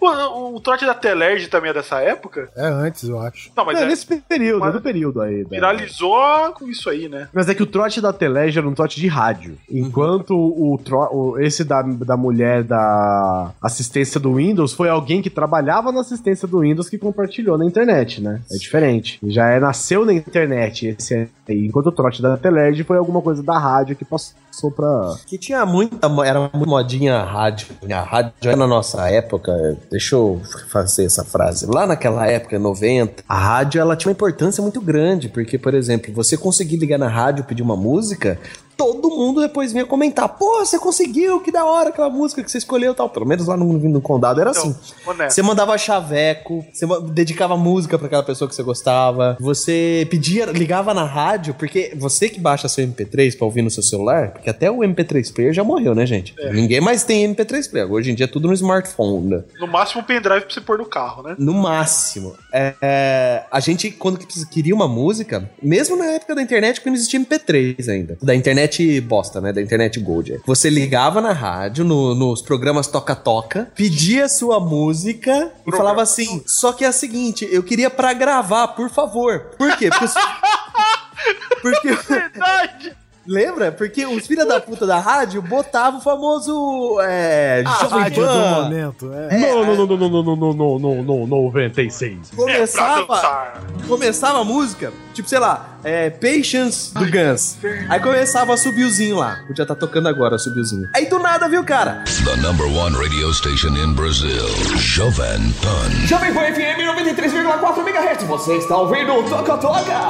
O, 0.00 0.56
o 0.56 0.60
trote 0.60 0.84
da 0.86 0.94
Telerge 0.94 1.48
também 1.48 1.70
é 1.70 1.74
dessa 1.74 2.00
época? 2.00 2.48
É 2.56 2.66
antes, 2.66 3.08
eu 3.08 3.18
acho. 3.20 3.50
Não, 3.56 3.64
mas 3.64 3.78
é, 3.78 3.84
é, 3.84 3.86
nesse 3.86 4.06
período, 4.06 4.64
é 4.66 4.72
do 4.72 4.80
período 4.80 5.20
aí. 5.20 5.44
da- 5.44 5.50
viralizou 5.50 6.52
com 6.54 6.68
isso 6.68 6.88
aí, 6.90 7.08
né? 7.08 7.28
Mas 7.32 7.48
é 7.48 7.54
que 7.54 7.62
o 7.62 7.66
trote 7.66 8.00
da 8.00 8.12
Telege 8.12 8.58
era 8.58 8.68
um 8.68 8.74
trote 8.74 9.00
de 9.00 9.06
rádio. 9.08 9.56
Enquanto 9.70 10.30
o, 10.36 10.78
tro- 10.82 11.08
o- 11.12 11.38
esse 11.40 11.64
da, 11.64 11.82
da 11.82 12.16
mulher 12.16 12.62
da 12.62 13.52
assistência 13.62 14.18
do 14.20 14.34
Windows 14.34 14.72
foi 14.72 14.88
alguém 14.88 15.22
que 15.22 15.30
trabalhava 15.30 15.92
na 15.92 16.00
assistência 16.00 16.46
do 16.46 16.60
Windows 16.60 16.88
que 16.88 16.98
compartilhou 16.98 17.56
na 17.58 17.64
internet, 17.64 18.20
né? 18.20 18.40
É 18.50 18.56
diferente. 18.56 19.18
Já 19.24 19.48
é, 19.50 19.60
nasceu 19.60 20.04
na 20.04 20.12
internet 20.12 20.96
esse 20.98 21.14
aí. 21.48 21.66
Enquanto 21.66 21.86
o 21.88 21.92
trote 21.92 22.22
da 22.22 22.36
Telege 22.36 22.84
foi 22.84 22.96
alguma 22.96 23.20
coisa 23.20 23.42
da 23.42 23.58
rádio 23.58 23.96
que 23.96 24.04
passou 24.04 24.70
pra. 24.70 25.14
Que 25.26 25.36
tinha 25.36 25.64
muita. 25.66 25.96
Era 26.24 26.40
muito 26.52 26.68
modinha 26.68 27.16
a 27.16 27.24
rádio. 27.24 27.68
A 27.92 28.00
rádio 28.02 28.32
era 28.44 28.56
na 28.56 28.66
nossa 28.66 29.08
época. 29.10 29.52
Deixa 29.90 30.16
eu 30.16 30.40
fazer 30.68 31.04
essa 31.04 31.24
frase. 31.24 31.66
Lá 31.66 31.86
naquela 31.86 32.26
época, 32.26 32.58
90, 32.58 33.22
a 33.28 33.38
rádio 33.38 33.80
ela 33.80 33.96
tinha 33.96 34.10
uma 34.10 34.14
importância 34.14 34.62
muito 34.62 34.80
grande. 34.80 35.28
Porque, 35.28 35.58
por 35.58 35.74
exemplo, 35.74 36.12
você 36.12 36.36
conseguir 36.36 36.76
ligar 36.76 36.98
na 36.98 37.08
rádio 37.08 37.44
pedir 37.44 37.62
uma 37.62 37.76
música. 37.76 38.38
Todo 38.80 39.10
mundo 39.10 39.40
depois 39.42 39.72
vinha 39.72 39.84
comentar: 39.84 40.28
Pô, 40.28 40.64
você 40.64 40.78
conseguiu, 40.78 41.40
que 41.40 41.52
da 41.52 41.64
hora 41.64 41.90
aquela 41.90 42.08
música 42.08 42.42
que 42.42 42.50
você 42.50 42.58
escolheu 42.58 42.92
e 42.92 42.94
tal. 42.94 43.10
Pelo 43.10 43.26
menos 43.26 43.46
lá 43.46 43.56
no, 43.56 43.66
no 43.74 44.00
condado 44.00 44.40
era 44.40 44.50
assim. 44.50 44.74
honesto. 45.06 45.34
Você 45.34 45.42
mandava 45.42 45.76
chaveco, 45.76 46.64
você 46.72 46.86
dedicava 47.12 47.56
música 47.56 47.98
pra 47.98 48.06
aquela 48.06 48.22
pessoa 48.22 48.48
que 48.48 48.54
você 48.54 48.62
gostava. 48.62 49.36
Você 49.40 50.06
pedia, 50.10 50.46
ligava 50.46 50.94
na 50.94 51.04
rádio, 51.04 51.54
porque 51.54 51.92
você 51.96 52.28
que 52.28 52.40
baixa 52.40 52.68
seu 52.68 52.86
MP3 52.86 53.36
pra 53.36 53.44
ouvir 53.44 53.62
no 53.62 53.70
seu 53.70 53.82
celular, 53.82 54.30
porque 54.30 54.48
até 54.48 54.70
o 54.70 54.78
MP3 54.78 55.32
player 55.32 55.52
já 55.52 55.62
morreu, 55.64 55.94
né, 55.94 56.06
gente? 56.06 56.34
Ninguém 56.52 56.80
mais 56.80 57.04
tem 57.04 57.34
MP3 57.34 57.70
player. 57.70 57.92
Hoje 57.92 58.10
em 58.10 58.14
dia 58.14 58.24
é 58.24 58.28
tudo 58.28 58.48
no 58.48 58.54
smartphone. 58.54 59.28
né? 59.28 59.44
No 59.58 59.66
máximo 59.66 60.00
um 60.00 60.04
pendrive 60.04 60.42
pra 60.42 60.54
você 60.54 60.60
pôr 60.60 60.78
no 60.78 60.86
carro, 60.86 61.22
né? 61.22 61.34
No 61.38 61.52
máximo. 61.52 62.34
É, 62.52 62.74
é, 62.80 63.44
a 63.50 63.60
gente, 63.60 63.90
quando 63.90 64.18
queria 64.50 64.74
uma 64.74 64.88
música, 64.88 65.50
mesmo 65.62 65.96
na 65.96 66.06
época 66.06 66.34
da 66.34 66.42
internet, 66.42 66.80
quando 66.80 66.90
não 66.90 66.94
existia 66.94 67.20
MP3 67.20 67.88
ainda. 67.88 68.18
Da 68.22 68.34
internet 68.34 68.69
bosta, 69.00 69.40
né? 69.40 69.52
Da 69.52 69.62
internet 69.62 69.98
Gold. 70.00 70.34
é. 70.34 70.38
Você 70.46 70.68
ligava 70.68 71.20
na 71.20 71.32
rádio, 71.32 71.84
no- 71.84 72.14
nos 72.14 72.42
programas 72.42 72.86
Toca-Toca, 72.86 73.70
pedia 73.74 74.28
sua 74.28 74.60
música 74.60 75.50
e 75.66 75.70
falava 75.70 76.02
assim: 76.02 76.42
só 76.46 76.72
que 76.72 76.84
é 76.84 76.88
a 76.88 76.92
seguinte, 76.92 77.48
eu 77.50 77.62
queria 77.62 77.88
pra 77.90 78.12
gravar, 78.12 78.68
por 78.68 78.90
favor. 78.90 79.50
Por 79.58 79.76
quê? 79.76 79.88
Porque. 79.90 80.14
Porque. 81.62 81.92
Verdade! 82.08 82.96
Lembra? 83.30 83.70
Porque 83.70 84.04
os 84.04 84.26
filha 84.26 84.44
da 84.44 84.60
puta 84.60 84.84
da 84.84 84.98
rádio 84.98 85.40
botavam 85.40 86.00
o 86.00 86.02
famoso. 86.02 86.98
É. 87.00 87.62
A 87.64 87.70
Jovem 87.78 88.00
rádio 88.00 88.26
do 88.26 88.34
momento, 88.34 89.12
é. 89.14 89.38
Não, 89.38 89.64
não, 89.64 89.86
não, 89.86 89.86
não, 89.86 90.08
não, 90.08 90.22
não, 90.22 90.36
não, 90.36 90.78
não, 90.80 91.02
não, 91.04 91.26
não, 91.26 91.26
96. 91.28 92.32
Começava. 92.34 93.52
começava 93.86 94.40
a 94.40 94.44
música, 94.44 94.92
tipo, 95.14 95.28
sei 95.28 95.38
lá, 95.38 95.78
é, 95.84 96.10
Patience 96.10 96.92
do 96.92 97.08
Guns. 97.08 97.56
Aí 97.88 98.00
começava 98.00 98.52
a 98.52 98.56
subirzinho 98.56 99.18
lá. 99.18 99.44
Podia 99.46 99.62
estar 99.62 99.76
tocando 99.76 100.08
agora, 100.08 100.36
subirzinho. 100.36 100.88
Aí 100.92 101.06
do 101.06 101.20
nada, 101.20 101.48
viu, 101.48 101.62
cara? 101.62 102.02
The 102.24 102.34
number 102.38 102.66
one 102.66 102.96
radio 102.96 103.32
station 103.32 103.76
in 103.76 103.94
Brazil, 103.94 104.48
Jovan 104.76 105.52
Pan. 105.62 106.06
Jovem 106.08 106.34
Pan 106.34 106.52
FM 106.52 106.80
93,4 106.98 107.78
MHz. 107.78 108.24
Você 108.24 108.56
está 108.56 108.76
ouvindo 108.76 109.14
o 109.14 109.22
Toca 109.22 109.56
Toca. 109.56 110.08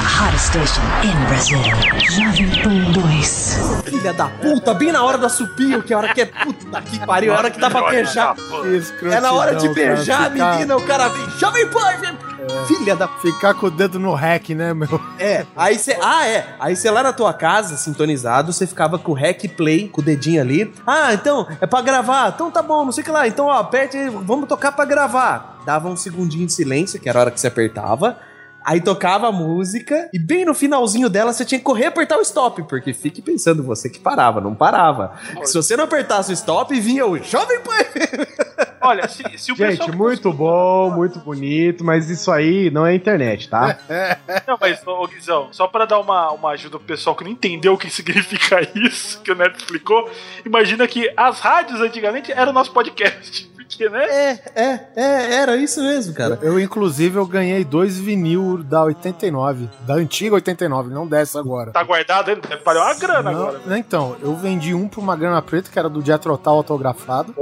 The 0.00 0.06
hottest 0.06 0.46
station 0.46 0.82
in 1.04 1.26
Brazil. 1.26 1.58
Jovem 2.08 2.48
Pan 2.62 2.90
2. 2.92 3.82
Filha 3.84 4.14
da 4.14 4.28
puta, 4.28 4.72
bem 4.72 4.92
na 4.92 5.04
hora 5.04 5.18
da 5.18 5.28
supinho, 5.28 5.82
que 5.82 5.92
é 5.92 5.96
a 5.96 5.98
hora 5.98 6.14
que 6.14 6.22
é 6.22 6.24
puta 6.24 6.80
que 6.80 6.98
pariu, 7.04 7.34
é 7.34 7.36
a 7.36 7.38
hora 7.38 7.50
que 7.50 7.60
dá 7.60 7.68
pra 7.68 7.90
beijar. 7.90 8.34
É 9.12 9.20
na 9.20 9.32
hora 9.32 9.56
de 9.56 9.68
beijar 9.68 10.24
a 10.24 10.30
menina, 10.30 10.74
o 10.74 10.86
cara 10.86 11.08
vem, 11.08 11.28
Jovem 11.38 11.68
Pan 11.68 11.80
FM. 11.80 12.66
Filha 12.66 12.96
da. 12.96 13.08
Ficar 13.08 13.52
com 13.52 13.66
o 13.66 13.70
dedo 13.70 13.98
no 13.98 14.14
rec, 14.14 14.48
né, 14.50 14.72
meu? 14.72 14.88
É, 15.18 15.44
aí 15.54 15.78
você. 15.78 15.98
Ah, 16.02 16.26
é. 16.26 16.56
Aí 16.58 16.74
você 16.74 16.90
lá 16.90 17.02
na 17.02 17.12
tua 17.12 17.34
casa, 17.34 17.76
sintonizado, 17.76 18.54
você 18.54 18.66
ficava 18.66 18.98
com 18.98 19.12
o 19.12 19.14
rec 19.14 19.46
play, 19.54 19.86
com 19.86 20.00
o 20.00 20.04
dedinho 20.04 20.40
ali. 20.40 20.72
Ah, 20.86 21.12
então, 21.12 21.46
é 21.60 21.66
pra 21.66 21.82
gravar. 21.82 22.32
Então 22.34 22.50
tá 22.50 22.62
bom, 22.62 22.86
não 22.86 22.92
sei 22.92 23.02
o 23.02 23.04
que 23.04 23.10
lá. 23.10 23.28
Então, 23.28 23.44
ó, 23.44 23.58
aperte, 23.58 23.98
aí, 23.98 24.08
vamos 24.08 24.48
tocar 24.48 24.72
pra 24.72 24.86
gravar. 24.86 25.60
Dava 25.66 25.90
um 25.90 25.96
segundinho 25.96 26.46
de 26.46 26.54
silêncio, 26.54 26.98
que 26.98 27.06
era 27.06 27.18
a 27.18 27.20
hora 27.20 27.30
que 27.30 27.38
você 27.38 27.48
apertava. 27.48 28.16
Aí 28.70 28.80
tocava 28.80 29.26
a 29.26 29.32
música 29.32 30.08
e 30.14 30.18
bem 30.20 30.44
no 30.44 30.54
finalzinho 30.54 31.10
dela 31.10 31.32
você 31.32 31.44
tinha 31.44 31.58
que 31.58 31.64
correr 31.64 31.86
e 31.86 31.86
apertar 31.86 32.18
o 32.18 32.22
stop, 32.22 32.62
porque 32.68 32.94
fique 32.94 33.20
pensando, 33.20 33.64
você 33.64 33.90
que 33.90 33.98
parava, 33.98 34.40
não 34.40 34.54
parava. 34.54 35.18
Se 35.42 35.54
você 35.54 35.76
não 35.76 35.82
apertasse 35.82 36.30
o 36.30 36.34
stop, 36.34 36.78
vinha 36.78 37.04
o 37.04 37.20
Jovem 37.20 37.58
Pan. 37.62 37.72
Olha, 38.80 39.08
se, 39.08 39.24
se 39.36 39.50
o 39.50 39.56
Gente, 39.56 39.78
pessoal. 39.78 39.92
muito 39.92 40.32
bom, 40.32 40.88
muito 40.88 41.18
bonito, 41.18 41.82
mas 41.84 42.08
isso 42.08 42.30
aí 42.30 42.70
não 42.70 42.86
é 42.86 42.94
internet, 42.94 43.48
tá? 43.48 43.76
Não, 44.46 44.56
mas, 44.58 44.86
ô, 44.86 45.02
ô, 45.02 45.06
Guizão, 45.08 45.48
só 45.52 45.66
pra 45.66 45.84
dar 45.84 45.98
uma, 45.98 46.30
uma 46.30 46.50
ajuda 46.50 46.78
pro 46.78 46.86
pessoal 46.86 47.14
que 47.14 47.24
não 47.24 47.30
entendeu 47.30 47.74
o 47.74 47.78
que 47.78 47.90
significa 47.90 48.60
isso, 48.74 49.20
que 49.20 49.32
o 49.32 49.34
Neto 49.34 49.58
explicou, 49.58 50.08
imagina 50.46 50.86
que 50.86 51.12
as 51.16 51.40
rádios 51.40 51.80
antigamente 51.80 52.32
eram 52.32 52.50
o 52.50 52.54
nosso 52.54 52.72
podcast. 52.72 53.49
Porque, 53.70 53.88
né? 53.88 54.04
É, 54.04 54.38
é, 54.54 54.80
é, 54.96 55.34
era 55.34 55.56
isso 55.56 55.82
mesmo, 55.82 56.12
cara. 56.12 56.38
Eu, 56.42 56.58
inclusive, 56.58 57.16
eu 57.16 57.26
ganhei 57.26 57.64
dois 57.64 57.98
vinil 57.98 58.62
da 58.62 58.82
89, 58.84 59.68
da 59.86 59.94
antiga 59.94 60.34
89, 60.34 60.90
não 60.90 61.06
dessa 61.06 61.38
agora. 61.38 61.70
Tá 61.70 61.82
guardado 61.82 62.30
ainda? 62.30 62.48
Deve 62.48 62.62
valer 62.62 62.80
uma 62.80 62.94
grana 62.94 63.30
Não, 63.30 63.48
agora. 63.48 63.78
Então, 63.78 64.16
eu 64.22 64.34
vendi 64.34 64.74
um 64.74 64.88
por 64.88 65.00
uma 65.00 65.16
grana 65.16 65.40
preta, 65.40 65.70
que 65.70 65.78
era 65.78 65.88
do 65.88 66.02
Tull 66.02 66.38
autografado. 66.46 67.34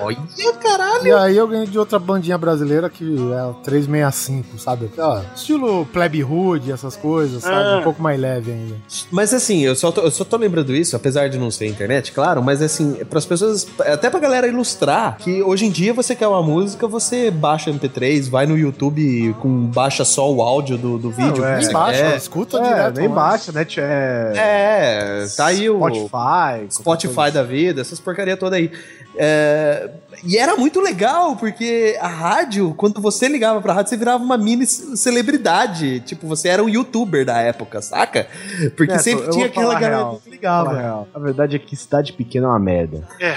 Olha, 0.00 0.18
caralho. 0.60 1.06
E 1.06 1.12
aí 1.12 1.36
eu 1.36 1.46
ganhei 1.46 1.66
de 1.66 1.78
outra 1.78 1.98
bandinha 1.98 2.36
brasileira 2.36 2.90
que 2.90 3.04
é 3.04 3.44
o 3.44 3.54
365, 3.54 4.58
sabe? 4.58 4.90
Ó, 4.98 5.20
estilo 5.34 5.86
Plebe 5.86 6.22
Hood, 6.24 6.72
essas 6.72 6.96
coisas, 6.96 7.42
sabe? 7.42 7.68
Ah. 7.68 7.78
Um 7.78 7.82
pouco 7.82 8.02
mais 8.02 8.18
leve 8.18 8.52
ainda. 8.52 8.76
Mas 9.10 9.32
assim, 9.32 9.64
eu 9.64 9.74
só, 9.74 9.92
tô, 9.92 10.02
eu 10.02 10.10
só 10.10 10.24
tô 10.24 10.36
lembrando 10.36 10.74
isso, 10.74 10.96
apesar 10.96 11.28
de 11.28 11.38
não 11.38 11.50
ser 11.50 11.66
internet, 11.66 12.12
claro, 12.12 12.42
mas 12.42 12.60
assim, 12.60 12.94
para 13.04 13.18
as 13.18 13.26
pessoas, 13.26 13.66
até 13.80 14.10
pra 14.10 14.18
galera 14.20 14.46
ilustrar, 14.46 15.16
que 15.18 15.42
hoje 15.42 15.66
em 15.66 15.70
dia 15.76 15.92
você 15.92 16.16
quer 16.16 16.26
uma 16.26 16.42
música, 16.42 16.88
você 16.88 17.30
baixa 17.30 17.70
MP3, 17.70 18.30
vai 18.30 18.46
no 18.46 18.56
YouTube 18.56 19.34
com 19.40 19.66
baixa 19.66 20.06
só 20.06 20.32
o 20.32 20.40
áudio 20.42 20.78
do, 20.78 20.96
do 20.98 21.10
vídeo. 21.10 21.44
é. 21.44 21.56
que 21.56 21.64
você 21.64 21.66
Nem 21.66 21.72
baixa, 21.72 22.02
quer. 22.02 22.16
escuta 22.16 22.56
É, 22.58 22.62
direto. 22.62 22.98
nem 22.98 23.08
baixa, 23.10 23.52
né? 23.52 23.66
É, 23.76 24.32
É, 24.36 25.26
tá 25.36 25.46
aí 25.46 25.68
o 25.68 25.76
Spotify. 25.76 26.66
Spotify 26.70 27.30
da 27.30 27.42
vida, 27.42 27.82
essas 27.82 28.00
porcaria 28.00 28.38
toda 28.38 28.56
aí. 28.56 28.70
É, 29.18 29.90
e 30.24 30.38
era 30.38 30.56
muito 30.56 30.80
legal, 30.80 31.36
porque 31.36 31.96
a 32.00 32.08
rádio, 32.08 32.72
quando 32.74 32.98
você 32.98 33.28
ligava 33.28 33.60
pra 33.60 33.74
rádio, 33.74 33.90
você 33.90 33.96
virava 33.98 34.24
uma 34.24 34.38
mini 34.38 34.66
celebridade. 34.66 36.00
Tipo, 36.00 36.26
você 36.26 36.48
era 36.48 36.64
um 36.64 36.70
youtuber 36.70 37.24
da 37.26 37.38
época, 37.38 37.82
saca? 37.82 38.26
Porque 38.76 38.92
Neto, 38.92 39.02
sempre 39.02 39.28
tinha 39.30 39.46
aquela 39.46 39.74
galera 39.74 39.96
real, 39.96 40.20
que 40.24 40.30
ligava. 40.30 41.08
A 41.14 41.18
verdade 41.18 41.56
é 41.56 41.58
que 41.58 41.76
cidade 41.76 42.14
pequena 42.14 42.46
é 42.46 42.50
uma 42.50 42.58
merda. 42.58 43.06
É. 43.20 43.36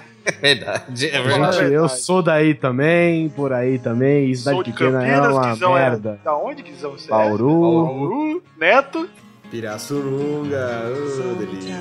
verdade, 0.40 1.08
é 1.08 1.22
Gente, 1.52 1.72
eu 1.72 1.88
sou 1.88 2.22
daí 2.22 2.54
também, 2.54 3.28
por 3.28 3.52
aí 3.52 3.78
também. 3.78 4.34
Cidade 4.34 4.56
Sou 4.56 4.64
de 4.64 4.72
pequena 4.72 5.06
é 5.06 5.20
uma 5.20 5.52
Guizão 5.52 5.74
merda. 5.74 6.18
é... 6.20 6.24
Da 6.24 6.36
onde, 6.36 6.62
Guizão? 6.62 6.92
Você 6.92 7.08
Bauru. 7.08 7.48
É? 7.48 7.86
Bauru. 7.86 8.42
Neto. 8.58 9.08
Pirassununga, 9.50 10.82
ô, 10.90 11.34
delícia. 11.34 11.78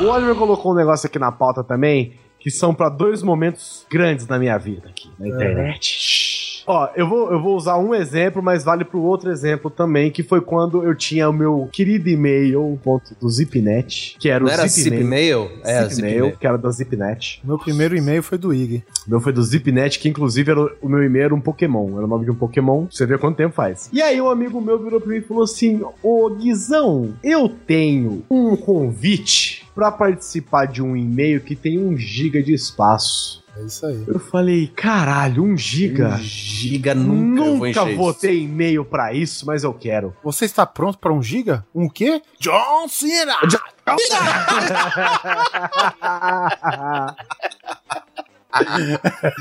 O 0.00 0.04
Oliver 0.08 0.34
colocou 0.34 0.72
um 0.72 0.74
negócio 0.74 1.06
aqui 1.06 1.18
na 1.18 1.30
pauta 1.32 1.62
também, 1.62 2.18
que 2.38 2.50
são 2.50 2.74
pra 2.74 2.88
dois 2.88 3.22
momentos 3.22 3.86
grandes 3.90 4.26
na 4.26 4.38
minha 4.38 4.58
vida 4.58 4.88
aqui, 4.88 5.10
na 5.18 5.28
internet. 5.28 6.51
Ó, 6.66 6.88
eu 6.94 7.08
vou, 7.08 7.32
eu 7.32 7.40
vou 7.42 7.56
usar 7.56 7.76
um 7.78 7.94
exemplo, 7.94 8.42
mas 8.42 8.62
vale 8.64 8.84
pro 8.84 9.00
outro 9.02 9.30
exemplo 9.30 9.70
também, 9.70 10.10
que 10.10 10.22
foi 10.22 10.40
quando 10.40 10.82
eu 10.84 10.94
tinha 10.94 11.28
o 11.28 11.32
meu 11.32 11.68
querido 11.72 12.08
e-mail 12.08 12.78
ponto 12.82 13.14
do 13.20 13.28
Zipnet, 13.28 14.16
que 14.18 14.28
era 14.28 14.44
o 14.44 14.46
Não 14.46 14.52
era 14.52 14.66
Zipmail. 14.68 15.00
Zipmail? 15.02 15.50
É, 15.64 15.88
Zipmail, 15.88 16.14
Zipmail. 16.14 16.36
que 16.38 16.46
era 16.46 16.58
da 16.58 16.70
Zipnet. 16.70 17.40
Meu 17.44 17.58
primeiro 17.58 17.96
e-mail 17.96 18.22
foi 18.22 18.38
do 18.38 18.52
Ig. 18.52 18.84
O 19.06 19.10
meu 19.10 19.20
foi 19.20 19.32
do 19.32 19.42
Zipnet, 19.42 19.98
que 19.98 20.08
inclusive 20.08 20.50
era 20.50 20.60
o 20.60 20.72
o 20.82 20.88
meu 20.88 21.02
e-mail 21.02 21.24
era 21.26 21.34
um 21.34 21.40
Pokémon. 21.40 21.96
Era 21.96 22.04
o 22.04 22.08
nome 22.08 22.24
de 22.24 22.30
um 22.30 22.34
Pokémon. 22.34 22.86
Você 22.90 23.06
vê 23.06 23.16
quanto 23.16 23.36
tempo 23.36 23.54
faz. 23.54 23.88
E 23.92 24.02
aí 24.02 24.20
um 24.20 24.28
amigo 24.28 24.60
meu 24.60 24.82
virou 24.82 25.00
pra 25.00 25.10
mim 25.10 25.18
e 25.18 25.22
falou 25.22 25.44
assim: 25.44 25.80
Ô 26.02 26.28
Guizão, 26.30 27.14
eu 27.22 27.48
tenho 27.48 28.22
um 28.30 28.56
convite 28.56 29.61
pra 29.74 29.90
participar 29.90 30.66
de 30.66 30.82
um 30.82 30.96
e-mail 30.96 31.40
que 31.40 31.54
tem 31.56 31.78
um 31.78 31.96
giga 31.96 32.42
de 32.42 32.52
espaço. 32.52 33.42
É 33.54 33.64
isso 33.64 33.84
aí. 33.84 34.02
Eu 34.06 34.18
falei, 34.18 34.66
caralho, 34.68 35.44
um 35.44 35.54
giga. 35.56 36.14
Um 36.14 36.18
giga 36.18 36.94
nunca, 36.94 37.42
vou 37.44 37.66
Nunca 37.66 37.84
vou 37.84 38.10
isso. 38.10 38.20
ter 38.20 38.34
e-mail 38.34 38.82
pra 38.84 39.12
isso, 39.12 39.44
mas 39.44 39.62
eu 39.62 39.74
quero. 39.74 40.16
Você 40.24 40.46
está 40.46 40.64
pronto 40.64 40.98
para 40.98 41.12
um 41.12 41.22
giga? 41.22 41.64
Um 41.74 41.86
quê? 41.88 42.22
John 42.40 42.88
Cena! 42.88 43.34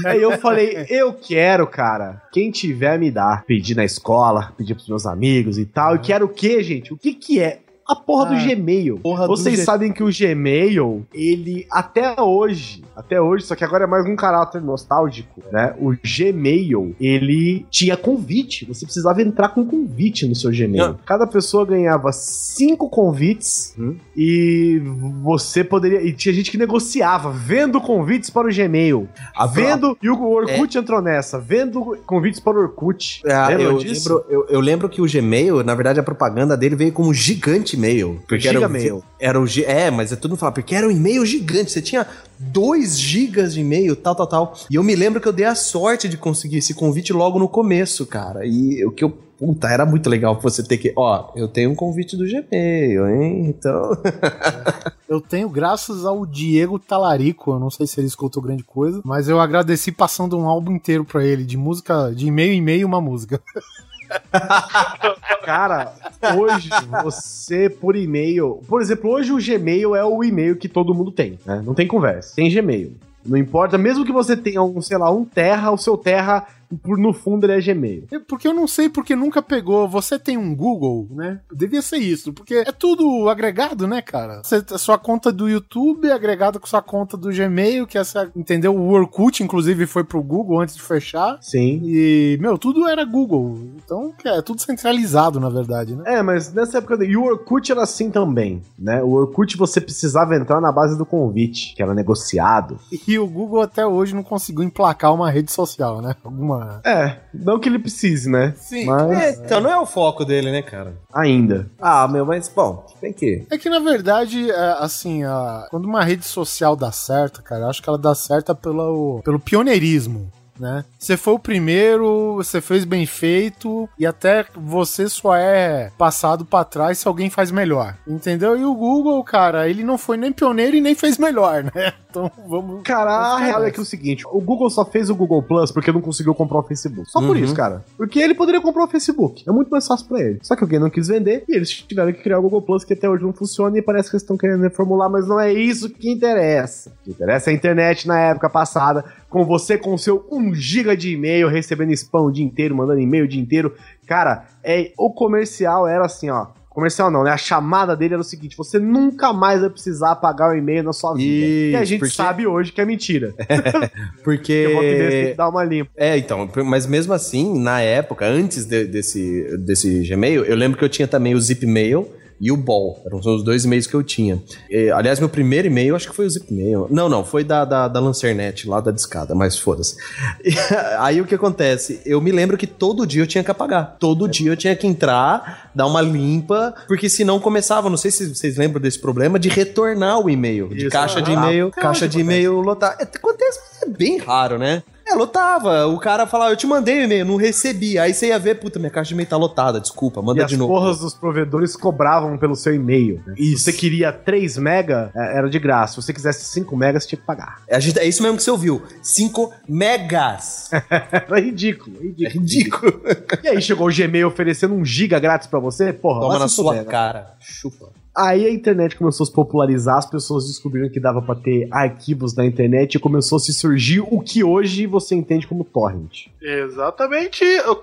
Aí 0.06 0.22
eu 0.22 0.38
falei, 0.40 0.86
eu 0.90 1.14
quero, 1.14 1.68
cara. 1.68 2.22
Quem 2.32 2.50
tiver, 2.50 2.98
me 2.98 3.12
dá. 3.12 3.44
Pedi 3.46 3.76
na 3.76 3.84
escola, 3.84 4.54
pedi 4.58 4.74
pros 4.74 4.88
meus 4.88 5.06
amigos 5.06 5.58
e 5.58 5.66
tal. 5.66 5.96
E 5.96 6.00
quero 6.00 6.26
o 6.26 6.30
quê, 6.30 6.64
gente? 6.64 6.94
O 6.94 6.98
que 6.98 7.14
que 7.14 7.40
é? 7.40 7.60
A 7.92 7.96
porra 7.96 8.28
do 8.28 8.34
Ah, 8.36 8.46
Gmail. 8.46 9.00
porra 9.00 9.28
do 9.28 9.36
Vocês 9.36 9.58
G- 9.60 9.64
sabem 9.66 9.92
que 9.92 10.02
o 10.04 10.10
Gmail, 10.10 11.06
ele 11.14 11.66
até 11.70 12.20
hoje, 12.22 12.84
até 12.96 13.20
hoje, 13.20 13.46
só 13.46 13.56
que 13.56 13.64
agora 13.64 13.84
é 13.84 13.88
mais 13.88 14.06
um 14.06 14.16
caráter 14.16 14.62
nostálgico, 14.62 15.42
né? 15.52 15.74
O 15.80 15.94
Gmail, 16.02 16.96
ele 17.00 17.66
tinha 17.70 17.98
convite. 17.98 18.66
Você 18.66 18.86
precisava 18.86 19.22
entrar 19.22 19.50
com 19.50 19.66
convite 19.66 20.26
no 20.28 20.36
seu 20.36 20.52
Gmail. 20.52 20.88
Não. 20.90 21.00
Cada 21.06 21.28
pessoa 21.28 21.66
ganhava 21.66 22.12
cinco 22.12 22.90
convites 22.90 23.74
Hum. 23.78 23.96
e 24.16 24.82
você 25.22 25.64
poderia. 25.64 26.02
E 26.02 26.14
tinha 26.14 26.34
gente 26.34 26.50
que 26.52 26.58
negociava, 26.58 27.32
vendo 27.32 27.82
convites 27.82 28.30
para 28.30 28.48
o 28.48 28.54
Gmail. 28.54 29.08
Vendo. 29.54 29.98
E 30.02 30.10
o 30.10 30.22
Orkut 30.30 30.78
entrou 30.78 31.02
nessa, 31.02 31.40
vendo 31.40 31.98
convites 32.06 32.40
para 32.40 32.58
o 32.58 32.62
Orkut. 32.62 33.22
Ah, 33.28 33.52
eu, 33.52 33.78
disso? 33.80 34.10
lembro, 34.10 34.26
eu, 34.30 34.46
eu 34.50 34.60
lembro 34.62 34.88
que 34.90 35.02
o 35.02 35.06
Gmail, 35.06 35.64
na 35.64 35.76
verdade, 35.76 36.00
a 36.00 36.04
propaganda 36.04 36.56
dele 36.56 36.76
veio 36.76 36.92
como 36.92 37.14
gigante 37.14 37.76
e-mail. 37.90 38.22
Porque 38.28 38.48
era, 38.48 38.60
o- 38.60 39.04
era 39.20 39.40
o 39.42 39.48
G- 39.48 39.66
É, 39.66 39.90
mas 39.92 40.12
é 40.12 40.16
tudo 40.16 40.36
fala, 40.38 40.52
porque 40.52 40.76
era 40.76 40.88
um 40.88 40.92
e-mail 40.92 41.26
gigante. 41.26 41.72
Você 41.72 41.82
tinha 41.82 42.06
2 42.40 43.00
gigas 43.00 43.54
de 43.54 43.62
e-mail, 43.62 43.96
tal, 43.96 44.16
tal, 44.16 44.28
tal. 44.28 44.54
E 44.70 44.76
eu 44.76 44.84
me 44.84 44.96
lembro 44.96 45.20
que 45.22 45.28
eu 45.28 45.34
dei 45.34 45.46
a 45.46 45.56
sorte 45.56 46.08
de 46.08 46.18
conseguir 46.18 46.58
esse 46.58 46.74
convite 46.74 47.12
logo 47.14 47.40
no 47.40 47.48
começo, 47.50 48.06
cara. 48.06 48.46
E 48.46 48.84
o 48.86 48.92
que 48.92 49.04
eu. 49.04 49.10
Puta, 49.42 49.68
era 49.70 49.88
muito 49.88 50.08
legal 50.08 50.40
você 50.40 50.62
ter 50.62 50.78
que. 50.78 50.94
Ó, 50.96 51.32
eu 51.36 51.48
tenho 51.48 51.72
um 51.72 51.76
convite 51.76 52.16
do 52.16 52.26
Gmail, 52.26 53.08
hein? 53.10 53.46
Então. 53.48 53.90
Eu 55.10 55.20
tenho 55.20 55.50
graças 55.50 56.06
ao 56.06 56.26
Diego 56.26 56.80
Talarico, 56.80 57.52
eu 57.52 57.60
não 57.60 57.70
sei 57.70 57.86
se 57.86 58.00
ele 58.00 58.08
escutou 58.08 58.42
grande 58.42 58.64
coisa, 58.64 59.02
mas 59.04 59.28
eu 59.28 59.42
agradeci 59.42 59.92
passando 59.92 60.38
um 60.38 60.48
álbum 60.48 60.72
inteiro 60.72 61.04
pra 61.04 61.26
ele, 61.26 61.44
de 61.44 61.58
música, 61.58 62.14
de 62.16 62.28
e-mail 62.28 62.54
em 62.54 62.62
meio 62.62 62.88
uma 62.88 63.02
música. 63.02 63.42
Cara, 65.44 65.94
hoje 66.38 66.70
você 67.04 67.70
por 67.70 67.96
e-mail. 67.96 68.62
Por 68.68 68.82
exemplo, 68.82 69.12
hoje 69.12 69.32
o 69.32 69.38
Gmail 69.38 69.96
é 69.96 70.04
o 70.04 70.24
e-mail 70.24 70.56
que 70.56 70.70
todo 70.70 70.94
mundo 70.94 71.12
tem, 71.12 71.40
né? 71.46 71.62
Não 71.66 71.74
tem 71.74 71.88
conversa. 71.88 72.36
Tem 72.36 72.50
Gmail. 72.54 72.94
Não 73.26 73.38
importa, 73.38 73.78
mesmo 73.78 74.06
que 74.06 74.12
você 74.12 74.36
tenha 74.36 74.64
um, 74.64 74.82
sei 74.82 74.98
lá, 74.98 75.12
um 75.12 75.24
terra, 75.24 75.72
o 75.72 75.78
seu 75.78 75.96
terra, 75.96 76.48
por 76.78 76.98
no 76.98 77.14
fundo 77.14 77.46
ele 77.46 77.54
é 77.54 77.62
Gmail. 77.62 78.08
É 78.12 78.20
Porque 78.20 78.48
eu 78.48 78.54
não 78.54 78.68
sei 78.68 78.90
porque 78.90 79.16
nunca 79.16 79.42
pegou. 79.42 79.88
Você 79.88 80.18
tem 80.18 80.38
um 80.38 80.56
Google, 80.56 81.08
né? 81.12 81.40
Devia 81.52 81.82
ser 81.82 81.98
isso, 81.98 82.34
porque 82.34 82.56
é 82.56 82.72
tudo 82.72 83.30
agregado, 83.30 83.88
né, 83.88 84.02
cara? 84.02 84.42
Você, 84.44 84.64
a 84.72 84.78
sua 84.78 84.98
conta 84.98 85.32
do 85.32 85.50
YouTube 85.50 86.08
é 86.08 86.14
agregada 86.14 86.60
com 86.60 86.68
sua 86.68 86.82
conta 86.82 87.18
do 87.18 87.30
Gmail, 87.30 87.88
que 87.88 87.98
essa, 87.98 88.32
entendeu? 88.36 88.76
O 88.76 88.90
Orkut, 88.90 89.44
inclusive, 89.44 89.86
foi 89.86 90.04
pro 90.04 90.22
Google 90.22 90.62
antes 90.62 90.76
de 90.76 90.82
fechar. 90.82 91.38
Sim. 91.42 91.82
E, 91.84 92.38
meu, 92.40 92.58
tudo 92.58 92.88
era 92.88 93.04
Google. 93.04 93.58
Então, 93.84 94.14
é 94.26 94.42
tudo 94.42 94.62
centralizado, 94.62 95.40
na 95.40 95.50
verdade, 95.50 95.96
né? 95.96 96.04
É, 96.06 96.22
mas 96.22 96.54
nessa 96.54 96.78
época. 96.78 97.04
E 97.04 97.16
o 97.18 97.24
Orkut 97.24 97.72
era 97.72 97.84
assim 97.84 98.10
também, 98.10 98.62
né? 98.78 99.02
O 99.04 99.12
Orkut 99.12 99.58
você 99.58 99.82
precisava 99.82 100.36
entrar 100.36 100.62
na 100.62 100.72
base 100.72 100.98
do 100.98 101.06
convite, 101.06 101.74
que 101.76 101.82
era 101.82 101.94
negociado. 101.94 102.80
E 103.08 103.18
o 103.18 103.28
Google 103.28 103.62
até 103.62 103.86
hoje 103.86 104.16
não 104.16 104.24
conseguiu 104.24 104.64
emplacar 104.64 105.14
uma 105.14 105.30
rede 105.30 105.52
social, 105.52 106.02
né? 106.02 106.16
Alguma. 106.24 106.61
É, 106.84 107.18
não 107.34 107.60
que 107.60 107.70
ele 107.70 107.80
precise, 107.80 108.30
né? 108.30 108.54
Sim. 108.58 108.86
Mas 108.86 109.12
É, 109.12 109.30
então 109.46 109.62
não 109.62 109.70
é 109.72 109.78
o 109.80 109.86
foco 109.86 110.24
dele, 110.26 110.52
né, 110.52 110.62
cara? 110.62 110.94
ainda. 111.14 111.70
Ah, 111.80 112.08
meu, 112.08 112.26
mas 112.26 112.48
bom, 112.50 112.86
tem 113.00 113.12
que. 113.14 113.46
É 113.52 113.58
que 113.58 113.70
na 113.70 113.80
verdade, 113.80 114.50
é, 114.50 114.76
assim, 114.80 115.24
a- 115.24 115.68
quando 115.70 115.86
uma 115.86 116.04
rede 116.04 116.26
social 116.26 116.76
dá 116.76 116.92
certo, 116.92 117.42
cara, 117.44 117.64
eu 117.64 117.70
acho 117.70 117.82
que 117.82 117.90
ela 117.90 117.98
dá 117.98 118.14
certo 118.16 118.56
pelo, 118.56 119.22
pelo 119.24 119.40
pioneirismo. 119.40 120.32
Né? 120.60 120.86
Você 121.00 121.18
foi 121.18 121.34
o 121.34 121.40
primeiro, 121.40 122.36
você 122.36 122.62
fez 122.62 122.86
bem 122.86 123.04
feito 123.08 123.90
e 123.98 124.06
até 124.06 124.46
você 124.56 125.10
só 125.10 125.34
é 125.36 125.90
passado 125.98 126.46
pra 126.46 126.64
trás 126.64 127.00
se 127.00 127.08
alguém 127.08 127.32
faz 127.32 127.50
melhor, 127.50 127.96
entendeu? 128.08 128.56
E 128.56 128.64
o 128.64 128.76
Google, 128.76 129.24
cara, 129.24 129.68
ele 129.68 129.84
não 129.84 129.98
foi 129.98 130.18
nem 130.18 130.32
pioneiro 130.32 130.76
e 130.78 130.82
nem 130.82 130.94
fez 130.94 131.18
melhor, 131.18 131.64
né? 131.64 131.94
Então 132.12 132.30
vamos. 132.48 132.82
Cara, 132.84 133.10
a 133.12 133.38
real 133.40 133.64
é 133.64 133.72
que 133.72 133.80
é 133.80 133.82
o 133.82 133.86
seguinte: 133.86 134.24
o 134.30 134.42
Google 134.42 134.70
só 134.70 134.84
fez 134.86 135.10
o 135.10 135.16
Google 135.16 135.42
Plus 135.42 135.72
porque 135.72 135.92
não 135.92 136.02
conseguiu 136.02 136.36
comprar 136.36 136.60
o 136.60 136.64
Facebook. 136.64 137.10
Só 137.10 137.20
por 137.22 137.38
Uhum. 137.38 137.44
isso, 137.44 137.56
cara. 137.56 137.84
Porque 137.98 138.20
ele 138.20 138.36
poderia 138.36 138.60
comprar 138.62 138.84
o 138.84 138.88
Facebook. 138.88 139.44
É 139.48 139.52
muito 139.52 139.70
mais 139.70 139.88
fácil 139.88 140.08
pra 140.08 140.20
ele. 140.20 140.40
Só 140.44 140.56
que 140.56 140.64
alguém 140.64 140.78
não 140.80 140.90
quis 140.90 141.08
vender 141.08 141.46
e 141.48 141.56
eles 141.56 141.70
tiveram 141.72 142.12
que 142.12 142.22
criar 142.22 142.38
o 142.40 142.42
Google 142.42 142.62
Plus, 142.62 142.84
que 142.84 142.94
até 142.94 143.10
hoje 143.10 143.24
não 143.24 143.32
funciona 143.32 143.78
e 143.78 143.82
parece 143.82 144.10
que 144.10 144.16
eles 144.16 144.24
estão 144.24 144.38
querendo 144.38 144.62
reformular, 144.62 145.10
mas 145.10 145.26
não 145.28 145.40
é 145.40 145.54
isso 145.54 145.90
que 145.90 146.12
interessa. 146.12 146.90
O 146.90 147.04
que 147.06 147.12
interessa 147.12 147.50
é 147.50 147.54
a 147.54 147.56
internet 147.56 148.08
na 148.08 148.20
época 148.20 148.50
passada, 148.50 149.06
com 149.30 149.46
você 149.46 149.78
com 149.78 149.94
o 149.94 149.98
seu 149.98 150.26
1 150.30 150.54
GB 150.54 150.96
de 150.98 151.14
e-mail, 151.14 151.48
recebendo 151.48 151.92
spam 151.94 152.24
o 152.24 152.32
dia 152.32 152.44
inteiro, 152.44 152.76
mandando 152.76 153.00
e-mail 153.00 153.24
o 153.24 153.28
dia 153.28 153.42
inteiro. 153.42 153.74
Cara, 154.06 154.46
é, 154.62 154.92
o 154.98 155.10
comercial 155.14 155.88
era 155.88 156.06
assim, 156.06 156.30
ó. 156.30 156.48
Comercial 156.74 157.12
não, 157.12 157.24
né? 157.24 157.32
A 157.32 157.38
chamada 157.38 157.96
dele 157.98 158.14
era 158.14 158.22
o 158.22 158.24
seguinte: 158.24 158.56
você 158.56 158.80
nunca 158.80 159.34
mais 159.34 159.60
vai 159.60 159.70
precisar 159.70 160.16
pagar 160.16 160.52
o 160.52 160.56
e-mail 160.56 160.84
na 160.84 160.94
sua 160.94 161.14
vida. 161.14 161.46
E- 161.46 161.72
E 161.72 161.76
a 161.76 161.84
gente 161.84 162.00
porque- 162.00 162.14
sabe 162.16 162.48
hoje 162.48 162.72
que 162.72 162.80
é 162.80 162.86
mentira. 162.86 163.34
Porque. 164.24 164.54
Eu 164.54 164.72
vou 164.74 164.82
ter 164.82 165.30
que 165.32 165.34
dar 165.38 165.50
uma 165.50 165.64
limpa. 165.64 165.92
É, 165.98 166.18
então, 166.18 166.50
mas 166.66 166.86
mesmo 166.88 167.12
assim, 167.14 167.60
na 167.60 167.82
época, 167.82 168.26
antes 168.26 168.66
de- 168.66 168.86
desse, 168.86 169.58
desse 169.58 170.08
Gmail, 170.08 170.46
eu 170.46 170.56
lembro 170.56 170.78
que 170.78 170.86
eu 170.86 170.90
tinha 170.90 171.08
também 171.08 171.36
o 171.36 171.42
Zipmail 171.42 172.08
e 172.42 172.52
o 172.52 172.58
Ball. 172.58 173.00
Eram 173.06 173.20
os 173.20 173.44
dois 173.44 173.64
e-mails 173.66 173.86
que 173.86 173.94
eu 173.94 174.02
tinha. 174.02 174.42
E, 174.68 174.90
aliás, 174.90 175.20
meu 175.20 175.30
primeiro 175.30 175.68
e-mail, 175.68 175.96
acho 175.96 176.10
que 176.10 176.16
foi 176.16 176.26
o 176.26 176.30
Zipmail. 176.30 176.88
Não, 176.90 177.08
não, 177.08 177.24
foi 177.24 177.44
da, 177.44 177.64
da, 177.64 177.88
da 177.88 178.00
Lancernet, 178.00 178.68
lá 178.68 178.82
da 178.82 178.90
discada, 178.90 179.36
mas 179.36 179.60
foda-se. 179.60 179.96
Aí 180.98 181.22
o 181.22 181.26
que 181.26 181.36
acontece? 181.36 182.02
Eu 182.04 182.20
me 182.20 182.32
lembro 182.32 182.58
que 182.58 182.66
todo 182.66 183.06
dia 183.06 183.22
eu 183.22 183.28
tinha 183.28 183.44
que 183.44 183.52
apagar. 183.52 183.96
Todo 184.00 184.28
dia 184.28 184.52
eu 184.52 184.58
tinha 184.58 184.76
que 184.76 184.88
entrar, 184.88 185.70
dar 185.76 185.86
uma 185.86 186.02
limpa, 186.02 186.74
porque 186.88 187.08
senão 187.08 187.40
começava, 187.40 187.90
não 187.90 187.98
sei 187.98 188.10
se 188.10 188.34
vocês 188.34 188.58
lembram 188.58 188.82
desse 188.82 188.98
problema, 188.98 189.38
de 189.38 189.48
retornar 189.48 190.20
o 190.20 190.28
e-mail. 190.28 190.70
De 190.70 190.82
Isso, 190.82 190.90
caixa 190.90 191.22
de 191.22 191.30
ah, 191.30 191.34
e-mail, 191.36 191.68
até 191.68 191.82
caixa 191.82 192.08
de 192.08 192.20
e-mail 192.20 192.60
lotar. 192.60 192.98
É, 193.00 193.04
Acontece, 193.04 193.60
mas 193.60 193.84
é 193.84 193.98
bem 193.98 194.18
raro, 194.18 194.58
né? 194.58 194.82
É, 195.12 195.16
lotava. 195.16 195.88
O 195.88 195.98
cara 196.00 196.26
falava, 196.26 196.52
eu 196.52 196.56
te 196.58 196.66
mandei 196.68 197.00
o 197.02 197.04
e-mail, 197.04 197.26
não 197.26 197.36
recebi. 197.36 197.98
Aí 198.00 198.14
você 198.14 198.28
ia 198.28 198.40
ver, 198.40 198.56
puta, 198.60 198.80
minha 198.80 198.90
caixa 198.92 199.10
de 199.10 199.14
e-mail 199.14 199.28
tá 199.30 199.38
lotada, 199.38 199.80
desculpa, 199.80 200.22
manda 200.22 200.42
e 200.42 200.46
de 200.46 200.54
as 200.54 200.60
novo. 200.60 200.72
porras 200.74 201.00
dos 201.00 201.14
provedores 201.14 201.76
cobravam 201.76 202.38
pelo 202.38 202.56
seu 202.56 202.74
e-mail. 202.74 203.22
né? 203.26 203.34
Se 203.36 203.58
você 203.58 203.74
queria 203.74 204.12
3 204.12 204.58
mega, 204.58 205.12
é, 205.16 205.38
era 205.38 205.50
de 205.50 205.60
graça. 205.60 205.96
Se 205.96 206.02
você 206.02 206.14
quisesse 206.14 206.46
5 206.46 206.76
megas, 206.76 207.06
tinha 207.06 207.20
que 207.20 207.26
pagar. 207.26 207.62
A 207.70 207.80
gente- 207.80 208.00
é 208.00 208.06
isso 208.08 208.22
mesmo 208.24 208.38
que 208.38 208.44
você 208.44 208.52
ouviu. 208.52 208.82
5 209.02 209.52
megas. 209.68 210.70
Era 211.12 211.40
ridículo, 211.40 211.98
ridículo. 212.00 212.26
É 212.28 212.30
ridículo. 212.30 213.02
E 213.44 213.48
aí 213.48 213.62
chegou 213.62 213.88
o 213.90 213.94
Gmail 213.94 214.28
oferecendo 214.28 214.74
um 214.74 214.84
giga 214.86 215.20
grátis 215.20 215.48
pra 215.48 215.60
você? 215.60 215.92
Porra, 215.94 216.22
Toma 216.22 216.40
na 216.40 216.48
sua 216.48 216.74
né? 216.76 216.84
cara. 216.84 217.34
Chupa. 217.40 217.90
Aí 218.16 218.46
a 218.46 218.52
internet 218.52 218.96
começou 218.98 219.24
a 219.24 219.28
se 219.28 219.34
popularizar, 219.34 219.98
as 219.98 220.06
pessoas 220.06 220.46
descobriram 220.48 220.90
que 220.90 221.00
dava 221.00 221.22
pra 221.22 221.34
ter 221.36 221.68
arquivos 221.72 222.36
na 222.36 222.46
internet 222.46 222.96
e 222.96 223.00
começou 223.00 223.38
a 223.38 223.40
se 223.40 223.54
surgir 223.54 224.02
o 224.02 224.20
que 224.20 224.44
hoje 224.44 224.86
você 224.86 225.16
entende 225.16 225.48
como 225.48 225.64
torrent. 225.64 226.28
Exatamente. 226.42 227.44
Eu- 227.44 227.80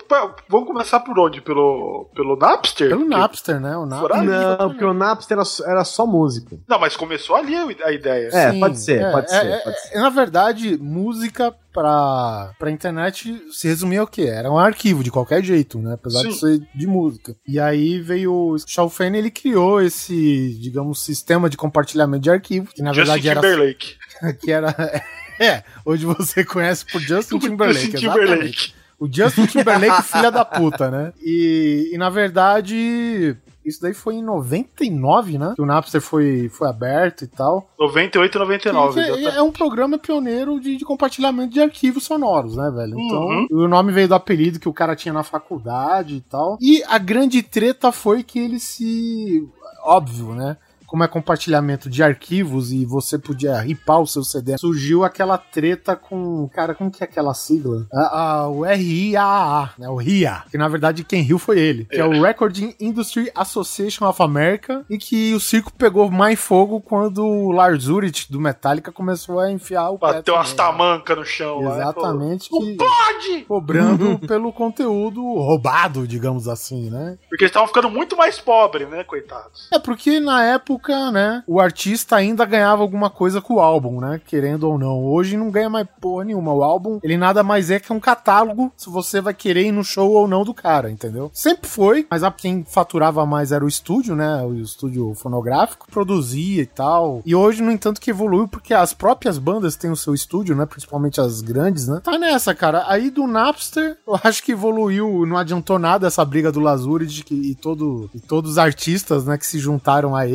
Vamos 0.49 0.67
começar 0.67 1.01
por 1.01 1.19
onde? 1.19 1.41
Pelo, 1.41 2.07
pelo 2.15 2.37
Napster? 2.37 2.89
Pelo 2.89 3.03
Porque- 3.03 3.17
Napster, 3.17 3.61
né? 3.61 3.77
O 3.77 3.87
Napster. 3.87 4.23
Não, 4.25 4.69
porque 4.71 4.85
o 4.85 4.93
Napster 4.95 5.37
era, 5.37 5.45
só- 5.45 5.65
era 5.65 5.85
só 5.85 6.07
música. 6.07 6.59
Não, 6.69 6.79
mas 6.79 6.97
começou 6.97 7.37
ali 7.37 7.55
a 7.83 7.93
ideia. 7.93 8.29
É, 8.33 8.51
Sim, 8.53 8.61
pode 8.61 8.79
ser, 8.79 9.01
é, 9.01 9.11
pode 9.13 9.27
é, 9.27 9.29
ser, 9.41 9.47
é, 9.47 9.59
pode 9.59 9.77
é, 9.93 9.99
Na 10.01 10.11
verdade, 10.11 10.77
música 10.79 11.55
pra, 11.79 12.51
pra 12.59 12.71
internet 12.71 13.41
se 13.53 13.69
resumia 13.69 14.01
ao 14.01 14.07
quê? 14.07 14.23
Era 14.23 14.51
um 14.51 14.59
arquivo, 14.59 15.05
de 15.05 15.13
qualquer 15.13 15.45
jeito, 15.45 15.79
né? 15.79 15.95
Apesar 15.95 16.23
de 16.23 16.33
Sim. 16.33 16.39
ser 16.39 16.69
de 16.75 16.87
música. 16.87 17.37
E 17.47 17.61
aí 17.61 18.01
veio 18.01 18.33
o 18.33 18.59
Shaw 18.59 18.91
Fan, 18.91 19.17
ele 19.17 19.31
criou 19.31 19.81
esse, 19.81 20.59
digamos, 20.61 21.01
sistema 21.01 21.49
de 21.49 21.57
compartilhamento 21.57 22.25
de 22.25 22.31
arquivo, 22.31 22.67
que 22.75 22.83
na 22.83 22.93
Justin 22.93 23.13
verdade 23.13 23.29
era... 23.29 23.41
Timberlake. 23.41 23.97
que 24.43 24.51
era... 24.51 24.75
É, 25.41 25.63
hoje 25.85 26.05
você 26.05 26.45
conhece 26.45 26.85
por 26.85 27.01
Justin 27.01 27.39
Timberlake, 27.39 27.93
Justin. 27.93 28.09
Timberlake. 28.09 28.73
O 28.99 29.07
Justin 29.07 29.47
Timberlake, 29.47 30.03
filha 30.03 30.33
da 30.33 30.45
puta, 30.45 30.91
né? 30.91 31.13
E, 31.23 31.91
e 31.93 31.97
na 31.97 32.11
verdade, 32.11 33.37
isso 33.69 33.81
daí 33.83 33.95
foi 33.95 34.15
em 34.17 34.23
99, 34.23 35.39
né? 35.39 35.53
Que 35.55 35.63
o 35.63 35.67
Napster 35.67 36.01
foi, 36.01 36.49
foi 36.49 36.69
aberto 36.69 37.23
e 37.23 37.27
tal. 37.27 37.69
98 37.79 38.35
e 38.35 38.39
99. 38.39 38.95
Que 38.95 39.27
é, 39.27 39.37
é 39.37 39.43
um 39.43 39.53
programa 39.53 39.99
pioneiro 39.99 40.59
de, 40.61 40.77
de 40.77 40.85
compartilhamento 40.85 41.53
de 41.53 41.61
arquivos 41.61 42.05
sonoros, 42.05 42.57
né, 42.57 42.71
velho? 42.71 42.99
Então, 42.99 43.19
Uhum. 43.29 43.47
o 43.51 43.69
nome 43.69 43.93
veio 43.93 44.09
do 44.09 44.15
apelido 44.15 44.59
que 44.59 44.69
o 44.69 44.73
cara 44.73 44.97
tinha 44.97 45.13
na 45.13 45.23
faculdade 45.23 46.17
e 46.17 46.21
tal. 46.21 46.57
E 46.61 46.83
a 46.89 46.99
grande 46.99 47.43
treta 47.43 47.93
foi 47.93 48.23
que 48.23 48.39
ele 48.39 48.59
se. 48.59 49.47
Óbvio, 49.85 50.35
né? 50.35 50.57
Como 50.89 51.05
é 51.05 51.09
compartilhamento 51.09 51.89
de 51.91 52.03
arquivos 52.03 52.73
e 52.73 52.85
você 52.87 53.19
podia 53.19 53.61
ripar 53.61 54.01
o 54.01 54.07
seu 54.07 54.25
CD, 54.25 54.57
surgiu 54.59 55.05
aquela 55.05 55.37
treta 55.37 55.95
com. 55.95 56.49
Cara, 56.49 56.75
como 56.75 56.91
que 56.91 57.03
é 57.03 57.07
aquela 57.07 57.35
sigla? 57.35 57.87
Ah, 57.93 58.21
ah, 58.41 58.49
o 58.49 58.63
RIAA, 58.65 59.71
né? 59.79 59.89
O 59.89 59.97
RIA. 59.97 60.45
Que 60.51 60.57
na 60.59 60.67
verdade 60.67 61.05
quem 61.05 61.23
riu 61.23 61.39
foi 61.39 61.59
ele. 61.61 61.85
Que 61.85 61.99
é 61.99 62.05
o 62.05 62.23
Recording 62.23 62.75
Industry 62.81 63.31
Association 63.35 64.07
of 64.09 64.23
America. 64.23 64.85
E 64.89 64.97
que 64.97 65.35
o 65.35 65.41
circo 65.41 65.71
pegou 65.73 66.11
mais 66.11 66.39
fogo 66.41 66.81
quando 66.81 67.23
o 67.25 67.53
Lars 67.53 67.87
Ulrich 67.89 68.33
do 68.33 68.41
Metallica 68.41 68.91
começou 68.91 69.39
a 69.41 69.51
enfiar 69.53 69.91
o 69.91 69.99
Bateu 69.99 70.35
umas 70.35 70.55
tamancas 70.55 71.17
no 71.19 71.25
chão 71.25 71.61
lá. 71.61 71.75
Exatamente. 71.77 72.49
Falou, 72.49 72.65
que- 72.65 72.77
pode! 72.77 73.45
Cobrando 73.47 74.19
pelo 74.27 74.51
conteúdo 74.53 75.21
roubado, 75.23 76.07
digamos 76.09 76.49
assim, 76.49 76.89
né? 76.91 77.19
Porque 77.29 77.45
eles 77.45 77.51
estavam 77.51 77.69
ficando 77.69 77.91
muito 77.91 78.17
mais 78.17 78.39
pobres, 78.39 78.89
né, 78.89 79.05
coitados? 79.05 79.69
É 79.73 79.79
porque 79.79 80.19
na 80.19 80.45
época, 80.45 80.78
né, 81.13 81.43
o 81.47 81.61
artista 81.61 82.17
ainda 82.17 82.45
ganhava 82.45 82.83
alguma 82.83 83.11
coisa 83.11 83.41
com 83.41 83.55
o 83.55 83.61
álbum, 83.61 84.01
né? 84.01 84.21
Querendo 84.27 84.65
ou 84.65 84.79
não. 84.79 85.05
Hoje 85.05 85.37
não 85.37 85.51
ganha 85.51 85.71
mais 85.71 85.87
porra 86.01 86.25
nenhuma. 86.25 86.53
O 86.53 86.63
álbum, 86.63 86.99
ele 87.03 87.17
nada 87.17 87.43
mais 87.43 87.71
é 87.71 87.79
que 87.79 87.93
um 87.93 88.01
catálogo 88.01 88.73
se 88.77 88.91
você 88.91 89.21
vai 89.21 89.35
querer 89.35 89.67
ir 89.67 89.73
no 89.73 89.85
show 89.85 90.13
ou 90.13 90.29
não 90.29 90.45
do 90.45 90.55
cara, 90.55 90.91
entendeu? 90.91 91.31
Sempre 91.33 91.69
foi, 91.69 92.07
mas 92.11 92.23
a 92.23 92.31
quem 92.31 92.65
faturava 92.65 93.25
mais 93.27 93.53
era 93.53 93.65
o 93.65 93.69
estúdio, 93.69 94.15
né? 94.15 94.43
O 94.43 94.55
estúdio 94.55 95.15
fonográfico, 95.15 95.87
produzia 95.91 96.63
e 96.63 96.67
tal. 96.67 97.23
E 97.25 97.35
hoje, 97.35 97.63
no 97.63 97.71
entanto, 97.71 98.01
que 98.01 98.11
evoluiu 98.11 98.49
porque 98.49 98.75
as 98.75 98.93
próprias 98.93 99.39
bandas 99.39 99.77
têm 99.77 99.91
o 99.91 99.97
seu 99.97 100.15
estúdio, 100.15 100.55
né? 100.55 100.67
Principalmente 100.67 101.21
as 101.21 101.41
grandes, 101.41 101.89
né? 101.89 102.01
Tá 102.03 102.19
nessa, 102.19 102.55
cara. 102.55 102.85
Aí 102.87 103.11
do 103.11 103.27
Napster, 103.27 103.97
eu 104.07 104.19
acho 104.23 104.43
que 104.43 104.53
evoluiu, 104.53 105.27
não 105.27 105.37
adiantou 105.37 105.79
nada 105.79 106.07
essa 106.07 106.25
briga 106.25 106.53
do 106.53 106.61
Lazuri 106.61 107.07
e, 107.31 107.55
todo, 107.55 108.11
e 108.15 108.21
todos 108.21 108.53
os 108.53 108.59
artistas, 108.59 109.25
né, 109.25 109.39
que 109.39 109.47
se 109.47 109.59
juntaram 109.59 110.15
a 110.15 110.27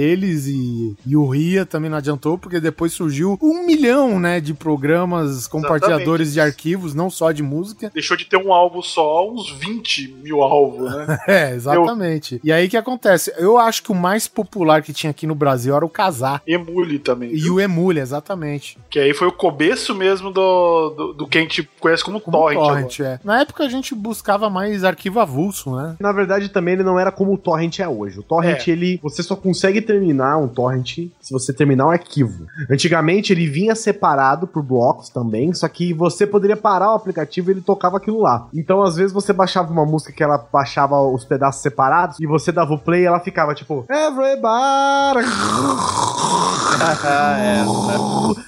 e, 0.48 0.96
e 1.06 1.16
o 1.16 1.28
Ria 1.28 1.66
também 1.66 1.90
não 1.90 1.98
adiantou, 1.98 2.38
porque 2.38 2.60
depois 2.60 2.94
surgiu 2.94 3.38
um 3.42 3.66
milhão, 3.66 4.20
né, 4.20 4.40
de 4.40 4.54
programas 4.54 5.48
compartilhadores 5.48 6.34
de 6.34 6.40
arquivos, 6.42 6.94
não 6.94 7.10
só 7.10 7.32
de 7.32 7.44
música. 7.44 7.92
Deixou 7.94 8.18
de 8.18 8.26
ter 8.26 8.38
um 8.38 8.52
alvo 8.54 8.82
só, 8.82 9.30
uns 9.30 9.52
20 9.52 10.16
mil 10.24 10.42
alvos, 10.42 10.92
né? 10.96 11.20
É, 11.28 11.52
exatamente. 11.54 12.40
E 12.44 12.52
aí 12.52 12.68
o 12.68 12.70
que 12.70 12.78
acontece? 12.78 13.34
Eu 13.38 13.58
acho 13.58 13.82
que 13.84 13.92
o 13.92 13.96
mais 13.96 14.28
popular 14.28 14.82
que 14.82 14.94
tinha 14.94 15.10
aqui 15.12 15.26
no 15.26 15.36
Brasil 15.36 15.76
era 15.76 15.86
o 15.86 15.90
Casar. 15.90 16.42
Emule 16.46 17.00
também. 17.00 17.34
E 17.34 17.50
o 17.50 17.60
Emule, 17.60 18.00
exatamente. 18.00 18.78
Que 18.90 19.00
aí 19.00 19.14
foi 19.14 19.28
o 19.28 19.32
começo 19.32 19.96
mesmo 19.96 20.32
do, 20.32 20.90
do, 20.90 21.14
do 21.14 21.28
que 21.28 21.38
a 21.38 21.42
gente 21.42 21.68
conhece 21.80 22.04
como, 22.04 22.20
torrent. 22.20 22.58
Torrent, 22.60 23.00
agora. 23.00 23.20
é. 23.24 23.26
Na 23.26 23.42
época 23.42 23.64
a 23.64 23.70
gente 23.70 23.96
buscava 23.96 24.50
mais 24.50 24.84
arquivo 24.84 25.20
avulso, 25.20 25.76
né? 25.76 25.96
Na 26.00 26.12
verdade, 26.12 26.50
também 26.50 26.74
ele 26.76 26.84
não 26.84 27.00
era 27.00 27.12
como 27.12 27.34
o 27.34 27.38
torrent 27.38 27.80
é 27.80 27.88
hoje. 27.88 28.20
O 28.20 28.24
torrent, 28.24 28.68
É. 28.68 28.72
ele. 28.72 29.00
Você 29.02 29.24
só 29.24 29.36
consegue 29.36 29.82
terminar 29.82 30.23
um 30.38 30.48
torrent 30.48 31.10
se 31.20 31.32
você 31.32 31.54
terminar 31.54 31.88
um 31.88 31.92
arquivo. 31.92 32.46
Antigamente 32.70 33.34
ele 33.34 33.48
vinha 33.48 33.76
separado 33.76 34.48
por 34.48 34.64
blocos 34.64 35.10
também, 35.10 35.54
só 35.54 35.68
que 35.68 35.94
você 35.94 36.26
poderia 36.26 36.58
parar 36.58 36.92
o 36.92 36.96
aplicativo 36.96 37.50
e 37.50 37.54
ele 37.54 37.62
tocava 37.62 37.98
aquilo 37.98 38.22
lá. 38.22 38.48
Então, 38.54 38.82
às 38.82 38.96
vezes, 38.96 39.12
você 39.12 39.32
baixava 39.34 39.72
uma 39.72 39.86
música 39.86 40.14
que 40.14 40.24
ela 40.24 40.38
baixava 40.52 41.02
os 41.02 41.26
pedaços 41.26 41.62
separados 41.62 42.20
e 42.20 42.26
você 42.26 42.52
dava 42.52 42.74
o 42.74 42.80
play 42.80 43.04
e 43.04 43.06
ela 43.06 43.20
ficava 43.20 43.54
tipo. 43.54 43.86
Everybody! 43.90 45.28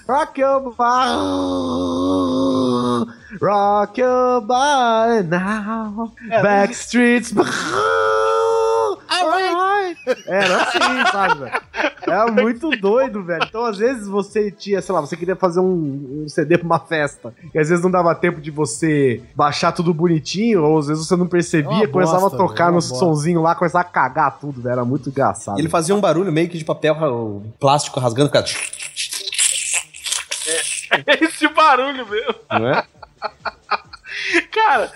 Rock 0.07 0.39
your 0.39 0.73
body, 0.75 0.95
rock 3.41 3.97
your 3.97 4.41
body 4.41 5.27
now, 5.27 6.11
Backstreets. 6.41 7.33
Alright. 9.07 9.97
Era 10.27 10.63
assim, 10.63 10.79
sabe, 11.11 11.39
velho? 11.39 11.61
Era 12.11 12.31
muito 12.31 12.69
doido, 12.71 13.23
velho. 13.23 13.43
Então, 13.47 13.65
às 13.65 13.77
vezes, 13.77 14.07
você 14.07 14.51
tinha, 14.51 14.81
sei 14.81 14.93
lá, 14.93 15.01
você 15.01 15.17
queria 15.17 15.35
fazer 15.35 15.59
um, 15.59 16.23
um 16.23 16.29
CD 16.29 16.57
pra 16.57 16.65
uma 16.65 16.79
festa. 16.79 17.33
E 17.53 17.59
às 17.59 17.69
vezes 17.69 17.83
não 17.83 17.91
dava 17.91 18.13
tempo 18.15 18.39
de 18.39 18.51
você 18.51 19.21
baixar 19.35 19.71
tudo 19.71 19.93
bonitinho, 19.93 20.63
ou 20.63 20.77
às 20.79 20.87
vezes 20.87 21.05
você 21.07 21.15
não 21.15 21.25
É 21.25 21.29
percebia, 21.29 21.71
uma 21.71 21.87
começava 21.87 22.21
bosta, 22.21 22.35
a 22.35 22.39
tocar 22.39 22.65
é 22.65 22.67
no 22.67 22.73
bosta. 22.75 22.95
sonzinho 22.95 23.41
lá, 23.41 23.55
começava 23.55 23.81
a 23.81 23.89
cagar 23.89 24.37
tudo, 24.39 24.61
velho. 24.61 24.73
Era 24.73 24.85
muito 24.85 25.09
engraçado. 25.09 25.59
Ele 25.59 25.69
fazia 25.69 25.95
um 25.95 26.01
barulho 26.01 26.31
meio 26.31 26.47
que 26.49 26.57
de 26.57 26.65
papel 26.65 27.43
plástico 27.59 27.99
rasgando, 27.99 28.29
ficava... 28.29 28.45
É 31.07 31.25
esse 31.25 31.47
barulho 31.49 32.07
mesmo. 32.07 32.35
Não 32.49 32.69
é? 32.69 32.83
Cara, 34.53 34.91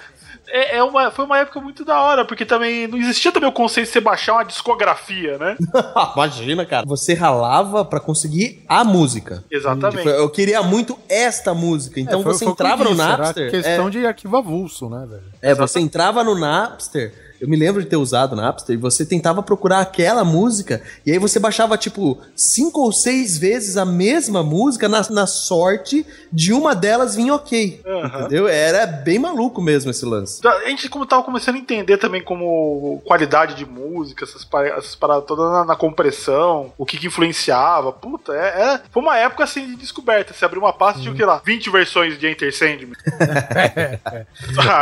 é, 0.52 0.78
é 0.78 0.84
uma, 0.84 1.12
foi 1.12 1.26
uma 1.26 1.38
época 1.40 1.60
muito 1.62 1.84
da 1.86 2.00
hora, 2.02 2.26
porque 2.26 2.46
também 2.46 2.88
não 2.88 2.98
existia 2.98 3.32
também 3.32 3.48
o 3.50 3.52
conceito 3.52 3.88
de 3.88 3.94
você 3.94 4.02
baixar 4.02 4.34
uma 4.34 4.44
discografia, 4.46 5.38
né? 5.38 5.58
Imagina, 6.16 6.66
cara. 6.66 6.86
Você 6.88 7.14
ralava 7.14 7.84
pra 7.86 8.00
conseguir 8.00 8.64
a 8.68 8.84
música. 8.84 9.44
Exatamente. 9.50 9.98
Tipo, 10.04 10.10
eu 10.10 10.30
queria 10.30 10.62
muito 10.64 10.98
esta 11.08 11.54
música. 11.54 12.00
Então 12.00 12.20
É, 12.20 12.24
foi- 12.24 12.34
você 12.34 12.46
foi 12.46 12.54
entrava 12.54 12.84
no 12.84 12.90
disse, 12.92 13.02
era 13.02 13.18
Napster. 13.18 13.52
questão 13.52 13.88
é, 13.88 13.90
de 13.92 14.06
arquivo 14.06 14.38
avulso, 14.38 14.90
né, 14.90 15.06
velho? 15.10 15.24
É, 15.42 15.54
você 15.54 15.80
entrava 15.80 16.24
no 16.24 16.36
Napster. 16.38 17.28
Eu 17.41 17.48
me 17.48 17.56
lembro 17.56 17.82
de 17.82 17.88
ter 17.90 17.95
usado 17.98 18.34
o 18.34 18.36
Napster 18.36 18.74
e 18.76 18.78
você 18.78 19.06
tentava 19.06 19.41
procurar 19.41 19.80
aquela 19.80 20.24
música 20.24 20.82
e 21.06 21.11
aí 21.11 21.18
você 21.18 21.40
baixava, 21.40 21.78
tipo, 21.78 22.18
cinco 22.36 22.82
ou 22.82 22.91
seis 22.91 23.38
vezes 23.38 23.78
a 23.78 23.86
mesma 23.86 24.44
música 24.44 24.88
na, 24.90 25.02
na 25.10 25.26
sorte 25.28 26.06
de 26.32 26.53
uma 26.53 26.76
delas 26.76 27.16
vir 27.16 27.32
ok. 27.32 27.82
Aham. 27.86 28.20
Entendeu? 28.20 28.48
Era 28.48 28.86
bem 28.86 29.20
maluco 29.20 29.61
mesmo 29.61 29.91
esse 29.91 30.06
lance. 30.06 30.45
A 30.45 30.68
gente 30.70 30.90
como 30.90 31.06
tava 31.06 31.24
começando 31.24 31.56
a 31.56 31.60
entender 31.60 31.98
também 31.98 32.22
como 32.24 33.02
qualidade 33.06 33.56
de 33.56 33.66
música, 33.66 34.24
essas, 34.26 34.44
pa- 34.44 34.66
essas 34.66 34.95
paradas 34.95 35.26
todas 35.26 35.52
na, 35.52 35.66
na 35.66 35.76
compressão, 35.76 36.72
o 36.78 36.86
que, 36.86 36.98
que 36.98 37.07
influenciava. 37.07 37.91
Puta, 37.91 38.34
é, 38.34 38.74
é- 38.76 38.82
foi 38.91 39.02
uma 39.02 39.18
época 39.18 39.44
assim 39.44 39.66
de 39.68 39.76
descoberta. 39.76 40.34
Você 40.34 40.45
abriu 40.45 40.61
uma 40.61 40.74
pasta 40.74 40.99
e 40.99 41.02
tinha 41.03 41.14
o 41.14 41.16
que 41.18 41.24
lá? 41.26 41.41
20 41.45 41.70
versões 41.70 42.20
de 42.20 42.28
Enter 42.28 42.56
Sandman. 42.56 42.94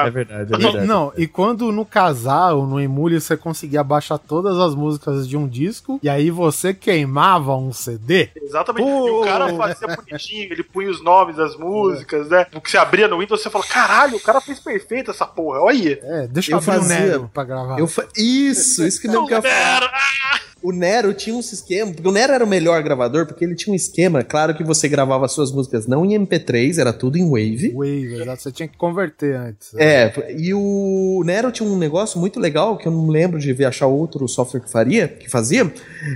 É 0.06 0.10
verdade, 0.10 0.54
E- 0.56 0.86
não, 0.86 1.12
e 1.18 1.28
quando 1.28 1.72
no 1.72 1.86
casal, 1.86 2.47
no 2.54 2.80
Emule, 2.80 3.20
você 3.20 3.36
conseguia 3.36 3.84
baixar 3.84 4.18
todas 4.18 4.58
as 4.58 4.74
músicas 4.76 5.28
de 5.28 5.36
um 5.38 5.48
disco, 5.48 6.00
e 6.02 6.10
aí 6.10 6.30
você 6.32 6.74
queimava 6.74 7.56
um 7.56 7.72
CD. 7.74 8.30
Exatamente. 8.42 8.88
E 8.88 8.92
o 8.92 9.22
cara 9.22 9.54
fazia 9.56 9.88
bonitinho, 9.96 10.52
ele 10.52 10.64
punha 10.64 10.90
os 10.90 11.04
nomes 11.04 11.36
das 11.36 11.56
músicas, 11.58 12.30
né? 12.30 12.46
O 12.56 12.62
que 12.62 12.72
você 12.72 12.78
abria 12.78 13.08
no 13.08 13.20
Windows, 13.20 13.42
você 13.42 13.50
fala, 13.50 13.66
caralho, 13.66 14.18
o 14.18 14.22
cara 14.22 14.40
fez 14.42 14.60
perfeito 14.60 15.12
essa 15.12 15.26
porra, 15.26 15.60
olha 15.62 15.78
aí. 15.78 16.00
É, 16.02 16.28
deixa 16.28 16.52
eu, 16.52 16.58
Eu 16.58 16.74
abrir 16.74 16.86
o 16.86 16.88
Nero 16.88 17.32
pra 17.34 17.44
gravar. 17.44 17.80
Eu 17.80 17.88
fa- 17.88 18.08
Isso, 18.18 18.86
isso 18.86 19.02
que 19.02 19.08
não 19.08 19.26
quer 19.28 19.42
falar. 19.42 19.92
O 20.64 20.72
Nero 20.72 21.14
tinha 21.14 21.36
um 21.36 21.40
esquema, 21.40 21.92
porque 21.94 22.08
o 22.08 22.12
Nero 22.12 22.34
era 22.34 22.44
o 22.44 22.48
melhor 22.48 22.82
gravador, 22.82 23.28
porque 23.28 23.46
ele 23.46 23.56
tinha 23.56 23.72
um 23.72 23.76
esquema, 23.76 24.24
claro 24.24 24.56
que 24.56 24.64
você 24.64 24.90
gravava 24.90 25.28
suas 25.28 25.52
músicas 25.52 25.86
não 25.86 26.04
em 26.04 26.18
MP3, 26.18 26.80
era 26.80 26.92
tudo 26.92 27.16
em 27.16 27.30
Wave. 27.30 27.72
Wave, 27.76 28.22
exato. 28.22 28.42
Você 28.42 28.52
tinha 28.52 28.68
que 28.68 28.76
converter 28.76 29.36
antes. 29.36 29.74
É, 29.76 30.12
e 30.36 30.54
o 30.56 31.22
Nero 31.24 31.52
tinha 31.52 31.70
um 31.70 31.78
negócio 31.78 32.20
muito 32.20 32.37
legal, 32.38 32.78
que 32.78 32.88
eu 32.88 32.92
não 32.92 33.08
lembro 33.08 33.40
de 33.40 33.52
ver 33.54 33.66
achar 33.66 33.88
outro 33.88 34.28
software 34.28 34.62
que 34.62 34.72
faria, 34.72 35.08
que 35.08 35.30
fazia, 35.30 35.72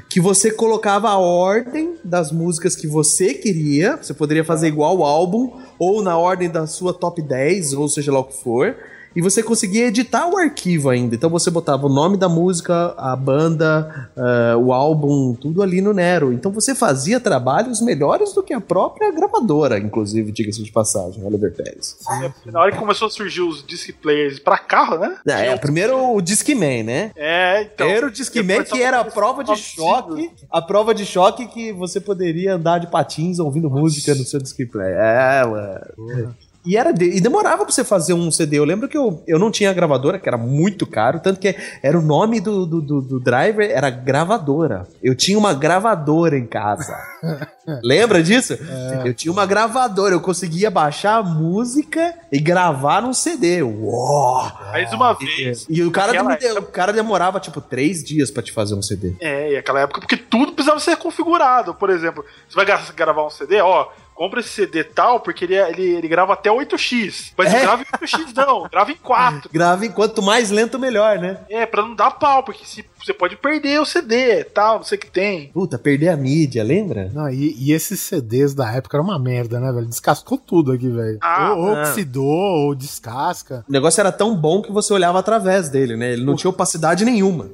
que 0.09 0.19
você 0.19 0.51
colocava 0.51 1.09
a 1.09 1.17
ordem 1.17 1.95
das 2.03 2.31
músicas 2.31 2.75
que 2.75 2.87
você 2.87 3.33
queria, 3.33 3.97
você 3.97 4.13
poderia 4.13 4.43
fazer 4.43 4.67
igual 4.67 4.97
o 4.97 5.03
álbum, 5.03 5.59
ou 5.79 6.01
na 6.01 6.17
ordem 6.17 6.49
da 6.49 6.67
sua 6.67 6.93
top 6.93 7.21
10, 7.21 7.73
ou 7.73 7.87
seja 7.87 8.11
lá 8.11 8.19
o 8.19 8.25
que 8.25 8.41
for, 8.41 8.75
e 9.15 9.21
você 9.21 9.43
conseguia 9.43 9.87
editar 9.87 10.27
o 10.27 10.37
arquivo 10.37 10.89
ainda. 10.89 11.15
Então 11.15 11.29
você 11.29 11.49
botava 11.49 11.85
o 11.85 11.89
nome 11.89 12.17
da 12.17 12.29
música, 12.29 12.93
a 12.97 13.15
banda, 13.15 14.09
ah, 14.15 14.57
o 14.57 14.71
álbum, 14.73 15.33
tudo 15.33 15.61
ali 15.61 15.81
no 15.81 15.93
Nero. 15.93 16.31
Então 16.33 16.51
você 16.51 16.73
fazia 16.73 17.19
trabalhos 17.19 17.81
melhores 17.81 18.33
do 18.33 18.43
que 18.43 18.53
a 18.53 18.61
própria 18.61 19.11
gravadora, 19.11 19.77
inclusive, 19.77 20.31
diga-se 20.31 20.63
de 20.63 20.71
passagem, 20.71 21.23
Oliver 21.25 21.53
Pérez. 21.53 21.97
É, 22.23 22.51
Na 22.51 22.61
hora 22.61 22.71
que 22.71 22.77
começou 22.77 23.07
a 23.07 23.11
surgir 23.11 23.41
os 23.41 23.65
disc 23.65 23.91
players 24.01 24.39
pra 24.39 24.57
carro, 24.57 24.97
né? 24.97 25.17
É, 25.27 25.47
é, 25.47 25.57
primeiro 25.57 26.15
o 26.15 26.21
Discman, 26.21 26.83
né? 26.83 27.11
É, 27.15 27.63
então. 27.63 27.85
Primeiro 27.85 28.07
o 28.07 28.11
Discman, 28.11 28.63
que 28.63 28.81
era 28.81 29.01
a 29.01 29.05
prova 29.05 29.43
de 29.43 29.55
choque, 29.55 30.31
a 30.49 30.61
prova 30.61 30.93
de 30.93 31.05
choque 31.05 31.47
que 31.47 31.71
você 31.71 31.99
poderia 31.99 32.55
andar 32.55 32.79
de 32.79 32.87
patins 32.87 33.39
ouvindo 33.39 33.69
música 33.69 34.15
no 34.15 34.23
seu 34.23 34.39
display. 34.41 34.91
É, 34.93 35.45
mano. 35.45 36.35
E, 36.65 36.77
era 36.77 36.91
de- 36.91 37.17
e 37.17 37.19
demorava 37.21 37.63
pra 37.63 37.71
você 37.71 37.83
fazer 37.83 38.13
um 38.13 38.29
CD. 38.31 38.59
Eu 38.59 38.65
lembro 38.65 38.87
que 38.87 38.97
eu, 38.97 39.23
eu 39.27 39.39
não 39.39 39.49
tinha 39.49 39.73
gravadora, 39.73 40.19
que 40.19 40.29
era 40.29 40.37
muito 40.37 40.85
caro, 40.85 41.19
tanto 41.19 41.39
que 41.39 41.55
era 41.81 41.97
o 41.97 42.01
nome 42.01 42.39
do, 42.39 42.65
do, 42.65 42.81
do- 42.81 43.01
do 43.01 43.19
driver, 43.19 43.69
era 43.69 43.89
gravadora. 43.89 44.87
Eu 45.01 45.15
tinha 45.15 45.37
uma 45.37 45.53
gravadora 45.53 46.37
em 46.37 46.45
casa. 46.45 46.95
Lembra 47.83 48.21
disso? 48.23 48.57
Eu 49.05 49.13
tinha 49.13 49.31
uma 49.31 49.45
gravadora, 49.45 50.13
eu 50.13 50.21
conseguia 50.21 50.69
baixar 50.71 51.17
a 51.17 51.23
música 51.23 52.13
e 52.31 52.39
gravar 52.39 53.01
num 53.01 53.13
CD. 53.13 53.61
Uou! 53.61 54.51
Mais 54.71 54.91
uma 54.93 55.13
vez. 55.13 55.65
E 55.69 55.81
o 55.83 55.91
cara, 55.91 56.11
o 56.59 56.63
cara 56.63 56.91
demorava 56.93 57.39
tipo 57.39 57.61
três 57.61 58.03
dias 58.03 58.29
pra 58.31 58.41
te 58.43 58.51
fazer 58.51 58.75
um 58.75 58.81
CD. 58.81 59.15
É, 59.19 59.53
e 59.53 59.57
aquela 59.57 59.81
época, 59.81 59.99
porque 60.01 60.17
tudo 60.17 60.53
precisava 60.53 60.79
ser 60.79 60.95
configurado. 60.97 61.73
Por 61.73 61.89
exemplo, 61.89 62.23
você 62.47 62.55
vai 62.55 62.65
gra- 62.65 62.81
gravar 62.95 63.25
um 63.25 63.29
CD, 63.29 63.61
ó, 63.61 63.87
compra 64.21 64.39
esse 64.39 64.49
CD 64.49 64.83
tal, 64.83 65.19
porque 65.19 65.45
ele, 65.45 65.55
é- 65.55 65.71
ele, 65.71 65.81
ele 65.95 66.07
grava 66.07 66.33
até 66.33 66.51
8x. 66.51 67.33
Mas 67.35 67.51
É. 67.51 67.61
grava 67.61 67.81
em 67.81 67.85
8x, 67.85 68.35
não, 68.35 68.69
grava 68.69 68.91
em 68.91 68.95
4. 68.95 69.49
Grave 69.51 69.89
quanto 69.89 70.21
mais 70.21 70.51
lento, 70.51 70.77
melhor, 70.77 71.17
né? 71.17 71.39
É, 71.49 71.65
pra 71.65 71.81
não 71.81 71.95
dar 71.95 72.11
pau, 72.11 72.43
porque 72.43 72.63
se, 72.63 72.85
você 73.03 73.15
pode 73.15 73.35
perder 73.35 73.81
o 73.81 73.85
CD 73.85 74.43
tal, 74.43 74.75
não 74.77 74.83
sei 74.83 74.95
o 74.99 75.01
que 75.01 75.09
tem. 75.09 75.47
Puta, 75.47 75.79
perder 75.79 76.09
a 76.09 76.15
mídia, 76.17 76.63
lembra? 76.63 77.09
Não, 77.11 77.27
e, 77.31 77.55
e 77.57 77.71
esses 77.73 77.99
CDs 77.99 78.53
da 78.53 78.71
época 78.71 78.95
era 78.97 79.03
uma 79.03 79.17
merda, 79.17 79.59
né, 79.59 79.71
velho? 79.71 79.87
Descascou 79.87 80.37
tudo 80.37 80.71
aqui, 80.71 80.87
velho. 80.87 81.17
Ah, 81.19 81.53
ou, 81.55 81.57
ou 81.69 81.75
não. 81.75 81.81
oxidou, 81.81 82.23
ou 82.67 82.75
descasca. 82.75 83.65
O 83.67 83.71
negócio 83.71 83.99
era 83.99 84.11
tão 84.11 84.35
bom 84.35 84.61
que 84.61 84.71
você 84.71 84.93
olhava 84.93 85.17
através 85.17 85.67
dele, 85.67 85.97
né? 85.97 86.13
Ele 86.13 86.23
não 86.23 86.35
tinha 86.35 86.51
opacidade 86.51 87.03
nenhuma. 87.03 87.49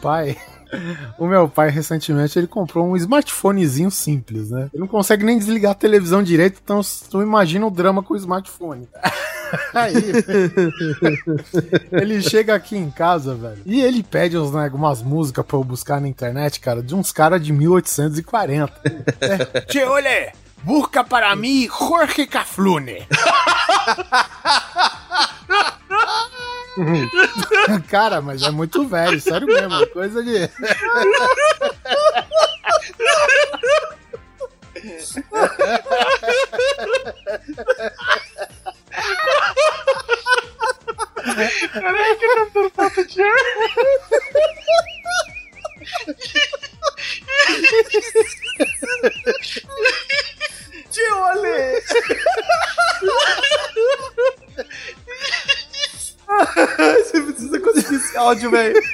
Pai. 0.00 0.36
O 1.18 1.26
meu 1.26 1.48
pai, 1.48 1.70
recentemente, 1.70 2.38
ele 2.38 2.46
comprou 2.46 2.86
um 2.86 2.94
smartphonezinho 2.94 3.90
simples, 3.90 4.50
né? 4.50 4.68
Ele 4.72 4.80
não 4.80 4.86
consegue 4.86 5.24
nem 5.24 5.38
desligar 5.38 5.72
a 5.72 5.74
televisão 5.74 6.22
direito, 6.22 6.60
então 6.62 6.82
tu 7.10 7.22
imagina 7.22 7.66
o 7.66 7.70
drama 7.70 8.02
com 8.02 8.12
o 8.12 8.16
smartphone. 8.18 8.86
Aí, 9.72 9.94
ele 11.90 12.20
chega 12.20 12.54
aqui 12.54 12.76
em 12.76 12.90
casa, 12.90 13.34
velho, 13.34 13.62
e 13.64 13.80
ele 13.80 14.02
pede 14.02 14.36
uns, 14.36 14.52
né, 14.52 14.64
algumas 14.64 15.02
músicas 15.02 15.46
pra 15.46 15.56
eu 15.56 15.64
buscar 15.64 16.02
na 16.02 16.08
internet, 16.08 16.60
cara, 16.60 16.82
de 16.82 16.94
uns 16.94 17.12
caras 17.12 17.42
de 17.42 17.50
1840. 17.50 18.70
É, 19.22 19.84
olha, 19.86 20.34
busca 20.62 21.02
para 21.02 21.34
mim 21.34 21.66
Jorge 21.66 22.26
Caflune. 22.26 23.06
Cara, 27.88 28.20
mas 28.20 28.42
é 28.42 28.50
muito 28.50 28.86
velho, 28.86 29.20
sério 29.20 29.46
mesmo. 29.46 29.74
é 29.82 29.86
Coisa 29.86 30.22
de. 30.22 30.48
Peraí 41.72 42.16
que 42.16 42.24
eu 42.24 42.50
tô 42.50 42.70
falta 42.70 43.04
de 43.04 43.22
ar. 43.22 43.34
Tio! 50.90 51.28
Você 57.04 57.20
precisa 57.20 57.60
conseguir 57.60 57.96
esse 57.96 58.16
áudio, 58.16 58.50
velho. 58.50 58.80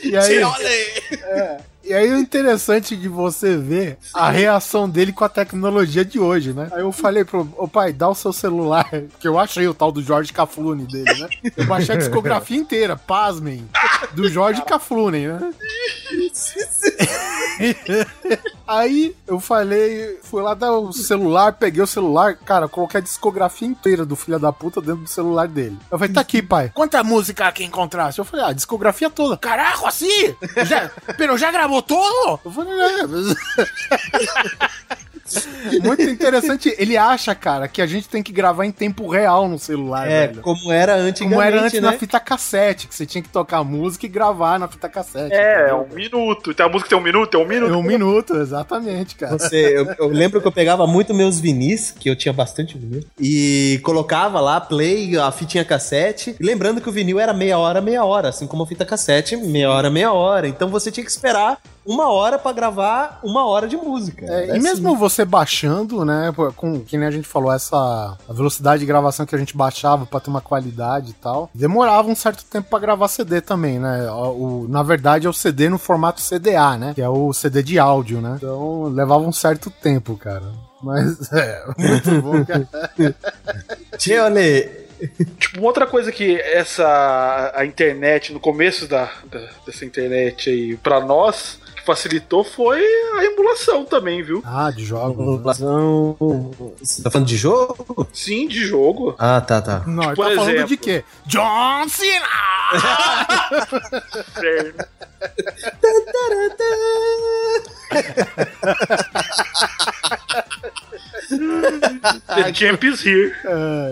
E 0.00 0.16
aí, 0.16 0.38
Tio 0.38 0.48
Olê! 0.48 0.84
é, 1.10 1.60
e 1.88 1.94
aí 1.94 2.12
o 2.12 2.18
interessante 2.18 2.94
de 2.94 3.08
você 3.08 3.56
ver 3.56 3.96
a 4.12 4.30
reação 4.30 4.88
dele 4.88 5.10
com 5.10 5.24
a 5.24 5.28
tecnologia 5.28 6.04
de 6.04 6.20
hoje, 6.20 6.52
né? 6.52 6.68
Aí 6.72 6.82
eu 6.82 6.92
falei 6.92 7.24
pro 7.24 7.46
pai, 7.72 7.94
dá 7.94 8.08
o 8.08 8.14
seu 8.14 8.32
celular, 8.32 8.90
que 9.18 9.26
eu 9.26 9.38
achei 9.38 9.66
o 9.66 9.72
tal 9.72 9.90
do 9.90 10.02
Jorge 10.02 10.32
Caflune 10.32 10.84
dele, 10.84 11.14
né? 11.18 11.28
Eu 11.56 11.66
baixei 11.66 11.94
a 11.94 11.98
discografia 11.98 12.58
inteira, 12.58 12.94
pasmem, 12.94 13.66
do 14.12 14.28
Jorge 14.28 14.62
Caflune, 14.62 15.28
né? 15.28 15.50
Aí 18.68 19.16
eu 19.26 19.40
falei, 19.40 20.18
fui 20.22 20.42
lá 20.42 20.52
dar 20.52 20.72
o 20.72 20.92
celular, 20.92 21.54
peguei 21.54 21.82
o 21.82 21.86
celular, 21.86 22.36
cara, 22.36 22.68
coloquei 22.68 22.98
a 22.98 23.02
discografia 23.02 23.66
inteira 23.66 24.04
do 24.04 24.14
filho 24.14 24.38
da 24.38 24.52
puta 24.52 24.80
dentro 24.80 25.04
do 25.04 25.08
celular 25.08 25.48
dele. 25.48 25.78
Eu 25.90 25.98
falei, 25.98 26.12
tá 26.12 26.20
aqui, 26.20 26.42
pai. 26.42 26.70
Quanta 26.74 27.02
música 27.02 27.46
aqui 27.46 27.64
encontraste? 27.64 28.18
Eu 28.18 28.26
falei, 28.26 28.44
ah, 28.44 28.48
a 28.48 28.52
discografia 28.52 29.08
toda. 29.08 29.38
Caraca, 29.38 29.88
assim? 29.88 30.34
Já, 30.66 30.90
pero 31.16 31.38
já 31.38 31.50
gravou 31.50 31.77
todo? 31.82 32.40
Eu 32.44 32.50
falei, 32.50 32.80
é. 32.80 33.06
mas- 33.06 33.34
Muito 35.82 36.02
interessante. 36.02 36.74
Ele 36.78 36.96
acha, 36.96 37.34
cara, 37.34 37.68
que 37.68 37.80
a 37.82 37.86
gente 37.86 38.08
tem 38.08 38.22
que 38.22 38.32
gravar 38.32 38.64
em 38.64 38.70
tempo 38.72 39.08
real 39.08 39.48
no 39.48 39.58
celular, 39.58 40.08
É, 40.10 40.28
velho. 40.28 40.40
como 40.40 40.70
era 40.72 40.94
antigamente, 40.94 41.34
Como 41.36 41.42
era 41.42 41.62
antes 41.62 41.80
né? 41.80 41.90
na 41.90 41.92
fita 41.92 42.18
cassete, 42.20 42.88
que 42.88 42.94
você 42.94 43.06
tinha 43.06 43.22
que 43.22 43.28
tocar 43.28 43.62
música 43.64 44.06
e 44.06 44.08
gravar 44.08 44.58
na 44.58 44.68
fita 44.68 44.88
cassete. 44.88 45.34
É, 45.34 45.68
é 45.70 45.74
um 45.74 45.86
minuto. 45.88 46.50
Então 46.50 46.66
a 46.66 46.68
música 46.68 46.88
tem 46.90 46.98
um 46.98 47.02
minuto, 47.02 47.36
é 47.36 47.40
um 47.40 47.46
minuto. 47.46 47.72
É 47.74 47.76
um 47.76 47.82
minuto, 47.82 48.36
exatamente, 48.36 49.16
cara. 49.16 49.38
Você, 49.38 49.78
eu, 49.78 49.86
eu 49.98 50.08
lembro 50.08 50.40
que 50.40 50.46
eu 50.46 50.52
pegava 50.52 50.86
muito 50.86 51.12
meus 51.14 51.38
vinis, 51.40 51.90
que 51.90 52.08
eu 52.08 52.16
tinha 52.16 52.32
bastante 52.32 52.76
vinil, 52.78 53.04
e 53.20 53.80
colocava 53.82 54.40
lá, 54.40 54.60
play, 54.60 55.16
a 55.18 55.30
fitinha 55.30 55.64
cassete. 55.64 56.36
E 56.38 56.44
lembrando 56.44 56.80
que 56.80 56.88
o 56.88 56.92
vinil 56.92 57.18
era 57.20 57.32
meia 57.32 57.58
hora, 57.58 57.80
meia 57.80 58.04
hora, 58.04 58.28
assim 58.28 58.46
como 58.46 58.62
a 58.62 58.66
fita 58.66 58.84
cassete, 58.84 59.36
meia 59.36 59.70
hora, 59.70 59.90
meia 59.90 60.12
hora. 60.12 60.48
Então 60.48 60.68
você 60.68 60.90
tinha 60.90 61.04
que 61.04 61.10
esperar 61.10 61.58
uma 61.88 62.08
hora 62.12 62.38
pra 62.38 62.52
gravar 62.52 63.18
uma 63.24 63.46
hora 63.46 63.66
de 63.66 63.76
música. 63.76 64.26
É, 64.28 64.56
e 64.56 64.60
mesmo 64.60 64.88
assim. 64.90 64.98
você 64.98 65.24
baixando, 65.24 66.04
né, 66.04 66.32
com 66.54 66.80
que 66.80 66.98
nem 66.98 67.08
a 67.08 67.10
gente 67.10 67.26
falou, 67.26 67.52
essa 67.52 68.16
a 68.28 68.32
velocidade 68.32 68.80
de 68.80 68.86
gravação 68.86 69.24
que 69.24 69.34
a 69.34 69.38
gente 69.38 69.56
baixava 69.56 70.04
pra 70.04 70.20
ter 70.20 70.28
uma 70.30 70.40
qualidade 70.40 71.10
e 71.10 71.14
tal, 71.14 71.48
demorava 71.54 72.08
um 72.08 72.14
certo 72.14 72.44
tempo 72.44 72.68
pra 72.68 72.78
gravar 72.78 73.08
CD 73.08 73.40
também, 73.40 73.78
né? 73.78 74.10
O, 74.10 74.64
o- 74.64 74.66
na 74.68 74.82
verdade 74.82 75.26
é 75.26 75.30
o 75.30 75.32
CD 75.32 75.68
no 75.68 75.78
formato 75.78 76.20
CDA, 76.20 76.76
né? 76.76 76.92
Que 76.94 77.00
é 77.02 77.08
o 77.08 77.32
CD 77.32 77.62
de 77.62 77.78
áudio, 77.78 78.20
né? 78.20 78.34
Então 78.36 78.84
levava 78.84 79.22
um 79.24 79.32
certo 79.32 79.70
tempo, 79.70 80.16
cara. 80.16 80.44
Mas 80.82 81.30
é, 81.32 81.64
muito 81.78 82.22
bom, 82.22 82.44
cara. 82.44 82.68
Olha, 84.24 84.88
Tipo, 85.38 85.58
uma 85.60 85.68
outra 85.68 85.86
coisa 85.86 86.10
que 86.10 86.40
essa 86.40 87.52
a 87.54 87.64
internet, 87.64 88.32
no 88.32 88.40
começo 88.40 88.88
da, 88.88 89.08
da- 89.30 89.48
dessa 89.64 89.84
internet 89.84 90.50
aí 90.50 90.76
pra 90.76 90.98
nós, 91.00 91.60
facilitou 91.88 92.44
foi 92.44 92.84
a 93.16 93.24
emulação 93.24 93.82
também, 93.82 94.22
viu? 94.22 94.42
Ah, 94.44 94.70
de 94.70 94.84
jogos. 94.84 95.18
Emulação. 95.18 96.14
Você 96.82 97.02
tá 97.02 97.10
falando 97.10 97.26
de 97.26 97.36
jogo? 97.38 98.06
Sim, 98.12 98.46
de 98.46 98.66
jogo. 98.66 99.14
Ah, 99.18 99.40
tá, 99.40 99.62
tá. 99.62 99.82
Não, 99.86 100.14
Por 100.14 100.28
tá 100.28 100.34
falando 100.34 100.50
exemplo. 100.50 100.68
de 100.68 100.76
quê? 100.76 101.02
John 101.24 101.88
Cena! 101.88 102.26
Inferno. 104.36 104.74
The 111.28 112.52
champ 112.54 112.84
is 112.84 113.00
here. 113.00 113.34
Não, 113.44 113.87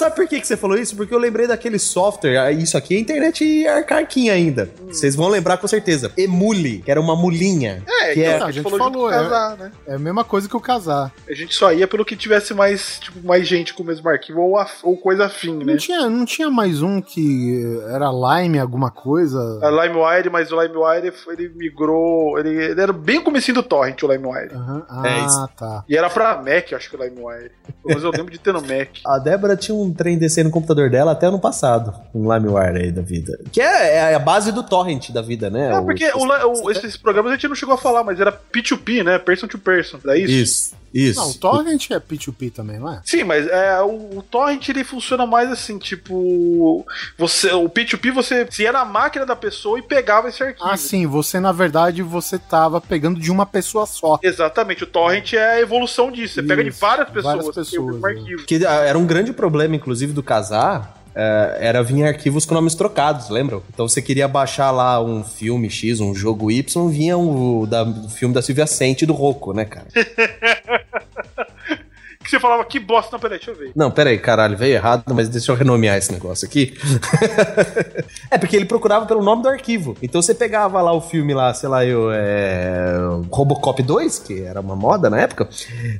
sabe 0.00 0.16
por 0.16 0.26
que, 0.26 0.40
que 0.40 0.46
você 0.46 0.56
falou 0.56 0.78
isso? 0.78 0.96
Porque 0.96 1.12
eu 1.12 1.18
lembrei 1.18 1.46
daquele 1.46 1.78
software, 1.78 2.38
ah, 2.38 2.50
isso 2.50 2.76
aqui 2.76 2.96
é 2.96 2.98
internet 2.98 3.66
arcarquinha 3.66 4.32
ainda. 4.32 4.70
Vocês 4.86 5.14
vão 5.14 5.28
lembrar 5.28 5.58
com 5.58 5.68
certeza. 5.68 6.10
Emule, 6.16 6.78
que 6.78 6.90
era 6.90 7.00
uma 7.00 7.14
mulinha. 7.14 7.82
É, 7.86 7.99
É, 8.10 8.14
que 8.14 8.20
então, 8.20 8.32
é, 8.32 8.40
a 8.42 8.46
a 8.46 8.50
gente 8.50 8.62
falou 8.62 8.78
falou, 8.78 9.08
de 9.10 9.14
casar, 9.16 9.54
é, 9.54 9.62
né? 9.62 9.72
é 9.86 9.94
a 9.94 9.98
mesma 9.98 10.24
coisa 10.24 10.48
que 10.48 10.56
o 10.56 10.60
casar. 10.60 11.12
A 11.28 11.34
gente 11.34 11.54
só 11.54 11.72
ia 11.72 11.86
pelo 11.86 12.04
que 12.04 12.16
tivesse 12.16 12.52
mais, 12.54 12.98
tipo, 13.00 13.26
mais 13.26 13.46
gente 13.46 13.74
com 13.74 13.82
o 13.82 13.86
mesmo 13.86 14.08
arquivo 14.08 14.40
ou, 14.40 14.56
af- 14.58 14.80
ou 14.82 14.96
coisa 14.96 15.26
afim, 15.26 15.56
né? 15.58 15.64
Não 15.72 15.76
tinha, 15.76 16.08
não 16.10 16.24
tinha 16.24 16.50
mais 16.50 16.82
um 16.82 17.00
que 17.00 17.62
era 17.88 18.08
Lime 18.10 18.58
alguma 18.58 18.90
coisa? 18.90 19.38
A 19.62 19.70
LimeWire, 19.70 20.30
mas 20.30 20.50
o 20.52 20.60
LimeWire 20.60 21.12
ele 21.28 21.48
migrou. 21.54 22.38
Ele, 22.38 22.50
ele 22.64 22.80
era 22.80 22.92
bem 22.92 23.18
o 23.18 23.22
comecinho 23.24 23.54
do 23.56 23.62
Torrent, 23.62 24.02
o 24.02 24.10
LimeWire. 24.10 24.50
Ah, 24.88 25.02
É 25.04 25.24
isso. 25.26 25.48
tá. 25.56 25.84
E 25.88 25.96
era 25.96 26.08
pra 26.10 26.36
Mac, 26.36 26.70
eu 26.70 26.76
acho 26.78 26.90
que 26.90 26.96
o 26.96 27.02
LimeWire. 27.02 27.50
Mas 27.84 28.02
eu 28.02 28.10
lembro 28.10 28.30
de 28.30 28.38
ter 28.38 28.52
no 28.52 28.60
Mac. 28.60 28.88
A 29.06 29.18
Débora 29.18 29.56
tinha 29.56 29.74
um 29.74 29.92
trem 29.92 30.18
desse 30.18 30.42
no 30.42 30.50
computador 30.50 30.88
dela 30.90 31.12
até 31.12 31.26
ano 31.26 31.38
passado, 31.38 31.92
um 32.14 32.32
LimeWire 32.32 32.78
aí 32.84 32.92
da 32.92 33.02
vida. 33.02 33.38
Que 33.52 33.60
é, 33.60 33.96
é 33.96 34.14
a 34.14 34.18
base 34.18 34.52
do 34.52 34.62
torrent 34.62 35.10
da 35.10 35.20
vida, 35.22 35.50
né? 35.50 35.72
É, 35.76 35.80
porque 35.80 36.10
o, 36.14 36.64
o- 36.64 36.70
esses 36.70 36.96
programas 36.96 37.32
a 37.32 37.34
gente 37.34 37.48
não 37.48 37.54
chegou 37.54 37.74
a 37.74 37.78
falar, 37.78 37.99
mas 38.04 38.20
era 38.20 38.32
P2P, 38.32 39.02
né? 39.02 39.18
Person 39.18 39.46
to 39.46 39.58
person. 39.58 39.98
É 40.06 40.18
isso? 40.18 40.32
Isso, 40.32 40.74
isso. 40.92 41.20
Não, 41.20 41.30
o 41.30 41.34
Torrent 41.34 41.90
é 41.90 42.00
P2P 42.00 42.52
também, 42.52 42.78
não 42.78 42.92
é? 42.92 43.00
Sim, 43.04 43.24
mas 43.24 43.46
é, 43.46 43.80
o, 43.80 44.18
o 44.18 44.22
torrent 44.22 44.68
ele 44.68 44.82
funciona 44.82 45.24
mais 45.24 45.50
assim, 45.50 45.78
tipo, 45.78 46.84
você, 47.16 47.52
o 47.52 47.68
P2P 47.68 48.12
você 48.12 48.46
se 48.50 48.62
ia 48.62 48.72
na 48.72 48.84
máquina 48.84 49.24
da 49.24 49.36
pessoa 49.36 49.78
e 49.78 49.82
pegava 49.82 50.28
esse 50.28 50.42
arquivo. 50.42 50.68
Ah, 50.68 50.76
sim, 50.76 51.06
você 51.06 51.38
na 51.38 51.52
verdade 51.52 52.02
você 52.02 52.38
tava 52.38 52.80
pegando 52.80 53.20
de 53.20 53.30
uma 53.30 53.46
pessoa 53.46 53.86
só. 53.86 54.18
Exatamente, 54.22 54.84
o 54.84 54.86
torrent 54.86 55.32
é 55.34 55.52
a 55.52 55.60
evolução 55.60 56.10
disso. 56.10 56.34
Você 56.34 56.42
pega 56.42 56.62
de 56.62 56.70
Isso, 56.70 56.80
várias 56.80 57.08
pessoas, 57.08 57.44
várias 57.44 57.70
tem 57.70 57.78
o 57.78 57.84
mesmo 57.84 58.00
pessoas, 58.00 58.14
né? 58.16 58.20
arquivo. 58.20 58.46
Que 58.46 58.66
ah, 58.66 58.84
era 58.84 58.98
um 58.98 59.06
grande 59.06 59.32
problema, 59.32 59.76
inclusive, 59.76 60.12
do 60.12 60.22
casar. 60.22 60.99
É, 61.14 61.58
era 61.60 61.82
vir 61.82 62.04
arquivos 62.04 62.46
com 62.46 62.54
nomes 62.54 62.74
trocados, 62.74 63.28
lembram? 63.28 63.62
Então 63.72 63.88
você 63.88 64.00
queria 64.00 64.28
baixar 64.28 64.70
lá 64.70 65.02
um 65.02 65.24
filme 65.24 65.68
X, 65.68 66.00
um 66.00 66.14
jogo 66.14 66.50
Y, 66.50 66.88
vinha 66.88 67.16
o 67.16 67.66
da, 67.66 67.86
filme 68.08 68.34
da 68.34 68.42
Silvia 68.42 68.66
Sente 68.66 69.04
do 69.04 69.12
Rocco, 69.12 69.52
né, 69.52 69.64
cara? 69.64 69.86
Que 72.22 72.28
você 72.28 72.38
falava, 72.38 72.62
que 72.66 72.78
bosta. 72.78 73.12
Não, 73.12 73.18
peraí, 73.18 73.38
deixa 73.38 73.50
eu 73.50 73.56
ver. 73.56 73.72
Não, 73.74 73.90
pera 73.90 74.10
aí, 74.10 74.18
caralho, 74.18 74.54
veio 74.54 74.74
errado, 74.74 75.04
mas 75.14 75.26
deixa 75.26 75.50
eu 75.50 75.56
renomear 75.56 75.96
esse 75.96 76.12
negócio 76.12 76.46
aqui. 76.46 76.76
é 78.30 78.36
porque 78.36 78.54
ele 78.54 78.66
procurava 78.66 79.06
pelo 79.06 79.22
nome 79.22 79.42
do 79.42 79.48
arquivo. 79.48 79.96
Então 80.02 80.20
você 80.20 80.34
pegava 80.34 80.82
lá 80.82 80.92
o 80.92 81.00
filme 81.00 81.32
lá, 81.32 81.54
sei 81.54 81.68
lá, 81.70 81.84
eu, 81.84 82.10
é... 82.12 82.94
Robocop 83.32 83.82
2, 83.82 84.18
que 84.18 84.42
era 84.42 84.60
uma 84.60 84.76
moda 84.76 85.08
na 85.08 85.18
época, 85.18 85.48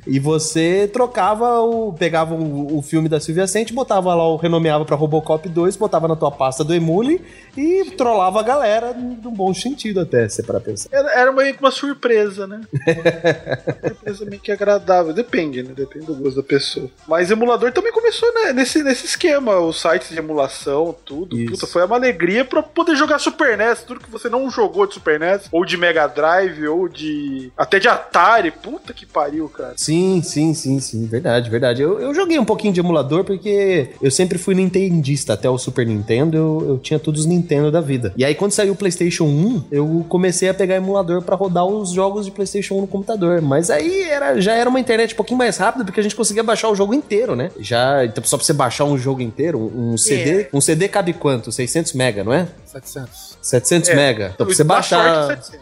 e 0.05 0.19
você 0.19 0.87
trocava 0.93 1.59
o. 1.61 1.91
pegava 1.93 2.35
o, 2.35 2.77
o 2.77 2.81
filme 2.83 3.09
da 3.09 3.19
Silvia 3.19 3.47
Sente, 3.47 3.73
botava 3.73 4.13
lá, 4.13 4.27
o 4.27 4.35
renomeava 4.35 4.85
pra 4.85 4.95
Robocop 4.95 5.49
2, 5.49 5.75
botava 5.75 6.07
na 6.07 6.15
tua 6.15 6.31
pasta 6.31 6.63
do 6.63 6.75
Emule 6.75 7.19
e 7.57 7.91
trollava 7.97 8.39
a 8.39 8.43
galera 8.43 8.93
num 8.93 9.33
bom 9.33 9.51
sentido 9.55 9.99
até, 9.99 10.29
se 10.29 10.43
para 10.43 10.59
pensar. 10.59 10.87
Era, 10.91 11.19
era 11.19 11.31
meio 11.31 11.55
que 11.55 11.61
uma 11.61 11.71
surpresa, 11.71 12.45
né? 12.45 12.61
uma 12.71 13.89
surpresa 13.89 14.25
meio 14.25 14.41
que 14.41 14.51
agradável. 14.51 15.13
Depende, 15.13 15.63
né? 15.63 15.73
Depende 15.75 16.10
do 16.13 16.23
gosto 16.23 16.37
da 16.37 16.43
pessoa. 16.43 16.89
Mas 17.07 17.31
emulador 17.31 17.71
também 17.71 17.91
começou 17.91 18.31
né, 18.33 18.53
nesse, 18.53 18.83
nesse 18.83 19.05
esquema. 19.05 19.59
Os 19.59 19.81
sites 19.81 20.09
de 20.09 20.19
emulação, 20.19 20.95
tudo. 21.05 21.37
Puta, 21.45 21.67
foi 21.67 21.85
uma 21.85 21.95
alegria 21.95 22.45
pra 22.45 22.61
poder 22.63 22.95
jogar 22.95 23.19
Super 23.19 23.57
NES. 23.57 23.83
Tudo 23.83 23.99
que 23.99 24.11
você 24.11 24.29
não 24.29 24.49
jogou 24.49 24.87
de 24.87 24.95
Super 24.95 25.19
NES, 25.19 25.47
ou 25.51 25.65
de 25.65 25.77
Mega 25.77 26.07
Drive, 26.07 26.67
ou 26.67 26.87
de. 26.87 27.51
até 27.57 27.79
de 27.79 27.87
Atari. 27.87 28.51
Puta 28.51 28.93
que 28.93 29.05
pariu, 29.05 29.47
cara. 29.49 29.73
Sim, 29.77 30.21
sim, 30.23 30.53
sim, 30.53 30.79
sim, 30.79 31.05
verdade, 31.05 31.49
verdade. 31.49 31.81
Eu, 31.81 31.99
eu 31.99 32.13
joguei 32.13 32.39
um 32.39 32.45
pouquinho 32.45 32.73
de 32.73 32.79
emulador 32.79 33.23
porque 33.23 33.89
eu 34.01 34.11
sempre 34.11 34.37
fui 34.37 34.55
nintendista, 34.55 35.33
até 35.33 35.49
o 35.49 35.57
Super 35.57 35.85
Nintendo 35.85 36.37
eu, 36.37 36.65
eu 36.69 36.77
tinha 36.79 36.99
todos 36.99 37.21
os 37.21 37.25
Nintendo 37.25 37.71
da 37.71 37.81
vida. 37.81 38.13
E 38.17 38.25
aí 38.25 38.35
quando 38.35 38.51
saiu 38.51 38.73
o 38.73 38.75
PlayStation 38.75 39.25
1, 39.25 39.63
eu 39.71 40.05
comecei 40.09 40.49
a 40.49 40.53
pegar 40.53 40.75
emulador 40.75 41.21
pra 41.21 41.35
rodar 41.35 41.65
os 41.65 41.91
jogos 41.91 42.25
de 42.25 42.31
PlayStation 42.31 42.75
1 42.75 42.81
no 42.81 42.87
computador. 42.87 43.41
Mas 43.41 43.69
aí 43.69 44.03
era, 44.03 44.39
já 44.39 44.53
era 44.53 44.69
uma 44.69 44.79
internet 44.79 45.13
um 45.13 45.17
pouquinho 45.17 45.37
mais 45.37 45.57
rápida 45.57 45.85
porque 45.85 46.00
a 46.01 46.03
gente 46.03 46.15
conseguia 46.15 46.43
baixar 46.43 46.69
o 46.69 46.75
jogo 46.75 46.93
inteiro, 46.93 47.35
né? 47.35 47.51
Já, 47.59 48.03
então 48.05 48.23
só 48.23 48.37
pra 48.37 48.45
você 48.45 48.53
baixar 48.53 48.85
um 48.85 48.97
jogo 48.97 49.21
inteiro, 49.21 49.57
um, 49.59 49.93
um 49.93 49.97
CD, 49.97 50.47
um 50.53 50.59
CD 50.61 50.87
cabe 50.87 51.13
quanto? 51.13 51.51
600 51.51 51.93
mega, 51.93 52.23
não 52.23 52.33
é? 52.33 52.47
700. 52.65 53.37
700 53.41 53.89
É, 53.89 53.95
mega. 53.95 54.31
Então 54.33 54.45
pra 54.45 54.55
você 54.55 54.63
baixar... 54.63 55.25
sorte, 55.41 55.57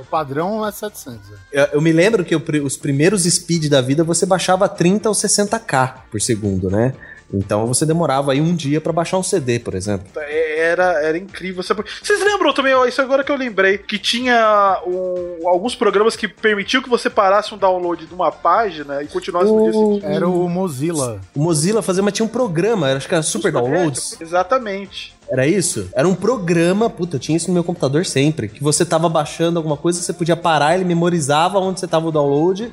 O 0.00 0.04
padrão 0.04 0.66
é 0.66 0.70
700. 0.72 1.18
é. 1.52 1.60
Eu, 1.62 1.64
eu 1.74 1.80
me 1.80 1.92
lembro 1.92 2.24
que 2.24 2.38
pri- 2.38 2.60
os 2.60 2.76
primeiros 2.76 3.22
speed 3.24 3.68
da 3.68 3.80
vida 3.80 4.04
você 4.04 4.24
baixava 4.26 4.68
30 4.68 5.08
ou 5.08 5.14
60k 5.14 5.94
por 6.10 6.20
segundo, 6.20 6.70
né? 6.70 6.94
Então 7.32 7.66
você 7.66 7.86
demorava 7.86 8.32
aí 8.32 8.40
um 8.40 8.54
dia 8.54 8.80
pra 8.80 8.92
baixar 8.92 9.16
um 9.18 9.22
CD, 9.22 9.58
por 9.58 9.74
exemplo. 9.74 10.06
É, 10.16 10.50
Era, 10.70 11.02
era 11.02 11.16
incrível. 11.18 11.62
Vocês 11.62 12.20
lembram 12.22 12.52
também, 12.52 12.74
ó, 12.74 12.84
isso 12.86 13.00
agora 13.00 13.24
que 13.24 13.32
eu 13.32 13.36
lembrei, 13.36 13.78
que 13.78 13.98
tinha 13.98 14.80
um- 14.86 15.48
alguns 15.48 15.74
programas 15.74 16.14
que 16.14 16.28
permitiam 16.28 16.82
que 16.82 16.88
você 16.88 17.08
parasse 17.10 17.52
um 17.54 17.58
download 17.58 18.06
de 18.06 18.14
uma 18.14 18.30
página 18.30 19.02
e 19.02 19.06
continuasse 19.08 19.50
no 19.50 19.62
dia 19.64 19.72
seguinte? 19.72 20.04
Era 20.06 20.28
o 20.28 20.48
Mozilla. 20.48 21.20
O 21.34 21.40
Mozilla 21.42 21.82
fazia, 21.82 22.02
mas 22.02 22.12
tinha 22.12 22.24
um 22.26 22.28
programa, 22.28 22.92
acho 22.92 23.08
que 23.08 23.14
era 23.14 23.22
Super 23.22 23.50
Downloads. 23.52 24.16
Exatamente. 24.20 25.14
Era 25.28 25.46
isso? 25.46 25.88
Era 25.94 26.06
um 26.08 26.14
programa, 26.14 26.90
puta, 26.90 27.16
eu 27.16 27.20
tinha 27.20 27.36
isso 27.36 27.48
no 27.48 27.54
meu 27.54 27.64
computador 27.64 28.04
sempre, 28.04 28.48
que 28.48 28.62
você 28.62 28.84
tava 28.84 29.08
baixando 29.08 29.58
alguma 29.58 29.76
coisa, 29.76 30.00
você 30.02 30.12
podia 30.12 30.36
parar, 30.36 30.74
ele 30.74 30.84
memorizava 30.84 31.58
onde 31.58 31.80
você 31.80 31.86
tava 31.86 32.08
o 32.08 32.12
download 32.12 32.72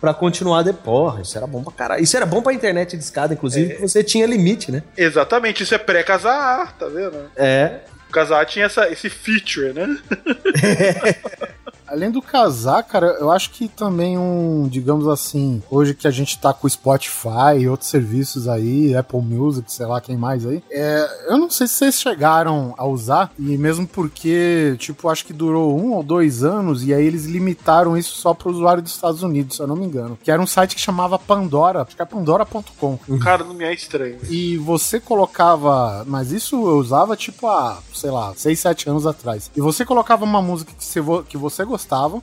pra 0.00 0.14
continuar 0.14 0.62
depois. 0.62 0.84
Porra, 0.84 1.22
isso 1.22 1.36
era 1.36 1.46
bom 1.46 1.62
pra 1.62 1.72
caralho. 1.72 2.02
Isso 2.02 2.16
era 2.16 2.26
bom 2.26 2.42
pra 2.42 2.52
internet 2.52 2.96
de 2.96 3.02
escada, 3.02 3.34
inclusive, 3.34 3.74
que 3.74 3.80
você 3.80 4.02
tinha 4.02 4.26
limite, 4.26 4.70
né? 4.72 4.82
Exatamente, 4.96 5.62
isso 5.62 5.74
é 5.74 5.78
pré-casar, 5.78 6.76
tá 6.76 6.86
vendo? 6.86 7.30
É. 7.36 7.80
O 8.08 8.12
casar 8.12 8.44
tinha 8.46 8.66
essa, 8.66 8.88
esse 8.90 9.10
feature, 9.10 9.72
né? 9.72 9.98
Além 11.90 12.10
do 12.10 12.20
casar, 12.22 12.82
cara, 12.82 13.16
eu 13.20 13.30
acho 13.30 13.50
que 13.50 13.68
também 13.68 14.18
um, 14.18 14.68
digamos 14.70 15.06
assim, 15.08 15.62
hoje 15.70 15.94
que 15.94 16.06
a 16.06 16.10
gente 16.10 16.38
tá 16.38 16.52
com 16.52 16.66
o 16.66 16.70
Spotify 16.70 17.58
e 17.60 17.68
outros 17.68 17.88
serviços 17.90 18.46
aí, 18.48 18.94
Apple 18.96 19.20
Music, 19.20 19.72
sei 19.72 19.86
lá 19.86 20.00
quem 20.00 20.16
mais 20.16 20.46
aí, 20.46 20.62
é, 20.70 21.08
eu 21.28 21.38
não 21.38 21.50
sei 21.50 21.66
se 21.66 21.74
vocês 21.74 22.00
chegaram 22.00 22.74
a 22.76 22.84
usar, 22.86 23.30
e 23.38 23.56
mesmo 23.56 23.86
porque, 23.86 24.76
tipo, 24.78 25.08
acho 25.08 25.24
que 25.24 25.32
durou 25.32 25.78
um 25.78 25.92
ou 25.94 26.02
dois 26.02 26.42
anos, 26.44 26.84
e 26.84 26.92
aí 26.92 27.04
eles 27.04 27.24
limitaram 27.24 27.96
isso 27.96 28.14
só 28.16 28.34
pro 28.34 28.50
usuário 28.50 28.82
dos 28.82 28.92
Estados 28.94 29.22
Unidos, 29.22 29.56
se 29.56 29.62
eu 29.62 29.66
não 29.66 29.76
me 29.76 29.86
engano, 29.86 30.18
que 30.22 30.30
era 30.30 30.40
um 30.40 30.46
site 30.46 30.74
que 30.74 30.80
chamava 30.80 31.18
Pandora, 31.18 31.82
acho 31.82 31.96
que 31.96 32.02
é 32.02 32.04
pandora.com. 32.04 32.98
Cara, 33.18 33.44
não 33.44 33.54
me 33.54 33.64
é 33.64 33.72
estranho. 33.72 34.18
E 34.28 34.56
você 34.58 35.00
colocava. 35.00 36.04
Mas 36.06 36.32
isso 36.32 36.56
eu 36.56 36.78
usava 36.78 37.16
tipo 37.16 37.46
há, 37.48 37.78
sei 37.94 38.10
lá, 38.10 38.32
6, 38.36 38.58
7 38.58 38.88
anos 38.90 39.06
atrás. 39.06 39.50
E 39.56 39.60
você 39.60 39.84
colocava 39.84 40.24
uma 40.24 40.40
música 40.42 40.72
que 40.76 40.84
você, 40.84 41.00
vo- 41.00 41.22
que 41.22 41.36
você 41.36 41.64
gostava, 41.64 41.77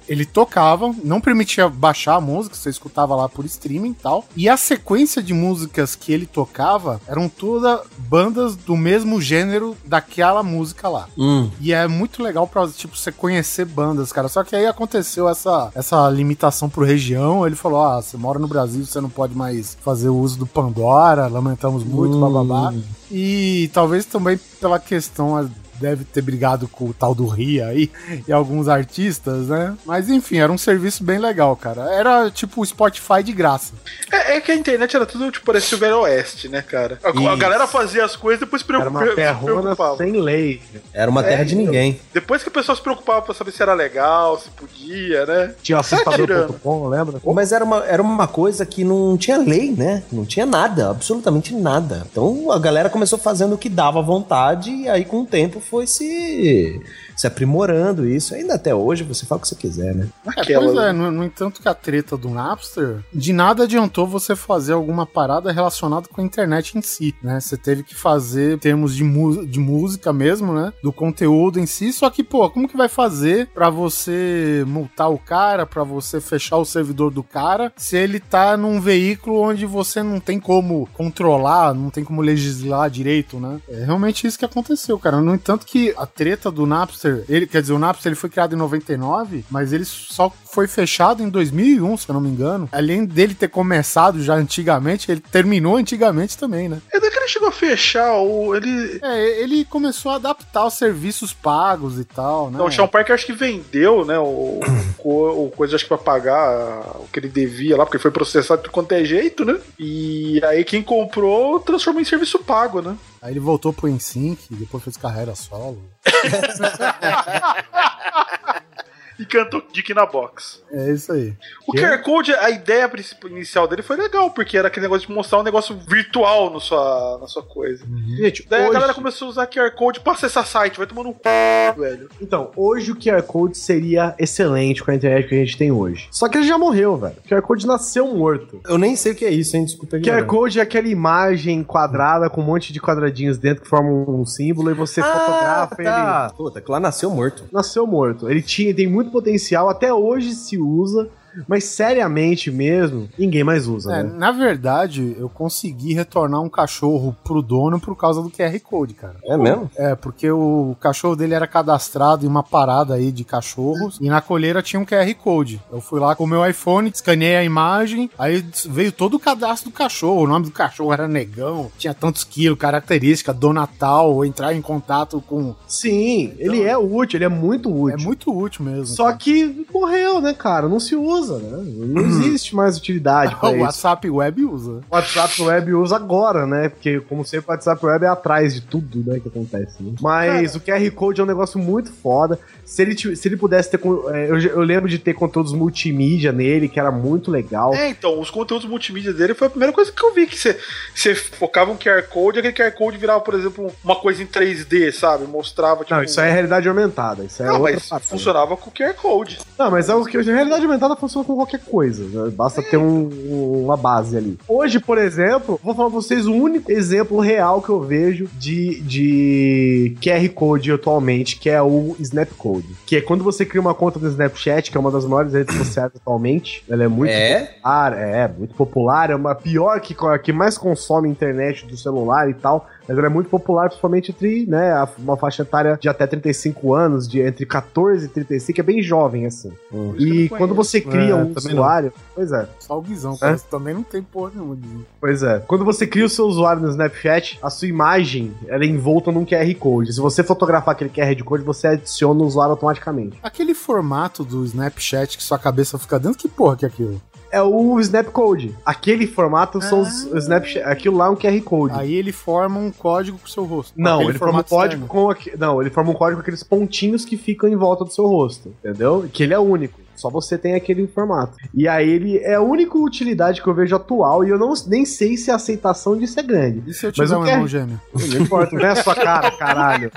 ele 0.08 0.26
tocava, 0.26 0.94
não 1.04 1.22
permitia 1.22 1.70
baixar 1.70 2.16
a 2.16 2.22
música, 2.22 2.56
você 2.56 2.70
escutava 2.70 3.16
lá 3.16 3.30
por 3.30 3.46
streaming 3.46 3.92
e 3.92 3.96
tal. 3.96 4.26
E 4.36 4.50
a 4.50 4.58
sequência 4.58 5.22
de 5.22 5.34
músicas 5.34 5.96
que 5.96 6.12
ele 6.12 6.26
tocava 6.26 7.02
eram 7.08 7.30
todas 7.30 7.82
bandas 7.98 8.56
do 8.56 8.76
mesmo 8.76 9.22
gênero 9.22 9.76
daquela 9.86 10.44
música 10.44 10.88
lá. 10.90 11.08
Hum. 11.18 11.50
E 11.60 11.74
é 11.74 11.88
muito 11.88 12.22
legal 12.22 12.48
pra, 12.48 12.68
tipo, 12.68 12.98
você 12.98 13.12
conhecer 13.12 13.66
bandas, 13.66 14.12
cara. 14.12 14.28
Só 14.28 14.44
que 14.44 14.56
aí 14.56 14.66
aconteceu 14.66 15.28
essa, 15.30 15.72
essa 15.76 16.10
limitação 16.10 16.70
por 16.70 16.86
região. 16.86 17.46
Ele 17.46 17.56
falou: 17.56 17.84
ah, 17.84 18.02
você 18.02 18.18
mora 18.18 18.40
no 18.40 18.48
Brasil, 18.48 18.86
você 18.86 19.02
não 19.02 19.10
pode 19.10 19.36
mais 19.36 19.78
fazer 19.82 20.10
o 20.10 20.18
uso 20.18 20.38
do 20.38 20.48
Pandora, 20.48 21.28
lamentamos 21.28 21.84
muito, 21.84 22.20
bababá. 22.20 22.74
E 23.12 23.70
talvez 23.74 24.06
também 24.06 24.40
pela 24.60 24.80
questão. 24.80 25.50
Deve 25.80 26.04
ter 26.06 26.22
brigado 26.22 26.68
com 26.68 26.86
o 26.86 26.94
tal 26.94 27.14
do 27.14 27.28
Ria 27.28 27.68
aí 27.68 27.92
e 28.28 28.32
alguns 28.32 28.68
artistas, 28.68 29.48
né? 29.48 29.76
Mas 29.86 30.10
enfim, 30.10 30.38
era 30.38 30.52
um 30.52 30.58
serviço 30.58 31.04
bem 31.04 31.18
legal, 31.20 31.56
cara. 31.56 31.94
Era 31.94 32.30
tipo 32.32 32.62
o 32.62 32.66
Spotify 32.66 33.22
de 33.24 33.34
graça. 33.34 33.74
É, 34.12 34.38
é 34.38 34.42
que 34.42 34.52
a 34.52 34.56
internet 34.56 34.96
era 34.96 35.06
tudo, 35.06 35.30
tipo, 35.32 35.46
parecia 35.46 35.78
o 35.78 35.80
Velho 35.80 36.00
Oeste, 36.02 36.48
né, 36.48 36.62
cara? 36.62 37.00
A, 37.04 37.10
a 37.32 37.36
galera 37.36 37.68
fazia 37.68 38.04
as 38.06 38.16
coisas 38.16 38.42
e 38.42 38.46
depois 38.46 38.62
Era 38.62 38.68
preocupa- 38.80 39.00
uma 39.00 39.10
se 39.10 39.16
terrona 39.16 39.62
preocupava. 39.62 39.98
sem 39.98 40.12
lei. 40.14 40.62
Era 40.94 41.10
uma 41.12 41.24
terra 41.24 41.42
É, 41.42 41.46
de 41.46 41.54
então. 41.56 41.66
ninguém. 41.66 42.00
Depois 42.14 42.42
que 42.42 42.50
o 42.50 42.52
pessoal 42.52 42.76
se 42.76 42.82
preocupava 42.82 43.22
pra 43.22 43.34
saber 43.34 43.52
se 43.52 43.62
era 43.62 43.74
legal, 43.74 44.40
se 44.40 44.50
podia, 44.52 45.26
né? 45.26 45.54
Tinha 45.62 45.78
Tá 45.78 45.82
assustador.com, 45.82 46.88
lembra? 46.88 47.20
Mas 47.34 47.52
era 47.52 47.64
uma, 47.64 47.84
era 47.86 48.02
uma 48.02 48.28
coisa 48.28 48.66
que 48.66 48.84
não 48.84 49.18
tinha 49.18 49.38
lei, 49.38 49.72
né? 49.72 50.04
Não 50.12 50.26
tinha 50.26 50.46
nada, 50.46 50.90
absolutamente 50.90 51.54
nada. 51.54 52.06
Então 52.12 52.52
a 52.52 52.60
galera 52.60 52.90
começou 52.90 53.18
fazendo 53.20 53.56
o 53.56 53.58
que 53.58 53.70
dava 53.70 54.02
vontade 54.02 54.70
e 54.72 54.90
aí 54.90 55.04
com 55.06 55.22
o 55.22 55.26
tempo 55.26 55.60
foi 55.66 55.88
se, 55.88 56.80
se 57.16 57.28
aprimorando 57.28 58.08
isso. 58.08 58.36
Ainda 58.36 58.56
até 58.56 58.74
hoje 58.74 59.04
você 59.04 59.26
fala 59.26 59.40
o 59.40 59.42
que 59.42 59.48
você 59.48 59.56
quiser, 59.56 59.96
né? 59.96 60.08
É, 60.38 60.60
pois 60.60 60.78
é, 60.78 60.92
no, 60.92 61.12
no 61.12 61.24
entanto 61.24 61.62
que 61.62 61.68
a 61.68 61.74
treta 61.74 62.16
do 62.16 62.30
Napster, 62.30 63.04
de 63.14 63.34
nada 63.34 63.64
adiantou 63.64 64.08
você 64.08 64.36
fazer 64.36 64.74
alguma 64.74 65.06
parada 65.06 65.52
relacionada 65.52 66.08
com 66.08 66.22
a 66.22 66.24
internet 66.24 66.78
em 66.78 66.82
si, 66.82 67.16
né? 67.22 67.40
Você 67.40 67.58
teve 67.58 67.84
que 67.84 67.96
fazer 67.96 68.56
em 68.56 68.60
termos 68.60 68.96
de, 68.96 69.04
de 69.48 69.60
música 69.60 70.14
mesmo, 70.14 70.54
né? 70.54 70.72
Do 70.84 70.94
conteúdo 70.94 71.60
em 71.60 71.66
si, 71.66 71.92
só 71.92 72.10
que, 72.10 72.24
pô, 72.24 72.50
como 72.50 72.68
que 72.68 72.78
vai 72.78 72.88
fazer 72.88 73.48
pra 73.48 73.70
você 73.70 74.64
multar 74.68 75.12
o 75.12 75.18
cara, 75.18 75.66
pra 75.66 75.84
você 75.84 76.22
fechar 76.22 76.58
o 76.58 76.66
servidor 76.66 77.12
do 77.12 77.24
cara, 77.24 77.74
se 77.76 77.98
ele 77.98 78.20
tá 78.20 78.56
num 78.56 78.80
veículo 78.80 79.42
onde 79.42 79.66
você 79.66 80.04
não 80.04 80.20
tem 80.20 80.40
como 80.40 80.88
controlar, 80.94 81.74
não 81.74 81.90
tem 81.90 82.04
como 82.04 82.22
legislar 82.22 82.90
direito, 82.90 83.40
né? 83.40 83.60
É 83.68 83.84
realmente 83.84 84.28
isso 84.28 84.38
que 84.38 84.46
aconteceu, 84.46 85.00
cara. 85.00 85.22
No 85.22 85.34
entanto 85.34 85.56
tanto 85.56 85.66
que 85.66 85.94
a 85.98 86.06
treta 86.06 86.52
do 86.52 86.66
Napster, 86.66 87.05
ele, 87.28 87.48
quer 87.48 87.62
dizer, 87.62 87.74
o 87.74 87.80
Napster 87.80 88.12
ele 88.12 88.16
foi 88.16 88.30
criado 88.30 88.54
em 88.54 88.58
99, 88.58 89.46
mas 89.50 89.74
ele 89.74 89.86
só 89.86 90.32
foi 90.56 90.70
fechado 90.70 91.22
em 91.22 91.28
2001, 91.28 91.98
se 91.98 92.10
eu 92.10 92.14
não 92.14 92.22
me 92.22 92.30
engano. 92.30 92.70
Além 92.72 93.04
dele 93.04 93.36
ter 93.36 93.50
começado 93.50 94.24
já 94.24 94.36
antigamente, 94.36 95.12
ele 95.12 95.20
terminou 95.20 95.76
antigamente 95.76 96.38
também, 96.38 96.70
né? 96.70 96.80
É 96.94 96.98
daí 96.98 97.12
que 97.12 97.18
ele 97.18 97.28
chegou 97.28 97.50
a 97.50 97.52
fechar, 97.52 98.14
o, 98.14 98.56
ele... 98.56 98.98
É, 99.04 99.42
ele 99.42 99.66
começou 99.66 100.14
a 100.14 100.16
adaptar 100.16 100.66
os 100.66 100.76
serviços 100.76 101.34
pagos 101.34 102.00
e 102.00 102.06
tal, 102.06 102.50
né? 102.50 102.58
Não, 102.58 102.68
o 102.68 102.72
Sean 102.72 102.88
Parker 102.88 103.14
acho 103.14 103.26
que 103.26 103.34
vendeu, 103.34 104.06
né, 104.06 104.18
o, 104.18 104.62
o, 105.04 105.46
o 105.46 105.52
coisa, 105.52 105.76
acho 105.76 105.84
que 105.84 105.90
pra 105.90 105.98
pagar 105.98 107.02
o 107.02 107.08
que 107.12 107.20
ele 107.20 107.28
devia 107.28 107.76
lá, 107.76 107.86
porque 107.86 108.00
foi 108.00 108.12
processado 108.12 108.64
de 108.64 108.70
quanto 108.70 108.94
é 108.94 109.04
jeito, 109.04 109.44
né? 109.44 109.60
E 109.78 110.42
aí 110.46 110.64
quem 110.64 110.82
comprou 110.82 111.60
transformou 111.60 112.02
em 112.02 112.06
serviço 112.06 112.40
pago, 112.40 112.82
né? 112.82 112.96
Aí 113.22 113.34
ele 113.34 113.42
voltou 113.42 113.74
pro 113.74 113.90
NSYNC, 113.90 114.40
depois 114.52 114.82
fez 114.82 114.96
carreira 114.96 115.36
solo. 115.36 115.84
E 119.20 119.26
cantou 119.26 119.64
Dick 119.72 119.94
na 119.94 120.06
Box. 120.06 120.62
É 120.72 120.92
isso 120.92 121.12
aí. 121.12 121.34
O 121.68 121.74
QR 121.74 122.02
Code, 122.04 122.34
a 122.34 122.50
ideia 122.50 122.90
inicial 123.26 123.68
dele 123.68 123.82
foi 123.82 123.96
legal, 123.96 124.30
porque 124.32 124.58
era 124.58 124.68
aquele 124.68 124.86
negócio 124.86 125.08
de 125.08 125.14
mostrar 125.14 125.40
um 125.40 125.44
negócio 125.44 125.76
virtual 125.88 126.50
no 126.50 126.60
sua, 126.60 127.18
na 127.20 127.28
sua 127.28 127.44
coisa. 127.44 127.86
Gente, 128.18 128.46
Daí 128.50 128.62
a 128.62 128.66
hoje- 128.66 128.74
galera 128.74 128.94
começou 128.94 129.28
a 129.28 129.32
usar 129.32 129.48
QR 129.48 129.72
Code 129.72 130.00
pra 130.02 130.14
acessar 130.14 130.46
site, 130.46 130.78
vai 130.78 130.86
tomando 130.88 131.10
um 131.10 131.14
c, 131.14 131.80
velho. 131.80 132.10
Então, 132.22 132.52
hoje 132.56 132.92
o 132.92 132.96
QR 132.96 133.22
Code 133.24 133.58
seria 133.58 134.14
excelente 134.20 134.84
com 134.84 134.92
a 134.92 134.96
internet 134.96 135.28
que 135.28 135.36
a 135.36 135.38
gente 135.40 135.58
tem 135.58 135.72
hoje. 135.72 136.08
Só 136.12 136.28
que 136.30 136.38
ele 136.38 136.48
já 136.48 136.58
morreu, 136.58 136.98
velho. 136.98 137.16
O 137.24 137.28
QR 137.28 137.42
Code 137.42 137.66
nasceu 137.66 138.08
morto. 138.14 138.60
Eu 138.68 138.78
nem 138.78 138.96
sei 138.96 139.14
o 139.14 139.16
que 139.16 139.26
é 139.26 139.32
isso, 139.32 139.56
hein? 139.56 139.66
Desculpa. 139.66 139.98
QR 140.00 140.26
Code 140.26 140.60
é 140.60 140.62
aquela 140.64 140.88
imagem 140.88 141.64
quadrada 141.64 142.30
com 142.30 142.42
um 142.42 142.46
monte 142.46 142.72
de 142.74 142.80
quadradinhos 142.82 143.38
dentro 143.38 143.64
que 143.64 143.70
formam 143.70 144.06
um 144.10 144.26
símbolo 144.26 144.72
e 144.72 144.74
você 144.74 145.02
Ah, 145.02 145.04
fotografa 145.06 145.76
tá. 145.84 146.28
ele. 146.30 146.38
Puta, 146.38 146.62
que 146.62 146.72
lá 146.72 146.80
nasceu 146.80 147.10
morto. 147.10 147.46
Nasceu 147.52 147.86
morto. 147.88 148.30
Ele 148.30 148.42
tinha, 148.42 148.74
tem 148.74 148.88
muito 148.88 149.05
potencial, 149.10 149.70
até 149.70 149.94
hoje 149.94 150.34
se 150.34 150.58
usa, 150.58 151.10
mas 151.48 151.64
seriamente 151.66 152.52
mesmo, 152.52 153.10
ninguém 153.18 153.44
mais 153.44 153.68
usa, 153.68 153.94
É, 153.96 154.04
né? 154.04 154.12
na 154.18 154.32
verdade, 154.32 155.16
eu 155.20 155.30
consegui 155.30 155.94
retornar 155.94 156.42
um 156.42 156.50
cachorro 156.50 157.16
pro 157.24 157.42
dono 157.42 157.80
por 157.80 157.96
causa 157.96 158.22
do 158.22 158.30
QR 158.30 158.60
Code, 158.62 158.94
cara. 158.94 159.16
É 159.24 159.38
mesmo? 159.38 159.70
É, 159.76 159.96
porque 159.96 160.30
o 160.32 160.76
cachorro 160.80 161.16
dele 161.16 161.34
era 161.34 161.48
cadastrado 161.48 162.26
em 162.26 162.30
uma 162.30 162.44
parada 162.44 162.94
aí 162.96 163.12
de 163.12 163.24
cachorros 163.24 163.98
e 164.02 164.08
na 164.10 164.22
coleira 164.22 164.62
tinha 164.62 164.80
um 164.80 164.86
QR 164.86 165.14
Code. 165.16 165.62
Eu 165.72 165.82
fui 165.82 166.00
lá 166.00 166.16
com 166.16 166.24
o 166.24 166.28
meu 166.28 166.48
iPhone, 166.48 166.92
escaneei 166.94 167.36
a 167.38 167.44
imagem, 167.44 168.10
aí 168.18 168.44
veio 168.68 168.92
todo 168.92 169.16
o 169.16 169.20
cadastro 169.20 169.70
do 169.70 169.74
cachorro. 169.74 170.22
O 170.24 170.28
nome 170.28 170.46
do 170.46 170.52
cachorro 170.52 170.94
era 170.94 171.08
Negão, 171.08 171.72
tinha 171.78 171.94
tantos 171.94 172.24
quilos, 172.24 172.58
característica, 172.60 173.34
do 173.34 173.52
Natal, 173.54 174.24
entrar 174.26 174.54
em 174.54 174.62
contato 174.62 175.22
com. 175.28 175.56
Sim, 175.68 176.34
ele 176.38 176.64
é 176.64 176.78
útil, 176.78 177.18
ele 177.18 177.26
é 177.26 177.30
muito 177.30 177.70
útil. 177.70 177.98
É 178.00 178.02
muito 178.04 178.36
útil 178.38 178.66
mesmo. 178.66 178.86
Só 178.88 179.12
que 179.14 179.66
morreu, 179.74 180.22
né, 180.22 180.34
cara? 180.34 180.68
Não 180.68 180.80
se 180.80 180.96
usa, 180.96 181.25
né? 181.34 181.64
Não 181.88 182.02
existe 182.02 182.56
mais 182.56 182.78
utilidade 182.78 183.36
o. 183.42 183.60
WhatsApp 183.62 184.10
Web 184.10 184.46
usa. 184.46 184.72
O 184.90 184.96
WhatsApp 184.96 185.42
Web 185.42 185.74
usa 185.74 185.96
agora, 185.96 186.46
né? 186.46 186.70
Porque, 186.70 187.00
como 187.02 187.26
sempre, 187.26 187.48
o 187.48 187.52
WhatsApp 187.52 187.86
Web 187.86 188.06
é 188.06 188.08
atrás 188.08 188.54
de 188.54 188.62
tudo, 188.62 189.04
né, 189.12 189.20
que 189.20 189.28
acontece. 189.28 189.82
né? 189.82 189.94
Mas 190.02 190.56
o 190.56 190.60
QR 190.60 190.90
Code 190.92 191.22
é 191.22 191.24
um 191.24 191.28
negócio 191.28 191.60
muito 191.60 191.92
foda. 191.92 192.40
Se 192.64 192.82
ele, 192.82 192.98
se 193.16 193.28
ele 193.28 193.38
pudesse 193.38 193.70
ter. 193.70 193.80
é, 194.14 194.30
Eu, 194.30 194.40
eu 194.40 194.62
lembro 194.62 194.90
de 194.90 194.98
ter 194.98 195.14
conteúdos 195.14 195.54
multimídia 195.54 196.32
nele, 196.32 196.68
que 196.68 196.80
era 196.80 196.92
muito 196.92 197.30
legal. 197.30 197.74
É, 197.74 197.90
então, 197.90 198.20
os 198.20 198.30
conteúdos 198.32 198.68
multimídia 198.68 199.14
dele 199.14 199.34
foi 199.34 199.48
a 199.48 199.50
primeira 199.50 199.72
coisa 199.74 199.92
que 199.92 200.04
eu 200.04 200.14
vi, 200.14 200.26
que 200.28 200.38
você, 200.38 201.16
focava 201.16 201.72
um 201.72 201.78
QR 201.78 202.04
Code, 202.10 202.38
e 202.38 202.40
aquele 202.40 202.54
QR 202.72 202.76
Code 202.76 202.98
virava, 202.98 203.22
por 203.22 203.34
exemplo, 203.34 203.72
uma 203.84 203.96
coisa 203.96 204.22
em 204.24 204.26
3D, 204.26 204.92
sabe? 204.92 205.26
Mostrava, 205.26 205.84
tipo... 205.84 205.94
Não, 205.96 206.04
isso 206.04 206.20
é 206.20 206.32
realidade 206.32 206.68
aumentada. 206.68 207.24
Isso 207.24 207.44
é 207.44 207.46
Não, 207.46 207.60
mas 207.60 207.88
parada. 207.88 208.06
funcionava 208.08 208.58
com 208.58 208.70
o 208.70 208.74
QR 208.74 208.94
Code. 208.96 209.40
Não, 209.58 209.70
mas 209.72 209.88
é 209.90 209.96
o 209.96 210.04
que 210.04 210.18
a 210.18 210.22
realidade 210.22 210.66
aumentada 210.66 210.96
funciona 210.96 211.15
com 211.24 211.36
qualquer 211.36 211.60
coisa. 211.62 212.04
né? 212.04 212.32
Basta 212.36 212.62
ter 212.62 212.78
um- 212.78 213.64
uma 213.64 213.78
base 213.78 214.18
ali. 214.18 214.38
Hoje, 214.48 214.80
por 214.80 214.98
exemplo, 214.98 215.60
vou 215.64 215.74
falar 215.74 215.90
pra 215.90 216.00
vocês 216.02 216.26
o 216.28 216.34
único 216.34 216.72
exemplo 216.72 217.20
real 217.20 217.62
que 217.62 217.70
eu 217.70 217.80
vejo 217.82 218.28
de, 218.38 218.82
de 218.82 219.96
QR 220.02 220.28
Code 220.30 220.72
atualmente, 220.72 221.38
que 221.38 221.50
é 221.50 221.62
o 221.62 221.96
Snapcode. 222.00 222.68
Que 222.86 222.98
é 222.98 223.02
quando 223.02 223.24
você 223.24 223.46
cria 223.46 223.62
uma 223.62 223.74
conta 223.74 224.00
no 224.00 224.08
Snapchat, 224.08 224.72
que 224.72 224.78
é 224.78 224.80
uma 224.80 224.92
das 224.92 225.06
maiores 225.06 225.34
redes 225.34 225.56
sociais 225.58 225.92
atualmente. 225.96 226.64
Ela 226.70 226.84
é 226.84 226.88
muito 226.88 227.12
É? 227.12 227.40
popular, 227.46 227.94
é, 227.98 228.28
muito 228.28 228.56
popular. 228.56 229.10
É 229.12 229.16
uma 229.16 229.36
pior 229.36 229.80
que, 229.80 229.96
que 230.24 230.34
mais 230.34 230.58
consome 230.58 231.10
internet 231.10 231.66
do 231.66 231.78
celular 231.78 232.30
e 232.30 232.34
tal. 232.34 232.68
Mas 232.88 232.98
ela 232.98 233.08
é 233.08 233.10
muito 233.10 233.30
popular, 233.30 233.68
principalmente 233.68 234.12
entre, 234.12 234.46
né, 234.46 234.74
uma 234.98 235.18
faixa 235.18 235.42
etária 235.44 235.78
de 235.82 235.90
até 235.90 236.06
35 236.06 236.74
anos, 236.74 237.08
de 237.08 237.20
entre 237.22 237.46
14 237.46 238.06
e 238.06 238.10
35, 238.10 238.60
é 238.60 238.64
bem 238.64 238.82
jovem, 238.82 239.26
assim. 239.26 239.52
E 239.98 240.30
quando 240.30 240.54
você 240.54 240.80
cria 240.82 241.12
É, 241.12 241.16
um 241.16 241.34
usuário. 241.36 241.92
Pois 242.14 242.32
é. 242.32 242.48
Só 242.60 242.78
o 242.78 242.82
Guizão, 242.82 243.14
É? 243.16 243.18
cara. 243.18 243.40
Também 243.50 243.74
não 243.74 243.84
tem 243.84 244.02
porra 244.02 244.32
nenhuma 244.36 244.56
de. 244.56 244.68
Pois 245.00 245.24
é. 245.24 245.40
Quando 245.40 245.66
você 245.66 245.86
cria 245.88 246.06
o 246.06 246.10
seu 246.10 246.26
usuário 246.26 246.62
no 246.62 246.70
Snapchat, 246.70 247.40
a 247.42 247.50
sua 247.50 247.68
imagem 247.68 248.34
ela 248.48 248.64
é 248.64 248.68
envolta 248.68 249.12
num 249.12 249.26
QR 249.26 249.54
Code. 249.56 249.94
Se 249.94 250.00
você 250.00 250.24
fotografar 250.24 250.74
aquele 250.74 250.90
QR 250.90 251.24
Code, 251.24 251.44
você 251.44 251.68
adiciona 251.68 252.22
o 252.22 252.26
usuário 252.26 252.52
automaticamente. 252.52 253.18
Aquele 253.24 253.54
formato 253.54 254.24
do 254.24 254.44
Snapchat 254.46 255.18
que 255.18 255.24
sua 255.24 255.38
cabeça 255.40 255.78
fica 255.78 256.00
dentro, 256.00 256.18
que 256.18 256.28
porra 256.28 256.56
que 256.56 256.66
é 256.66 256.68
aquilo? 256.68 257.02
É 257.36 257.42
o 257.42 257.80
Snapcode. 257.80 258.56
Aquele 258.66 259.06
formato 259.06 259.62
são 259.62 259.82
os 259.82 260.12
Ah. 260.14 260.18
Snapchat. 260.20 260.64
Aquilo 260.66 260.98
lá 260.98 261.08
é 261.08 261.10
um 261.10 261.16
QR 261.16 261.42
Code. 261.42 261.76
Aí 261.78 261.94
ele 261.94 262.12
forma 262.12 262.58
um 262.60 262.72
código 262.72 263.18
pro 263.18 263.30
seu 263.30 263.44
rosto. 263.44 263.74
Não, 263.76 264.02
ele 264.02 264.14
forma 264.14 264.16
um 264.16 264.44
formato 264.44 264.50
código 264.50 264.84
externo. 264.86 264.88
com 264.88 265.10
aque- 265.10 265.34
não, 265.38 265.62
ele 265.62 265.70
forma 265.70 265.92
um 265.92 265.94
código 265.94 266.18
com 266.18 266.22
aqueles 266.22 266.44
pontinhos 266.44 267.04
que 267.04 267.18
ficam 267.18 267.50
em 267.50 267.56
volta 267.56 267.84
do 267.84 267.92
seu 267.92 268.06
rosto, 268.08 268.54
entendeu? 268.64 269.06
Que 269.12 269.24
ele 269.24 269.34
é 269.34 269.40
único. 269.40 269.80
Só 269.96 270.10
você 270.10 270.38
tem 270.38 270.56
aquele 270.56 270.88
formato. 270.88 271.38
E 271.54 271.68
aí 271.68 271.90
ele 271.90 272.18
é 272.20 272.36
a 272.36 272.42
única 272.42 272.78
utilidade 272.78 273.42
que 273.42 273.48
eu 273.48 273.54
vejo 273.54 273.76
atual 273.76 274.24
e 274.24 274.30
eu 274.30 274.38
não, 274.38 274.54
nem 274.68 274.86
sei 274.86 275.18
se 275.18 275.32
a 275.32 275.36
aceitação 275.36 275.98
disso 275.98 276.20
é 276.20 276.24
grande. 276.24 276.70
E 276.70 276.74
se 276.74 276.86
eu 276.86 276.92
Mas 276.98 277.12
o 277.12 277.18
um 277.18 277.24
QR 277.24 277.30
irmão 277.30 277.48
gêmeo? 277.48 277.82
Não 277.94 278.22
importa, 278.22 278.56
não 278.56 278.66
é 278.66 278.72
a 278.72 278.76
sua 278.76 278.96
cara, 278.96 279.32
caralho. 279.32 279.92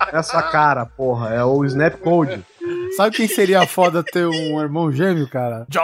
Não 0.00 0.12
é 0.12 0.16
a 0.16 0.22
sua 0.22 0.42
cara, 0.42 0.86
porra. 0.86 1.34
É 1.34 1.44
o 1.44 1.64
Snapcode. 1.64 2.44
Sabe 2.96 3.16
quem 3.16 3.28
seria 3.28 3.66
foda 3.66 4.02
ter 4.02 4.26
um 4.26 4.60
irmão 4.60 4.90
gêmeo, 4.90 5.28
cara? 5.28 5.66
John 5.68 5.82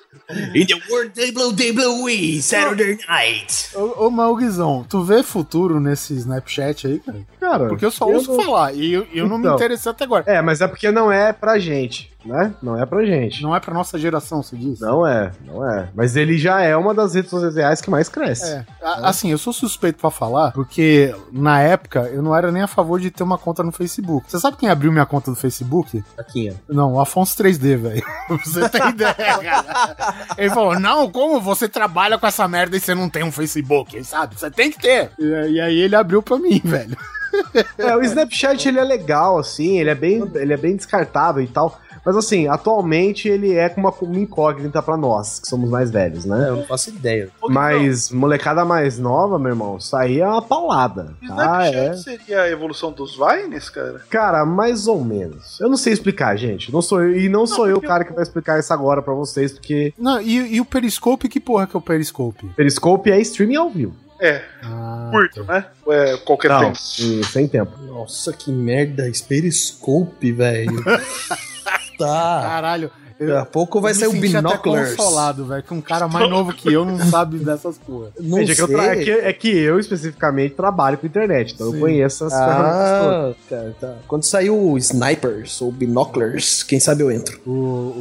In 0.54 0.66
the 0.66 0.80
World 0.90 1.12
WWE 1.14 2.40
Saturday 2.40 2.98
Night. 3.08 3.70
Ô, 3.74 4.06
ô 4.06 4.10
Malguizão, 4.10 4.84
tu 4.88 5.02
vê 5.02 5.22
futuro 5.22 5.80
nesse 5.80 6.14
Snapchat 6.14 6.86
aí, 6.86 6.98
cara? 7.00 7.18
Cara, 7.40 7.68
Porque 7.68 7.84
eu 7.84 7.90
só 7.90 8.08
eu 8.08 8.16
ouço 8.16 8.36
não- 8.36 8.42
falar 8.44 8.74
e 8.74 8.92
eu, 8.92 9.06
eu 9.12 9.26
não 9.28 9.38
me 9.38 9.44
Então. 9.44 9.54
interessei 9.56 9.90
até 9.90 10.04
agora. 10.04 10.24
É, 10.26 10.42
mas 10.42 10.60
é 10.60 10.68
porque 10.68 10.90
não 10.90 11.10
é 11.10 11.32
pra 11.32 11.58
gente, 11.58 12.12
né? 12.24 12.52
Não 12.62 12.78
é 12.80 12.84
pra 12.84 13.04
gente. 13.04 13.42
Não 13.42 13.56
é 13.56 13.60
pra 13.60 13.72
nossa 13.72 13.98
geração, 13.98 14.42
se 14.42 14.56
diz? 14.56 14.78
Não 14.80 15.06
é, 15.06 15.32
não 15.46 15.68
é. 15.68 15.88
Mas 15.94 16.16
ele 16.16 16.36
já 16.36 16.60
é 16.60 16.76
uma 16.76 16.92
das 16.94 17.14
redes 17.14 17.30
sociais 17.30 17.80
que 17.80 17.88
mais 17.90 18.08
cresce. 18.08 18.52
É. 18.52 18.66
A- 18.82 19.08
Assim, 19.08 19.30
eu 19.30 19.38
sou 19.38 19.52
suspeito 19.52 19.98
pra 19.98 20.10
falar, 20.10 20.52
porque 20.52 21.14
na 21.32 21.60
época 21.62 22.00
eu 22.12 22.22
não 22.22 22.36
era 22.36 22.52
nem 22.52 22.62
a 22.62 22.66
favor 22.66 23.00
de 23.00 23.10
ter 23.10 23.22
uma 23.22 23.38
conta 23.38 23.62
no 23.62 23.72
Facebook. 23.72 24.30
Você 24.30 24.38
sabe 24.38 24.56
quem 24.58 24.68
abriu 24.68 24.92
minha 24.92 25.06
conta 25.06 25.30
do 25.30 25.36
Facebook? 25.36 26.04
Taquinha. 26.16 26.54
Não, 26.68 26.94
o 26.94 27.00
Afonso 27.00 27.34
3D, 27.42 27.76
velho. 27.76 28.02
Pra 28.28 28.36
Você 28.36 28.68
tem 28.68 28.88
ideia, 28.90 29.14
cara? 29.14 30.14
Ele 30.36 30.50
falou: 30.50 30.78
Não, 30.78 31.10
como 31.10 31.40
você 31.40 31.68
trabalha 31.68 32.18
com 32.18 32.26
essa 32.26 32.46
merda 32.46 32.76
e 32.76 32.80
você 32.80 32.94
não 32.94 33.08
tem 33.08 33.24
um 33.24 33.32
Facebook, 33.32 34.02
sabe? 34.04 34.38
Você 34.38 34.50
tem 34.50 34.70
que 34.70 34.78
ter. 34.78 35.10
E, 35.18 35.24
e 35.52 35.60
aí 35.60 35.78
ele 35.78 35.96
abriu 35.96 36.22
pra 36.22 36.38
mim, 36.38 36.60
velho. 36.64 36.96
É, 37.78 37.96
o 37.96 38.02
Snapchat 38.02 38.68
ele 38.68 38.78
é 38.78 38.84
legal, 38.84 39.38
assim, 39.38 39.78
ele 39.78 39.90
é 39.90 39.94
bem, 39.94 40.22
ele 40.34 40.52
é 40.52 40.56
bem 40.56 40.76
descartável 40.76 41.42
e 41.42 41.46
tal. 41.46 41.78
Mas 42.04 42.16
assim, 42.16 42.48
atualmente 42.48 43.28
ele 43.28 43.54
é 43.54 43.68
como 43.68 43.88
uma, 43.88 43.94
uma 44.00 44.18
incógnita 44.18 44.82
pra 44.82 44.96
nós, 44.96 45.38
que 45.38 45.48
somos 45.48 45.68
mais 45.68 45.90
velhos, 45.90 46.24
né? 46.24 46.48
Eu 46.48 46.56
não 46.56 46.64
faço 46.64 46.90
ideia. 46.90 47.28
Mas 47.48 48.10
molecada 48.10 48.64
mais 48.64 48.98
nova, 48.98 49.38
meu 49.38 49.50
irmão, 49.50 49.76
isso 49.76 49.94
aí 49.96 50.20
é 50.20 50.26
uma 50.26 50.42
paulada. 50.42 51.14
Ah, 51.30 51.66
Snapchat 51.66 51.76
é. 51.76 51.94
seria 51.94 52.42
a 52.42 52.50
evolução 52.50 52.92
dos 52.92 53.16
Vines, 53.16 53.68
cara? 53.68 54.00
Cara, 54.08 54.46
mais 54.46 54.86
ou 54.86 55.04
menos. 55.04 55.60
Eu 55.60 55.68
não 55.68 55.76
sei 55.76 55.92
explicar, 55.92 56.36
gente. 56.36 56.72
Não 56.72 56.80
sou 56.80 57.02
eu, 57.02 57.18
e 57.18 57.28
não 57.28 57.46
sou 57.46 57.68
eu 57.68 57.76
o 57.76 57.82
cara 57.82 58.04
que 58.04 58.12
vai 58.12 58.22
explicar 58.22 58.58
isso 58.58 58.72
agora 58.72 59.02
pra 59.02 59.14
vocês, 59.14 59.52
porque 59.52 59.92
Não, 59.98 60.20
e, 60.20 60.56
e 60.56 60.60
o 60.60 60.64
Periscope, 60.64 61.28
que 61.28 61.40
porra 61.40 61.66
que 61.66 61.76
é 61.76 61.78
o 61.78 61.82
Periscope? 61.82 62.46
Periscope 62.56 63.10
é 63.10 63.20
streaming 63.20 63.56
ao 63.56 63.70
vivo. 63.70 63.94
É, 64.20 64.42
Ah, 64.62 65.08
curto, 65.10 65.44
né? 65.44 65.64
É, 65.88 66.16
qualquer 66.18 66.48
Não, 66.50 66.60
tempo. 66.72 66.76
sem 67.24 67.48
tempo. 67.48 67.76
Nossa, 67.78 68.32
que 68.32 68.50
merda. 68.52 69.04
Periscope, 69.28 70.30
velho. 70.32 70.84
Tá. 71.98 72.40
Caralho. 72.42 72.90
Daqui 73.20 73.32
a 73.32 73.44
pouco 73.44 73.80
vai 73.80 73.92
eu 73.92 73.94
sair 73.96 74.08
o 74.08 74.12
Binoculars. 74.12 74.94
consolado, 74.96 75.44
velho, 75.44 75.62
que 75.62 75.74
um 75.74 75.80
cara 75.80 76.08
mais 76.08 76.28
novo 76.30 76.52
que 76.54 76.72
eu 76.72 76.84
não 76.86 76.98
sabe 76.98 77.38
dessas 77.38 77.76
porra. 77.78 78.08
Gente, 78.18 78.50
é, 78.52 78.54
que 78.54 78.60
eu 78.62 78.68
tra- 78.68 78.86
é 78.86 78.96
que, 79.04 79.10
é 79.10 79.32
que 79.32 79.48
eu 79.58 79.78
especificamente 79.78 80.54
trabalho 80.54 80.96
com 80.96 81.06
internet, 81.06 81.52
então 81.54 81.72
eu 81.74 81.78
conheço 81.78 82.24
as 82.24 82.32
ferramentas 82.32 82.74
Ah, 82.80 83.20
todas. 83.22 83.36
cara, 83.48 83.76
tá. 83.80 83.94
Quando 84.08 84.24
sair 84.24 84.48
o 84.50 84.78
Snipers 84.78 85.60
ou 85.60 85.70
Binoculars, 85.70 86.62
quem 86.62 86.80
sabe 86.80 87.02
eu 87.02 87.10
entro. 87.10 87.38
O, 87.46 87.50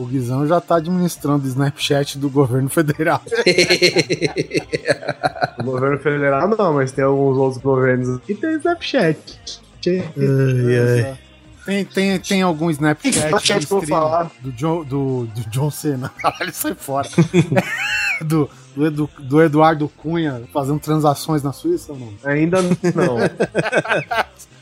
o 0.03 0.07
Guizão 0.09 0.47
já 0.47 0.61
tá 0.61 0.77
administrando 0.77 1.43
o 1.43 1.47
Snapchat 1.47 2.17
do 2.17 2.29
governo 2.29 2.69
federal. 2.69 3.21
O 5.59 5.63
governo 5.63 5.99
federal 5.99 6.47
não, 6.47 6.73
mas 6.73 6.91
tem 6.93 7.03
alguns 7.03 7.37
outros 7.37 7.61
governos 7.61 8.21
que 8.21 8.33
tem 8.33 8.53
Snapchat. 8.55 9.17
Tem, 11.65 11.85
tem, 11.85 12.19
tem 12.19 12.41
algum 12.41 12.69
Snapchat 12.69 13.65
que 13.67 13.73
eu 13.73 13.81
falar. 13.83 14.31
do, 14.41 14.51
John, 14.51 14.83
do, 14.83 15.25
do 15.27 15.41
John 15.49 15.69
Cena. 15.69 16.09
Caralho, 16.17 16.53
sai 16.53 16.73
fora. 16.73 17.07
do, 18.21 18.49
do, 18.75 18.85
Edu- 18.85 19.09
do 19.19 19.41
Eduardo 19.41 19.87
Cunha 19.89 20.43
fazendo 20.53 20.79
transações 20.79 21.43
na 21.43 21.51
Suíça 21.53 21.91
ou 21.93 21.99
não? 21.99 22.13
Ainda 22.23 22.61
não. 22.61 22.71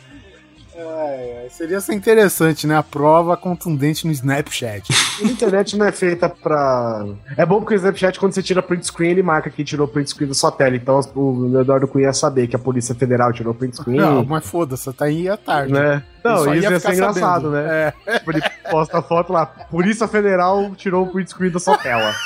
É, 0.79 1.45
é, 1.45 1.49
seria 1.49 1.81
ser 1.81 1.95
interessante, 1.95 2.67
né? 2.67 2.77
A 2.77 2.83
prova 2.83 3.35
contundente 3.35 4.05
no 4.05 4.13
Snapchat. 4.13 4.93
A 5.19 5.25
internet 5.25 5.75
não 5.75 5.87
é 5.87 5.91
feita 5.91 6.29
pra. 6.29 7.03
É 7.35 7.43
bom 7.43 7.59
porque 7.59 7.73
o 7.73 7.77
Snapchat, 7.77 8.19
quando 8.19 8.33
você 8.33 8.43
tira 8.43 8.61
print 8.61 8.85
screen, 8.85 9.09
ele 9.09 9.23
marca 9.23 9.49
que 9.49 9.63
tirou 9.63 9.87
print 9.87 10.11
screen 10.11 10.27
do 10.27 10.35
sua 10.35 10.51
tela. 10.51 10.75
Então 10.75 10.99
o 11.15 11.59
Eduardo 11.59 11.87
Cunha 11.87 12.05
ia 12.05 12.13
saber 12.13 12.47
que 12.47 12.55
a 12.55 12.59
Polícia 12.59 12.93
Federal 12.93 13.33
tirou 13.33 13.55
print 13.55 13.75
screen. 13.75 13.97
Não, 13.97 14.23
mas 14.23 14.45
foda-se, 14.45 14.93
tá 14.93 15.05
aí 15.05 15.27
à 15.27 15.35
tarde. 15.35 15.73
Né? 15.73 16.03
Não, 16.23 16.35
isso 16.35 16.53
ia 16.53 16.69
ia, 16.69 16.79
ser 16.79 16.93
engraçado, 16.93 17.51
sabendo. 17.51 17.51
né? 17.51 17.93
Tipo, 18.19 18.31
ele 18.31 18.41
posta 18.69 18.99
a 18.99 19.01
foto 19.01 19.33
lá, 19.33 19.47
Polícia 19.47 20.07
Federal 20.07 20.75
tirou 20.75 21.05
o 21.05 21.11
print 21.11 21.31
screen 21.31 21.49
da 21.51 21.59
sua 21.59 21.77
tela. 21.79 22.13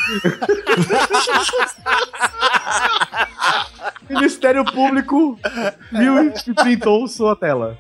Ministério 4.10 4.66
Público 4.66 5.40
viu 5.92 6.26
e 6.26 6.54
printou 6.54 7.08
sua 7.08 7.34
tela. 7.36 7.78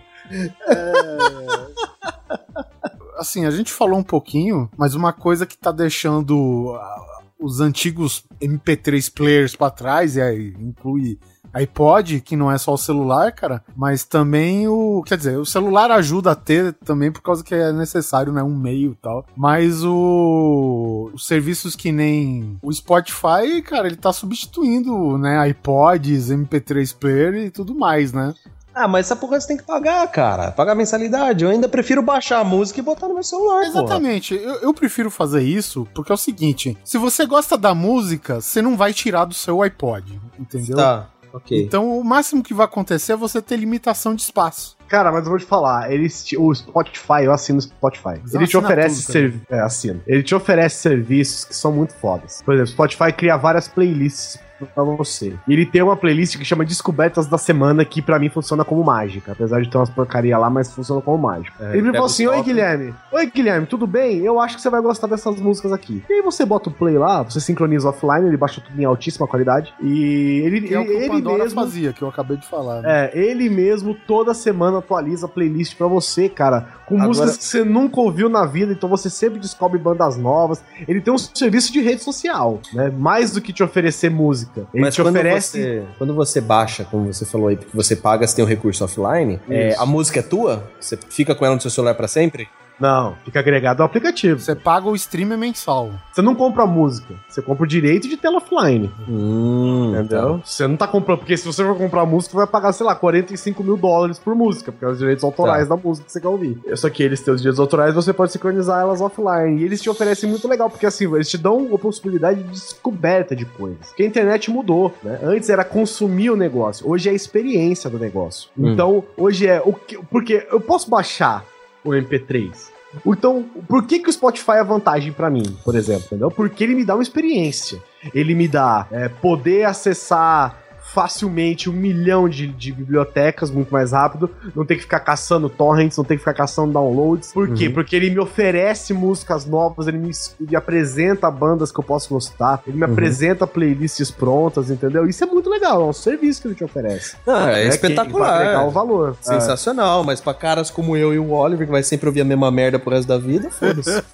Assim, 3.17 3.45
a 3.45 3.51
gente 3.51 3.71
falou 3.71 3.99
um 3.99 4.03
pouquinho, 4.03 4.69
mas 4.75 4.95
uma 4.95 5.13
coisa 5.13 5.45
que 5.45 5.57
tá 5.57 5.71
deixando 5.71 6.73
ah, 6.75 7.21
os 7.39 7.59
antigos 7.59 8.23
MP3 8.41 9.13
players 9.13 9.55
pra 9.55 9.69
trás, 9.69 10.15
e 10.15 10.21
aí 10.21 10.55
inclui 10.59 11.19
iPod, 11.53 12.21
que 12.21 12.35
não 12.35 12.51
é 12.51 12.57
só 12.57 12.73
o 12.73 12.77
celular, 12.77 13.31
cara, 13.33 13.63
mas 13.75 14.05
também 14.05 14.67
o. 14.67 15.03
Quer 15.05 15.17
dizer, 15.17 15.37
o 15.37 15.45
celular 15.45 15.91
ajuda 15.91 16.31
a 16.31 16.35
ter 16.35 16.73
também 16.73 17.11
por 17.11 17.21
causa 17.21 17.43
que 17.43 17.53
é 17.53 17.73
necessário, 17.73 18.31
né? 18.31 18.41
Um 18.41 18.55
meio 18.55 18.93
e 18.93 18.95
tal. 18.95 19.25
Mas 19.35 19.83
o. 19.83 21.11
Os 21.13 21.27
serviços 21.27 21.75
que 21.75 21.91
nem 21.91 22.57
o 22.61 22.71
Spotify, 22.71 23.61
cara, 23.63 23.87
ele 23.87 23.97
tá 23.97 24.13
substituindo, 24.13 25.17
né? 25.17 25.49
iPods, 25.49 26.29
MP3 26.29 26.95
player 26.95 27.35
e 27.35 27.51
tudo 27.51 27.75
mais, 27.75 28.13
né? 28.13 28.33
Ah, 28.73 28.87
mas 28.87 29.05
essa 29.07 29.15
porra 29.15 29.39
você 29.39 29.47
tem 29.47 29.57
que 29.57 29.63
pagar, 29.63 30.07
cara. 30.11 30.51
Pagar 30.51 30.75
mensalidade. 30.75 31.43
Eu 31.43 31.49
ainda 31.49 31.67
prefiro 31.67 32.01
baixar 32.01 32.39
a 32.39 32.43
música 32.43 32.79
e 32.79 32.83
botar 32.83 33.07
no 33.07 33.13
meu 33.15 33.23
celular, 33.23 33.61
porra. 33.65 33.67
Exatamente. 33.83 34.33
Eu, 34.33 34.55
eu 34.61 34.73
prefiro 34.73 35.11
fazer 35.11 35.41
isso 35.43 35.87
porque 35.93 36.11
é 36.11 36.15
o 36.15 36.17
seguinte: 36.17 36.77
se 36.83 36.97
você 36.97 37.25
gosta 37.25 37.57
da 37.57 37.75
música, 37.75 38.39
você 38.41 38.61
não 38.61 38.77
vai 38.77 38.93
tirar 38.93 39.25
do 39.25 39.33
seu 39.33 39.61
iPod, 39.61 40.19
entendeu? 40.39 40.77
Tá, 40.77 41.09
ok. 41.33 41.63
Então 41.63 41.97
o 41.99 42.03
máximo 42.03 42.41
que 42.41 42.53
vai 42.53 42.65
acontecer 42.65 43.11
é 43.13 43.15
você 43.17 43.41
ter 43.41 43.57
limitação 43.57 44.15
de 44.15 44.21
espaço. 44.21 44.77
Cara, 44.87 45.09
mas 45.11 45.23
eu 45.23 45.29
vou 45.29 45.39
te 45.39 45.45
falar, 45.45 45.89
eles 45.91 46.23
te- 46.23 46.37
o 46.37 46.53
Spotify, 46.53 47.23
eu 47.23 47.31
assino 47.31 47.59
o 47.59 47.61
Spotify. 47.61 48.19
Mas 48.21 48.33
Ele 48.35 48.45
te 48.45 48.57
oferece 48.57 49.05
tudo 49.05 49.13
também. 49.13 49.31
servi- 49.31 49.41
é, 49.49 49.59
assino. 49.61 50.01
Ele 50.05 50.21
te 50.23 50.35
oferece 50.35 50.75
serviços 50.81 51.45
que 51.45 51.55
são 51.55 51.71
muito 51.71 51.93
fodas. 51.93 52.41
Por 52.43 52.53
exemplo, 52.53 52.69
o 52.69 52.73
Spotify 52.73 53.13
cria 53.13 53.37
várias 53.37 53.69
playlists 53.69 54.37
pra 54.65 54.83
você. 54.83 55.33
E 55.47 55.53
ele 55.53 55.65
tem 55.65 55.81
uma 55.81 55.95
playlist 55.95 56.37
que 56.37 56.45
chama 56.45 56.65
Descobertas 56.65 57.27
da 57.27 57.37
Semana, 57.37 57.83
que 57.85 58.01
pra 58.01 58.19
mim 58.19 58.29
funciona 58.29 58.63
como 58.63 58.83
mágica. 58.83 59.31
Apesar 59.31 59.61
de 59.61 59.69
ter 59.69 59.77
umas 59.77 59.89
porcaria 59.89 60.37
lá, 60.37 60.49
mas 60.49 60.71
funciona 60.73 61.01
como 61.01 61.17
mágica. 61.17 61.53
É, 61.65 61.73
ele 61.73 61.83
me 61.83 61.91
falou 61.91 62.05
assim: 62.05 62.27
Oi. 62.27 62.41
Guilherme. 62.41 62.93
Oi, 63.11 63.25
Guilherme, 63.31 63.65
tudo 63.67 63.85
bem? 63.87 64.19
Eu 64.19 64.39
acho 64.39 64.55
que 64.55 64.61
você 64.61 64.69
vai 64.69 64.81
gostar 64.81 65.07
dessas 65.07 65.39
músicas 65.39 65.71
aqui. 65.71 66.03
E 66.09 66.13
aí 66.13 66.21
você 66.21 66.45
bota 66.45 66.69
o 66.69 66.73
play 66.73 66.97
lá, 66.97 67.21
você 67.23 67.39
sincroniza 67.39 67.89
offline, 67.89 68.27
ele 68.27 68.37
baixa 68.37 68.61
tudo 68.61 68.79
em 68.81 68.85
altíssima 68.85 69.27
qualidade. 69.27 69.73
E 69.81 70.41
ele, 70.45 70.61
Que 70.61 70.73
é 70.73 70.79
o 70.79 70.85
que 70.85 70.91
ele, 70.91 71.05
o 71.07 71.11
Pandora 71.11 71.43
mesmo. 71.43 71.61
fazia, 71.61 71.93
que 71.93 72.01
eu 72.01 72.07
acabei 72.09 72.37
de 72.37 72.47
falar. 72.47 72.81
né? 72.81 73.09
É, 73.13 73.17
ele 73.17 73.49
mesmo 73.49 73.93
toda 74.07 74.33
semana 74.33 74.79
atualiza 74.79 75.25
a 75.25 75.29
playlist 75.29 75.75
pra 75.75 75.87
você, 75.87 76.27
cara, 76.29 76.67
com 76.85 76.95
Agora- 76.95 77.07
músicas 77.07 77.37
que 77.37 77.43
você 77.43 77.63
nunca 77.63 77.99
ouviu 77.99 78.29
na 78.29 78.45
vida, 78.45 78.71
então 78.73 78.89
você 78.89 79.09
sempre 79.09 79.39
descobre 79.39 79.77
bandas 79.79 80.17
novas. 80.17 80.63
Ele 80.87 80.99
tem 81.01 81.13
um 81.13 81.17
serviço 81.17 81.71
de 81.71 81.81
rede 81.81 82.03
social, 82.03 82.59
né? 82.73 82.89
Mais 82.97 83.31
do 83.31 83.41
que 83.41 83.53
te 83.53 83.63
oferecer 83.63 84.09
música. 84.09 84.50
Ele 84.73 84.81
Mas 84.81 84.95
te 84.95 85.01
quando 85.01 85.15
oferece. 85.15 85.51
você, 85.51 85.83
quando 85.97 86.13
você 86.13 86.41
baixa, 86.41 86.83
como 86.85 87.11
você 87.11 87.25
falou 87.25 87.47
aí, 87.47 87.55
porque 87.55 87.75
você 87.75 87.95
paga, 87.95 88.27
você 88.27 88.35
tem 88.35 88.45
um 88.45 88.47
recurso 88.47 88.83
offline, 88.83 89.39
é, 89.49 89.75
a 89.77 89.85
música 89.85 90.19
é 90.19 90.23
tua? 90.23 90.69
Você 90.79 90.97
fica 91.09 91.33
com 91.33 91.45
ela 91.45 91.55
no 91.55 91.61
seu 91.61 91.71
celular 91.71 91.95
pra 91.95 92.07
sempre? 92.07 92.49
Não, 92.81 93.15
fica 93.23 93.39
agregado 93.39 93.81
ao 93.81 93.85
aplicativo. 93.85 94.39
Você 94.39 94.55
paga 94.55 94.89
o 94.89 94.95
stream 94.95 95.37
mensal. 95.37 95.91
Você 96.11 96.21
não 96.21 96.33
compra 96.35 96.65
música, 96.65 97.13
você 97.29 97.41
compra 97.41 97.63
o 97.63 97.67
direito 97.67 98.09
de 98.09 98.17
tela 98.17 98.37
offline. 98.37 98.91
Hum, 99.07 99.93
Entendeu? 99.95 100.41
Você 100.43 100.67
não 100.67 100.75
tá 100.75 100.87
comprando, 100.87 101.19
porque 101.19 101.37
se 101.37 101.45
você 101.45 101.63
for 101.63 101.77
comprar 101.77 102.05
música, 102.05 102.31
você 102.31 102.37
vai 102.37 102.47
pagar, 102.47 102.73
sei 102.73 102.85
lá, 102.85 102.95
45 102.95 103.63
mil 103.63 103.77
dólares 103.77 104.17
por 104.17 104.33
música, 104.35 104.71
porque 104.71 104.83
é 104.83 104.87
os 104.87 104.97
direitos 104.97 105.23
autorais 105.23 105.67
Tá. 105.67 105.75
da 105.75 105.81
música 105.81 106.05
que 106.07 106.11
você 106.11 106.19
quer 106.19 106.27
ouvir. 106.27 106.59
Só 106.75 106.89
que 106.89 107.03
eles 107.03 107.21
têm 107.21 107.33
os 107.33 107.41
direitos 107.41 107.59
autorais, 107.59 107.93
você 107.93 108.11
pode 108.11 108.31
sincronizar 108.31 108.81
elas 108.81 108.99
offline. 108.99 109.61
E 109.61 109.63
eles 109.63 109.81
te 109.81 109.89
oferecem 109.89 110.29
muito 110.29 110.47
legal, 110.47 110.69
porque 110.69 110.85
assim, 110.85 111.05
eles 111.13 111.29
te 111.29 111.37
dão 111.37 111.69
a 111.73 111.77
possibilidade 111.77 112.41
de 112.41 112.49
descoberta 112.49 113.35
de 113.35 113.45
coisas. 113.45 113.87
Porque 113.87 114.03
a 114.03 114.05
internet 114.07 114.49
mudou, 114.49 114.91
né? 115.03 115.19
Antes 115.21 115.49
era 115.49 115.63
consumir 115.63 116.31
o 116.31 116.35
negócio, 116.35 116.89
hoje 116.89 117.09
é 117.09 117.11
a 117.11 117.15
experiência 117.15 117.89
do 117.89 117.99
negócio. 117.99 118.49
Hum. 118.57 118.71
Então, 118.73 119.03
hoje 119.15 119.47
é 119.47 119.61
o 119.63 119.73
que. 119.73 119.97
Porque 120.05 120.47
eu 120.51 120.59
posso 120.59 120.89
baixar 120.89 121.45
o 121.83 121.89
MP3. 121.91 122.70
Então, 123.05 123.45
por 123.67 123.85
que, 123.85 123.99
que 123.99 124.09
o 124.09 124.13
Spotify 124.13 124.57
é 124.57 124.63
vantagem 124.63 125.11
pra 125.11 125.29
mim, 125.29 125.57
por 125.63 125.75
exemplo, 125.75 126.05
entendeu? 126.07 126.29
Porque 126.29 126.63
ele 126.63 126.75
me 126.75 126.83
dá 126.83 126.95
uma 126.95 127.03
experiência. 127.03 127.81
Ele 128.13 128.35
me 128.35 128.47
dá 128.47 128.87
é, 128.91 129.07
poder 129.07 129.65
acessar 129.65 130.60
facilmente 130.93 131.69
um 131.69 131.73
milhão 131.73 132.27
de, 132.27 132.47
de 132.47 132.71
bibliotecas 132.71 133.49
muito 133.49 133.71
mais 133.71 133.91
rápido, 133.91 134.29
não 134.55 134.65
tem 134.65 134.75
que 134.77 134.83
ficar 134.83 134.99
caçando 134.99 135.49
torrents, 135.49 135.97
não 135.97 136.03
tem 136.03 136.17
que 136.17 136.21
ficar 136.21 136.33
caçando 136.33 136.73
downloads. 136.73 137.31
Por 137.33 137.49
quê? 137.53 137.67
Uhum. 137.67 137.73
Porque 137.73 137.95
ele 137.95 138.09
me 138.09 138.19
oferece 138.19 138.93
músicas 138.93 139.45
novas, 139.45 139.87
ele 139.87 139.97
me, 139.97 140.11
me 140.39 140.55
apresenta 140.55 141.31
bandas 141.31 141.71
que 141.71 141.79
eu 141.79 141.83
posso 141.83 142.09
gostar, 142.13 142.61
ele 142.67 142.77
me 142.77 142.85
Uhum. 142.85 142.91
apresenta 142.91 143.47
playlists 143.47 144.11
prontas, 144.11 144.69
entendeu? 144.69 145.07
Isso 145.07 145.23
é 145.23 145.27
muito 145.27 145.49
legal, 145.49 145.81
é 145.81 145.85
um 145.85 145.93
serviço 145.93 146.41
que 146.41 146.47
ele 146.49 146.55
te 146.55 146.63
oferece. 146.63 147.15
Ah, 147.27 147.51
é 147.51 147.63
Né? 147.63 147.67
espetacular. 147.69 148.41
Agregar 148.41 148.65
o 148.67 148.71
valor. 148.71 149.15
É. 149.21 149.23
Sensacional, 149.23 150.03
mas 150.03 150.19
pra 150.19 150.33
caras 150.33 150.69
como 150.69 150.97
eu 150.97 151.13
e 151.13 151.19
o 151.19 151.31
Oliver, 151.31 151.65
que 151.67 151.71
vai 151.71 151.83
sempre 151.83 152.07
ouvir 152.07 152.21
a 152.21 152.25
mesma 152.25 152.51
merda 152.51 152.77
pro 152.79 152.91
resto 152.91 153.07
da 153.07 153.17
vida, 153.17 153.49
foda-se. 153.49 154.01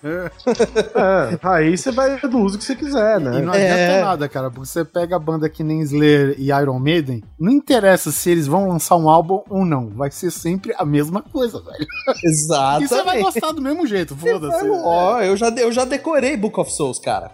É, 0.96 1.38
aí 1.44 1.78
você 1.78 1.92
vai 1.92 2.18
do 2.20 2.40
uso 2.40 2.58
que 2.58 2.64
você 2.64 2.76
quiser, 2.76 3.20
né? 3.20 3.40
E 3.40 3.42
não 3.42 3.54
É. 3.54 3.72
adianta 3.72 4.06
nada, 4.06 4.30
cara, 4.30 4.50
porque 4.50 4.66
você 4.68 4.84
pega 4.84 5.16
a 5.16 5.20
banda 5.20 5.48
que 5.50 5.64
nem 5.64 5.82
Slayer 5.82 6.36
e 6.38 6.50
Iron 6.52 6.67
Maiden, 6.80 7.24
não 7.40 7.52
interessa 7.52 8.12
se 8.12 8.30
eles 8.30 8.48
vão 8.48 8.68
lançar 8.68 8.96
um 8.96 9.10
álbum 9.10 9.42
ou 9.50 9.66
não, 9.66 9.90
vai 9.90 10.12
ser 10.12 10.32
sempre 10.32 10.74
a 10.78 10.86
mesma 10.86 11.22
coisa, 11.22 11.62
velho. 11.62 11.86
Exato. 12.24 12.84
E 12.88 12.88
você 12.88 13.04
vai 13.04 13.22
gostar 13.22 13.52
do 13.52 13.62
mesmo 13.62 13.86
jeito, 13.88 14.16
foda-se. 14.16 14.70
Ó, 14.70 15.22
eu 15.22 15.36
já, 15.38 15.50
eu 15.50 15.72
já 15.72 15.86
decorei 15.86 16.36
Book 16.38 16.60
of 16.60 16.72
Souls, 16.72 17.00
cara. 17.00 17.32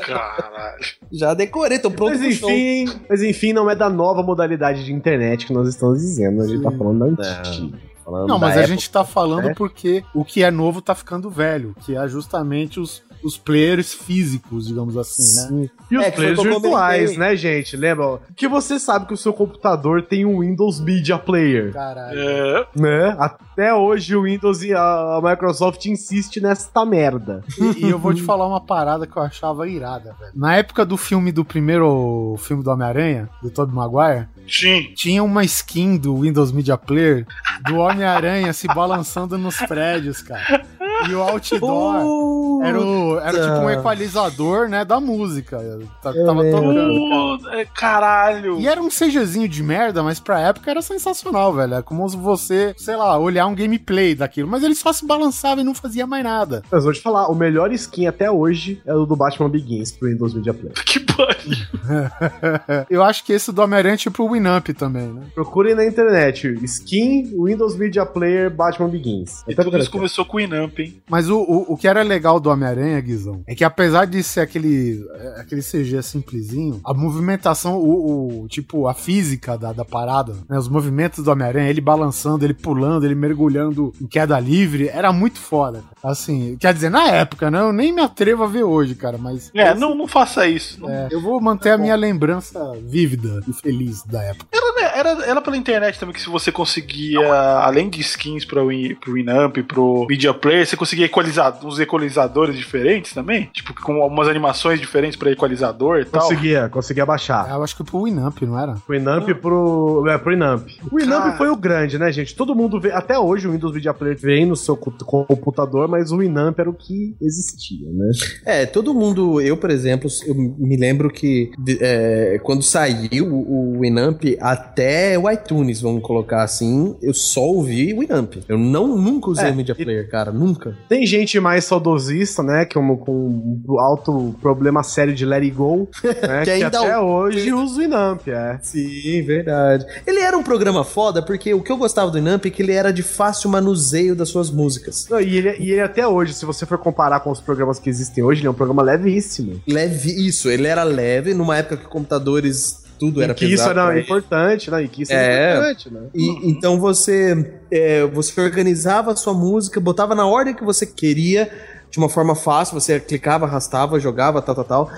Caralho. 0.00 0.78
Já 1.12 1.34
decorei, 1.34 1.78
tô 1.78 1.90
pronto 1.90 2.10
Mas 2.18 2.20
pro 2.20 2.32
show. 2.32 2.50
enfim, 2.50 3.00
mas 3.08 3.22
enfim, 3.22 3.52
não 3.52 3.68
é 3.70 3.74
da 3.74 3.88
nova 3.88 4.22
modalidade 4.22 4.84
de 4.84 4.92
internet 4.92 5.46
que 5.46 5.52
nós 5.52 5.68
estamos 5.68 6.00
dizendo, 6.00 6.42
a 6.42 6.46
gente 6.46 6.62
tá 6.62 6.70
falando 6.70 6.98
da 7.16 7.22
antiga. 7.24 7.78
falando 8.04 8.28
Não, 8.28 8.38
mas 8.38 8.56
a 8.56 8.60
época. 8.60 8.66
gente 8.74 8.90
tá 8.90 9.04
falando 9.04 9.44
né? 9.46 9.54
porque 9.56 10.04
o 10.14 10.24
que 10.24 10.42
é 10.42 10.50
novo 10.50 10.80
tá 10.80 10.94
ficando 10.94 11.30
velho, 11.30 11.74
que 11.84 11.96
é 11.96 12.08
justamente 12.08 12.78
os, 12.80 13.02
os 13.22 13.36
players 13.38 13.94
físicos, 13.94 14.66
digamos 14.66 14.96
assim, 14.96 15.52
né? 15.52 15.70
E 15.90 15.96
os 15.96 16.04
É, 16.04 16.10
players 16.10 16.42
virtuais, 16.42 17.16
né, 17.16 17.36
gente? 17.36 17.76
Lembra? 17.76 18.20
Que 18.36 18.46
você 18.48 18.78
sabe 18.78 19.06
que 19.06 19.14
o 19.14 19.16
seu 19.16 19.32
computador 19.32 20.02
tem 20.02 20.24
um 20.24 20.40
Windows 20.40 20.80
Media 20.80 21.18
Player. 21.18 21.72
Caralho. 21.72 22.18
É, 22.18 22.66
Né? 22.76 23.16
Até 23.18 23.72
hoje 23.74 24.14
o 24.14 24.22
Windows 24.22 24.62
e 24.62 24.72
a 24.74 24.88
a 24.98 25.20
Microsoft 25.22 25.84
insiste 25.86 26.40
nesta 26.40 26.84
merda. 26.84 27.42
E, 27.58 27.86
e 27.86 27.90
eu 27.90 27.98
vou 27.98 28.14
te 28.14 28.22
falar 28.22 28.46
uma 28.46 28.60
parada 28.60 29.06
que 29.06 29.16
eu 29.16 29.22
achava 29.22 29.68
irada, 29.68 30.14
velho. 30.18 30.32
Na 30.34 30.56
época 30.56 30.84
do 30.84 30.96
filme 30.96 31.32
do 31.32 31.44
primeiro 31.44 32.36
filme 32.38 32.62
do 32.62 32.70
Homem-Aranha, 32.70 33.28
do 33.42 33.50
Tobey 33.50 33.74
Maguire, 33.74 34.28
sim. 34.48 34.92
tinha 34.94 35.22
uma 35.22 35.44
skin 35.44 35.96
do 35.96 36.20
Windows 36.20 36.52
Media 36.52 36.76
Player 36.76 37.26
do 37.66 37.76
Homem-Aranha 37.76 38.52
se 38.52 38.66
balançando 38.68 39.36
nos 39.38 39.56
prédios, 39.56 40.22
cara. 40.22 40.64
E 41.08 41.14
o 41.14 41.22
outdoor 41.22 42.60
era, 42.64 42.80
o, 42.80 43.18
era 43.20 43.32
tipo 43.32 43.58
um 43.66 43.70
equalizador, 43.70 44.68
né, 44.68 44.84
da 44.84 44.98
música. 45.00 45.58
Tá- 46.02 46.12
tava 46.12 46.42
tocando. 46.50 47.38
Puta, 47.38 47.64
Caralho. 47.74 48.58
E 48.58 48.66
era 48.66 48.80
um 48.80 48.88
CGzinho 48.88 49.48
de 49.48 49.62
merda, 49.62 50.02
mas 50.02 50.18
pra 50.18 50.40
época 50.40 50.70
era 50.70 50.82
sensacional, 50.82 51.52
velho. 51.54 51.74
É 51.74 51.82
como 51.82 52.08
se 52.08 52.16
você, 52.16 52.74
sei 52.76 52.96
lá, 52.96 53.16
olhar 53.18 53.46
um 53.46 53.54
gameplay 53.54 54.14
daquilo. 54.14 54.48
Mas 54.48 54.62
ele 54.62 54.74
só 54.74 54.92
se 54.92 55.06
balançava 55.06 55.60
e 55.60 55.64
não 55.64 55.74
fazia 55.74 56.06
mais 56.06 56.24
nada. 56.24 56.62
Mas 56.70 56.84
vou 56.84 56.92
te 56.92 57.00
falar, 57.00 57.28
o 57.28 57.34
melhor 57.34 57.70
skin 57.72 58.06
até 58.06 58.30
hoje 58.30 58.80
é 58.86 58.94
o 58.94 59.06
do 59.06 59.14
Batman 59.16 59.48
Begins 59.48 59.92
pro 59.92 60.08
Windows 60.08 60.34
Media 60.34 60.54
Player. 60.54 60.74
Que 60.84 61.00
pariu. 61.00 62.86
Eu 62.90 63.02
acho 63.02 63.24
que 63.24 63.32
esse 63.32 63.52
do 63.52 63.62
Homem-Aranha 63.62 63.94
é 63.94 63.98
tipo 63.98 64.22
o 64.24 64.32
Winamp 64.32 64.68
também, 64.70 65.08
né? 65.08 65.22
Procurem 65.34 65.74
na 65.74 65.84
internet, 65.86 66.46
skin 66.64 67.32
Windows 67.36 67.76
Media 67.76 68.06
Player 68.06 68.50
Batman 68.50 68.88
Begins. 68.88 69.42
E 69.46 69.52
Até 69.52 69.62
tudo 69.64 69.76
isso 69.78 69.86
porque- 69.86 69.98
começou 69.98 70.24
com 70.24 70.36
o 70.36 70.40
Inamp, 70.40 70.78
hein? 70.78 70.87
Mas 71.08 71.28
o, 71.28 71.38
o, 71.38 71.72
o 71.72 71.76
que 71.76 71.88
era 71.88 72.02
legal 72.02 72.38
do 72.40 72.50
Homem-Aranha, 72.50 73.00
Guizão, 73.00 73.42
é 73.46 73.54
que 73.54 73.64
apesar 73.64 74.04
de 74.06 74.22
ser 74.22 74.40
aquele, 74.40 75.04
é, 75.14 75.40
aquele 75.40 75.62
CG 75.62 76.02
simplesinho, 76.02 76.80
a 76.84 76.92
movimentação, 76.94 77.76
o, 77.78 78.42
o- 78.44 78.48
tipo, 78.48 78.86
a 78.88 78.94
física 78.94 79.56
da, 79.56 79.72
da 79.72 79.84
parada, 79.84 80.34
né, 80.48 80.58
os 80.58 80.68
movimentos 80.68 81.24
do 81.24 81.30
Homem-Aranha, 81.30 81.68
ele 81.70 81.80
balançando, 81.80 82.44
ele 82.44 82.54
pulando, 82.54 83.04
ele 83.04 83.14
mergulhando 83.14 83.92
em 84.00 84.06
queda 84.06 84.38
livre, 84.38 84.88
era 84.88 85.12
muito 85.12 85.38
foda. 85.38 85.82
Assim, 86.02 86.56
quer 86.60 86.72
dizer, 86.72 86.90
na 86.90 87.08
época, 87.08 87.50
né? 87.50 87.60
Eu 87.60 87.72
nem 87.72 87.92
me 87.92 88.00
atrevo 88.00 88.44
a 88.44 88.46
ver 88.46 88.62
hoje, 88.64 88.94
cara, 88.94 89.18
mas... 89.18 89.50
É, 89.54 89.74
não, 89.74 89.94
não 89.94 90.06
faça 90.06 90.46
isso. 90.46 90.80
Não- 90.80 90.88
É, 90.90 91.08
eu 91.10 91.20
vou 91.20 91.40
manter 91.40 91.70
a 91.70 91.78
minha 91.78 91.96
lembrança 91.96 92.58
vívida 92.82 93.40
e 93.48 93.52
feliz 93.52 94.02
da 94.04 94.22
época. 94.22 94.46
Era, 94.52 94.96
era, 94.98 95.24
era 95.26 95.40
pela 95.42 95.56
internet 95.56 95.98
também 95.98 96.14
que 96.14 96.20
se 96.20 96.28
você 96.28 96.50
conseguia, 96.52 97.20
além 97.60 97.88
de 97.90 98.00
skins 98.00 98.44
para 98.44 98.62
o 98.62 98.68
Winamp, 98.68 99.56
pro 99.66 100.06
Media 100.08 100.32
Player, 100.32 100.66
você 100.66 100.76
conseguia 100.78 101.06
equalizar 101.06 101.58
uns 101.64 101.78
equalizadores 101.78 102.56
diferentes 102.56 103.12
também? 103.12 103.50
Tipo, 103.52 103.74
com 103.82 104.02
algumas 104.02 104.28
animações 104.28 104.80
diferentes 104.80 105.16
pra 105.18 105.30
equalizador 105.30 105.98
e 106.00 106.04
tal. 106.04 106.22
Conseguia, 106.22 106.68
conseguia 106.68 107.04
baixar. 107.04 107.50
Eu 107.50 107.62
acho 107.62 107.76
que 107.76 107.84
pro 107.84 108.04
Winamp, 108.04 108.40
não 108.42 108.58
era? 108.58 108.76
O 108.88 108.94
Inamp 108.94 109.28
pro. 109.40 110.04
É, 110.08 110.16
pro 110.18 110.32
Inamp. 110.32 110.66
O 110.90 110.98
Inamp 111.00 111.24
Cara. 111.24 111.36
foi 111.36 111.48
o 111.50 111.56
grande, 111.56 111.98
né, 111.98 112.10
gente? 112.12 112.34
Todo 112.34 112.54
mundo 112.54 112.80
vê. 112.80 112.92
Até 112.92 113.18
hoje 113.18 113.46
o 113.48 113.52
Windows 113.52 113.74
Media 113.74 113.92
Player 113.92 114.16
vem 114.18 114.46
no 114.46 114.56
seu 114.56 114.76
co- 114.76 115.24
computador, 115.26 115.88
mas 115.88 116.12
o 116.12 116.22
Inamp 116.22 116.58
era 116.58 116.70
o 116.70 116.74
que 116.74 117.16
existia, 117.20 117.88
né? 117.92 118.10
É, 118.46 118.66
todo 118.66 118.94
mundo, 118.94 119.40
eu, 119.40 119.56
por 119.56 119.70
exemplo, 119.70 120.08
eu 120.26 120.34
me 120.34 120.76
lembro 120.76 121.10
que 121.10 121.50
é, 121.80 122.38
quando 122.42 122.62
saiu 122.62 123.26
o 123.26 123.58
o 123.78 123.80
Winamp 123.80 124.22
até 124.40 125.18
o 125.18 125.30
iTunes, 125.30 125.80
vamos 125.80 126.02
colocar 126.02 126.42
assim, 126.42 126.96
eu 127.02 127.12
só 127.14 127.40
ouvi 127.42 127.92
o 127.94 128.00
Winamp. 128.00 128.34
Eu 128.48 128.58
não, 128.58 128.96
nunca 128.96 129.30
usei 129.30 129.48
É, 129.48 129.50
o 129.52 129.54
Media 129.56 129.74
e- 129.78 129.84
Player, 129.84 130.08
cara, 130.10 130.30
nunca. 130.32 130.67
Tem 130.88 131.06
gente 131.06 131.38
mais 131.40 131.64
saudosista, 131.64 132.42
né? 132.42 132.64
Que 132.64 132.76
é 132.76 132.80
um, 132.80 132.96
com 132.96 133.62
um 133.68 133.80
alto 133.80 134.34
problema 134.40 134.82
sério 134.82 135.14
de 135.14 135.24
Let 135.24 135.42
It 135.42 135.50
Go, 135.54 135.88
né? 136.04 136.38
Que 136.40 136.44
que, 136.44 136.50
ainda 136.50 136.66
até 136.68 136.98
o- 136.98 137.04
hoje 137.04 137.52
usa 137.52 137.80
o 137.80 137.82
Inamp, 137.82 138.26
é. 138.28 138.58
Sim, 138.62 139.22
verdade. 139.22 139.86
Ele 140.06 140.20
era 140.20 140.36
um 140.36 140.42
programa 140.42 140.84
foda, 140.84 141.22
porque 141.22 141.52
o 141.54 141.62
que 141.62 141.70
eu 141.72 141.76
gostava 141.76 142.10
do 142.10 142.14
Winamp 142.18 142.44
é 142.46 142.50
que 142.50 142.62
ele 142.62 142.72
era 142.72 142.92
de 142.92 143.02
fácil 143.02 143.50
manuseio 143.50 144.14
das 144.16 144.28
suas 144.28 144.50
músicas. 144.50 145.06
Não, 145.10 145.20
e, 145.20 145.36
ele, 145.36 145.56
e 145.58 145.70
ele 145.72 145.80
até 145.80 146.06
hoje, 146.06 146.34
se 146.34 146.44
você 146.46 146.64
for 146.66 146.78
comparar 146.78 147.20
com 147.20 147.30
os 147.30 147.40
programas 147.40 147.78
que 147.78 147.88
existem 147.90 148.22
hoje, 148.24 148.40
ele 148.40 148.48
é 148.48 148.50
um 148.50 148.54
programa 148.54 148.82
levíssimo. 148.82 149.60
Leve, 149.68 150.10
isso, 150.26 150.48
ele 150.48 150.66
era 150.66 150.82
leve, 150.82 151.34
numa 151.34 151.56
época 151.56 151.76
que 151.76 151.86
computadores, 151.86 152.82
tudo 152.98 153.22
era 153.22 153.32
e 153.32 153.34
que 153.34 153.48
pesado. 153.48 153.70
isso 153.70 153.78
era 153.80 154.00
importante, 154.00 154.70
né? 154.70 154.82
E 154.82 154.88
que 154.88 155.02
isso 155.02 155.12
É. 155.12 155.16
era 155.16 155.54
importante, 155.58 155.92
né? 155.92 156.00
E, 156.14 156.50
então 156.50 156.78
você, 156.80 157.52
é, 157.70 158.04
você 158.06 158.40
organizava 158.40 159.12
a 159.12 159.16
sua 159.16 159.34
música, 159.34 159.80
botava 159.80 160.14
na 160.14 160.26
ordem 160.26 160.54
que 160.54 160.64
você 160.64 160.84
queria, 160.86 161.50
de 161.90 161.98
uma 161.98 162.08
forma 162.08 162.34
fácil, 162.34 162.78
você 162.78 163.00
clicava, 163.00 163.46
arrastava, 163.46 163.98
jogava, 163.98 164.42
tal, 164.42 164.54
tal, 164.54 164.64
tal. 164.64 164.90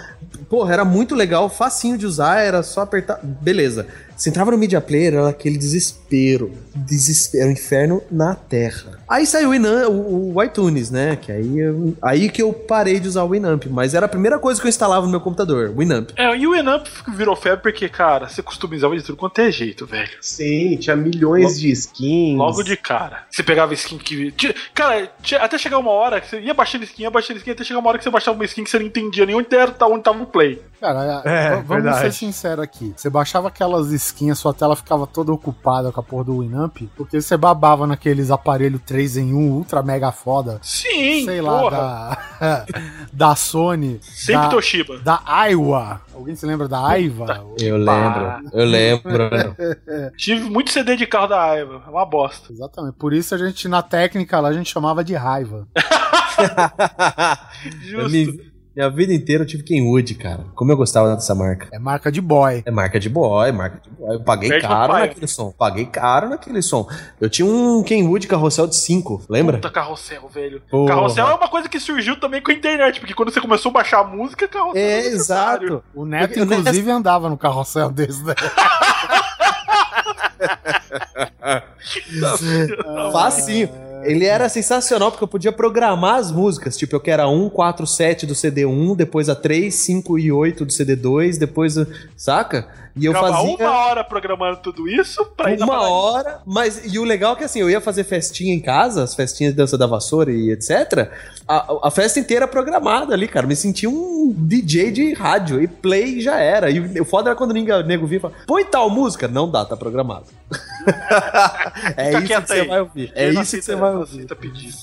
Porra, 0.49 0.73
era 0.73 0.85
muito 0.85 1.15
legal, 1.15 1.49
facinho 1.49 1.97
de 1.97 2.07
usar, 2.07 2.41
era 2.41 2.63
só 2.63 2.81
apertar. 2.81 3.21
Beleza. 3.23 3.87
Você 4.21 4.29
entrava 4.29 4.51
no 4.51 4.59
Media 4.59 4.83
Player, 4.83 5.15
era 5.15 5.29
aquele 5.31 5.57
desespero. 5.57 6.53
Desespero, 6.75 7.49
um 7.49 7.53
inferno 7.53 8.03
na 8.11 8.35
terra. 8.35 9.01
Aí 9.09 9.25
saiu 9.27 9.49
o, 9.49 9.55
Inan, 9.55 9.89
o, 9.89 10.35
o 10.37 10.43
iTunes, 10.43 10.91
né? 10.91 11.17
Que 11.17 11.33
aí, 11.33 11.59
eu- 11.59 11.97
aí 12.03 12.29
que 12.29 12.43
eu 12.43 12.53
parei 12.53 13.01
de 13.01 13.09
usar 13.09 13.25
o 13.25 13.31
Winamp. 13.31 13.65
Mas 13.71 13.95
era 13.95 14.05
a 14.05 14.09
primeira 14.09 14.39
coisa 14.39 14.61
que 14.61 14.67
eu 14.67 14.69
instalava 14.69 15.07
no 15.07 15.11
meu 15.11 15.21
computador, 15.23 15.71
o 15.71 15.79
Winamp. 15.79 16.11
É, 16.17 16.37
e 16.37 16.47
o 16.47 16.55
Inamp 16.55 16.87
virou 17.17 17.35
febre 17.35 17.63
porque, 17.63 17.89
cara, 17.89 18.29
você 18.29 18.43
customizava 18.43 18.95
de 18.95 19.03
tudo 19.03 19.17
quanto 19.17 19.39
é 19.41 19.51
jeito, 19.51 19.87
velho. 19.87 20.11
Sim, 20.21 20.77
tinha 20.77 20.95
milhões 20.95 21.59
de 21.59 21.71
skins. 21.71 22.37
Logo 22.37 22.63
de 22.63 22.77
cara. 22.77 23.25
Você 23.31 23.43
pegava 23.43 23.73
skin 23.73 23.97
que. 23.97 24.31
tinha- 24.33 24.55
Cara, 24.75 25.11
tinha- 25.23 25.41
até 25.43 25.57
chegar 25.57 25.79
uma 25.79 25.91
hora 25.93 26.21
que 26.21 26.29
você 26.29 26.41
ia 26.41 26.53
baixando 26.53 26.85
skin, 26.85 27.03
ia 27.05 27.11
baixando 27.11 27.39
skin, 27.39 27.51
até 27.53 27.65
chegar 27.65 27.81
uma 27.81 27.89
hora 27.89 27.97
que 27.99 28.05
você 28.05 28.11
baixava 28.11 28.37
uma 28.37 28.45
skin 28.45 28.65
que 28.65 28.71
você 28.71 28.79
não 28.79 28.87
entendia 28.87 29.25
nem 29.25 29.35
onde 29.35 29.49
era, 29.57 29.71
tá- 29.71 29.87
onde 29.87 30.03
tava 30.05 30.23
o 30.23 30.27
play. 30.27 30.63
Cara, 30.81 31.21
É, 31.27 31.51
vamos 31.57 31.69
verdade. 31.85 32.01
ser 32.01 32.13
sinceros 32.13 32.63
aqui. 32.65 32.95
Você 32.97 33.11
baixava 33.11 33.49
aquelas 33.49 33.91
skins, 33.93 34.10
sua 34.35 34.53
tela 34.55 34.77
ficava 34.77 35.07
toda 35.07 35.33
ocupada 35.33 35.91
com 35.93 36.01
a 36.01 36.03
porra 36.03 36.25
do 36.25 36.41
Winamp, 36.41 36.79
porque 36.97 37.21
você 37.21 37.37
babava 37.37 37.87
naqueles 37.87 38.31
aparelhos 38.31 38.81
3 38.87 39.19
em 39.19 39.35
1 39.35 39.51
ultra 39.53 39.83
mega 39.83 40.11
foda. 40.13 40.59
Sim, 40.63 41.25
Sei 41.25 41.41
lá, 41.41 41.61
porra. 41.61 42.19
da, 42.41 42.67
da 43.13 43.37
Sony. 43.37 43.99
Sempre 44.03 44.43
da, 44.43 44.49
Toshiba. 44.49 44.99
Da 44.99 45.23
Aiwa. 45.25 46.01
Alguém 46.15 46.35
se 46.35 46.45
lembra 46.47 46.69
da 46.69 46.85
Aiva? 46.87 47.45
Eu 47.59 47.77
lembro, 47.77 48.51
eu 48.53 48.65
lembro. 48.65 49.31
Tive 50.17 50.49
muito 50.51 50.71
CD 50.71 50.97
de 50.97 51.07
carro 51.07 51.29
da 51.29 51.43
Aiva, 51.43 51.83
é 51.87 51.91
uma 51.91 52.05
bosta. 52.05 52.53
Exatamente. 52.53 52.95
Por 52.97 53.13
isso 53.13 53.35
a 53.35 53.39
gente, 53.39 53.69
na 53.69 53.83
técnica 53.83 54.41
lá, 54.41 54.49
a 54.49 54.53
gente 54.53 54.71
chamava 54.71 55.05
de 55.05 55.15
raiva. 55.15 55.67
Me- 58.11 58.50
minha 58.75 58.89
vida 58.89 59.13
inteira 59.13 59.43
eu 59.43 59.47
tive 59.47 59.63
Kenwood, 59.63 60.15
cara. 60.15 60.45
Como 60.55 60.71
eu 60.71 60.77
gostava 60.77 61.15
dessa 61.15 61.35
marca. 61.35 61.69
É 61.73 61.79
marca 61.79 62.11
de 62.11 62.21
boy. 62.21 62.63
É 62.65 62.71
marca 62.71 63.01
de 63.01 63.09
boy, 63.09 63.51
marca 63.53 63.81
de 63.81 63.91
boy. 63.91 64.15
Eu 64.15 64.21
paguei 64.23 64.49
Perde 64.49 64.67
caro 64.67 64.93
naquele 64.93 65.27
som. 65.27 65.51
Paguei 65.53 65.87
caro 65.87 66.29
naquele 66.29 66.63
som. 66.63 66.89
Eu 67.21 67.29
tinha 67.29 67.47
um 67.47 67.83
Kenwood 67.83 68.27
carrossel 68.29 68.67
de 68.67 68.77
5, 68.77 69.25
lembra? 69.29 69.57
Puta 69.57 69.71
carrossel, 69.71 70.29
velho. 70.29 70.63
Porra. 70.71 70.95
Carrossel 70.95 71.29
é 71.29 71.35
uma 71.35 71.49
coisa 71.49 71.69
que 71.69 71.81
surgiu 71.81 72.19
também 72.19 72.41
com 72.41 72.51
a 72.51 72.55
internet, 72.55 73.01
porque 73.01 73.15
quando 73.15 73.33
você 73.33 73.41
começou 73.41 73.71
a 73.71 73.73
baixar 73.73 74.01
a 74.01 74.05
música, 74.05 74.47
carrossel. 74.49 74.81
É, 74.81 75.07
exato. 75.07 75.83
O 75.95 76.05
Neto, 76.07 76.39
Eu- 76.39 76.47
eu- 76.47 76.53
inclusive, 76.59 76.91
andava 76.91 77.29
no 77.29 77.37
carrossel 77.37 77.91
desse 77.91 78.23
daí. 78.25 78.35
Facinho. 83.13 83.69
Ele 84.05 84.25
era 84.25 84.49
sensacional 84.49 85.11
porque 85.11 85.25
eu 85.25 85.29
podia 85.29 85.53
programar 85.53 86.17
as 86.17 86.31
músicas. 86.31 86.77
Tipo, 86.77 86.97
eu 86.97 87.01
quero 87.01 87.23
a 87.23 87.29
1, 87.29 87.51
4, 87.51 87.87
7 87.87 88.27
do 88.27 88.35
CD1, 88.35 88.97
depois 88.97 89.29
a 89.29 89.35
3, 89.35 89.75
5 89.75 90.19
e 90.19 90.33
8 90.33 90.65
do 90.65 90.73
CD2, 90.73 91.39
depois. 91.39 91.77
Saca? 92.17 92.69
E 92.97 93.05
eu 93.05 93.13
fazia. 93.13 93.57
uma 93.57 93.87
hora 93.87 94.05
programando 94.05 94.59
tudo 94.59 94.89
isso 94.89 95.25
pra 95.37 95.53
ir 95.53 95.63
Uma 95.63 95.89
hora, 95.89 96.41
mas 96.47 96.93
e 96.93 96.99
o 96.99 97.05
legal 97.05 97.35
é 97.35 97.37
que 97.37 97.45
assim, 97.45 97.61
eu 97.61 97.71
ia 97.71 97.81
fazer 97.81 98.05
festinha 98.05 98.53
em 98.53 98.61
casa, 98.61 99.03
as 99.03 99.15
festinhas 99.15 99.53
de 99.53 99.57
dança 99.57 99.79
da 99.79 99.87
vassoura 99.87 100.33
e 100.33 100.51
etc. 100.51 101.11
A, 101.47 101.89
a 101.89 101.91
festa 101.91 102.19
inteira 102.19 102.47
programada 102.49 103.15
ali, 103.15 103.29
cara. 103.29 103.47
Me 103.47 103.57
sentia 103.57 103.89
um 103.89 104.35
DJ 104.37 104.91
de 104.91 105.13
rádio 105.15 105.63
e 105.63 105.69
play 105.69 106.21
já 106.21 106.39
era. 106.39 106.71
E 106.71 107.01
o 107.01 107.05
foda 107.05 107.31
era 107.31 107.37
quando 107.37 107.51
o 107.51 107.83
nego 107.83 108.07
via 108.07 108.19
e 108.19 108.21
falava, 108.21 108.41
põe 108.47 108.65
tal 108.65 108.91
música. 108.91 109.29
Não 109.29 109.51
dá, 109.51 109.65
tá 109.65 109.77
programado. 109.77 110.27
é 111.97 112.13
isso 112.13 112.23
que 112.23 112.41
você 112.41 112.53
aí. 112.53 112.69
vai 112.69 112.81
ouvir. 112.81 113.13
É 113.15 113.33
não 113.33 113.43
isso 113.43 113.57
que 113.57 113.63
você 113.63 113.75
vai 113.77 113.95
ouvir. 113.95 114.27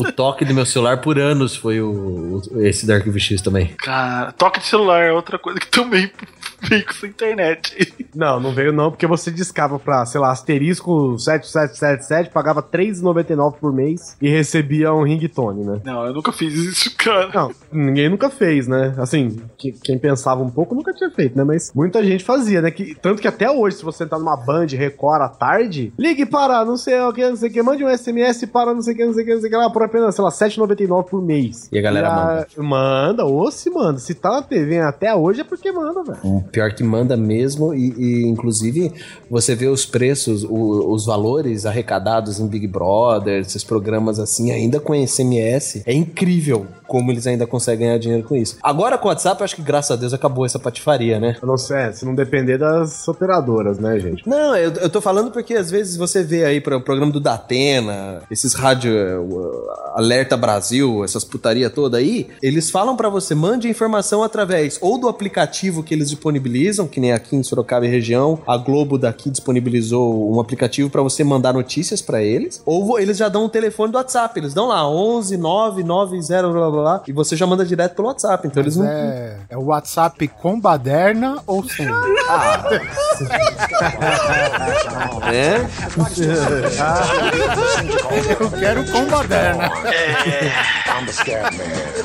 O 0.03 0.11
toque 0.11 0.45
do 0.45 0.53
meu 0.53 0.65
celular 0.65 1.01
por 1.01 1.17
anos 1.19 1.55
foi 1.55 1.81
o, 1.81 2.41
o- 2.51 2.61
esse 2.61 2.85
da 2.85 2.95
Arquivo 2.95 3.19
X 3.19 3.41
também. 3.41 3.67
Cara, 3.77 4.31
toque 4.33 4.59
de 4.59 4.65
celular 4.65 5.01
é 5.03 5.11
outra 5.11 5.37
coisa 5.39 5.59
que 5.59 5.67
também 5.67 6.11
veio 6.61 6.83
com 6.85 6.91
essa 6.91 7.07
internet. 7.07 7.93
Não, 8.15 8.39
não 8.39 8.51
veio 8.53 8.71
não, 8.71 8.91
porque 8.91 9.07
você 9.07 9.31
discava 9.31 9.79
pra, 9.79 10.05
sei 10.05 10.19
lá, 10.21 10.31
asterisco 10.31 11.17
7777, 11.17 12.29
pagava 12.29 12.59
R$3,99 12.61 13.55
por 13.59 13.73
mês 13.73 14.15
e 14.21 14.29
recebia 14.29 14.93
um 14.93 15.03
ringtone, 15.03 15.63
né? 15.63 15.81
Não, 15.83 16.05
eu 16.05 16.13
nunca 16.13 16.31
fiz 16.31 16.53
isso, 16.53 16.95
cara. 16.97 17.29
Não, 17.33 17.51
ninguém 17.71 18.09
nunca 18.09 18.29
fez, 18.29 18.67
né? 18.67 18.93
Assim, 18.97 19.41
que- 19.57 19.71
quem 19.71 19.97
pensava 19.97 20.41
um 20.41 20.49
pouco 20.49 20.75
nunca 20.75 20.93
tinha 20.93 21.09
feito, 21.09 21.37
né? 21.37 21.43
Mas 21.43 21.71
muita 21.73 22.03
gente 22.03 22.23
fazia, 22.23 22.61
né? 22.61 22.71
Que, 22.71 22.95
tanto 22.95 23.21
que 23.21 23.27
até 23.27 23.49
hoje, 23.49 23.77
se 23.77 23.83
você 23.83 24.03
entrar 24.03 24.19
numa 24.19 24.37
Band 24.37 24.67
Record 24.67 25.21
à 25.21 25.29
tarde, 25.29 25.93
ligue 25.97 26.25
para 26.25 26.63
não 26.65 26.77
sei 26.77 26.99
o 27.01 27.11
que, 27.13 27.27
não 27.27 27.35
sei 27.35 27.49
o 27.49 27.53
que, 27.53 27.61
mande 27.63 27.83
um 27.83 27.89
SMS 27.97 28.45
para 28.45 28.73
não 28.73 28.81
sei 28.81 28.93
o 28.93 28.97
que, 28.97 29.05
não 29.05 29.13
sei 29.13 29.23
o 29.23 29.25
que, 29.25 29.33
não 29.33 29.41
sei 29.41 29.49
o 29.49 29.51
que 29.51 29.57
lá, 29.57 29.69
por 29.69 29.81
apenas, 29.93 30.15
sei 30.15 30.23
lá, 30.23 30.29
R$7,99 30.31 31.03
por 31.05 31.21
mês. 31.21 31.69
E 31.71 31.77
a 31.77 31.81
galera 31.81 32.09
manda. 32.09 32.47
Manda, 32.57 33.25
ou 33.25 33.51
se 33.51 33.69
manda. 33.69 33.99
Se 33.99 34.13
tá 34.15 34.31
na 34.31 34.41
TV 34.41 34.79
até 34.79 35.13
hoje 35.15 35.41
é 35.41 35.43
porque 35.43 35.71
manda, 35.71 36.03
velho. 36.03 36.43
Pior 36.51 36.73
que 36.73 36.83
manda 36.83 37.15
mesmo, 37.15 37.73
e, 37.73 37.93
e, 37.97 38.27
inclusive 38.27 38.91
você 39.29 39.53
vê 39.55 39.67
os 39.67 39.85
preços, 39.85 40.43
o- 40.43 40.91
os 40.91 41.05
valores 41.05 41.65
arrecadados 41.65 42.39
em 42.39 42.47
Big 42.47 42.67
Brother, 42.67 43.41
esses 43.41 43.63
programas 43.63 44.19
assim, 44.19 44.51
ainda 44.51 44.79
com 44.79 44.93
SMS. 44.95 45.83
É 45.85 45.93
incrível 45.93 46.65
como 46.87 47.11
eles 47.11 47.25
ainda 47.25 47.47
conseguem 47.47 47.87
ganhar 47.87 47.97
dinheiro 47.97 48.27
com 48.27 48.35
isso. 48.35 48.57
Agora 48.61 48.97
com 48.97 49.07
o 49.07 49.09
WhatsApp, 49.09 49.43
acho 49.43 49.55
que 49.55 49.61
graças 49.63 49.91
a 49.91 49.95
Deus 49.99 50.13
acabou 50.13 50.45
essa 50.45 50.59
patifaria, 50.59 51.19
né? 51.19 51.35
Eu 51.41 51.47
não 51.47 51.57
sei, 51.57 51.77
é, 51.77 51.91
se 51.91 52.05
não 52.05 52.13
depender 52.13 52.57
das 52.57 53.07
operadoras, 53.07 53.79
né, 53.79 53.99
gente? 53.99 54.27
Não, 54.27 54.55
eu, 54.55 54.71
eu 54.73 54.89
tô 54.89 55.01
falando 55.01 55.31
porque 55.31 55.55
às 55.55 55.71
vezes 55.71 55.95
você 55.97 56.21
vê 56.23 56.45
aí 56.45 56.61
pro 56.61 56.79
programa 56.81 57.11
do 57.11 57.19
Datena, 57.19 58.21
esses 58.29 58.53
rádio 58.53 58.91
Alerta 59.93 60.35
Brasil, 60.35 61.03
essas 61.03 61.23
putaria 61.23 61.69
toda 61.69 61.97
aí, 61.97 62.27
eles 62.41 62.69
falam 62.69 62.95
pra 62.95 63.09
você, 63.09 63.35
mande 63.35 63.67
a 63.67 63.71
informação 63.71 64.23
através 64.23 64.77
ou 64.81 64.97
do 64.97 65.07
aplicativo 65.07 65.83
que 65.83 65.93
eles 65.93 66.09
disponibilizam, 66.09 66.87
que 66.87 66.99
nem 66.99 67.11
aqui 67.11 67.35
em 67.35 67.43
Sorocaba 67.43 67.85
e 67.85 67.89
região, 67.89 68.39
a 68.47 68.57
Globo 68.57 68.97
daqui 68.97 69.29
disponibilizou 69.29 70.33
um 70.33 70.39
aplicativo 70.39 70.89
pra 70.89 71.01
você 71.01 71.23
mandar 71.23 71.53
notícias 71.53 72.01
pra 72.01 72.21
eles, 72.21 72.61
ou 72.65 72.99
eles 72.99 73.17
já 73.17 73.29
dão 73.29 73.45
um 73.45 73.49
telefone 73.49 73.91
do 73.91 73.97
WhatsApp, 73.97 74.39
eles 74.39 74.53
dão 74.53 74.67
lá 74.67 74.87
11 74.87 75.37
990 75.37 76.49
blá 76.49 76.51
blá 76.51 76.71
blá, 76.71 77.01
e 77.07 77.13
você 77.13 77.35
já 77.35 77.45
manda 77.45 77.65
direto 77.65 77.95
pelo 77.95 78.07
WhatsApp, 78.07 78.47
então 78.47 78.63
eles 78.63 78.75
Mas 78.75 78.85
não 78.85 78.91
é, 78.91 79.37
é 79.49 79.57
o 79.57 79.65
WhatsApp 79.65 80.27
com 80.27 80.59
baderna 80.59 81.41
ou 81.45 81.63
sem? 81.63 81.87
É? 85.31 85.61
Eu 88.39 88.51
quero 88.51 88.83
com 88.91 89.05
baderna. 89.05 89.62
I'm 89.63 91.05
the 91.05 91.13
scat 91.13 91.53
man. 91.57 92.03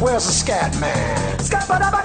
Where's 0.00 0.26
the 0.26 0.32
scat 0.32 0.78
man? 0.78 1.38
Scat 1.38 1.66
man, 1.68 1.82
I'm 1.82 1.96